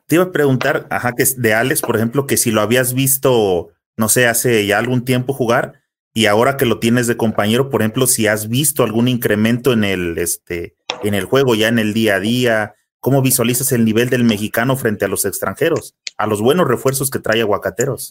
Te 0.07 0.15
iba 0.15 0.25
a 0.25 0.31
preguntar, 0.31 0.87
ajá, 0.91 1.13
que 1.13 1.25
de 1.37 1.55
Alex, 1.55 1.83
por 1.83 1.97
ejemplo, 1.97 2.29
que 2.29 2.37
si 2.37 2.53
lo 2.53 2.61
habías 2.61 2.95
visto, 2.95 3.71
no 3.97 4.09
sé, 4.09 4.29
hace 4.29 4.65
ya 4.65 4.79
algún 4.79 5.05
tiempo 5.05 5.33
jugar, 5.33 5.81
y 6.15 6.27
ahora 6.27 6.57
que 6.57 6.67
lo 6.67 6.79
tienes 6.79 7.09
de 7.09 7.17
compañero, 7.17 7.69
por 7.69 7.83
ejemplo, 7.83 8.07
si 8.07 8.29
has 8.29 8.49
visto 8.49 8.85
algún 8.85 9.09
incremento 9.09 9.73
en 9.73 9.83
el, 9.83 10.19
este, 10.19 10.77
en 11.03 11.15
el 11.15 11.25
juego, 11.25 11.57
ya 11.57 11.67
en 11.67 11.81
el 11.81 11.95
día 11.95 12.15
a 12.15 12.21
día, 12.21 12.75
¿cómo 13.01 13.23
visualizas 13.23 13.73
el 13.73 13.85
nivel 13.85 14.11
del 14.11 14.25
mexicano 14.25 14.77
frente 14.77 15.05
a 15.05 15.09
los 15.09 15.25
extranjeros, 15.25 15.95
a 16.17 16.27
los 16.27 16.41
buenos 16.43 16.69
refuerzos 16.69 17.11
que 17.11 17.19
trae 17.19 17.41
Aguacateros? 17.41 18.11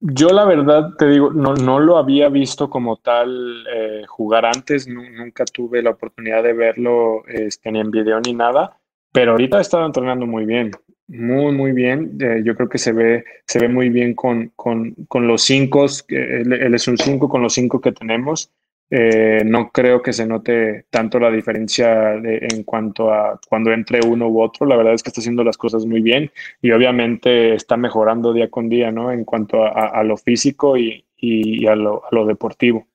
Yo 0.00 0.28
la 0.28 0.44
verdad 0.44 0.90
te 0.98 1.08
digo, 1.08 1.32
no, 1.32 1.54
no 1.54 1.80
lo 1.80 1.96
había 1.96 2.28
visto 2.28 2.68
como 2.68 2.98
tal 2.98 3.64
eh, 3.74 4.02
jugar 4.06 4.44
antes, 4.44 4.86
nunca 4.86 5.44
tuve 5.46 5.82
la 5.82 5.90
oportunidad 5.90 6.42
de 6.42 6.52
verlo 6.52 7.22
este, 7.26 7.72
ni 7.72 7.80
en 7.80 7.90
video 7.90 8.20
ni 8.20 8.34
nada, 8.34 8.76
pero 9.12 9.32
ahorita 9.32 9.58
ha 9.58 9.62
estado 9.62 9.86
entrenando 9.86 10.26
muy 10.26 10.44
bien. 10.44 10.72
Muy, 11.06 11.52
muy 11.52 11.72
bien. 11.72 12.16
Eh, 12.20 12.42
yo 12.44 12.54
creo 12.56 12.68
que 12.68 12.78
se 12.78 12.92
ve, 12.92 13.24
se 13.46 13.58
ve 13.58 13.68
muy 13.68 13.90
bien 13.90 14.14
con, 14.14 14.52
con, 14.56 14.94
con 15.06 15.26
los 15.26 15.42
cinco. 15.42 15.86
Él, 16.08 16.52
él, 16.52 16.74
es 16.74 16.88
un 16.88 16.96
cinco 16.96 17.28
con 17.28 17.42
los 17.42 17.52
cinco 17.52 17.80
que 17.80 17.92
tenemos. 17.92 18.50
Eh, 18.90 19.42
no 19.44 19.70
creo 19.70 20.02
que 20.02 20.12
se 20.12 20.26
note 20.26 20.86
tanto 20.90 21.18
la 21.18 21.30
diferencia 21.30 22.14
en 22.14 22.62
cuanto 22.64 23.12
a 23.12 23.40
cuando 23.48 23.72
entre 23.72 24.00
uno 24.06 24.28
u 24.28 24.42
otro. 24.42 24.66
La 24.66 24.76
verdad 24.76 24.94
es 24.94 25.02
que 25.02 25.10
está 25.10 25.20
haciendo 25.20 25.42
las 25.42 25.56
cosas 25.56 25.86
muy 25.86 26.00
bien 26.00 26.30
y 26.60 26.70
obviamente 26.70 27.54
está 27.54 27.76
mejorando 27.76 28.32
día 28.32 28.50
con 28.50 28.68
día, 28.68 28.92
¿no? 28.92 29.10
En 29.10 29.24
cuanto 29.24 29.64
a, 29.64 30.02
lo 30.04 30.16
físico 30.16 30.76
y, 30.76 31.04
y 31.16 31.66
a, 31.66 31.74
lo, 31.74 32.04
a, 32.04 32.08
lo, 32.12 32.26
deportivo. 32.26 32.86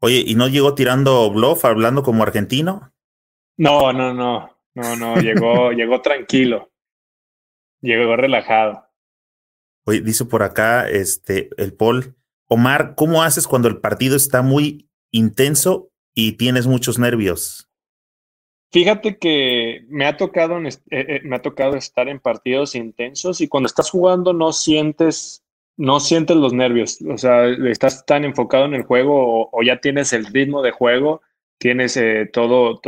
Oye, 0.00 0.22
¿y 0.26 0.34
no 0.34 0.48
llegó 0.48 0.74
tirando 0.74 1.30
bluff 1.30 1.64
hablando 1.64 2.02
como 2.02 2.22
argentino? 2.22 2.92
No, 3.56 3.92
no, 3.92 4.12
no. 4.14 4.58
No, 4.74 4.96
no, 4.96 5.16
llegó, 5.16 5.72
llegó 5.72 6.00
tranquilo. 6.00 6.70
Llegó 7.80 8.16
relajado. 8.16 8.86
Oye, 9.84 10.00
dice 10.00 10.24
por 10.24 10.42
acá 10.42 10.88
este, 10.88 11.50
el 11.56 11.72
Paul. 11.72 12.14
Omar, 12.48 12.94
¿cómo 12.96 13.22
haces 13.22 13.46
cuando 13.46 13.68
el 13.68 13.78
partido 13.78 14.16
está 14.16 14.42
muy 14.42 14.88
intenso 15.12 15.90
y 16.14 16.32
tienes 16.32 16.66
muchos 16.66 16.98
nervios? 16.98 17.68
Fíjate 18.70 19.18
que 19.18 19.84
me 19.88 20.06
ha 20.06 20.16
tocado, 20.16 20.58
eh, 20.60 20.70
eh, 20.90 21.20
me 21.24 21.36
ha 21.36 21.42
tocado 21.42 21.76
estar 21.76 22.08
en 22.08 22.20
partidos 22.20 22.74
intensos 22.74 23.40
y 23.40 23.48
cuando 23.48 23.66
estás 23.66 23.90
jugando 23.90 24.32
no 24.32 24.52
sientes, 24.52 25.42
no 25.76 26.00
sientes 26.00 26.36
los 26.36 26.52
nervios. 26.52 26.98
O 27.08 27.16
sea, 27.16 27.46
estás 27.46 28.04
tan 28.04 28.24
enfocado 28.24 28.64
en 28.64 28.74
el 28.74 28.82
juego 28.82 29.48
o, 29.50 29.62
ya 29.62 29.80
tienes 29.80 30.12
el 30.12 30.26
ritmo 30.26 30.62
de 30.62 30.70
juego, 30.70 31.22
tienes 31.58 31.96
eh, 31.96 32.28
todo, 32.30 32.80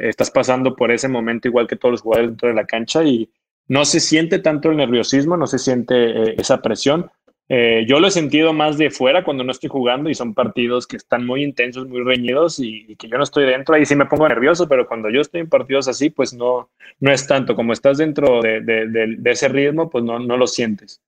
estás 0.00 0.30
pasando 0.30 0.74
por 0.74 0.90
ese 0.90 1.08
momento 1.08 1.48
igual 1.48 1.66
que 1.66 1.76
todos 1.76 1.92
los 1.92 2.00
jugadores 2.00 2.30
dentro 2.30 2.48
de 2.48 2.54
la 2.54 2.66
cancha 2.66 3.04
y, 3.04 3.30
no 3.68 3.84
se 3.84 4.00
siente 4.00 4.38
tanto 4.38 4.70
el 4.70 4.76
nerviosismo, 4.76 5.36
no 5.36 5.46
se 5.46 5.58
siente 5.58 5.94
eh, 5.94 6.34
esa 6.38 6.60
presión. 6.60 7.10
Eh, 7.48 7.84
yo 7.86 8.00
lo 8.00 8.06
he 8.06 8.10
sentido 8.10 8.54
más 8.54 8.78
de 8.78 8.90
fuera 8.90 9.22
cuando 9.22 9.44
no 9.44 9.52
estoy 9.52 9.68
jugando 9.68 10.08
y 10.08 10.14
son 10.14 10.32
partidos 10.32 10.86
que 10.86 10.96
están 10.96 11.26
muy 11.26 11.44
intensos, 11.44 11.86
muy 11.86 12.02
reñidos 12.02 12.58
y, 12.58 12.96
que 12.96 13.08
yo 13.08 13.18
no 13.18 13.24
estoy 13.24 13.44
dentro, 13.44 13.74
ahí 13.74 13.84
sí 13.84 13.94
me 13.94 14.06
pongo 14.06 14.26
nervioso, 14.26 14.66
pero 14.66 14.86
cuando 14.86 15.10
yo 15.10 15.20
estoy 15.20 15.42
en 15.42 15.50
partidos 15.50 15.86
así, 15.86 16.08
pues 16.08 16.32
no, 16.32 16.70
no 17.00 17.12
es 17.12 17.26
tanto. 17.26 17.54
Como 17.54 17.72
estás 17.72 17.98
dentro 17.98 18.40
de, 18.40 19.18
ese 19.26 19.48
ritmo, 19.48 19.90
pues 19.90 20.04
no, 20.04 20.18
no 20.18 20.36
lo 20.36 20.46
sientes. 20.46 21.02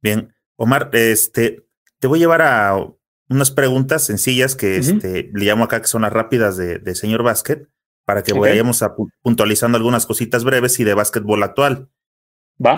Bien, 0.00 0.32
Omar, 0.54 0.90
este, 0.92 1.64
te 1.98 2.06
voy 2.06 2.20
a 2.20 2.20
llevar 2.20 2.42
a 2.42 2.76
unas 3.28 3.50
preguntas 3.50 4.04
sencillas 4.04 4.54
que 4.54 4.76
este, 4.76 5.30
le 5.34 5.44
llamo 5.44 5.64
acá 5.64 5.80
que 5.80 5.88
son 5.88 6.02
las 6.02 6.12
rápidas 6.12 6.56
de, 6.56 6.94
señor 6.94 7.24
Básquet 7.24 7.68
para 8.04 8.22
que 8.22 8.32
vayamos 8.32 8.84
a 8.84 8.94
puntualizando 9.20 9.76
algunas 9.76 10.06
cositas 10.06 10.44
breves 10.44 10.78
y 10.78 10.84
de 10.84 10.94
básquetbol 10.94 11.42
actual. 11.42 11.88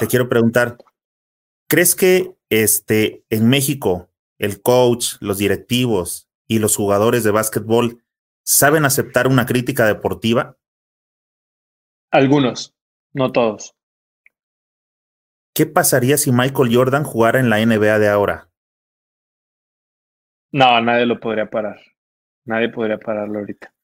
Te 0.00 0.06
quiero 0.06 0.30
preguntar, 0.30 0.78
¿crees 1.68 1.94
que 1.94 2.34
este, 2.50 3.24
en 3.30 3.48
México 3.48 4.10
el 4.38 4.60
coach, 4.62 5.14
los 5.20 5.38
directivos 5.38 6.28
y 6.48 6.58
los 6.58 6.76
jugadores 6.76 7.24
de 7.24 7.30
básquetbol 7.30 8.02
saben 8.44 8.84
aceptar 8.84 9.28
una 9.28 9.46
crítica 9.46 9.86
deportiva? 9.86 10.56
Algunos, 12.10 12.74
no 13.12 13.30
todos. 13.30 13.74
¿Qué 15.54 15.66
pasaría 15.66 16.16
si 16.16 16.32
Michael 16.32 16.74
Jordan 16.74 17.04
jugara 17.04 17.40
en 17.40 17.50
la 17.50 17.64
NBA 17.64 17.98
de 17.98 18.08
ahora? 18.08 18.48
No, 20.52 20.80
nadie 20.80 21.04
lo 21.04 21.20
podría 21.20 21.50
parar. 21.50 21.78
Nadie 22.44 22.70
podría 22.70 22.96
pararlo 22.98 23.40
ahorita. 23.40 23.74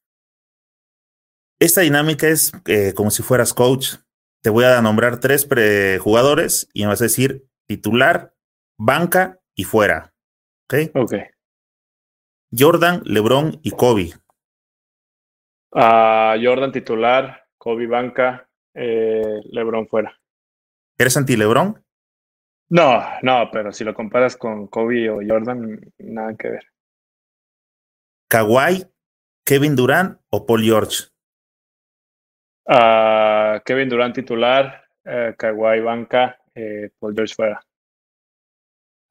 Esta 1.59 1.81
dinámica 1.81 2.27
es 2.27 2.51
eh, 2.65 2.93
como 2.95 3.11
si 3.11 3.21
fueras 3.21 3.53
coach. 3.53 3.95
Te 4.41 4.49
voy 4.49 4.65
a 4.65 4.81
nombrar 4.81 5.19
tres 5.19 5.47
jugadores 6.01 6.69
y 6.73 6.81
me 6.81 6.87
vas 6.87 7.01
a 7.01 7.05
decir 7.05 7.45
titular, 7.67 8.33
banca 8.77 9.39
y 9.55 9.63
fuera. 9.63 10.13
¿Ok? 10.65 10.75
Ok. 10.95 11.13
Jordan, 12.57 13.01
LeBron 13.05 13.59
y 13.63 13.71
Kobe. 13.71 14.11
Uh, 15.71 16.39
Jordan 16.41 16.71
titular, 16.71 17.47
Kobe 17.57 17.87
banca, 17.87 18.47
eh, 18.73 19.41
LeBron 19.51 19.87
fuera. 19.87 20.17
¿Eres 20.97 21.17
anti-LeBron? 21.17 21.83
No, 22.69 23.03
no, 23.21 23.49
pero 23.51 23.71
si 23.71 23.83
lo 23.83 23.93
comparas 23.93 24.37
con 24.37 24.67
Kobe 24.67 25.09
o 25.09 25.19
Jordan, 25.27 25.79
nada 25.97 26.35
que 26.35 26.49
ver. 26.49 26.65
Kawhi, 28.29 28.85
Kevin 29.45 29.75
Durant 29.75 30.19
o 30.29 30.45
Paul 30.45 30.63
George. 30.63 31.05
Uh, 32.67 33.59
Kevin 33.63 33.89
Durant 33.89 34.15
titular, 34.15 34.83
uh, 35.05 35.35
Kawhi 35.37 35.81
banca, 35.81 36.39
eh, 36.55 36.89
Paul 36.97 37.13
George 37.13 37.35
fuera. 37.35 37.61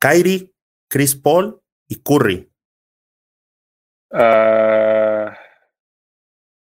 Kyrie, 0.00 0.52
Chris 0.88 1.14
Paul 1.14 1.60
y 1.88 2.02
Curry. 2.02 2.50
Uh, 4.10 5.30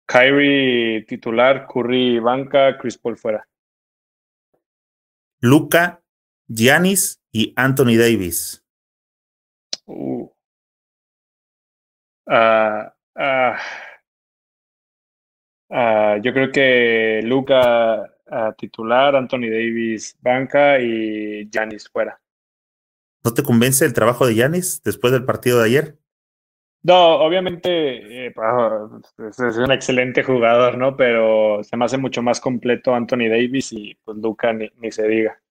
Kyrie 0.07 1.05
titular, 1.07 1.67
Curry 1.67 2.19
banca, 2.21 2.79
Chris 2.79 2.99
Paul 2.99 3.17
fuera. 3.17 3.47
Luca, 5.41 6.03
Giannis 6.49 7.21
y 7.33 7.53
Anthony 7.57 7.97
Davis. 7.97 8.65
Uh. 9.87 10.31
Uh, 15.69 16.17
yo 16.23 16.33
creo 16.33 16.51
que 16.53 17.21
Luca 17.25 18.16
ah, 18.31 18.55
titular, 18.57 19.17
Anthony 19.17 19.49
Davis 19.51 20.17
banca 20.21 20.79
y 20.81 21.49
Yanis 21.51 21.89
fuera. 21.89 22.21
¿No 23.25 23.35
te 23.35 23.43
convence 23.43 23.85
el 23.85 23.93
trabajo 23.93 24.27
de 24.27 24.35
Yanis 24.35 24.83
después 24.83 25.13
del 25.13 25.25
partido 25.25 25.59
de 25.59 25.65
ayer? 25.65 25.99
No, 26.83 27.17
obviamente 27.17 28.27
eh, 28.27 28.33
pues, 28.33 29.41
es 29.41 29.57
un 29.57 29.73
excelente 29.73 30.23
jugador, 30.23 30.79
¿no? 30.79 30.97
Pero 30.97 31.65
se 31.65 31.77
me 31.77 31.85
hace 31.85 31.99
mucho 31.99 32.23
más 32.23 32.41
completo 32.41 32.95
Anthony 32.95 33.29
Davis 33.29 33.73
y 33.73 33.99
pues 34.05 34.17
Luca 34.19 34.53
ni, 34.53 34.71
ni 34.77 34.93
se 34.93 35.09
diga. 35.09 35.43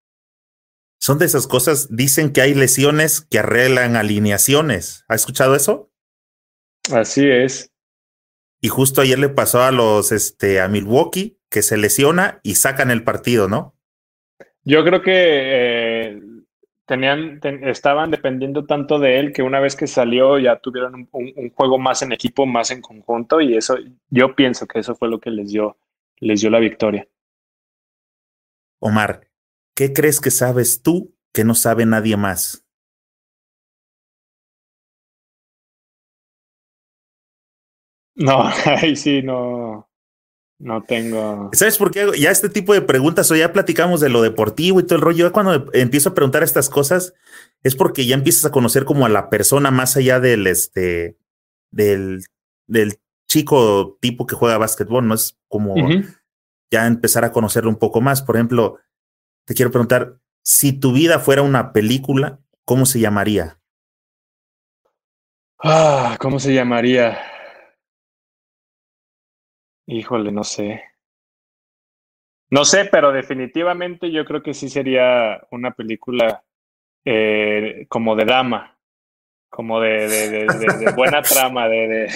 Son 0.98 1.20
de 1.20 1.26
esas 1.26 1.46
cosas, 1.46 1.94
dicen 1.94 2.32
que 2.32 2.42
hay 2.42 2.54
lesiones 2.54 3.20
que 3.22 3.40
arreglan 3.40 3.98
alineaciones. 3.98 5.04
¿Has 5.10 5.22
escuchado 5.22 5.56
eso? 5.56 5.92
Así 6.94 7.28
es. 7.30 7.72
Y 8.62 8.70
justo 8.70 9.02
ayer 9.02 9.20
le 9.20 9.30
pasó 9.30 9.62
a 9.62 9.72
los, 9.72 10.12
este, 10.12 10.62
a 10.62 10.68
Milwaukee, 10.68 11.35
que 11.50 11.62
se 11.62 11.78
lesiona 11.78 12.40
y 12.44 12.56
sacan 12.56 12.92
el 12.92 13.04
partido, 13.04 13.48
¿no? 13.48 13.76
Yo 14.64 14.84
creo 14.84 15.02
que 15.02 15.14
eh, 15.14 16.22
tenían, 16.86 17.40
estaban 17.64 18.12
dependiendo 18.12 18.66
tanto 18.66 19.00
de 19.00 19.20
él 19.20 19.34
que 19.34 19.44
una 19.44 19.60
vez 19.60 19.76
que 19.76 19.88
salió 19.88 20.40
ya 20.40 20.58
tuvieron 20.60 21.08
un, 21.12 21.50
juego 21.52 21.78
más 21.78 22.02
en 22.02 22.12
equipo, 22.12 22.46
más 22.46 22.72
en 22.72 22.82
conjunto 22.82 23.42
y 23.42 23.56
eso, 23.56 23.78
yo 24.10 24.36
pienso 24.36 24.68
que 24.68 24.80
eso 24.80 24.96
fue 24.96 25.10
lo 25.10 25.20
que 25.20 25.32
les 25.32 25.52
dio, 25.52 25.78
les 26.18 26.42
dio 26.42 26.50
la 26.50 26.60
victoria. 26.60 27.08
Omar, 28.80 29.28
¿qué 29.76 29.94
crees 29.94 30.20
que 30.20 30.32
sabes 30.32 30.82
tú 30.82 31.16
que 31.34 31.44
no 31.44 31.56
sabe 31.56 31.86
nadie 31.86 32.18
más? 32.18 32.66
No, 38.16 38.44
ahí 38.66 38.96
sí, 38.96 39.22
no. 39.22 39.90
No 40.58 40.82
tengo. 40.84 41.50
¿Sabes 41.54 41.78
por 41.78 41.92
qué? 41.92 42.08
Ya 42.18 42.32
este 42.32 42.50
tipo 42.50 42.74
de 42.74 42.82
preguntas, 42.82 43.30
o 43.30 43.36
ya 43.36 43.52
platicamos 43.52 44.00
de 44.00 44.10
lo 44.10 44.22
deportivo 44.22 44.80
y 44.80 44.84
todo 44.84 44.96
el 44.96 45.02
rollo. 45.02 45.32
cuando 45.34 45.70
empiezo 45.74 46.10
a 46.10 46.14
preguntar 46.14 46.44
estas 46.44 46.70
cosas, 46.70 47.14
es 47.64 47.76
porque 47.76 48.06
ya 48.06 48.16
empiezas 48.16 48.46
a 48.46 48.52
conocer 48.52 48.86
como 48.86 49.06
a 49.06 49.10
la 49.10 49.30
persona 49.30 49.72
más 49.72 49.98
allá 49.98 50.20
del 50.20 50.48
este 50.48 51.18
del, 51.72 52.24
del 52.68 53.00
chico 53.28 53.98
tipo 54.00 54.26
que 54.26 54.36
juega 54.36 54.58
básquetbol, 54.58 55.06
¿no? 55.06 55.16
Es 55.16 55.38
como 55.50 55.76
ya 56.72 56.88
empezar 56.88 57.26
a 57.26 57.32
conocerlo 57.32 57.70
un 57.70 57.78
poco 57.78 58.00
más. 58.00 58.22
Por 58.22 58.38
ejemplo, 58.38 58.80
te 59.46 59.56
quiero 59.56 59.72
preguntar: 59.72 60.20
si 60.42 60.72
tu 60.72 60.94
vida 60.94 61.20
fuera 61.20 61.42
una 61.42 61.74
película, 61.74 62.40
¿cómo 62.64 62.86
se 62.86 63.02
llamaría? 63.02 63.60
Ah, 65.62 66.16
¿cómo 66.20 66.40
se 66.40 66.54
llamaría? 66.54 67.18
Híjole, 69.88 70.32
no 70.32 70.44
sé. 70.44 70.84
No 72.50 72.66
sé, 72.66 72.86
pero 72.86 73.12
definitivamente 73.12 74.12
yo 74.12 74.26
creo 74.26 74.42
que 74.44 74.54
sí 74.54 74.70
sería 74.70 75.42
una 75.52 75.72
película 75.72 76.44
eh, 77.04 77.86
como 77.90 78.16
de 78.16 78.26
dama, 78.26 78.78
como 79.50 79.80
de, 79.80 80.08
de, 80.08 80.92
buena 80.96 81.22
trama, 81.24 81.68
de, 81.68 81.88
de, 81.88 82.12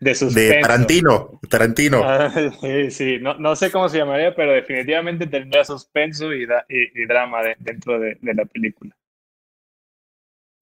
de 0.00 0.14
suspenso. 0.14 0.54
De 0.54 0.60
Tarantino, 0.60 1.40
Tarantino. 1.48 2.02
Ah, 2.04 2.30
sí, 2.60 2.90
sí, 2.90 3.18
no, 3.20 3.34
no, 3.34 3.54
sé 3.54 3.70
cómo 3.70 3.88
se 3.88 3.98
llamaría, 3.98 4.34
pero 4.34 4.52
definitivamente 4.52 5.26
tendría 5.26 5.64
suspenso 5.64 6.34
y, 6.34 6.46
y 6.68 7.06
drama 7.06 7.40
dentro 7.58 7.98
de 7.98 8.18
la 8.22 8.44
película. 8.46 8.96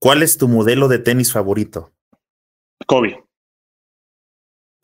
¿Cuál 0.05 0.23
es 0.23 0.37
tu 0.37 0.49
modelo 0.49 0.89
de 0.89 0.99
tenis 0.99 1.33
favorito? 1.33 1.91
Kobe. 2.87 3.25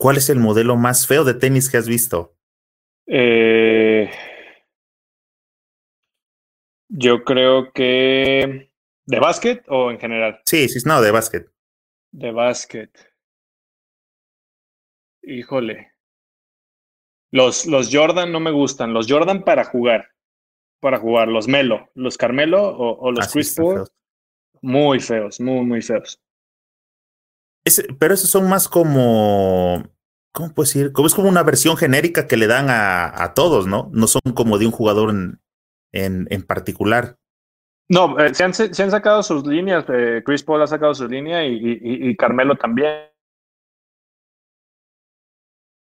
¿Cuál 0.01 0.17
es 0.17 0.31
el 0.31 0.39
modelo 0.39 0.77
más 0.77 1.05
feo 1.05 1.23
de 1.23 1.35
tenis 1.35 1.69
que 1.69 1.77
has 1.77 1.87
visto? 1.87 2.35
Eh, 3.05 4.09
yo 6.89 7.23
creo 7.23 7.71
que. 7.71 8.71
¿De 9.05 9.19
básquet 9.19 9.63
o 9.67 9.91
en 9.91 9.99
general? 9.99 10.41
Sí, 10.47 10.67
sí, 10.69 10.79
no, 10.87 11.03
de 11.03 11.11
básquet. 11.11 11.51
De 12.11 12.31
básquet. 12.31 13.13
Híjole. 15.21 15.91
Los, 17.29 17.67
los 17.67 17.91
Jordan 17.93 18.31
no 18.31 18.39
me 18.39 18.49
gustan. 18.49 18.93
Los 18.93 19.05
Jordan 19.07 19.43
para 19.43 19.65
jugar. 19.65 20.15
Para 20.79 20.97
jugar. 20.97 21.27
Los 21.27 21.47
Melo. 21.47 21.91
Los 21.93 22.17
Carmelo 22.17 22.75
o, 22.75 23.11
los 23.11 23.27
ah, 23.27 23.29
Chris 23.31 23.53
Paul. 23.53 23.87
Muy 24.63 24.99
feos, 24.99 25.39
muy, 25.39 25.63
muy 25.63 25.83
feos 25.83 26.19
pero 27.99 28.13
esos 28.13 28.29
son 28.29 28.49
más 28.49 28.67
como, 28.67 29.83
¿cómo 30.33 30.53
puedo 30.53 30.65
decir? 30.65 30.91
Como 30.91 31.07
es 31.07 31.13
como 31.13 31.29
una 31.29 31.43
versión 31.43 31.77
genérica 31.77 32.27
que 32.27 32.37
le 32.37 32.47
dan 32.47 32.69
a, 32.69 33.23
a 33.23 33.33
todos, 33.33 33.67
¿no? 33.67 33.89
No 33.93 34.07
son 34.07 34.21
como 34.33 34.57
de 34.57 34.65
un 34.65 34.71
jugador 34.71 35.11
en, 35.11 35.41
en, 35.91 36.27
en 36.29 36.43
particular. 36.43 37.17
No, 37.89 38.17
eh, 38.19 38.33
se, 38.33 38.43
han, 38.43 38.53
se, 38.53 38.83
han, 38.83 38.89
sacado 38.89 39.21
sus 39.21 39.45
líneas. 39.45 39.85
Eh, 39.89 40.23
Chris 40.25 40.43
Paul 40.43 40.61
ha 40.61 40.67
sacado 40.67 40.93
su 40.93 41.07
línea 41.07 41.45
y, 41.45 41.55
y, 41.55 42.09
y, 42.09 42.15
Carmelo 42.15 42.55
también. 42.55 43.09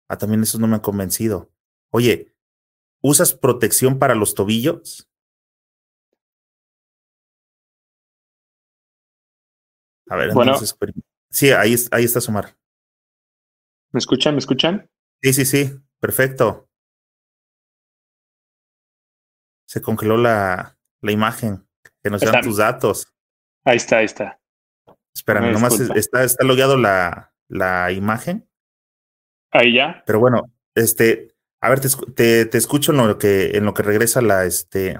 Ah, 0.10 0.18
también 0.18 0.41
esos 0.41 0.60
no 0.60 0.68
me 0.68 0.76
han 0.76 0.81
convencido. 0.81 1.52
Oye, 1.91 2.34
¿usas 3.02 3.34
protección 3.35 3.99
para 3.99 4.15
los 4.15 4.34
tobillos? 4.34 5.07
A 10.10 10.15
ver, 10.15 10.34
bueno, 10.34 10.53
entonces, 10.53 10.76
Sí, 11.34 11.50
ahí, 11.50 11.76
ahí 11.92 12.06
está 12.06 12.22
Sumar. 12.22 12.56
¿Me 13.92 13.98
escuchan? 13.98 14.36
¿Me 14.36 14.40
escuchan? 14.40 14.88
Sí, 15.22 15.34
sí, 15.34 15.46
sí. 15.46 15.80
Perfecto. 16.00 16.70
Se 19.68 19.82
congeló 19.82 20.18
la, 20.18 20.78
la 21.02 21.12
imagen. 21.12 21.68
Que 22.04 22.12
nos 22.12 22.22
dan 22.22 22.42
tus 22.44 22.58
datos. 22.58 23.12
Ahí 23.66 23.78
está, 23.78 23.98
ahí 23.98 24.06
está. 24.06 24.40
Espérame, 25.16 25.52
nomás 25.52 25.80
está, 25.80 26.24
está 26.24 26.44
logueado 26.44 26.78
la, 26.78 27.34
la 27.48 27.92
imagen. 27.92 28.48
Ahí 29.52 29.74
ya. 29.74 30.04
Pero 30.06 30.20
bueno, 30.20 30.52
este, 30.76 31.36
a 31.62 31.70
ver, 31.70 31.80
te, 31.80 31.88
te, 32.14 32.46
te, 32.46 32.58
escucho 32.58 32.92
en 32.92 32.98
lo 32.98 33.18
que, 33.18 33.58
en 33.58 33.66
lo 33.66 33.74
que 33.74 33.84
regresa 33.84 34.22
la, 34.22 34.46
este, 34.46 35.00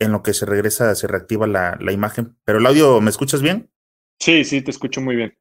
en 0.00 0.12
lo 0.12 0.22
que 0.22 0.32
se 0.32 0.46
regresa, 0.46 0.94
se 0.94 1.06
reactiva 1.06 1.46
la, 1.46 1.76
la 1.80 1.92
imagen. 1.92 2.36
Pero 2.44 2.58
el 2.58 2.66
audio, 2.66 3.00
¿me 3.00 3.10
escuchas 3.10 3.42
bien? 3.42 3.70
Sí, 4.20 4.44
sí, 4.44 4.62
te 4.62 4.70
escucho 4.70 5.00
muy 5.00 5.16
bien. 5.16 5.36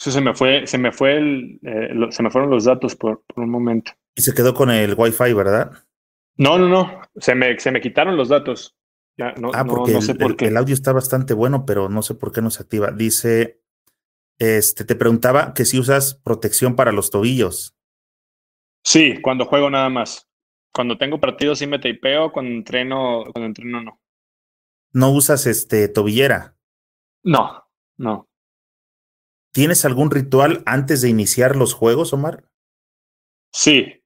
Eso 0.00 0.12
se 0.12 0.20
me 0.20 0.34
fue, 0.34 0.66
se 0.66 0.78
me 0.78 0.92
fue 0.92 1.16
el, 1.16 1.60
eh, 1.62 1.90
se 2.10 2.22
me 2.22 2.30
fueron 2.30 2.50
los 2.50 2.64
datos 2.64 2.94
por, 2.94 3.22
por, 3.26 3.44
un 3.44 3.50
momento. 3.50 3.92
Y 4.14 4.22
se 4.22 4.32
quedó 4.32 4.54
con 4.54 4.70
el 4.70 4.94
Wi-Fi, 4.96 5.32
¿verdad? 5.32 5.72
No, 6.36 6.58
no, 6.58 6.68
no. 6.68 7.00
Se 7.16 7.34
me, 7.34 7.58
se 7.58 7.72
me 7.72 7.80
quitaron 7.80 8.16
los 8.16 8.28
datos. 8.28 8.76
Ya, 9.16 9.32
no, 9.32 9.50
ah, 9.52 9.64
porque 9.64 9.92
no, 9.92 10.00
sé 10.00 10.12
el, 10.12 10.18
por 10.18 10.36
qué. 10.36 10.46
el 10.46 10.56
audio 10.56 10.74
está 10.74 10.92
bastante 10.92 11.34
bueno, 11.34 11.66
pero 11.66 11.88
no 11.88 12.02
sé 12.02 12.14
por 12.14 12.30
qué 12.30 12.40
no 12.40 12.50
se 12.50 12.62
activa. 12.62 12.92
Dice, 12.92 13.60
este, 14.38 14.84
te 14.84 14.94
preguntaba 14.94 15.52
que 15.52 15.64
si 15.64 15.78
usas 15.78 16.14
protección 16.14 16.76
para 16.76 16.92
los 16.92 17.10
tobillos. 17.10 17.76
Sí, 18.84 19.20
cuando 19.20 19.46
juego 19.46 19.68
nada 19.68 19.88
más. 19.88 20.28
Cuando 20.72 20.96
tengo 20.96 21.18
partidos 21.18 21.58
sí 21.58 21.66
me 21.66 21.80
tapeo, 21.80 22.30
cuando 22.30 22.52
entreno, 22.52 23.24
cuando 23.32 23.46
entreno 23.46 23.82
no. 23.82 24.00
¿No 24.92 25.10
usas 25.10 25.46
este 25.46 25.88
tobillera? 25.88 26.56
No, 27.24 27.67
no. 27.98 28.28
¿Tienes 29.52 29.84
algún 29.84 30.10
ritual 30.10 30.62
antes 30.66 31.02
de 31.02 31.08
iniciar 31.08 31.56
los 31.56 31.74
juegos, 31.74 32.12
Omar? 32.12 32.44
Sí. 33.52 34.02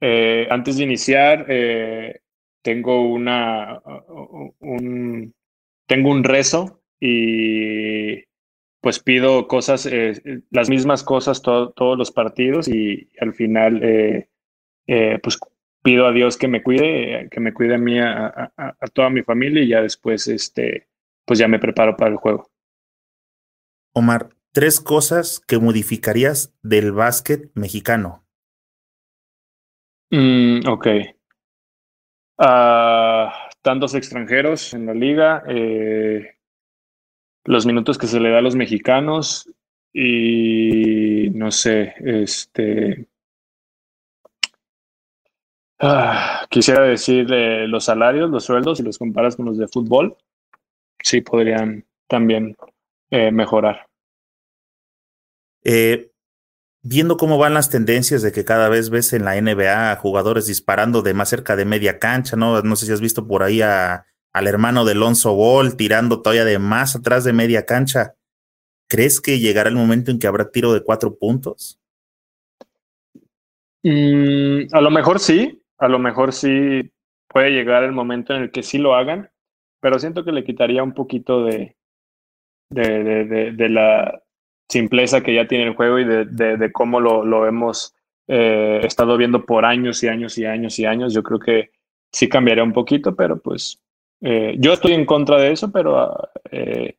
Eh, 0.00 0.48
antes 0.50 0.76
de 0.76 0.84
iniciar, 0.84 1.46
eh, 1.48 2.20
tengo 2.62 3.08
una 3.08 3.80
un, 4.58 5.32
tengo 5.86 6.10
un 6.10 6.24
rezo 6.24 6.82
y 6.98 8.24
pues 8.80 8.98
pido 8.98 9.46
cosas, 9.46 9.86
eh, 9.86 10.42
las 10.50 10.68
mismas 10.68 11.04
cosas 11.04 11.42
todos 11.42 11.96
los 11.96 12.10
partidos 12.10 12.66
y 12.66 13.10
al 13.20 13.34
final 13.34 14.28
pues 15.22 15.38
pido 15.82 16.06
a 16.06 16.12
Dios 16.12 16.36
que 16.36 16.48
me 16.48 16.62
cuide, 16.62 17.28
que 17.30 17.40
me 17.40 17.54
cuide 17.54 17.76
a 17.76 17.78
mí, 17.78 17.98
a, 18.00 18.52
a, 18.56 18.86
toda 18.92 19.10
mi 19.10 19.22
familia 19.22 19.62
y 19.62 19.68
ya 19.68 19.82
después 19.82 20.26
este 20.26 20.88
pues 21.24 21.38
ya 21.38 21.46
me 21.46 21.60
preparo 21.60 21.96
para 21.96 22.10
el 22.10 22.16
juego. 22.16 22.51
Omar, 23.92 24.30
tres 24.52 24.80
cosas 24.80 25.40
que 25.40 25.58
modificarías 25.58 26.54
del 26.62 26.92
básquet 26.92 27.50
mexicano. 27.54 28.24
Mm, 30.10 30.66
ok. 30.68 30.86
Uh, 32.38 33.30
tantos 33.62 33.94
extranjeros 33.94 34.74
en 34.74 34.86
la 34.86 34.94
liga, 34.94 35.42
eh, 35.48 36.36
los 37.44 37.66
minutos 37.66 37.98
que 37.98 38.06
se 38.06 38.20
le 38.20 38.30
da 38.30 38.38
a 38.38 38.42
los 38.42 38.56
mexicanos 38.56 39.48
y 39.92 41.30
no 41.34 41.50
sé, 41.50 41.94
este... 41.98 43.08
Uh, 45.80 46.46
quisiera 46.48 46.82
decir 46.84 47.26
eh, 47.32 47.66
los 47.66 47.84
salarios, 47.84 48.30
los 48.30 48.44
sueldos, 48.44 48.78
si 48.78 48.84
los 48.84 48.98
comparas 48.98 49.34
con 49.34 49.46
los 49.46 49.58
de 49.58 49.66
fútbol, 49.66 50.16
sí 51.02 51.20
podrían 51.22 51.84
también 52.06 52.56
eh, 53.12 53.30
mejorar. 53.30 53.86
Eh, 55.64 56.10
viendo 56.82 57.18
cómo 57.18 57.36
van 57.36 57.52
las 57.52 57.68
tendencias 57.68 58.22
de 58.22 58.32
que 58.32 58.46
cada 58.46 58.70
vez 58.70 58.88
ves 58.88 59.12
en 59.12 59.26
la 59.26 59.40
NBA 59.40 59.96
jugadores 59.96 60.46
disparando 60.46 61.02
de 61.02 61.12
más 61.12 61.28
cerca 61.28 61.54
de 61.54 61.66
media 61.66 61.98
cancha, 61.98 62.36
¿no? 62.36 62.62
No 62.62 62.74
sé 62.74 62.86
si 62.86 62.92
has 62.92 63.02
visto 63.02 63.26
por 63.28 63.42
ahí 63.42 63.60
a, 63.60 64.06
al 64.32 64.46
hermano 64.46 64.86
de 64.86 64.92
Alonso 64.92 65.34
Ball 65.34 65.76
tirando 65.76 66.22
todavía 66.22 66.46
de 66.46 66.58
más 66.58 66.96
atrás 66.96 67.22
de 67.24 67.34
media 67.34 67.66
cancha. 67.66 68.14
¿Crees 68.88 69.20
que 69.20 69.38
llegará 69.38 69.68
el 69.68 69.76
momento 69.76 70.10
en 70.10 70.18
que 70.18 70.26
habrá 70.26 70.50
tiro 70.50 70.72
de 70.72 70.82
cuatro 70.82 71.14
puntos? 71.14 71.78
Mm, 73.82 74.68
a 74.72 74.80
lo 74.80 74.90
mejor 74.90 75.20
sí, 75.20 75.62
a 75.76 75.88
lo 75.88 75.98
mejor 75.98 76.32
sí 76.32 76.90
puede 77.28 77.50
llegar 77.50 77.84
el 77.84 77.92
momento 77.92 78.34
en 78.34 78.44
el 78.44 78.50
que 78.50 78.62
sí 78.62 78.78
lo 78.78 78.94
hagan, 78.94 79.30
pero 79.80 79.98
siento 79.98 80.24
que 80.24 80.32
le 80.32 80.44
quitaría 80.44 80.82
un 80.82 80.94
poquito 80.94 81.44
de, 81.44 81.76
de, 82.72 83.52
de, 83.52 83.68
la 83.68 84.22
simpleza 84.68 85.20
que 85.20 85.34
ya 85.34 85.46
tiene 85.46 85.64
el 85.64 85.74
juego 85.74 85.98
y 85.98 86.04
de, 86.04 86.70
cómo 86.72 87.00
lo, 87.00 87.24
lo 87.24 87.46
hemos 87.46 87.94
eh, 88.28 88.80
estado 88.84 89.16
viendo 89.16 89.44
por 89.44 89.64
años 89.64 90.02
y 90.02 90.08
años 90.08 90.38
y 90.38 90.44
años 90.44 90.78
y 90.78 90.86
años. 90.86 91.14
Yo 91.14 91.22
creo 91.22 91.38
que 91.38 91.70
sí 92.10 92.28
cambiaría 92.28 92.64
un 92.64 92.72
poquito, 92.72 93.14
pero 93.14 93.40
pues 93.40 93.78
Eh, 94.24 94.54
yo 94.58 94.72
estoy 94.72 94.92
en 94.92 95.04
contra 95.04 95.36
de 95.36 95.50
eso, 95.50 95.72
pero 95.72 96.16
eh, 96.52 96.96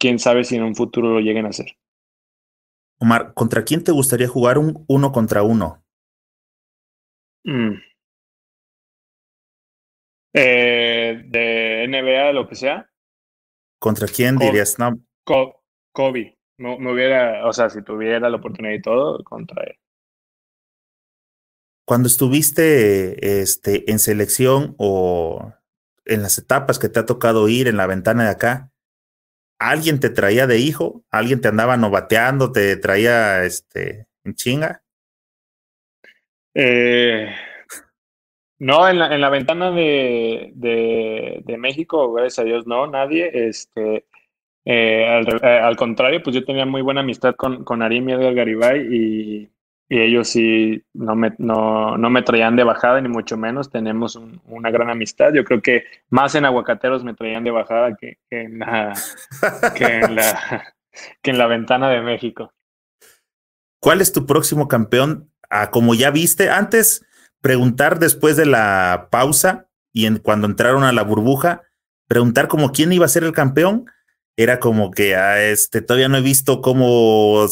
quién 0.00 0.18
sabe 0.18 0.42
si 0.42 0.56
en 0.56 0.64
un 0.64 0.74
futuro 0.74 1.08
lo 1.14 1.20
lleguen 1.20 1.46
a 1.46 1.50
hacer. 1.50 1.76
Omar, 2.98 3.34
¿contra 3.34 3.64
quién 3.64 3.84
te 3.84 3.92
gustaría 3.92 4.26
jugar 4.26 4.58
un 4.58 4.84
uno 4.88 5.12
contra 5.12 5.44
uno? 5.44 5.84
Mm. 7.44 7.74
Eh, 10.34 11.22
de 11.26 11.86
NBA, 11.88 12.32
lo 12.32 12.48
que 12.48 12.56
sea. 12.56 12.90
¿Contra 13.78 14.08
quién 14.08 14.36
dirías? 14.36 14.76
No. 14.78 14.98
Kobe. 15.92 16.38
No, 16.58 16.78
me 16.78 16.92
hubiera, 16.92 17.46
o 17.46 17.52
sea, 17.52 17.68
si 17.68 17.82
tuviera 17.82 18.30
la 18.30 18.36
oportunidad 18.36 18.74
y 18.74 18.80
todo, 18.80 19.22
contra 19.24 19.62
él. 19.64 19.76
Cuando 21.84 22.08
estuviste 22.08 23.40
este, 23.42 23.90
en 23.90 23.98
selección 23.98 24.74
o 24.78 25.52
en 26.04 26.22
las 26.22 26.38
etapas 26.38 26.78
que 26.78 26.88
te 26.88 26.98
ha 26.98 27.06
tocado 27.06 27.48
ir 27.48 27.68
en 27.68 27.76
la 27.76 27.86
ventana 27.86 28.24
de 28.24 28.30
acá, 28.30 28.70
¿alguien 29.58 30.00
te 30.00 30.08
traía 30.08 30.46
de 30.46 30.58
hijo? 30.58 31.04
¿Alguien 31.10 31.40
te 31.40 31.48
andaba 31.48 31.76
novateando, 31.76 32.52
te 32.52 32.76
traía 32.76 33.44
este, 33.44 34.06
en 34.24 34.34
chinga? 34.34 34.82
Eh, 36.54 37.28
no, 38.58 38.88
en 38.88 38.98
la, 38.98 39.14
en 39.14 39.20
la 39.20 39.28
ventana 39.28 39.70
de, 39.70 40.52
de, 40.54 41.58
México, 41.58 42.12
gracias 42.12 42.38
a 42.38 42.44
Dios, 42.44 42.66
no, 42.66 42.86
nadie. 42.86 43.48
Este, 43.48 44.06
eh, 44.66 45.06
al, 45.62 45.76
contrario, 45.76 46.22
pues 46.22 46.36
yo 46.36 46.44
tenía 46.44 46.66
muy 46.66 46.82
buena 46.82 47.00
amistad 47.00 47.34
con, 47.34 47.64
con 47.64 47.80
Arim 47.80 48.08
y 48.08 48.12
Edgar 48.12 48.34
Garibay 48.34 48.86
y 48.94 49.50
y 49.88 50.00
ellos 50.00 50.28
sí 50.28 50.82
no 50.94 51.14
me, 51.14 51.32
no, 51.38 51.96
no 51.96 52.10
me 52.10 52.22
traían 52.22 52.56
de 52.56 52.64
bajada, 52.64 53.00
ni 53.00 53.08
mucho 53.08 53.36
menos. 53.36 53.70
Tenemos 53.70 54.20
una 54.46 54.70
gran 54.70 54.90
amistad. 54.90 55.32
Yo 55.32 55.44
creo 55.44 55.62
que 55.62 55.84
más 56.10 56.34
en 56.34 56.44
aguacateros 56.44 57.04
me 57.04 57.14
traían 57.14 57.44
de 57.44 57.52
bajada 57.52 57.96
que, 57.96 58.18
en, 58.30 58.58
la, 58.58 58.94
que, 59.76 59.84
en, 59.84 60.16
la, 60.16 60.74
que 61.22 61.30
en 61.30 61.38
la 61.38 61.46
ventana 61.46 61.88
de 61.88 62.00
México. 62.00 62.52
¿Cuál 63.80 64.00
es 64.00 64.12
tu 64.12 64.26
próximo 64.26 64.66
campeón? 64.66 65.30
Ah, 65.50 65.70
como 65.70 65.94
ya 65.94 66.10
viste, 66.10 66.50
antes 66.50 67.06
preguntar 67.40 68.00
después 68.00 68.36
de 68.36 68.46
la 68.46 69.06
pausa 69.12 69.68
y 69.92 70.06
en, 70.06 70.18
cuando 70.18 70.48
entraron 70.48 70.82
a 70.82 70.90
la 70.90 71.02
burbuja, 71.02 71.62
preguntar 72.08 72.48
como 72.48 72.72
quién 72.72 72.92
iba 72.92 73.04
a 73.04 73.10
ser 73.10 73.22
el 73.22 73.32
campeón, 73.32 73.86
era 74.36 74.60
como 74.60 74.90
que 74.90 75.16
ah, 75.16 75.42
este, 75.42 75.80
todavía 75.82 76.08
no 76.08 76.18
he 76.18 76.22
visto 76.22 76.60
cómo 76.60 77.46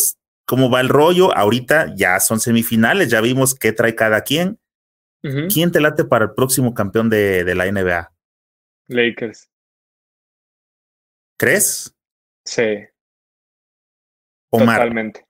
cómo 0.44 0.70
va 0.70 0.80
el 0.80 0.88
rollo. 0.88 1.34
Ahorita 1.36 1.94
ya 1.96 2.20
son 2.20 2.40
semifinales, 2.40 3.10
ya 3.10 3.20
vimos 3.20 3.54
qué 3.54 3.72
trae 3.72 3.94
cada 3.94 4.22
quien. 4.22 4.58
¿Quién 5.50 5.72
te 5.72 5.80
late 5.80 6.04
para 6.04 6.26
el 6.26 6.34
próximo 6.34 6.74
campeón 6.74 7.08
de, 7.08 7.44
de, 7.44 7.54
la 7.54 7.64
NBA? 7.64 8.12
Lakers. 8.88 9.50
¿Crees? 11.38 11.96
Sí. 12.44 12.84
Omar, 14.50 14.80
Totalmente. 14.80 15.26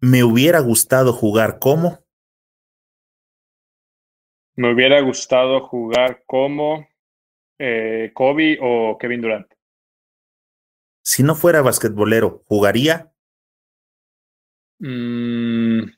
Me 0.00 0.24
hubiera 0.24 0.58
gustado 0.58 1.12
jugar 1.12 1.60
como. 1.60 2.04
Me 4.56 4.74
hubiera 4.74 5.00
gustado 5.00 5.60
jugar 5.60 6.24
como 6.26 6.88
eh, 7.60 8.10
Kobe 8.14 8.58
o 8.60 8.98
Kevin 8.98 9.20
Durant. 9.20 9.53
Si 11.04 11.22
no 11.22 11.34
fuera 11.34 11.60
basquetbolero, 11.60 12.42
¿jugaría? 12.46 13.12
Mm. 14.80 15.90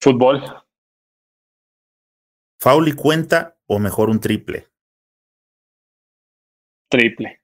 Fútbol. 0.00 0.42
¿Faul 2.58 2.88
y 2.88 2.92
cuenta 2.94 3.58
o 3.66 3.78
mejor 3.78 4.08
un 4.08 4.20
triple? 4.20 4.68
Triple. 6.88 7.42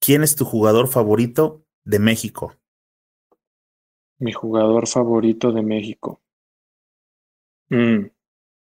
¿Quién 0.00 0.24
es 0.24 0.34
tu 0.34 0.44
jugador 0.44 0.88
favorito 0.88 1.64
de 1.84 2.00
México? 2.00 2.56
Mi 4.18 4.32
jugador 4.32 4.88
favorito 4.88 5.52
de 5.52 5.62
México. 5.62 6.20
Mm, 7.70 8.06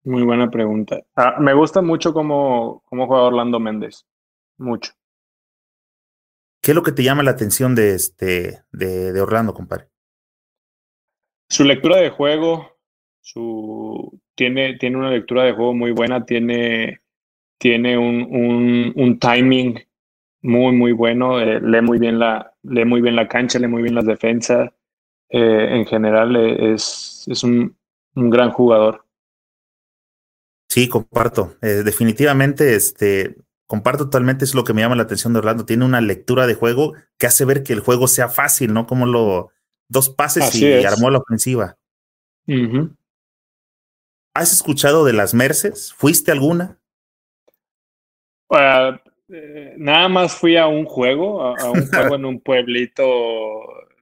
muy 0.04 0.22
buena 0.22 0.50
pregunta. 0.50 1.02
Ah, 1.16 1.36
me 1.40 1.54
gusta 1.54 1.82
mucho 1.82 2.12
cómo, 2.12 2.82
cómo 2.86 3.06
juega 3.06 3.24
Orlando 3.24 3.58
Méndez. 3.58 4.06
Mucho. 4.58 4.92
¿Qué 6.64 6.70
es 6.70 6.74
lo 6.74 6.82
que 6.82 6.92
te 6.92 7.02
llama 7.02 7.22
la 7.22 7.32
atención 7.32 7.74
de, 7.74 7.94
este, 7.94 8.62
de, 8.72 9.20
Orlando, 9.20 9.52
compadre? 9.52 9.88
Su 11.46 11.62
lectura 11.64 11.98
de 11.98 12.08
juego, 12.08 12.78
su, 13.20 14.18
tiene, 14.34 14.78
tiene 14.78 14.96
una 14.96 15.10
lectura 15.10 15.44
de 15.44 15.52
juego 15.52 15.74
muy 15.74 15.90
buena, 15.90 16.24
tiene, 16.24 17.02
tiene 17.58 17.98
un, 17.98 18.94
un, 18.96 19.18
timing 19.18 19.78
muy, 20.40 20.72
muy 20.72 20.92
bueno, 20.92 21.38
eh, 21.38 21.60
lee, 21.60 21.82
muy 21.82 21.98
bien 21.98 22.18
la, 22.18 22.54
lee 22.62 22.86
muy 22.86 23.02
bien 23.02 23.16
la 23.16 23.28
cancha, 23.28 23.58
lee 23.58 23.68
muy 23.68 23.82
bien 23.82 23.94
las 23.94 24.06
defensas. 24.06 24.70
Eh, 25.28 25.68
en 25.70 25.84
general 25.84 26.34
eh, 26.36 26.72
es, 26.72 27.26
es 27.28 27.44
un, 27.44 27.76
un, 28.14 28.30
gran 28.30 28.52
jugador. 28.52 29.03
Sí, 30.74 30.88
comparto. 30.88 31.54
definitivamente, 31.60 32.74
este, 32.74 33.36
comparto 33.68 34.06
totalmente, 34.06 34.44
es 34.44 34.56
lo 34.56 34.64
que 34.64 34.72
me 34.72 34.80
llama 34.80 34.96
la 34.96 35.04
atención 35.04 35.32
de 35.32 35.38
Orlando. 35.38 35.64
Tiene 35.64 35.84
una 35.84 36.00
lectura 36.00 36.48
de 36.48 36.54
juego 36.54 36.94
que 37.16 37.28
hace 37.28 37.44
ver 37.44 37.62
que 37.62 37.72
el 37.72 37.78
juego 37.78 38.08
sea 38.08 38.28
fácil, 38.28 38.74
¿no? 38.74 38.84
Como 38.84 39.06
lo 39.06 39.52
dos 39.88 40.08
pases 40.08 40.52
y 40.56 40.84
armó 40.84 41.10
la 41.10 41.18
ofensiva. 41.18 41.76
¿Has 44.34 44.52
escuchado 44.52 45.04
de 45.04 45.12
las 45.12 45.32
Merces? 45.32 45.92
¿Fuiste 45.92 46.32
alguna? 46.32 46.80
Ah, 48.50 49.00
eh, 49.28 49.74
nada 49.78 50.08
más 50.08 50.34
fui 50.34 50.56
a 50.56 50.66
un 50.66 50.86
juego, 50.86 51.40
a, 51.40 51.70
un 51.70 51.86
juego 51.86 52.16
en 52.16 52.24
un 52.24 52.40
pueblito 52.40 53.04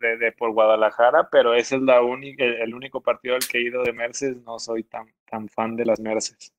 de, 0.02 0.32
por 0.32 0.52
Guadalajara, 0.52 1.28
pero 1.30 1.54
ese 1.54 1.76
es 1.76 1.82
la 1.82 2.02
única, 2.02 2.44
el 2.44 2.74
único 2.74 3.00
partido 3.00 3.34
al 3.34 3.46
que 3.46 3.58
he 3.58 3.62
ido 3.62 3.82
de 3.82 3.92
Merces. 3.92 4.36
No 4.44 4.58
soy 4.58 4.84
tan, 4.84 5.06
tan 5.30 5.48
fan 5.48 5.76
de 5.76 5.86
las 5.86 6.00
Merces. 6.00 6.52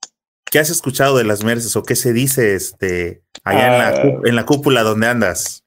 ¿Qué 0.46 0.60
has 0.60 0.70
escuchado 0.70 1.18
de 1.18 1.24
las 1.24 1.44
Merces 1.44 1.76
o 1.76 1.84
qué 1.84 1.96
se 1.96 2.14
dice 2.14 2.56
este, 2.56 3.24
allá 3.44 3.66
en, 3.66 3.80
la, 3.80 3.88
ah. 3.90 4.22
en 4.24 4.36
la 4.36 4.46
cúpula 4.46 4.84
donde 4.84 5.08
andas? 5.08 5.64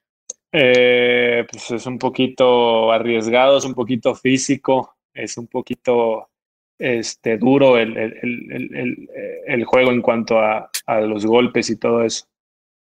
Eh, 0.53 1.44
pues 1.51 1.70
es 1.70 1.86
un 1.86 1.98
poquito 1.98 2.90
arriesgado, 2.93 3.59
es 3.59 3.65
un 3.65 3.74
poquito 3.74 4.15
físico, 4.15 4.97
es 5.12 5.36
un 5.36 5.48
poquito 5.48 6.31
este, 6.78 7.36
duro 7.36 7.77
el, 7.77 7.97
el, 7.97 9.11
el, 9.47 9.65
juego 9.65 9.90
en 9.90 10.03
cuanto 10.03 10.39
a, 10.39 10.70
a, 10.86 11.01
los 11.01 11.27
golpes 11.27 11.69
y 11.69 11.77
todo 11.77 12.03
eso. 12.03 12.27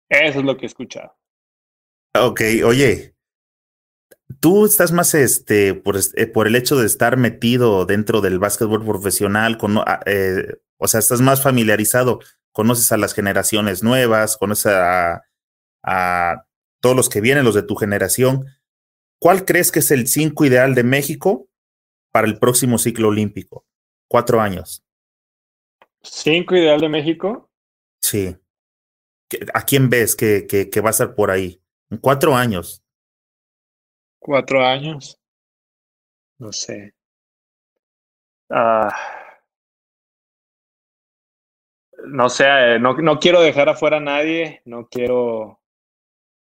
Eso 0.09 0.39
es 0.39 0.45
lo 0.45 0.57
que 0.57 0.65
he 0.65 0.67
escuchado. 0.67 1.15
Ok, 2.13 2.41
oye, 2.63 3.14
tú 4.39 4.65
estás 4.65 4.91
más 4.91 5.13
este, 5.13 5.73
por, 5.73 5.97
eh, 5.97 6.27
por 6.27 6.47
el 6.47 6.55
hecho 6.55 6.77
de 6.77 6.85
estar 6.85 7.17
metido 7.17 7.85
dentro 7.85 8.21
del 8.21 8.39
básquetbol 8.39 8.83
profesional, 8.83 9.57
con, 9.57 9.77
ah, 9.79 9.99
eh, 10.05 10.57
o 10.77 10.87
sea, 10.87 10.99
estás 10.99 11.21
más 11.21 11.41
familiarizado, 11.41 12.19
conoces 12.51 12.91
a 12.91 12.97
las 12.97 13.13
generaciones 13.13 13.83
nuevas, 13.83 14.37
conoces 14.37 14.71
a, 14.73 15.21
todos 16.81 16.95
los 16.95 17.09
que 17.09 17.21
vienen, 17.21 17.45
los 17.45 17.55
de 17.55 17.63
tu 17.63 17.75
generación. 17.75 18.45
¿Cuál 19.19 19.45
crees 19.45 19.71
que 19.71 19.79
es 19.79 19.91
el 19.91 20.07
cinco 20.07 20.45
ideal 20.45 20.75
de 20.75 20.83
México 20.83 21.47
para 22.11 22.27
el 22.27 22.37
próximo 22.39 22.77
ciclo 22.77 23.07
olímpico? 23.07 23.65
Cuatro 24.07 24.39
años. 24.39 24.83
¿Cinco 26.03 26.55
ideal 26.55 26.79
de 26.79 26.89
México? 26.89 27.49
Sí. 28.01 28.37
¿A 29.53 29.65
quién 29.65 29.89
ves 29.89 30.15
que, 30.15 30.45
que, 30.47 30.81
va 30.81 30.89
a 30.89 30.91
estar 30.91 31.15
por 31.15 31.31
ahí? 31.31 31.59
En 31.89 31.97
cuatro 31.97 32.35
años. 32.35 32.84
Cuatro 34.25 34.65
años. 34.65 35.19
No 36.39 36.51
sé. 36.51 36.95
Ah 38.49 38.89
no 42.07 42.29
sé, 42.29 42.45
eh, 42.47 42.79
no, 42.79 42.95
no, 42.97 43.19
quiero 43.19 43.41
dejar 43.41 43.69
afuera 43.69 43.97
a 43.97 44.01
nadie, 44.01 44.61
no 44.65 44.87
quiero, 44.89 45.59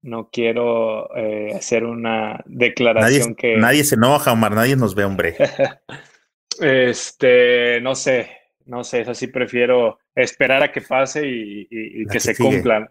no 0.03 0.29
quiero 0.31 1.15
eh, 1.17 1.53
hacer 1.55 1.85
una 1.85 2.43
declaración 2.47 3.35
que... 3.35 3.57
Nadie 3.57 3.85
se 3.85 3.95
enoja, 3.95 4.33
Omar, 4.33 4.53
nadie 4.53 4.77
nos 4.77 4.95
ve, 4.95 5.05
hombre. 5.05 5.37
este, 6.61 7.81
no 7.81 7.95
sé, 7.95 8.31
no 8.67 8.85
sé, 8.85 9.03
es 9.03 9.09
así, 9.09 9.29
prefiero 9.29 9.99
esperar 10.15 10.63
a 10.63 10.73
que 10.73 10.81
pase 10.81 11.23
y, 11.27 12.07
que, 12.07 12.21
se 12.21 12.37
cumplan. 12.37 12.89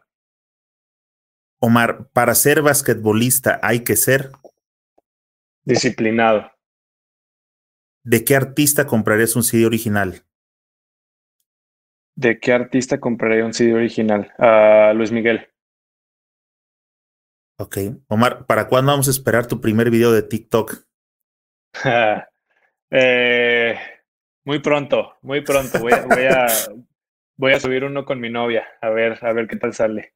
Omar, 1.59 2.09
para 2.11 2.35
ser 2.35 2.61
basquetbolista 2.61 3.59
hay 3.63 3.81
que 3.81 3.95
ser 3.95 4.31
disciplinado. 5.65 6.51
¿De 8.05 8.23
qué 8.23 8.35
artista 8.37 8.85
comprarías 8.85 9.35
un 9.35 9.43
CD 9.43 9.65
original? 9.65 10.23
¿De 12.15 12.39
qué 12.39 12.53
artista 12.53 12.99
compraría 12.99 13.45
un 13.45 13.53
CD 13.53 13.73
original? 13.75 14.31
A 14.39 14.93
Luis 14.95 15.11
Miguel. 15.11 15.47
Ok. 17.59 17.77
Omar, 18.07 18.45
¿para 18.45 18.67
cuándo 18.67 18.91
vamos 18.91 19.07
a 19.07 19.11
esperar 19.11 19.47
tu 19.47 19.59
primer 19.61 19.89
video 19.89 20.11
de 20.11 20.23
TikTok? 20.23 20.85
eh, 22.91 23.79
Muy 24.45 24.59
pronto, 24.59 25.17
muy 25.21 25.41
pronto. 25.41 25.79
Voy 25.79 25.93
voy 26.05 26.25
a, 26.25 26.47
voy 27.37 27.53
a 27.53 27.59
subir 27.59 27.83
uno 27.83 28.05
con 28.05 28.19
mi 28.19 28.29
novia, 28.29 28.67
a 28.81 28.89
ver, 28.89 29.19
a 29.25 29.33
ver 29.33 29.47
qué 29.47 29.57
tal 29.57 29.73
sale. 29.73 30.13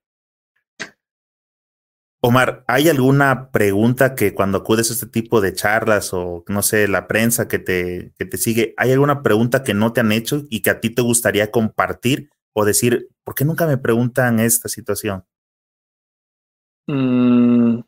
Omar, 2.27 2.65
¿hay 2.67 2.89
alguna 2.89 3.51
pregunta 3.51 4.13
que 4.13 4.33
cuando 4.33 4.57
acudes 4.57 4.89
a 4.89 4.93
este 4.93 5.07
tipo 5.07 5.39
de 5.39 5.53
charlas 5.53 6.13
o 6.13 6.43
no 6.49 6.61
sé, 6.61 6.89
la 6.89 7.07
prensa 7.07 7.47
que 7.47 7.57
te, 7.57 8.11
que 8.19 8.25
te 8.25 8.35
sigue, 8.35 8.73
¿hay 8.75 8.91
alguna 8.91 9.23
pregunta 9.23 9.63
que 9.63 9.73
no 9.73 9.93
te 9.93 10.01
han 10.01 10.11
hecho 10.11 10.43
y 10.49 10.61
que 10.61 10.69
a 10.69 10.81
ti 10.81 10.89
te 10.89 11.01
gustaría 11.01 11.51
compartir 11.51 12.29
o 12.51 12.65
decir, 12.65 13.07
¿por 13.23 13.33
qué 13.33 13.45
nunca 13.45 13.65
me 13.65 13.77
preguntan 13.77 14.41
esta 14.41 14.67
situación? 14.67 15.23
Mm. 16.87 17.79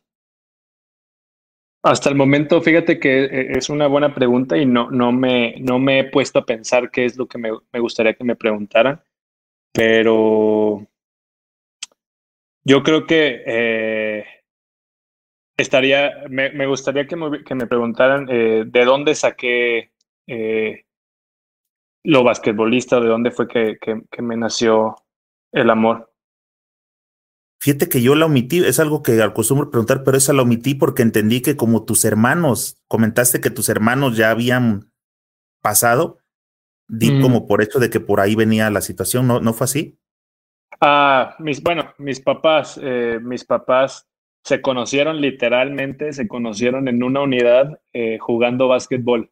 hasta 1.84 2.10
el 2.10 2.16
momento, 2.16 2.61
fíjate 2.61 2.98
que 2.98 3.26
eh, 3.26 3.57
es 3.57 3.70
una 3.70 3.88
buena 3.88 4.16
pregunta 4.16 4.57
y 4.57 4.66
no, 4.66 4.90
no, 4.90 5.11
me, 5.11 5.56
no 5.60 5.80
me 5.80 5.99
he 5.99 6.03
puesto 6.06 6.40
a 6.40 6.45
pensar 6.45 6.91
qué 6.91 7.03
es 7.03 7.18
lo 7.18 7.28
que 7.28 7.38
me, 7.38 7.49
me 7.74 7.80
gustaría 7.82 8.14
que 8.14 8.24
me 8.24 8.38
preguntaran, 8.38 9.02
pero 9.74 10.89
yo 12.64 12.84
creo 12.84 13.06
que 13.06 13.44
eh, 13.45 14.26
estaría, 15.57 16.11
me, 16.30 16.52
me, 16.52 16.68
gustaría 16.68 17.07
que 17.07 17.15
me, 17.15 17.44
que 17.44 17.56
me 17.56 17.68
preguntaran 17.68 18.27
eh, 18.30 18.64
de 18.65 18.86
dónde 18.86 19.15
saqué 19.15 19.91
eh, 20.27 20.86
lo 22.03 22.23
basquetbolista, 22.23 22.99
de 22.99 23.07
dónde 23.07 23.31
fue 23.31 23.48
que, 23.48 23.77
que, 23.80 24.02
que, 24.10 24.22
me 24.22 24.38
nació 24.38 24.95
el 25.52 25.69
amor. 25.69 26.14
Fíjate 27.61 27.90
que 27.90 28.02
yo 28.02 28.15
la 28.15 28.26
omití, 28.26 28.64
es 28.64 28.80
algo 28.80 29.03
que 29.03 29.22
acostumbro 29.22 29.69
preguntar, 29.69 30.03
pero 30.03 30.18
esa 30.18 30.31
la 30.31 30.44
omití 30.44 30.76
porque 30.76 31.02
entendí 31.02 31.41
que 31.41 31.57
como 31.57 31.84
tus 31.84 32.06
hermanos, 32.06 32.81
comentaste 32.88 33.41
que 33.41 33.49
tus 33.49 33.68
hermanos 33.68 34.15
ya 34.15 34.31
habían 34.31 34.94
pasado, 35.61 36.19
di 36.88 37.11
mm. 37.11 37.22
como 37.22 37.48
por 37.48 37.61
hecho 37.61 37.80
de 37.80 37.90
que 37.90 37.99
por 37.99 38.22
ahí 38.22 38.36
venía 38.36 38.69
la 38.69 38.81
situación, 38.81 39.27
¿no, 39.27 39.41
no 39.41 39.53
fue 39.53 39.65
así? 39.65 39.99
Ah, 40.81 41.35
mis, 41.39 41.61
bueno, 41.61 41.93
mis 41.97 42.22
papás, 42.22 42.80
eh, 42.81 43.19
mis 43.22 43.43
papás 43.43 44.07
se 44.43 44.61
conocieron 44.61 45.19
literalmente, 45.19 46.14
se 46.14 46.27
conocieron 46.27 46.88
en 46.88 47.03
una 47.03 47.22
unidad 47.22 47.81
eh, 47.93 48.18
jugando 48.19 48.69
básquetbol. 48.69 49.30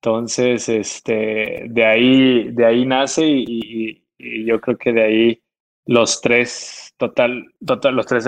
Entonces, 0.00 0.68
este, 0.68 1.66
de 1.68 1.84
ahí, 1.84 2.50
de 2.52 2.64
ahí 2.64 2.86
nace 2.86 3.24
y, 3.26 4.02
yo 4.18 4.60
creo 4.62 4.78
que 4.78 4.92
de 4.92 5.02
ahí 5.02 5.42
los 5.84 6.22
tres, 6.22 6.94
total, 6.96 7.52
total 7.64 7.94
los 7.94 8.06
tres, 8.06 8.26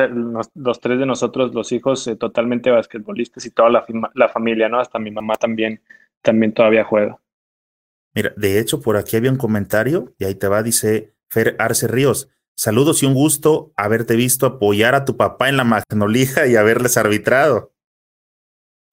los 0.54 0.80
tres 0.80 0.98
de 0.98 1.06
nosotros, 1.06 1.54
los 1.54 1.72
hijos, 1.72 2.06
eh, 2.06 2.16
totalmente 2.16 2.70
basquetbolistas 2.70 3.46
y 3.46 3.50
toda 3.50 3.70
la, 3.70 3.86
la, 4.14 4.28
familia, 4.28 4.68
¿no? 4.68 4.78
Hasta 4.78 4.98
mi 4.98 5.10
mamá 5.10 5.34
también, 5.36 5.80
también 6.20 6.52
todavía 6.52 6.84
juega. 6.84 7.18
Mira, 8.14 8.32
de 8.36 8.58
hecho, 8.58 8.80
por 8.80 8.96
aquí 8.96 9.16
había 9.16 9.30
un 9.30 9.38
comentario 9.38 10.12
y 10.18 10.24
ahí 10.24 10.34
te 10.34 10.46
va, 10.46 10.62
dice, 10.62 11.14
Fer 11.30 11.56
Arce 11.58 11.86
Ríos. 11.88 12.28
Saludos 12.56 13.02
y 13.02 13.06
un 13.06 13.14
gusto 13.14 13.72
haberte 13.76 14.16
visto 14.16 14.44
apoyar 14.46 14.94
a 14.94 15.04
tu 15.04 15.16
papá 15.16 15.48
en 15.48 15.56
la 15.56 15.64
Magnolija 15.64 16.46
y 16.46 16.56
haberles 16.56 16.96
arbitrado. 16.96 17.72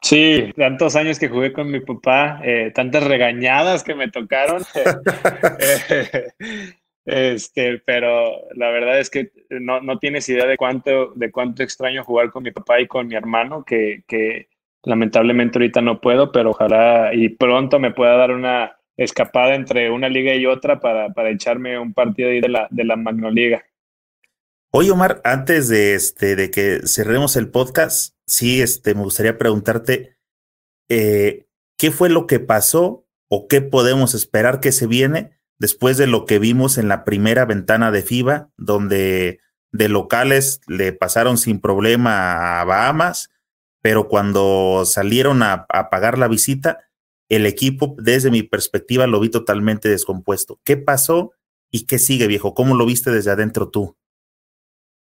Sí, 0.01 0.53
tantos 0.55 0.95
años 0.95 1.17
que 1.17 1.29
jugué 1.29 1.51
con 1.51 1.71
mi 1.71 1.79
papá, 1.79 2.39
eh, 2.43 2.71
tantas 2.75 3.03
regañadas 3.03 3.83
que 3.83 3.95
me 3.95 4.11
tocaron. 4.11 4.61
este, 7.05 7.81
pero 7.83 8.33
la 8.53 8.69
verdad 8.69 8.99
es 8.99 9.09
que 9.09 9.31
no, 9.49 9.81
no, 9.81 9.97
tienes 9.97 10.29
idea 10.29 10.45
de 10.45 10.57
cuánto, 10.57 11.13
de 11.15 11.31
cuánto 11.31 11.63
extraño 11.63 12.03
jugar 12.03 12.29
con 12.29 12.43
mi 12.43 12.51
papá 12.51 12.79
y 12.79 12.87
con 12.87 13.07
mi 13.07 13.15
hermano, 13.15 13.63
que, 13.65 14.03
que 14.07 14.49
lamentablemente 14.83 15.57
ahorita 15.57 15.81
no 15.81 15.99
puedo, 15.99 16.31
pero 16.31 16.51
ojalá 16.51 17.11
y 17.13 17.29
pronto 17.29 17.79
me 17.79 17.91
pueda 17.91 18.15
dar 18.15 18.29
una, 18.29 18.77
escapada 18.97 19.55
entre 19.55 19.91
una 19.91 20.09
liga 20.09 20.33
y 20.35 20.45
otra 20.45 20.79
para, 20.79 21.13
para 21.13 21.29
echarme 21.29 21.77
un 21.79 21.93
partido 21.93 22.29
ahí 22.29 22.41
de 22.41 22.49
la, 22.49 22.67
de 22.71 22.83
la 22.83 22.95
Magnoliga. 22.95 23.63
Oye, 24.71 24.91
Omar, 24.91 25.21
antes 25.23 25.69
de, 25.69 25.95
este, 25.95 26.35
de 26.35 26.51
que 26.51 26.81
cerremos 26.85 27.35
el 27.37 27.49
podcast, 27.49 28.13
sí, 28.25 28.61
este, 28.61 28.93
me 28.93 29.03
gustaría 29.03 29.37
preguntarte, 29.37 30.17
eh, 30.89 31.45
¿qué 31.77 31.91
fue 31.91 32.09
lo 32.09 32.27
que 32.27 32.39
pasó 32.39 33.07
o 33.29 33.47
qué 33.47 33.61
podemos 33.61 34.13
esperar 34.13 34.59
que 34.59 34.71
se 34.71 34.87
viene 34.87 35.31
después 35.59 35.97
de 35.97 36.07
lo 36.07 36.25
que 36.25 36.39
vimos 36.39 36.77
en 36.77 36.89
la 36.89 37.05
primera 37.05 37.45
ventana 37.45 37.91
de 37.91 38.01
FIBA, 38.01 38.49
donde 38.57 39.39
de 39.71 39.89
locales 39.89 40.61
le 40.67 40.93
pasaron 40.93 41.37
sin 41.37 41.59
problema 41.59 42.59
a 42.59 42.65
Bahamas, 42.65 43.29
pero 43.81 44.07
cuando 44.07 44.83
salieron 44.85 45.43
a, 45.43 45.65
a 45.69 45.89
pagar 45.89 46.17
la 46.17 46.27
visita, 46.27 46.79
el 47.29 47.45
equipo, 47.45 47.95
desde 47.97 48.31
mi 48.31 48.43
perspectiva, 48.43 49.07
lo 49.07 49.19
vi 49.19 49.29
totalmente 49.29 49.89
descompuesto. 49.89 50.59
¿Qué 50.63 50.77
pasó 50.77 51.31
y 51.71 51.85
qué 51.85 51.99
sigue, 51.99 52.27
viejo? 52.27 52.53
¿Cómo 52.53 52.75
lo 52.75 52.85
viste 52.85 53.11
desde 53.11 53.31
adentro 53.31 53.69
tú? 53.69 53.95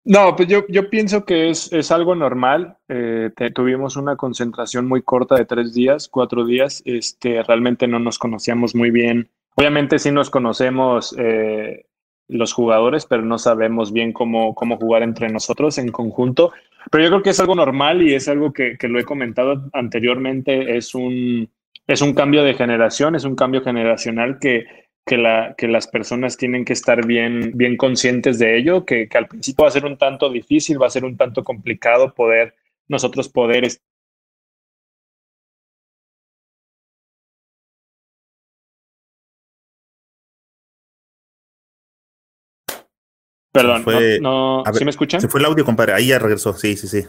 No, 0.04 0.34
pues 0.36 0.48
yo, 0.48 0.66
yo 0.68 0.88
pienso 0.88 1.26
que 1.26 1.50
es, 1.50 1.70
es 1.70 1.90
algo 1.90 2.14
normal. 2.14 2.78
Eh, 2.88 3.30
tuvimos 3.54 3.96
una 3.96 4.16
concentración 4.16 4.86
muy 4.86 5.02
corta 5.02 5.34
de 5.34 5.44
tres 5.44 5.74
días, 5.74 6.08
cuatro 6.08 6.46
días. 6.46 6.82
Este, 6.86 7.42
realmente 7.42 7.86
no 7.86 7.98
nos 7.98 8.18
conocíamos 8.18 8.74
muy 8.74 8.90
bien. 8.90 9.28
Obviamente 9.54 9.98
sí 9.98 10.10
nos 10.10 10.30
conocemos 10.30 11.14
eh, 11.18 11.84
los 12.26 12.54
jugadores, 12.54 13.04
pero 13.04 13.22
no 13.22 13.36
sabemos 13.38 13.92
bien 13.92 14.14
cómo, 14.14 14.54
cómo 14.54 14.78
jugar 14.78 15.02
entre 15.02 15.28
nosotros 15.28 15.76
en 15.76 15.92
conjunto. 15.92 16.52
Pero 16.90 17.04
yo 17.04 17.10
creo 17.10 17.22
que 17.22 17.30
es 17.30 17.40
algo 17.40 17.54
normal 17.54 18.00
y 18.00 18.14
es 18.14 18.28
algo 18.28 18.54
que, 18.54 18.78
que 18.78 18.88
lo 18.88 18.98
he 18.98 19.04
comentado 19.04 19.68
anteriormente. 19.74 20.78
Es 20.78 20.94
un, 20.94 21.50
es 21.88 22.02
un 22.02 22.12
cambio 22.12 22.44
de 22.44 22.54
generación, 22.54 23.16
es 23.16 23.24
un 23.24 23.34
cambio 23.34 23.62
generacional 23.62 24.38
que, 24.38 24.66
que, 25.06 25.16
la, 25.16 25.54
que 25.56 25.66
las 25.66 25.88
personas 25.88 26.36
tienen 26.36 26.64
que 26.64 26.74
estar 26.74 27.04
bien, 27.06 27.52
bien 27.54 27.76
conscientes 27.76 28.38
de 28.38 28.58
ello, 28.58 28.84
que, 28.84 29.08
que, 29.08 29.18
al 29.18 29.26
principio 29.26 29.64
va 29.64 29.68
a 29.68 29.72
ser 29.72 29.86
un 29.86 29.96
tanto 29.96 30.30
difícil, 30.30 30.80
va 30.80 30.86
a 30.86 30.90
ser 30.90 31.04
un 31.04 31.16
tanto 31.16 31.42
complicado 31.42 32.14
poder 32.14 32.54
nosotros 32.88 33.28
poder 33.28 33.64
Perdón, 43.50 43.84
no, 44.20 44.62
¿sí 44.72 44.84
me 44.84 44.90
escuchan? 44.90 45.20
Se 45.20 45.28
fue 45.28 45.40
el 45.40 45.46
audio, 45.46 45.64
compadre. 45.64 45.92
Ahí 45.92 46.08
ya 46.08 46.18
regresó. 46.18 46.52
Sí, 46.52 46.76
sí, 46.76 46.86
sí. 46.86 47.04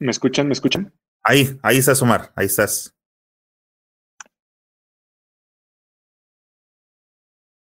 ¿Me 0.00 0.10
escuchan? 0.10 0.46
¿Me 0.46 0.54
escuchan? 0.54 0.92
Ahí, 1.22 1.58
ahí 1.62 1.76
estás, 1.76 2.00
Omar, 2.00 2.32
ahí 2.34 2.46
estás. 2.46 2.96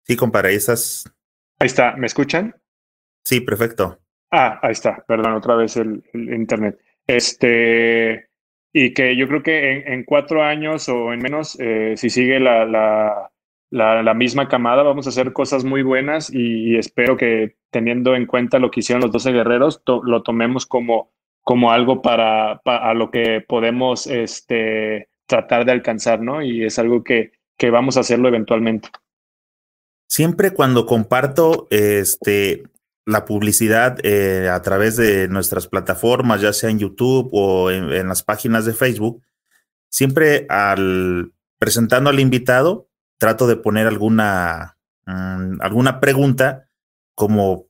Sí, 0.07 0.15
compadre, 0.15 0.51
ahí 0.51 0.57
estás. 0.57 1.11
Ahí 1.59 1.67
está, 1.67 1.97
¿me 1.97 2.07
escuchan? 2.07 2.55
Sí, 3.25 3.41
perfecto. 3.41 3.99
Ah, 4.31 4.61
ahí 4.63 4.73
está, 4.73 5.03
perdón, 5.09 5.33
otra 5.33 5.55
vez 5.57 5.79
el, 5.79 6.05
internet. 6.13 6.79
Este, 7.07 8.29
y 8.75 8.93
que 8.93 9.17
yo 9.17 9.27
creo 9.27 9.43
que 9.43 9.79
en, 9.87 10.05
cuatro 10.05 10.45
años 10.45 10.87
o 10.91 11.15
en 11.15 11.21
menos, 11.21 11.59
eh, 11.59 11.95
si 11.97 12.11
sigue 12.11 12.39
la, 12.39 12.67
la, 12.67 14.03
la, 14.03 14.15
misma 14.15 14.49
camada, 14.49 14.83
vamos 14.83 15.07
a 15.07 15.11
hacer 15.11 15.33
cosas 15.33 15.65
muy 15.65 15.83
buenas 15.83 16.31
y, 16.31 16.77
espero 16.77 17.17
que 17.17 17.57
teniendo 17.71 18.15
en 18.15 18.27
cuenta 18.27 18.59
lo 18.59 18.71
que 18.71 18.81
hicieron 18.81 19.01
los 19.01 19.13
12 19.13 19.33
guerreros, 19.33 19.83
lo 19.87 20.23
tomemos 20.23 20.67
como 20.67 21.11
como 21.49 21.73
algo 21.73 22.03
para, 22.03 22.61
a 22.63 22.93
lo 22.93 23.11
que 23.11 23.41
podemos 23.41 24.07
este, 24.07 25.09
tratar 25.27 25.65
de 25.65 25.73
alcanzar, 25.73 26.21
¿no? 26.21 26.43
Y 26.43 26.63
es 26.63 26.79
algo 26.79 27.03
que, 27.03 27.33
que 27.57 27.71
vamos 27.71 27.97
a 27.97 28.01
hacerlo 28.01 28.29
eventualmente. 28.29 28.91
Siempre 30.11 30.53
cuando 30.53 30.85
comparto 30.85 31.67
este, 31.71 32.65
la 33.07 33.25
publicidad 33.25 33.97
eh, 34.03 34.51
a 34.51 34.61
través 34.61 34.99
de 34.99 35.27
nuestras 35.29 35.69
plataformas, 35.69 36.43
ya 36.43 36.53
sea 36.53 36.69
en 36.69 36.81
YouTube 36.81 37.31
o 37.33 37.71
en, 37.71 38.07
las 38.07 38.23
páginas 38.23 38.67
de 38.67 38.75
Facebook, 38.75 39.23
siempre 39.89 40.45
al 40.51 41.33
presentando 41.59 42.11
al 42.11 42.21
invitado, 42.21 42.91
trato 43.17 43.47
de 43.47 43.57
poner 43.57 43.87
alguna, 43.87 44.77
mm, 45.07 45.63
alguna 45.63 45.99
pregunta 45.99 46.69
como 47.15 47.68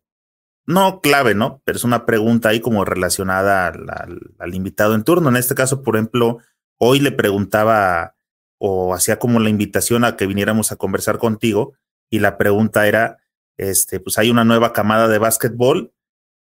no 0.69 1.01
clave, 1.01 1.35
¿no? 1.35 1.63
Pero 1.65 1.77
es 1.77 1.85
una 1.85 2.05
pregunta 2.05 2.51
ahí 2.51 2.61
como 2.61 2.85
relacionada 2.85 3.69
al, 3.69 4.55
invitado 4.55 4.95
en 4.95 5.03
turno. 5.03 5.31
En 5.31 5.37
este 5.37 5.55
caso, 5.55 5.83
por 5.83 5.97
ejemplo, 5.97 6.41
hoy 6.77 7.01
le 7.01 7.11
preguntaba 7.11 8.17
o 8.59 8.93
hacía 8.93 9.19
como 9.19 9.41
la 9.41 9.49
invitación 9.49 10.05
a 10.05 10.17
que 10.17 10.27
viniéramos 10.27 10.71
a 10.71 10.77
conversar 10.77 11.17
contigo 11.17 11.73
y 12.11 12.19
la 12.19 12.37
pregunta 12.37 12.87
era, 12.87 13.17
este, 13.57 13.99
pues 13.99 14.19
hay 14.19 14.31
una 14.31 14.45
nueva 14.45 14.75
camada 14.75 15.09
de 15.09 15.17
básquetbol 15.17 15.95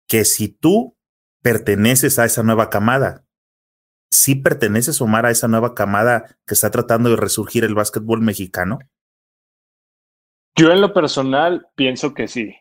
que 0.09 0.25
si 0.25 0.49
tú 0.49 0.97
perteneces 1.41 2.19
a 2.19 2.25
esa 2.25 2.43
nueva 2.43 2.69
camada, 2.69 3.23
si 4.11 4.35
perteneces, 4.35 4.99
Omar, 4.99 5.25
a 5.25 5.31
esa 5.31 5.47
nueva 5.47 5.73
camada 5.73 6.35
que 6.45 6.53
está 6.53 6.69
tratando 6.69 7.11
de 7.11 7.15
resurgir 7.15 7.63
el 7.63 7.75
básquetbol 7.75 8.19
mexicano? 8.19 8.79
Yo 10.57 10.71
en 10.71 10.81
lo 10.81 10.93
personal 10.93 11.69
pienso 11.75 12.13
que 12.13 12.27
sí 12.27 12.57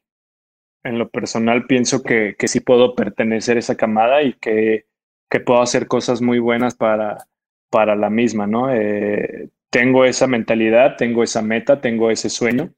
en 0.86 0.98
lo 0.98 1.08
personal 1.08 1.66
pienso 1.66 2.02
que, 2.02 2.36
que 2.38 2.48
sí 2.48 2.60
puedo 2.60 2.94
pertenecer 2.94 3.56
a 3.56 3.60
esa 3.60 3.76
camada 3.76 4.22
y 4.22 4.34
que, 4.34 4.86
que 5.28 5.40
puedo 5.40 5.60
hacer 5.60 5.86
cosas 5.86 6.22
muy 6.22 6.38
buenas 6.38 6.74
para, 6.74 7.26
para 7.70 7.96
la 7.96 8.10
misma, 8.10 8.46
¿no? 8.46 8.72
Eh, 8.72 9.50
tengo 9.70 10.04
esa 10.04 10.26
mentalidad, 10.26 10.96
tengo 10.96 11.22
esa 11.22 11.42
meta, 11.42 11.80
tengo 11.80 12.10
ese 12.10 12.30
sueño 12.30 12.72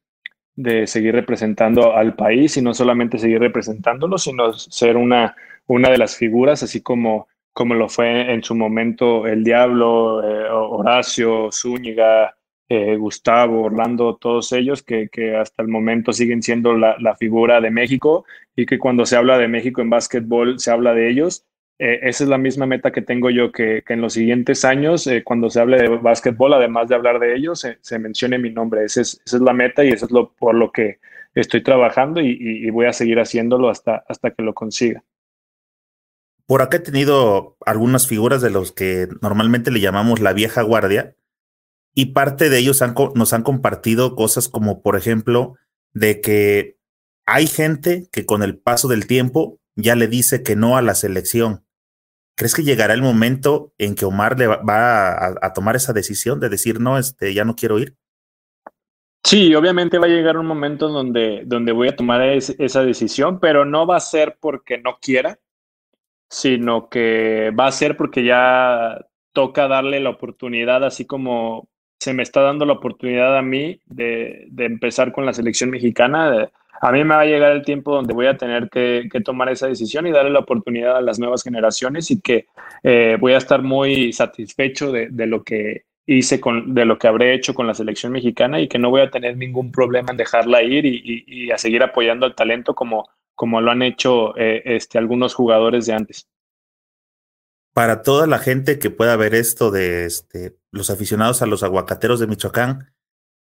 de 0.56 0.86
seguir 0.88 1.14
representando 1.14 1.94
al 1.94 2.16
país 2.16 2.56
y 2.56 2.62
no 2.62 2.74
solamente 2.74 3.18
seguir 3.18 3.38
representándolo, 3.38 4.18
sino 4.18 4.52
ser 4.54 4.96
una, 4.96 5.36
una 5.68 5.90
de 5.90 5.98
las 5.98 6.16
figuras, 6.16 6.62
así 6.64 6.82
como, 6.82 7.28
como 7.52 7.74
lo 7.74 7.88
fue 7.88 8.32
en 8.32 8.42
su 8.42 8.56
momento 8.56 9.26
el 9.26 9.44
Diablo, 9.44 10.22
eh, 10.28 10.48
Horacio, 10.50 11.50
Zúñiga, 11.52 12.37
eh, 12.68 12.96
Gustavo, 12.96 13.62
Orlando, 13.62 14.16
todos 14.16 14.52
ellos 14.52 14.82
que, 14.82 15.08
hasta 15.36 15.62
el 15.62 15.68
momento 15.68 16.12
siguen 16.12 16.42
siendo 16.42 16.74
la, 16.74 16.96
la, 16.98 17.16
figura 17.16 17.60
de 17.60 17.70
México 17.70 18.24
y 18.54 18.66
que 18.66 18.78
cuando 18.78 19.06
se 19.06 19.16
habla 19.16 19.38
de 19.38 19.48
México 19.48 19.80
en 19.80 19.90
básquetbol 19.90 20.58
se 20.58 20.70
habla 20.70 20.92
de 20.92 21.10
ellos 21.10 21.46
eh, 21.80 22.00
esa 22.02 22.24
es 22.24 22.30
la 22.30 22.38
misma 22.38 22.66
meta 22.66 22.90
que 22.90 23.02
tengo 23.02 23.30
yo, 23.30 23.52
que, 23.52 23.84
en 23.86 24.00
los 24.00 24.14
siguientes 24.14 24.64
años, 24.64 25.06
eh, 25.06 25.22
cuando 25.22 25.48
se 25.48 25.60
hable 25.60 25.78
de 25.78 25.88
básquetbol, 25.88 26.52
además 26.54 26.88
de 26.88 26.96
hablar 26.96 27.20
de 27.20 27.36
ellos, 27.36 27.64
se, 27.80 27.98
mencione 27.98 28.38
mi 28.38 28.50
nombre. 28.50 28.84
Esa 28.84 29.02
es, 29.02 29.20
la 29.40 29.52
meta 29.52 29.84
y 29.84 29.90
eso 29.90 30.06
es 30.06 30.10
lo, 30.10 30.32
por 30.32 30.54
lo 30.54 30.72
que 30.72 30.98
estoy 31.34 31.62
trabajando 31.62 32.20
y, 32.20 32.68
voy 32.70 32.86
a 32.86 32.92
seguir 32.92 33.20
haciéndolo 33.20 33.68
hasta, 33.68 34.04
hasta 34.08 34.32
que 34.32 34.42
lo 34.42 34.54
consiga. 34.54 35.04
Por 36.46 36.62
acá 36.62 36.78
he 36.78 36.80
tenido 36.80 37.56
algunas 37.64 38.08
figuras 38.08 38.42
de 38.42 38.50
los 38.50 38.72
que 38.72 39.06
normalmente 39.20 39.70
le 39.70 39.80
llamamos 39.80 40.18
la 40.18 40.32
vieja 40.32 40.62
guardia 40.62 41.14
y 41.98 42.06
parte 42.12 42.48
de 42.48 42.58
ellos 42.58 42.82
nos 43.14 43.32
han 43.32 43.42
compartido 43.42 44.14
cosas 44.14 44.48
como, 44.48 44.82
por 44.82 44.96
ejemplo, 44.96 45.54
de 45.92 46.20
que 46.20 46.76
hay 47.26 47.46
gente 47.46 48.08
que 48.12 48.24
con 48.24 48.42
el 48.42 48.58
paso 48.58 48.86
del 48.86 49.06
tiempo 49.06 49.58
ya 49.74 49.96
le 49.96 50.06
dice 50.06 50.42
que 50.42 50.54
no 50.54 50.76
a 50.76 50.82
la 50.82 50.94
selección 50.94 51.64
¿Crees 52.38 52.54
que 52.54 52.62
llegará 52.62 52.94
el 52.94 53.02
momento 53.02 53.72
en 53.78 53.96
que 53.96 54.04
Omar 54.04 54.38
le 54.38 54.46
va, 54.46 55.34
a, 55.42 55.52
tomar 55.52 55.74
esa 55.74 55.92
decisión 55.92 56.38
de 56.38 56.48
decir, 56.48 56.78
no, 56.78 56.96
este, 56.96 57.34
ya 57.34 57.44
no 57.44 57.56
quiero 57.56 57.80
ir? 57.80 57.96
Sí, 59.24 59.56
obviamente 59.56 59.98
va 59.98 60.06
a 60.06 60.10
llegar 60.10 60.38
un 60.38 60.46
momento 60.46 60.86
donde, 60.86 61.42
donde 61.46 61.72
voy 61.72 61.88
a 61.88 61.96
tomar 61.96 62.22
esa 62.22 62.84
decisión, 62.84 63.40
pero 63.40 63.64
no 63.64 63.88
va 63.88 63.96
a 63.96 64.00
ser 64.00 64.38
porque 64.38 64.78
no 64.78 64.98
quiera, 65.02 65.40
sino 66.30 66.88
que 66.88 67.50
va 67.58 67.66
a 67.66 67.72
ser 67.72 67.96
porque 67.96 68.22
ya 68.22 69.04
toca 69.32 69.66
darle 69.66 69.98
la 69.98 70.10
oportunidad, 70.10 70.84
así 70.84 71.06
como 71.06 71.68
se 71.98 72.14
me 72.14 72.22
está 72.22 72.42
dando 72.42 72.64
la 72.64 72.74
oportunidad 72.74 73.36
a 73.36 73.42
mí 73.42 73.80
de, 73.86 74.46
de 74.50 74.64
empezar 74.64 75.12
con 75.12 75.26
la 75.26 75.32
selección 75.32 75.70
mexicana. 75.70 76.30
De, 76.30 76.48
a 76.80 76.92
mí 76.92 77.02
me 77.04 77.14
va 77.14 77.22
a 77.22 77.26
llegar 77.26 77.52
el 77.52 77.64
tiempo 77.64 77.94
donde 77.94 78.14
voy 78.14 78.26
a 78.26 78.36
tener 78.36 78.68
que, 78.70 79.08
tomar 79.24 79.48
esa 79.48 79.66
decisión 79.66 80.06
y 80.06 80.12
darle 80.12 80.30
la 80.30 80.40
oportunidad 80.40 80.96
a 80.96 81.00
las 81.00 81.18
nuevas 81.18 81.42
generaciones 81.42 82.10
y 82.10 82.20
que 82.20 82.46
eh, 82.82 83.16
voy 83.20 83.32
a 83.32 83.38
estar 83.38 83.62
muy 83.62 84.12
satisfecho 84.12 84.92
de, 84.92 85.26
lo 85.26 85.42
que 85.42 85.82
hice 86.06 86.40
con, 86.40 86.74
de 86.74 86.84
lo 86.84 86.98
que 86.98 87.08
habré 87.08 87.34
hecho 87.34 87.54
con 87.54 87.66
la 87.66 87.74
selección 87.74 88.12
mexicana 88.12 88.60
y 88.60 88.68
que 88.68 88.78
no 88.78 88.90
voy 88.90 89.02
a 89.02 89.10
tener 89.10 89.36
ningún 89.36 89.72
problema 89.72 90.12
en 90.12 90.16
dejarla 90.16 90.62
ir 90.62 90.86
y, 90.86 91.50
a 91.50 91.58
seguir 91.58 91.82
apoyando 91.82 92.26
al 92.26 92.34
talento 92.34 92.74
como, 92.74 93.08
como 93.34 93.60
lo 93.60 93.70
han 93.70 93.82
hecho 93.82 94.36
eh, 94.36 94.62
este, 94.64 94.98
algunos 94.98 95.34
jugadores 95.34 95.86
de 95.86 95.94
antes. 95.94 96.28
Para 97.78 98.02
toda 98.02 98.26
la 98.26 98.40
gente 98.40 98.80
que 98.80 98.90
pueda 98.90 99.14
ver 99.14 99.36
esto 99.36 99.70
de 99.70 100.04
este, 100.04 100.56
los 100.72 100.90
aficionados 100.90 101.42
a 101.42 101.46
los 101.46 101.62
aguacateros 101.62 102.18
de 102.18 102.26
Michoacán, 102.26 102.92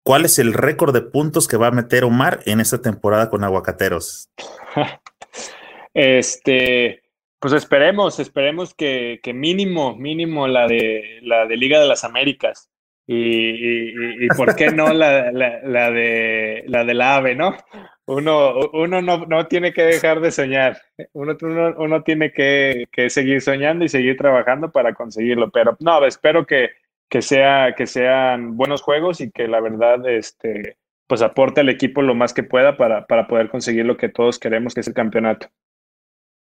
¿Cuál 0.05 0.25
es 0.25 0.37
el 0.37 0.53
récord 0.53 0.93
de 0.93 1.01
puntos 1.01 1.47
que 1.47 1.57
va 1.57 1.67
a 1.67 1.71
meter 1.71 2.03
Omar 2.03 2.41
en 2.45 2.59
esta 2.59 2.79
temporada 2.79 3.27
con 3.31 3.43
Aguacateros? 3.43 4.29
este, 5.95 7.01
pues 7.39 7.53
esperemos, 7.53 8.19
esperemos 8.19 8.75
que, 8.75 9.19
mínimo, 9.33 9.95
mínimo 9.95 10.47
la 10.47 10.67
de 10.67 11.21
la 11.23 11.47
de 11.47 11.57
Liga 11.57 11.79
de 11.79 11.87
las 11.87 12.03
Américas. 12.03 12.69
Y, 13.07 14.27
por 14.37 14.55
qué 14.55 14.69
no 14.69 14.93
la, 14.93 15.31
de 15.31 16.63
la 16.67 16.83
del 16.83 17.01
AVE, 17.01 17.33
¿no? 17.33 17.57
Uno, 18.07 18.69
uno 18.73 19.01
no, 19.01 19.47
tiene 19.47 19.73
que 19.73 19.83
dejar 19.83 20.21
de 20.21 20.31
soñar. 20.31 20.79
Uno, 21.13 21.35
uno, 21.77 22.03
tiene 22.03 22.31
que, 22.31 22.85
que, 22.91 23.09
seguir 23.09 23.41
soñando 23.41 23.83
y 23.83 23.89
seguir 23.89 24.15
trabajando 24.15 24.71
para 24.71 24.93
conseguirlo. 24.93 25.49
Pero 25.49 25.75
no, 25.79 26.05
espero 26.05 26.45
que, 26.45 26.69
que, 27.09 27.21
sea, 27.21 27.73
que 27.75 27.87
sean 27.87 28.57
buenos 28.57 28.81
juegos 28.81 29.21
y 29.21 29.31
que 29.31 29.47
la 29.47 29.59
verdad 29.59 30.07
este, 30.07 30.77
pues 31.07 31.21
aporte 31.21 31.61
al 31.61 31.69
equipo 31.69 32.01
lo 32.01 32.13
más 32.13 32.33
que 32.33 32.43
pueda 32.43 32.77
para, 32.77 33.07
para 33.07 33.27
poder 33.27 33.49
conseguir 33.49 33.85
lo 33.85 33.97
que 33.97 34.09
todos 34.09 34.37
queremos, 34.37 34.73
que 34.73 34.81
es 34.81 34.87
el 34.87 34.93
campeonato. 34.93 35.47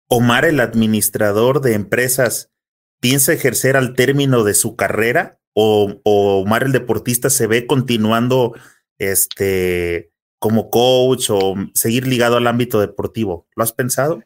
Omar, 0.09 0.45
el 0.45 0.61
administrador 0.61 1.61
de 1.63 1.75
empresas, 1.75 2.53
piensa 3.01 3.33
ejercer 3.33 3.77
al 3.77 3.95
término 3.95 4.45
de 4.45 4.55
su 4.55 4.77
carrera 4.77 5.39
o, 5.55 6.01
Omar, 6.05 6.65
el 6.65 6.73
deportista, 6.73 7.31
se 7.31 7.47
ve 7.47 7.67
continuando 7.67 8.55
este, 8.99 10.11
como 10.45 10.69
coach 10.69 11.31
o 11.31 11.55
seguir 11.73 12.07
ligado 12.07 12.37
al 12.37 12.47
ámbito 12.47 12.79
deportivo? 12.79 13.47
¿Lo 13.57 13.63
has 13.63 13.73
pensado? 13.73 14.23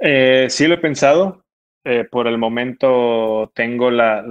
Eh, 0.00 0.46
sí, 0.50 0.68
lo 0.68 0.74
he 0.74 0.78
pensado. 0.78 1.44
Eh, 1.82 2.04
por 2.08 2.28
el 2.28 2.38
momento 2.38 3.50
tengo 3.56 3.90
la, 3.90 4.22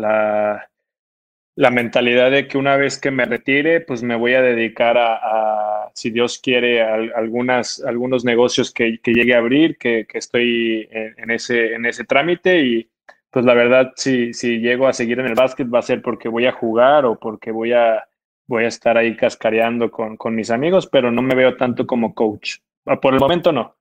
la, 1.54 1.70
mentalidad 1.70 2.32
de 2.32 2.48
que 2.48 2.58
una 2.58 2.78
vez 2.78 2.98
que 2.98 3.12
me 3.12 3.26
retire, 3.26 3.82
pues 3.82 4.04
me 4.04 4.16
voy 4.16 4.36
a 4.36 4.42
dedicar 4.42 4.98
a, 4.98 5.92
si 5.94 6.12
Dios 6.12 6.40
quiere, 6.40 6.82
algunas, 6.82 7.84
algunos 7.84 8.24
negocios 8.24 8.72
que, 8.72 8.98
llegue 9.04 9.36
a 9.36 9.40
abrir, 9.40 9.78
que, 9.78 10.08
estoy 10.14 10.88
en, 10.90 11.30
ese, 11.30 11.74
en 11.74 11.86
ese 11.88 12.06
trámite 12.06 12.62
y 12.62 12.90
pues 13.32 13.44
la 13.44 13.54
verdad, 13.54 13.92
si, 13.98 14.34
si 14.34 14.60
llego 14.60 14.88
a 14.88 14.94
seguir 14.94 15.20
en 15.20 15.26
el 15.26 15.36
básquet 15.36 15.68
va 15.68 15.80
a 15.80 15.82
ser 15.82 16.02
porque 16.02 16.30
voy 16.30 16.46
a 16.46 16.54
jugar 16.54 17.04
o 17.04 17.20
porque 17.20 17.52
voy 17.52 17.74
a, 17.74 18.08
voy 18.48 18.64
a 18.64 18.70
estar 18.70 18.98
ahí 18.98 19.16
cascareando 19.16 19.92
con, 19.92 20.18
con 20.18 20.34
mis 20.34 20.50
amigos, 20.50 20.88
pero 20.88 21.12
no 21.12 21.22
me 21.22 21.36
veo 21.36 21.56
tanto 21.58 21.86
como 21.86 22.14
coach. 22.16 22.58
Ah, 22.86 23.00
por 23.00 23.14
el 23.14 23.20
momento 23.20 23.52
no. 23.52 23.76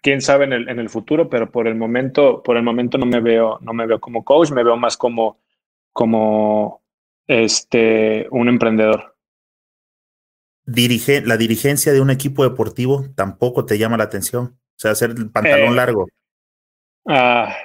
Quién 0.00 0.20
sabe 0.20 0.44
en 0.44 0.52
el, 0.52 0.68
en 0.68 0.78
el 0.78 0.90
futuro, 0.90 1.28
pero 1.28 1.50
por 1.50 1.66
el 1.66 1.74
momento, 1.74 2.42
por 2.42 2.56
el 2.56 2.62
momento 2.62 2.98
no 2.98 3.06
me 3.06 3.20
veo, 3.20 3.58
no 3.62 3.72
me 3.72 3.86
veo 3.86 4.00
como 4.00 4.24
coach, 4.24 4.50
me 4.50 4.62
veo 4.62 4.76
más 4.76 4.96
como, 4.96 5.40
como 5.92 6.82
este, 7.26 8.26
un 8.30 8.48
emprendedor. 8.48 9.16
Dirige, 10.66 11.22
la 11.22 11.36
dirigencia 11.36 11.92
de 11.92 12.00
un 12.00 12.10
equipo 12.10 12.44
deportivo 12.44 13.06
tampoco 13.14 13.64
te 13.64 13.78
llama 13.78 13.96
la 13.96 14.04
atención. 14.04 14.58
O 14.76 14.80
sea, 14.80 14.92
hacer 14.92 15.10
el 15.10 15.30
pantalón 15.30 15.72
eh, 15.72 15.76
largo. 15.76 16.06
Ah, 17.06 17.56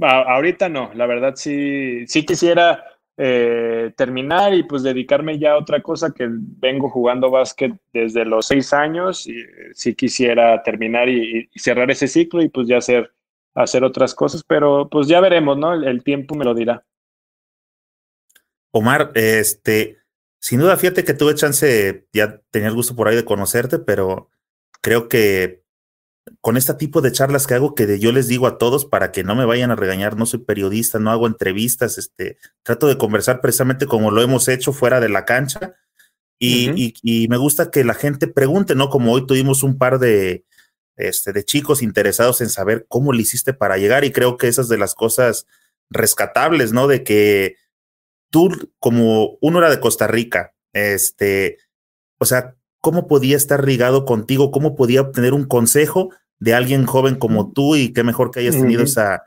ahorita 0.00 0.68
no, 0.68 0.92
la 0.94 1.06
verdad 1.06 1.34
sí, 1.36 2.06
sí 2.06 2.24
quisiera 2.26 2.84
eh, 3.16 3.92
terminar 3.96 4.54
y 4.54 4.62
pues 4.62 4.82
dedicarme 4.82 5.38
ya 5.38 5.52
a 5.52 5.58
otra 5.58 5.82
cosa 5.82 6.12
que 6.12 6.26
vengo 6.28 6.88
jugando 6.88 7.30
básquet 7.30 7.72
desde 7.92 8.24
los 8.24 8.46
seis 8.46 8.72
años 8.72 9.26
y 9.26 9.34
sí 9.74 9.94
quisiera 9.94 10.62
terminar 10.62 11.08
y, 11.08 11.48
cerrar 11.54 11.90
ese 11.90 12.08
ciclo 12.08 12.42
y 12.42 12.48
pues 12.48 12.68
ya 12.68 12.78
hacer, 12.78 13.12
hacer 13.54 13.84
otras 13.84 14.14
cosas, 14.14 14.42
pero 14.46 14.88
pues 14.88 15.08
ya 15.08 15.20
veremos, 15.20 15.58
¿no? 15.58 15.74
el 15.74 16.02
tiempo 16.02 16.34
me 16.34 16.44
lo 16.44 16.54
dirá. 16.54 16.84
Omar, 18.70 19.12
este, 19.14 19.98
sin 20.38 20.60
duda, 20.60 20.76
fíjate 20.78 21.04
que 21.04 21.12
tuve 21.12 21.34
chance, 21.34 22.06
ya 22.12 22.40
tenía 22.50 22.68
el 22.68 22.74
gusto 22.74 22.96
por 22.96 23.08
ahí 23.08 23.14
de 23.14 23.24
conocerte, 23.26 23.78
pero 23.78 24.30
creo 24.80 25.08
que 25.08 25.61
con 26.40 26.56
este 26.56 26.74
tipo 26.74 27.00
de 27.00 27.12
charlas 27.12 27.46
que 27.46 27.54
hago, 27.54 27.74
que 27.74 27.98
yo 27.98 28.12
les 28.12 28.28
digo 28.28 28.46
a 28.46 28.58
todos 28.58 28.84
para 28.84 29.10
que 29.10 29.24
no 29.24 29.34
me 29.34 29.44
vayan 29.44 29.70
a 29.70 29.76
regañar, 29.76 30.16
no 30.16 30.26
soy 30.26 30.40
periodista, 30.40 30.98
no 30.98 31.10
hago 31.10 31.26
entrevistas, 31.26 31.98
este, 31.98 32.38
trato 32.62 32.86
de 32.86 32.98
conversar 32.98 33.40
precisamente 33.40 33.86
como 33.86 34.10
lo 34.10 34.22
hemos 34.22 34.48
hecho 34.48 34.72
fuera 34.72 35.00
de 35.00 35.08
la 35.08 35.24
cancha. 35.24 35.74
Y, 36.44 36.94
y, 37.02 37.28
me 37.28 37.36
gusta 37.36 37.70
que 37.70 37.84
la 37.84 37.94
gente 37.94 38.26
pregunte, 38.26 38.74
¿no? 38.74 38.88
Como 38.88 39.12
hoy 39.12 39.26
tuvimos 39.26 39.62
un 39.62 39.78
par 39.78 40.00
de, 40.00 40.44
este, 40.96 41.32
de 41.32 41.44
chicos 41.44 41.82
interesados 41.82 42.40
en 42.40 42.48
saber 42.48 42.84
cómo 42.88 43.12
le 43.12 43.22
hiciste 43.22 43.54
para 43.54 43.76
llegar 43.76 44.04
y 44.04 44.10
creo 44.10 44.36
que 44.36 44.48
esas 44.48 44.68
de 44.68 44.76
las 44.76 44.96
cosas 44.96 45.46
rescatables, 45.88 46.72
¿no? 46.72 46.88
De 46.88 47.04
que 47.04 47.56
tú, 48.30 48.72
como 48.80 49.38
uno 49.40 49.58
era 49.58 49.70
de 49.70 49.78
Costa 49.78 50.08
Rica, 50.08 50.52
este, 50.72 51.58
o 52.18 52.24
sea, 52.24 52.56
¿cómo 52.82 53.06
podía 53.06 53.36
estar 53.36 53.64
ligado 53.64 54.04
contigo? 54.04 54.50
¿Cómo 54.50 54.74
podía 54.74 55.00
obtener 55.00 55.32
un 55.32 55.44
consejo 55.44 56.10
de 56.38 56.52
alguien 56.52 56.84
joven 56.84 57.14
como 57.14 57.52
tú 57.52 57.76
y 57.76 57.92
qué 57.92 58.02
mejor 58.02 58.30
que 58.30 58.40
hayas 58.40 58.56
tenido 58.56 58.82
esa, 58.82 59.22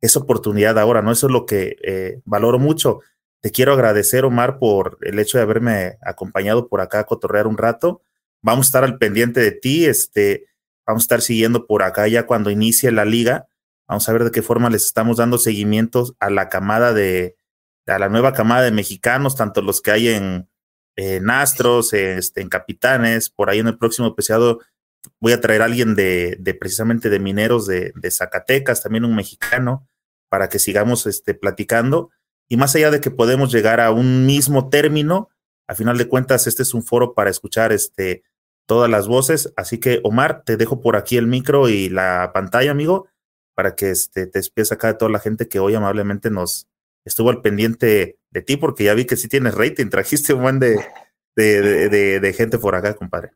esa 0.00 0.20
oportunidad 0.20 0.78
ahora, 0.78 1.00
¿no? 1.00 1.10
Eso 1.10 1.26
es 1.26 1.32
lo 1.32 1.46
que 1.46 1.76
eh, 1.82 2.20
valoro 2.26 2.58
mucho. 2.58 3.00
Te 3.40 3.50
quiero 3.50 3.72
agradecer, 3.72 4.26
Omar, 4.26 4.58
por 4.58 4.98
el 5.00 5.18
hecho 5.18 5.38
de 5.38 5.42
haberme 5.42 5.96
acompañado 6.02 6.68
por 6.68 6.82
acá 6.82 7.00
a 7.00 7.04
cotorrear 7.04 7.46
un 7.46 7.56
rato. 7.56 8.02
Vamos 8.42 8.66
a 8.66 8.68
estar 8.68 8.84
al 8.84 8.98
pendiente 8.98 9.40
de 9.40 9.52
ti, 9.52 9.86
este, 9.86 10.44
vamos 10.86 11.04
a 11.04 11.04
estar 11.04 11.22
siguiendo 11.22 11.66
por 11.66 11.82
acá 11.82 12.06
ya 12.08 12.26
cuando 12.26 12.50
inicie 12.50 12.92
la 12.92 13.06
liga. 13.06 13.48
Vamos 13.88 14.06
a 14.06 14.12
ver 14.12 14.24
de 14.24 14.30
qué 14.30 14.42
forma 14.42 14.68
les 14.68 14.84
estamos 14.84 15.16
dando 15.16 15.38
seguimientos 15.38 16.14
a 16.20 16.28
la 16.28 16.50
camada 16.50 16.92
de, 16.92 17.36
a 17.86 17.98
la 17.98 18.10
nueva 18.10 18.34
camada 18.34 18.64
de 18.64 18.70
mexicanos, 18.70 19.34
tanto 19.34 19.62
los 19.62 19.80
que 19.80 19.92
hay 19.92 20.08
en, 20.08 20.50
en 20.98 21.30
Astros, 21.30 21.92
este, 21.92 22.40
en 22.40 22.48
Capitanes, 22.48 23.30
por 23.30 23.50
ahí 23.50 23.60
en 23.60 23.68
el 23.68 23.78
próximo 23.78 24.08
episodio 24.08 24.58
voy 25.20 25.32
a 25.32 25.40
traer 25.40 25.62
a 25.62 25.66
alguien 25.66 25.94
de, 25.94 26.36
de 26.40 26.54
precisamente 26.54 27.08
de 27.08 27.20
mineros 27.20 27.68
de, 27.68 27.92
de, 27.94 28.10
Zacatecas, 28.10 28.82
también 28.82 29.04
un 29.04 29.14
mexicano, 29.14 29.86
para 30.28 30.48
que 30.48 30.58
sigamos 30.58 31.06
este, 31.06 31.34
platicando. 31.34 32.10
y 32.48 32.56
más 32.56 32.74
allá 32.74 32.90
de 32.90 33.00
que 33.00 33.12
podemos 33.12 33.52
llegar 33.52 33.80
a 33.80 33.92
un 33.92 34.26
mismo 34.26 34.70
término, 34.70 35.28
a 35.68 35.76
final 35.76 35.98
de 35.98 36.08
cuentas 36.08 36.48
este 36.48 36.64
es 36.64 36.74
un 36.74 36.82
foro 36.82 37.14
para 37.14 37.30
escuchar 37.30 37.70
este, 37.70 38.24
todas 38.66 38.90
las 38.90 39.06
voces, 39.06 39.52
así 39.56 39.78
que 39.78 40.00
Omar, 40.02 40.42
te 40.44 40.56
dejo 40.56 40.80
por 40.80 40.96
aquí 40.96 41.16
el 41.16 41.28
micro 41.28 41.68
y 41.68 41.90
la 41.90 42.32
pantalla, 42.34 42.72
amigo, 42.72 43.06
para 43.54 43.76
que 43.76 43.90
este, 43.90 44.26
te 44.26 44.40
despies 44.40 44.72
acá 44.72 44.88
de 44.88 44.94
toda 44.94 45.12
la 45.12 45.20
gente 45.20 45.46
que 45.48 45.60
hoy 45.60 45.76
amablemente 45.76 46.28
nos 46.28 46.66
estuvo 47.08 47.30
al 47.30 47.42
pendiente 47.42 48.18
de 48.30 48.42
ti, 48.42 48.56
porque 48.56 48.84
ya 48.84 48.94
vi 48.94 49.04
que 49.04 49.16
sí 49.16 49.28
tienes 49.28 49.54
rating, 49.54 49.88
trajiste 49.88 50.34
un 50.34 50.42
buen 50.42 50.58
de, 50.60 50.78
de, 51.34 52.32
gente 52.32 52.58
por 52.58 52.74
acá, 52.74 52.94
compadre. 52.94 53.30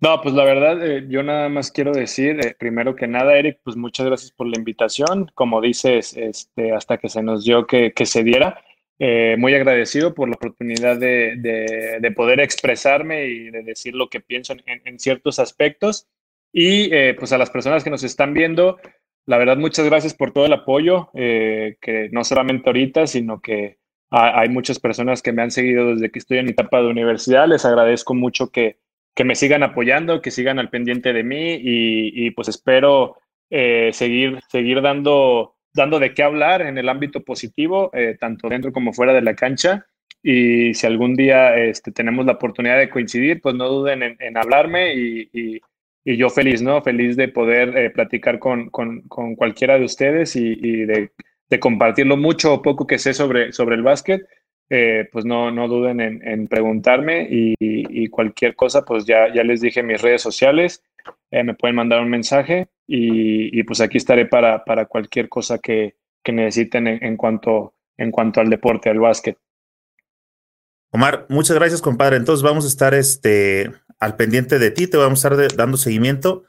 No, 0.00 0.20
pues 0.20 0.34
la 0.34 0.44
verdad, 0.44 0.86
eh, 0.86 1.06
yo 1.08 1.22
nada 1.22 1.48
más 1.48 1.70
quiero 1.72 1.92
decir, 1.92 2.38
eh, 2.44 2.54
primero 2.58 2.94
que 2.94 3.06
nada, 3.06 3.38
Eric, 3.38 3.60
pues 3.64 3.74
muchas 3.74 4.04
gracias 4.04 4.32
por 4.32 4.46
la 4.46 4.58
invitación. 4.58 5.30
Como 5.34 5.62
dices, 5.62 6.14
este, 6.16 6.72
hasta 6.72 6.98
que 6.98 7.08
se 7.08 7.22
nos 7.22 7.44
dio 7.44 7.66
que, 7.66 7.92
se 8.04 8.22
diera, 8.22 8.60
eh, 8.98 9.36
muy 9.38 9.54
agradecido 9.54 10.12
por 10.12 10.28
la 10.28 10.34
oportunidad 10.34 10.98
de, 10.98 12.12
poder 12.14 12.40
expresarme 12.40 13.26
y 13.28 13.50
de 13.50 13.62
decir 13.62 13.94
lo 13.94 14.10
que 14.10 14.20
pienso 14.20 14.54
en, 14.66 14.98
ciertos 14.98 15.38
aspectos. 15.38 16.06
Y 16.52 16.90
pues 17.14 17.32
a 17.32 17.38
las 17.38 17.50
personas 17.50 17.82
que 17.82 17.90
nos 17.90 18.04
están 18.04 18.34
viendo, 18.34 18.78
la 19.26 19.38
verdad, 19.38 19.56
muchas 19.56 19.86
gracias 19.86 20.14
por 20.14 20.32
todo 20.32 20.46
el 20.46 20.52
apoyo, 20.52 21.10
que 21.12 22.08
no 22.12 22.24
solamente 22.24 22.68
ahorita, 22.68 23.06
sino 23.06 23.40
que 23.40 23.78
hay 24.10 24.48
muchas 24.48 24.78
personas 24.78 25.22
que 25.22 25.32
me 25.32 25.42
han 25.42 25.50
seguido 25.50 25.94
desde 25.94 26.10
que 26.10 26.18
estoy 26.18 26.38
en 26.38 26.48
etapa 26.48 26.80
de 26.80 26.88
universidad. 26.88 27.48
Les 27.48 27.64
agradezco 27.64 28.14
mucho 28.14 28.50
que 28.50 28.78
que 29.14 29.24
me 29.24 29.36
sigan 29.36 29.62
apoyando, 29.62 30.20
que 30.20 30.30
sigan 30.30 30.58
al 30.58 30.70
pendiente 30.70 31.12
de 31.12 31.22
mí 31.22 31.58
y, 31.60 32.30
pues 32.32 32.48
espero 32.48 33.16
eh, 33.50 33.90
seguir, 33.92 34.40
seguir 34.48 34.82
dando, 34.82 35.54
dando 35.72 36.00
de 36.00 36.14
qué 36.14 36.22
hablar 36.24 36.62
en 36.62 36.78
el 36.78 36.88
ámbito 36.88 37.22
positivo, 37.22 37.90
eh, 37.94 38.16
tanto 38.18 38.48
dentro 38.48 38.72
como 38.72 38.92
fuera 38.92 39.12
de 39.12 39.22
la 39.22 39.36
cancha. 39.36 39.86
Y 40.22 40.74
si 40.74 40.86
algún 40.86 41.14
día 41.14 41.56
este, 41.56 41.92
tenemos 41.92 42.26
la 42.26 42.32
oportunidad 42.32 42.78
de 42.78 42.90
coincidir, 42.90 43.40
pues 43.40 43.54
no 43.54 43.68
duden 43.68 44.16
en, 44.18 44.36
hablarme 44.36 44.94
y, 44.94 45.60
yo 46.04 46.28
feliz, 46.30 46.62
¿no? 46.62 46.82
Feliz 46.82 47.16
de 47.16 47.28
poder 47.28 47.76
eh, 47.76 47.90
platicar 47.90 48.38
con, 48.38 48.68
cualquiera 48.68 49.78
de 49.78 49.84
ustedes 49.84 50.36
y, 50.36 50.84
de, 50.84 51.10
de, 51.48 51.60
compartir 51.60 52.06
mucho 52.06 52.54
o 52.54 52.62
poco 52.62 52.86
que 52.86 52.98
sé 52.98 53.14
sobre, 53.14 53.52
sobre 53.52 53.76
el 53.76 53.82
básquet 53.82 54.26
eh, 54.70 55.08
pues 55.12 55.26
no, 55.26 55.50
no 55.50 55.68
duden 55.68 56.00
en, 56.00 56.48
preguntarme 56.48 57.26
y, 57.30 58.08
cualquier 58.08 58.56
cosa, 58.56 58.84
pues 58.84 59.04
ya, 59.04 59.32
ya 59.32 59.42
les 59.42 59.60
dije 59.60 59.82
mis 59.82 60.00
redes 60.00 60.22
sociales, 60.22 60.82
eh, 61.30 61.44
me 61.44 61.54
pueden 61.54 61.76
mandar 61.76 62.00
un 62.00 62.08
mensaje 62.08 62.68
y, 62.86 63.62
pues 63.64 63.80
aquí 63.80 63.98
estaré 63.98 64.26
para, 64.26 64.64
para 64.64 64.86
cualquier 64.86 65.28
cosa 65.28 65.58
que, 65.58 65.96
necesiten 66.26 66.86
en, 66.86 67.16
cuanto, 67.18 67.74
en 67.98 68.10
cuanto 68.10 68.40
al 68.40 68.48
deporte, 68.48 68.88
al 68.88 68.98
básquet. 68.98 69.36
Omar, 70.90 71.26
muchas 71.28 71.56
gracias, 71.56 71.82
compadre. 71.82 72.16
Entonces 72.16 72.42
vamos 72.42 72.64
a 72.64 72.68
estar 72.68 72.94
este, 72.94 73.70
al 74.04 74.16
pendiente 74.16 74.58
de 74.58 74.70
ti, 74.70 74.86
te 74.86 74.98
vamos 74.98 75.24
a 75.24 75.28
estar 75.28 75.56
dando 75.56 75.78
seguimiento 75.78 76.44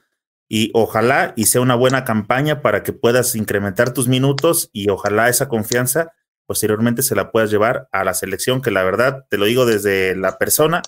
y 0.50 0.72
ojalá 0.74 1.34
y 1.38 1.46
sea 1.46 1.62
una 1.62 1.76
buena 1.76 2.04
campaña 2.04 2.62
para 2.62 2.84
que 2.84 2.92
puedas 2.92 3.34
incrementar 3.36 3.94
tus 3.94 4.10
minutos 4.10 4.70
y 4.74 4.90
ojalá 4.90 5.30
esa 5.30 5.48
confianza 5.48 6.12
posteriormente 6.46 7.02
se 7.02 7.16
la 7.16 7.32
puedas 7.32 7.50
llevar 7.50 7.88
a 7.94 8.04
la 8.04 8.14
selección, 8.14 8.62
que 8.62 8.72
la 8.72 8.84
verdad, 8.84 9.26
te 9.30 9.38
lo 9.38 9.46
digo 9.46 9.66
desde 9.66 10.16
la 10.16 10.38
persona, 10.38 10.82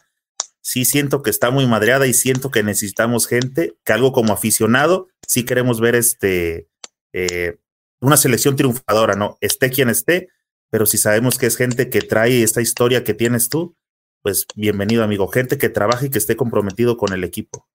sí 0.61 0.83
siento 0.83 1.23
que 1.23 1.29
está 1.29 1.49
muy 1.51 1.65
madreada 1.65 2.05
y 2.05 2.13
siento 2.13 2.51
que 2.51 2.63
necesitamos 2.63 3.27
gente, 3.27 3.77
que 3.85 3.93
algo 3.93 4.11
como 4.11 4.33
aficionado, 4.33 5.07
sí 5.25 5.45
queremos 5.45 5.79
ver 5.79 5.95
este, 5.95 6.67
eh, 7.13 7.57
una 8.01 8.17
selección 8.17 8.57
triunfadora, 8.57 9.15
¿no? 9.15 9.37
Esté 9.39 9.71
quien 9.71 9.89
esté, 9.89 10.27
pero 10.69 10.85
si 10.85 10.97
sabemos 10.97 11.37
que 11.37 11.45
es 11.45 11.55
gente 11.55 11.89
que 11.89 12.01
trae 12.01 12.43
esta 12.43 12.61
historia 12.61 13.05
que 13.05 13.13
tienes 13.13 13.47
tú, 13.47 13.77
pues 14.21 14.45
bienvenido 14.55 15.03
amigo, 15.03 15.27
gente 15.27 15.57
que 15.57 15.69
trabaje 15.69 16.07
y 16.07 16.09
que 16.09 16.17
esté 16.17 16.35
comprometido 16.35 16.97
con 16.97 17.13
el 17.13 17.23
equipo. 17.23 17.67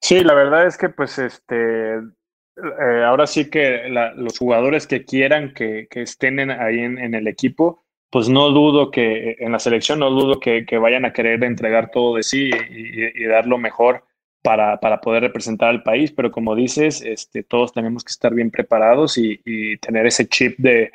Sí, 0.00 0.22
la 0.22 0.34
verdad 0.34 0.66
es 0.66 0.76
que 0.76 0.88
pues 0.88 1.18
este 1.18 1.98
eh, 2.58 3.04
ahora 3.04 3.26
sí 3.26 3.50
que 3.50 3.88
los 4.16 4.38
jugadores 4.38 4.86
que 4.86 5.04
quieran 5.04 5.54
que, 5.54 5.86
estén 5.90 6.50
ahí 6.50 6.80
en, 6.80 7.14
el 7.14 7.28
equipo, 7.28 7.84
pues 8.10 8.28
no 8.28 8.50
dudo 8.50 8.90
que 8.90 9.36
en 9.38 9.52
la 9.52 9.60
selección, 9.60 10.00
no 10.00 10.10
dudo 10.10 10.40
que, 10.40 10.64
vayan 10.78 11.04
a 11.04 11.12
querer 11.12 11.42
entregar 11.44 11.90
todo 11.90 12.16
de 12.16 12.22
sí 12.24 12.50
y, 12.70 13.24
dar 13.24 13.46
lo 13.46 13.58
mejor 13.58 14.04
para, 14.42 14.78
poder 15.00 15.22
representar 15.22 15.68
al 15.68 15.82
país, 15.84 16.10
pero 16.10 16.32
como 16.32 16.56
dices, 16.56 17.02
este, 17.02 17.44
todos 17.44 17.72
tenemos 17.72 18.02
que 18.02 18.10
estar 18.10 18.34
bien 18.34 18.50
preparados 18.50 19.18
y, 19.18 19.76
tener 19.78 20.06
ese 20.06 20.26
chip 20.26 20.58
de, 20.58 20.90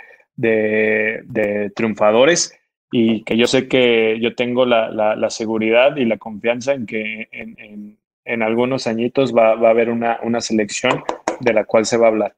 triunfadores 1.75 2.59
y 2.95 3.23
que 3.23 3.35
yo 3.37 3.47
sé 3.47 3.67
que 3.67 4.19
yo 4.21 4.35
tengo 4.35 4.67
la, 4.67 5.29
seguridad 5.31 5.95
y 5.97 6.05
la 6.05 6.19
confianza 6.19 6.73
en 6.73 6.85
que 6.85 7.27
en, 7.31 8.43
algunos 8.43 8.85
añitos 8.85 9.33
va, 9.35 9.53
a 9.53 9.69
haber 9.69 9.89
una, 9.89 10.19
una 10.21 10.41
selección 10.41 11.03
de 11.39 11.53
la 11.53 11.65
cual 11.65 11.87
se 11.87 11.97
va 11.97 12.05
a 12.05 12.09
hablar. 12.09 12.35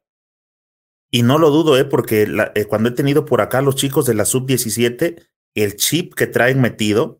Y 1.11 1.23
no 1.23 1.37
lo 1.39 1.49
dudo, 1.49 1.77
¿eh? 1.77 1.83
porque 1.83 2.25
eh, 2.55 2.65
cuando 2.65 2.87
he 2.87 2.93
tenido 2.93 3.25
por 3.25 3.41
acá 3.41 3.61
los 3.61 3.75
chicos 3.75 4.05
de 4.05 4.13
la 4.13 4.23
sub-17, 4.23 5.21
el 5.55 5.75
chip 5.75 6.13
que 6.13 6.25
traen 6.25 6.61
metido 6.61 7.19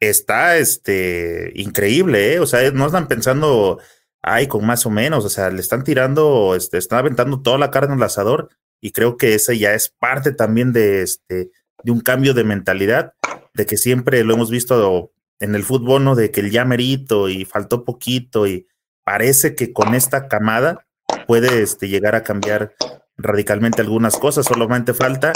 está 0.00 0.56
este, 0.58 1.52
increíble, 1.54 2.34
¿eh? 2.34 2.40
o 2.40 2.46
sea, 2.46 2.68
no 2.72 2.86
están 2.86 3.06
pensando, 3.06 3.78
ay, 4.20 4.48
con 4.48 4.66
más 4.66 4.84
o 4.84 4.90
menos, 4.90 5.24
o 5.24 5.28
sea, 5.28 5.48
le 5.50 5.60
están 5.60 5.84
tirando, 5.84 6.56
este, 6.56 6.78
están 6.78 6.98
aventando 6.98 7.40
toda 7.40 7.56
la 7.56 7.70
carne 7.70 7.94
al 7.94 8.02
asador 8.02 8.48
y 8.80 8.90
creo 8.90 9.16
que 9.16 9.34
ese 9.34 9.56
ya 9.58 9.74
es 9.74 9.90
parte 9.90 10.32
también 10.32 10.72
de, 10.72 11.02
este, 11.02 11.50
de 11.82 11.92
un 11.92 12.00
cambio 12.00 12.34
de 12.34 12.44
mentalidad, 12.44 13.14
de 13.54 13.66
que 13.66 13.76
siempre 13.76 14.22
lo 14.24 14.34
hemos 14.34 14.50
visto 14.50 15.12
en 15.40 15.54
el 15.54 15.64
fútbol, 15.64 16.04
¿no? 16.04 16.14
De 16.14 16.30
que 16.30 16.40
el 16.40 16.50
ya 16.50 16.64
merito 16.64 17.28
y 17.28 17.44
faltó 17.44 17.84
poquito 17.84 18.46
y 18.46 18.66
parece 19.04 19.54
que 19.54 19.72
con 19.72 19.94
esta 19.94 20.28
camada 20.28 20.86
puede 21.26 21.62
este, 21.62 21.88
llegar 21.88 22.14
a 22.14 22.22
cambiar 22.22 22.74
radicalmente 23.16 23.82
algunas 23.82 24.16
cosas. 24.16 24.46
Solamente 24.46 24.94
falta, 24.94 25.32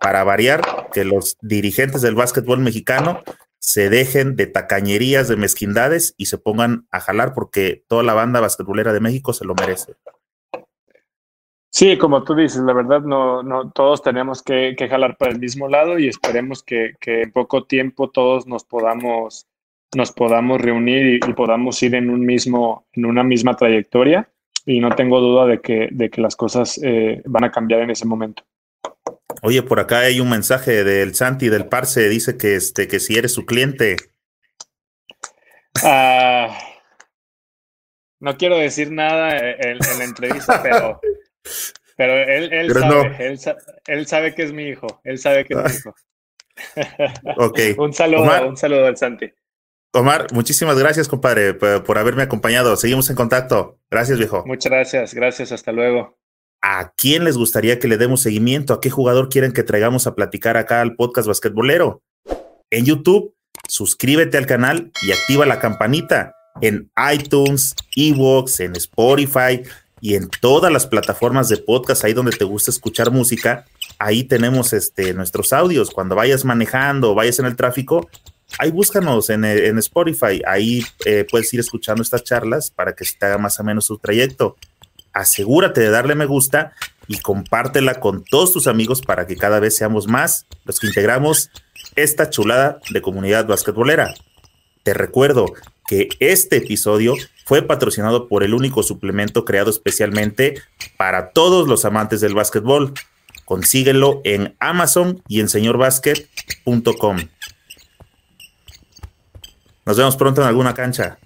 para 0.00 0.24
variar, 0.24 0.88
que 0.92 1.04
los 1.04 1.36
dirigentes 1.40 2.02
del 2.02 2.14
básquetbol 2.14 2.60
mexicano 2.60 3.22
se 3.58 3.88
dejen 3.90 4.34
de 4.34 4.46
tacañerías, 4.46 5.28
de 5.28 5.36
mezquindades 5.36 6.14
y 6.16 6.26
se 6.26 6.38
pongan 6.38 6.88
a 6.90 7.00
jalar 7.00 7.32
porque 7.32 7.84
toda 7.86 8.02
la 8.02 8.12
banda 8.12 8.40
basquetbolera 8.40 8.92
de 8.92 9.00
México 9.00 9.32
se 9.32 9.44
lo 9.44 9.54
merece. 9.54 9.94
Sí, 11.72 11.96
como 11.96 12.22
tú 12.22 12.34
dices, 12.34 12.60
la 12.62 12.74
verdad 12.74 13.00
no, 13.00 13.42
no 13.42 13.70
todos 13.70 14.02
tenemos 14.02 14.42
que, 14.42 14.76
jalar 14.78 15.16
para 15.16 15.32
el 15.32 15.38
mismo 15.38 15.68
lado 15.68 15.98
y 15.98 16.06
esperemos 16.06 16.62
que, 16.62 16.92
en 17.06 17.32
poco 17.32 17.64
tiempo 17.64 18.10
todos 18.10 18.46
nos 18.46 18.64
podamos 18.64 19.46
nos 19.94 20.10
podamos 20.10 20.58
reunir 20.60 21.06
y, 21.06 21.14
y, 21.16 21.32
podamos 21.34 21.82
ir 21.82 21.94
en 21.94 22.08
un 22.08 22.24
mismo 22.24 22.86
en 22.92 23.04
una 23.04 23.22
misma 23.22 23.56
trayectoria 23.56 24.28
y 24.66 24.80
no 24.80 24.90
tengo 24.90 25.20
duda 25.20 25.46
de 25.46 25.60
que, 25.60 25.88
de 25.90 26.10
que 26.10 26.20
las 26.20 26.36
cosas 26.36 26.78
eh, 26.82 27.22
van 27.24 27.44
a 27.44 27.50
cambiar 27.50 27.80
en 27.80 27.90
ese 27.90 28.06
momento. 28.06 28.44
Oye, 29.42 29.62
por 29.62 29.80
acá 29.80 30.00
hay 30.00 30.20
un 30.20 30.30
mensaje 30.30 30.84
del 30.84 31.14
Santi 31.14 31.48
del 31.48 31.66
Parse, 31.66 32.08
dice 32.08 32.36
que, 32.36 32.54
este, 32.54 32.86
que 32.86 33.00
si 33.00 33.16
eres 33.16 33.32
su 33.32 33.44
cliente. 33.44 33.96
Ah, 35.82 36.56
no 38.20 38.36
quiero 38.36 38.56
decir 38.58 38.92
nada 38.92 39.36
en, 39.36 39.78
la 39.78 40.04
entrevista, 40.04 40.62
pero, 40.62 41.00
pero 41.96 42.14
él, 42.14 42.52
él, 42.52 42.72
sabe, 42.72 43.38
él, 43.86 44.06
sabe 44.06 44.34
que 44.34 44.42
es 44.42 44.52
mi 44.52 44.64
hijo, 44.64 45.00
él 45.04 45.18
sabe 45.18 45.44
que 45.44 45.54
es 45.54 45.60
mi 45.60 45.78
hijo. 45.78 45.94
ok. 47.36 47.58
un 47.78 47.92
saludo, 47.92 48.48
un 48.48 48.56
saludo 48.56 48.86
al 48.86 48.96
Santi. 48.96 49.30
Omar, 49.94 50.26
muchísimas 50.32 50.78
gracias, 50.78 51.06
compadre, 51.06 51.52
por, 51.52 51.98
haberme 51.98 52.22
acompañado. 52.22 52.76
Seguimos 52.76 53.10
en 53.10 53.16
contacto. 53.16 53.78
Gracias, 53.90 54.18
viejo. 54.18 54.42
Muchas 54.46 54.72
gracias, 54.72 55.12
gracias, 55.12 55.52
hasta 55.52 55.70
luego. 55.70 56.18
¿A 56.62 56.92
quién 56.96 57.24
les 57.24 57.36
gustaría 57.36 57.78
que 57.78 57.88
le 57.88 57.98
demos 57.98 58.22
seguimiento? 58.22 58.72
¿A 58.72 58.80
qué 58.80 58.88
jugador 58.88 59.28
quieren 59.28 59.52
que 59.52 59.64
traigamos 59.64 60.06
a 60.06 60.14
platicar 60.14 60.56
acá 60.56 60.80
al 60.80 60.94
podcast 60.94 61.28
basquetbolero? 61.28 62.02
En 62.70 62.86
YouTube, 62.86 63.34
suscríbete 63.68 64.38
al 64.38 64.46
canal 64.46 64.92
y 65.02 65.12
activa 65.12 65.44
la 65.44 65.60
campanita. 65.60 66.34
En 66.62 66.90
iTunes, 67.12 67.74
Evox, 67.96 68.60
en 68.60 68.76
Spotify 68.76 69.62
y 70.02 70.16
en 70.16 70.28
todas 70.28 70.72
las 70.72 70.88
plataformas 70.88 71.48
de 71.48 71.58
podcast, 71.58 72.04
ahí 72.04 72.12
donde 72.12 72.32
te 72.32 72.42
gusta 72.42 72.72
escuchar 72.72 73.12
música, 73.12 73.66
ahí 74.00 74.24
tenemos 74.24 74.72
este, 74.72 75.14
nuestros 75.14 75.52
audios. 75.52 75.90
Cuando 75.90 76.16
vayas 76.16 76.44
manejando 76.44 77.12
o 77.12 77.14
vayas 77.14 77.38
en 77.38 77.46
el 77.46 77.54
tráfico, 77.54 78.10
ahí 78.58 78.72
búscanos 78.72 79.30
en, 79.30 79.44
Spotify, 79.78 80.42
ahí 80.44 80.84
eh, 81.04 81.24
puedes 81.30 81.54
ir 81.54 81.60
escuchando 81.60 82.02
estas 82.02 82.24
charlas 82.24 82.72
para 82.72 82.96
que 82.96 83.04
se 83.04 83.16
te 83.16 83.26
haga 83.26 83.38
más 83.38 83.60
o 83.60 83.62
menos 83.62 83.86
tu 83.86 83.96
trayecto. 83.96 84.56
Asegúrate 85.12 85.80
de 85.80 85.90
darle 85.90 86.16
me 86.16 86.26
gusta 86.26 86.72
y 87.06 87.20
compártela 87.20 88.00
con 88.00 88.24
todos 88.24 88.52
tus 88.52 88.66
amigos 88.66 89.02
para 89.02 89.28
que 89.28 89.36
cada 89.36 89.60
vez 89.60 89.76
seamos 89.76 90.08
más 90.08 90.46
los 90.64 90.80
que 90.80 90.88
integramos 90.88 91.48
esta 91.94 92.28
chulada 92.28 92.80
de 92.90 93.02
comunidad 93.02 93.46
basquetbolera. 93.46 94.12
Te 94.82 94.94
recuerdo 94.94 95.46
que 95.86 96.08
este 96.18 96.56
episodio 96.56 97.14
fue 97.44 97.62
patrocinado 97.62 98.28
por 98.28 98.42
el 98.42 98.54
único 98.54 98.82
suplemento 98.82 99.44
creado 99.44 99.70
especialmente 99.70 100.62
para 100.96 101.30
todos 101.30 101.68
los 101.68 101.84
amantes 101.84 102.20
del 102.20 102.34
básquetbol. 102.34 102.94
Consíguelo 103.44 104.20
en 104.24 104.56
Amazon 104.60 105.22
y 105.28 105.40
en 105.40 105.48
señorbasket.com. 105.48 107.18
Nos 109.84 109.96
vemos 109.96 110.16
pronto 110.16 110.40
en 110.40 110.48
alguna 110.48 110.74
cancha. 110.74 111.18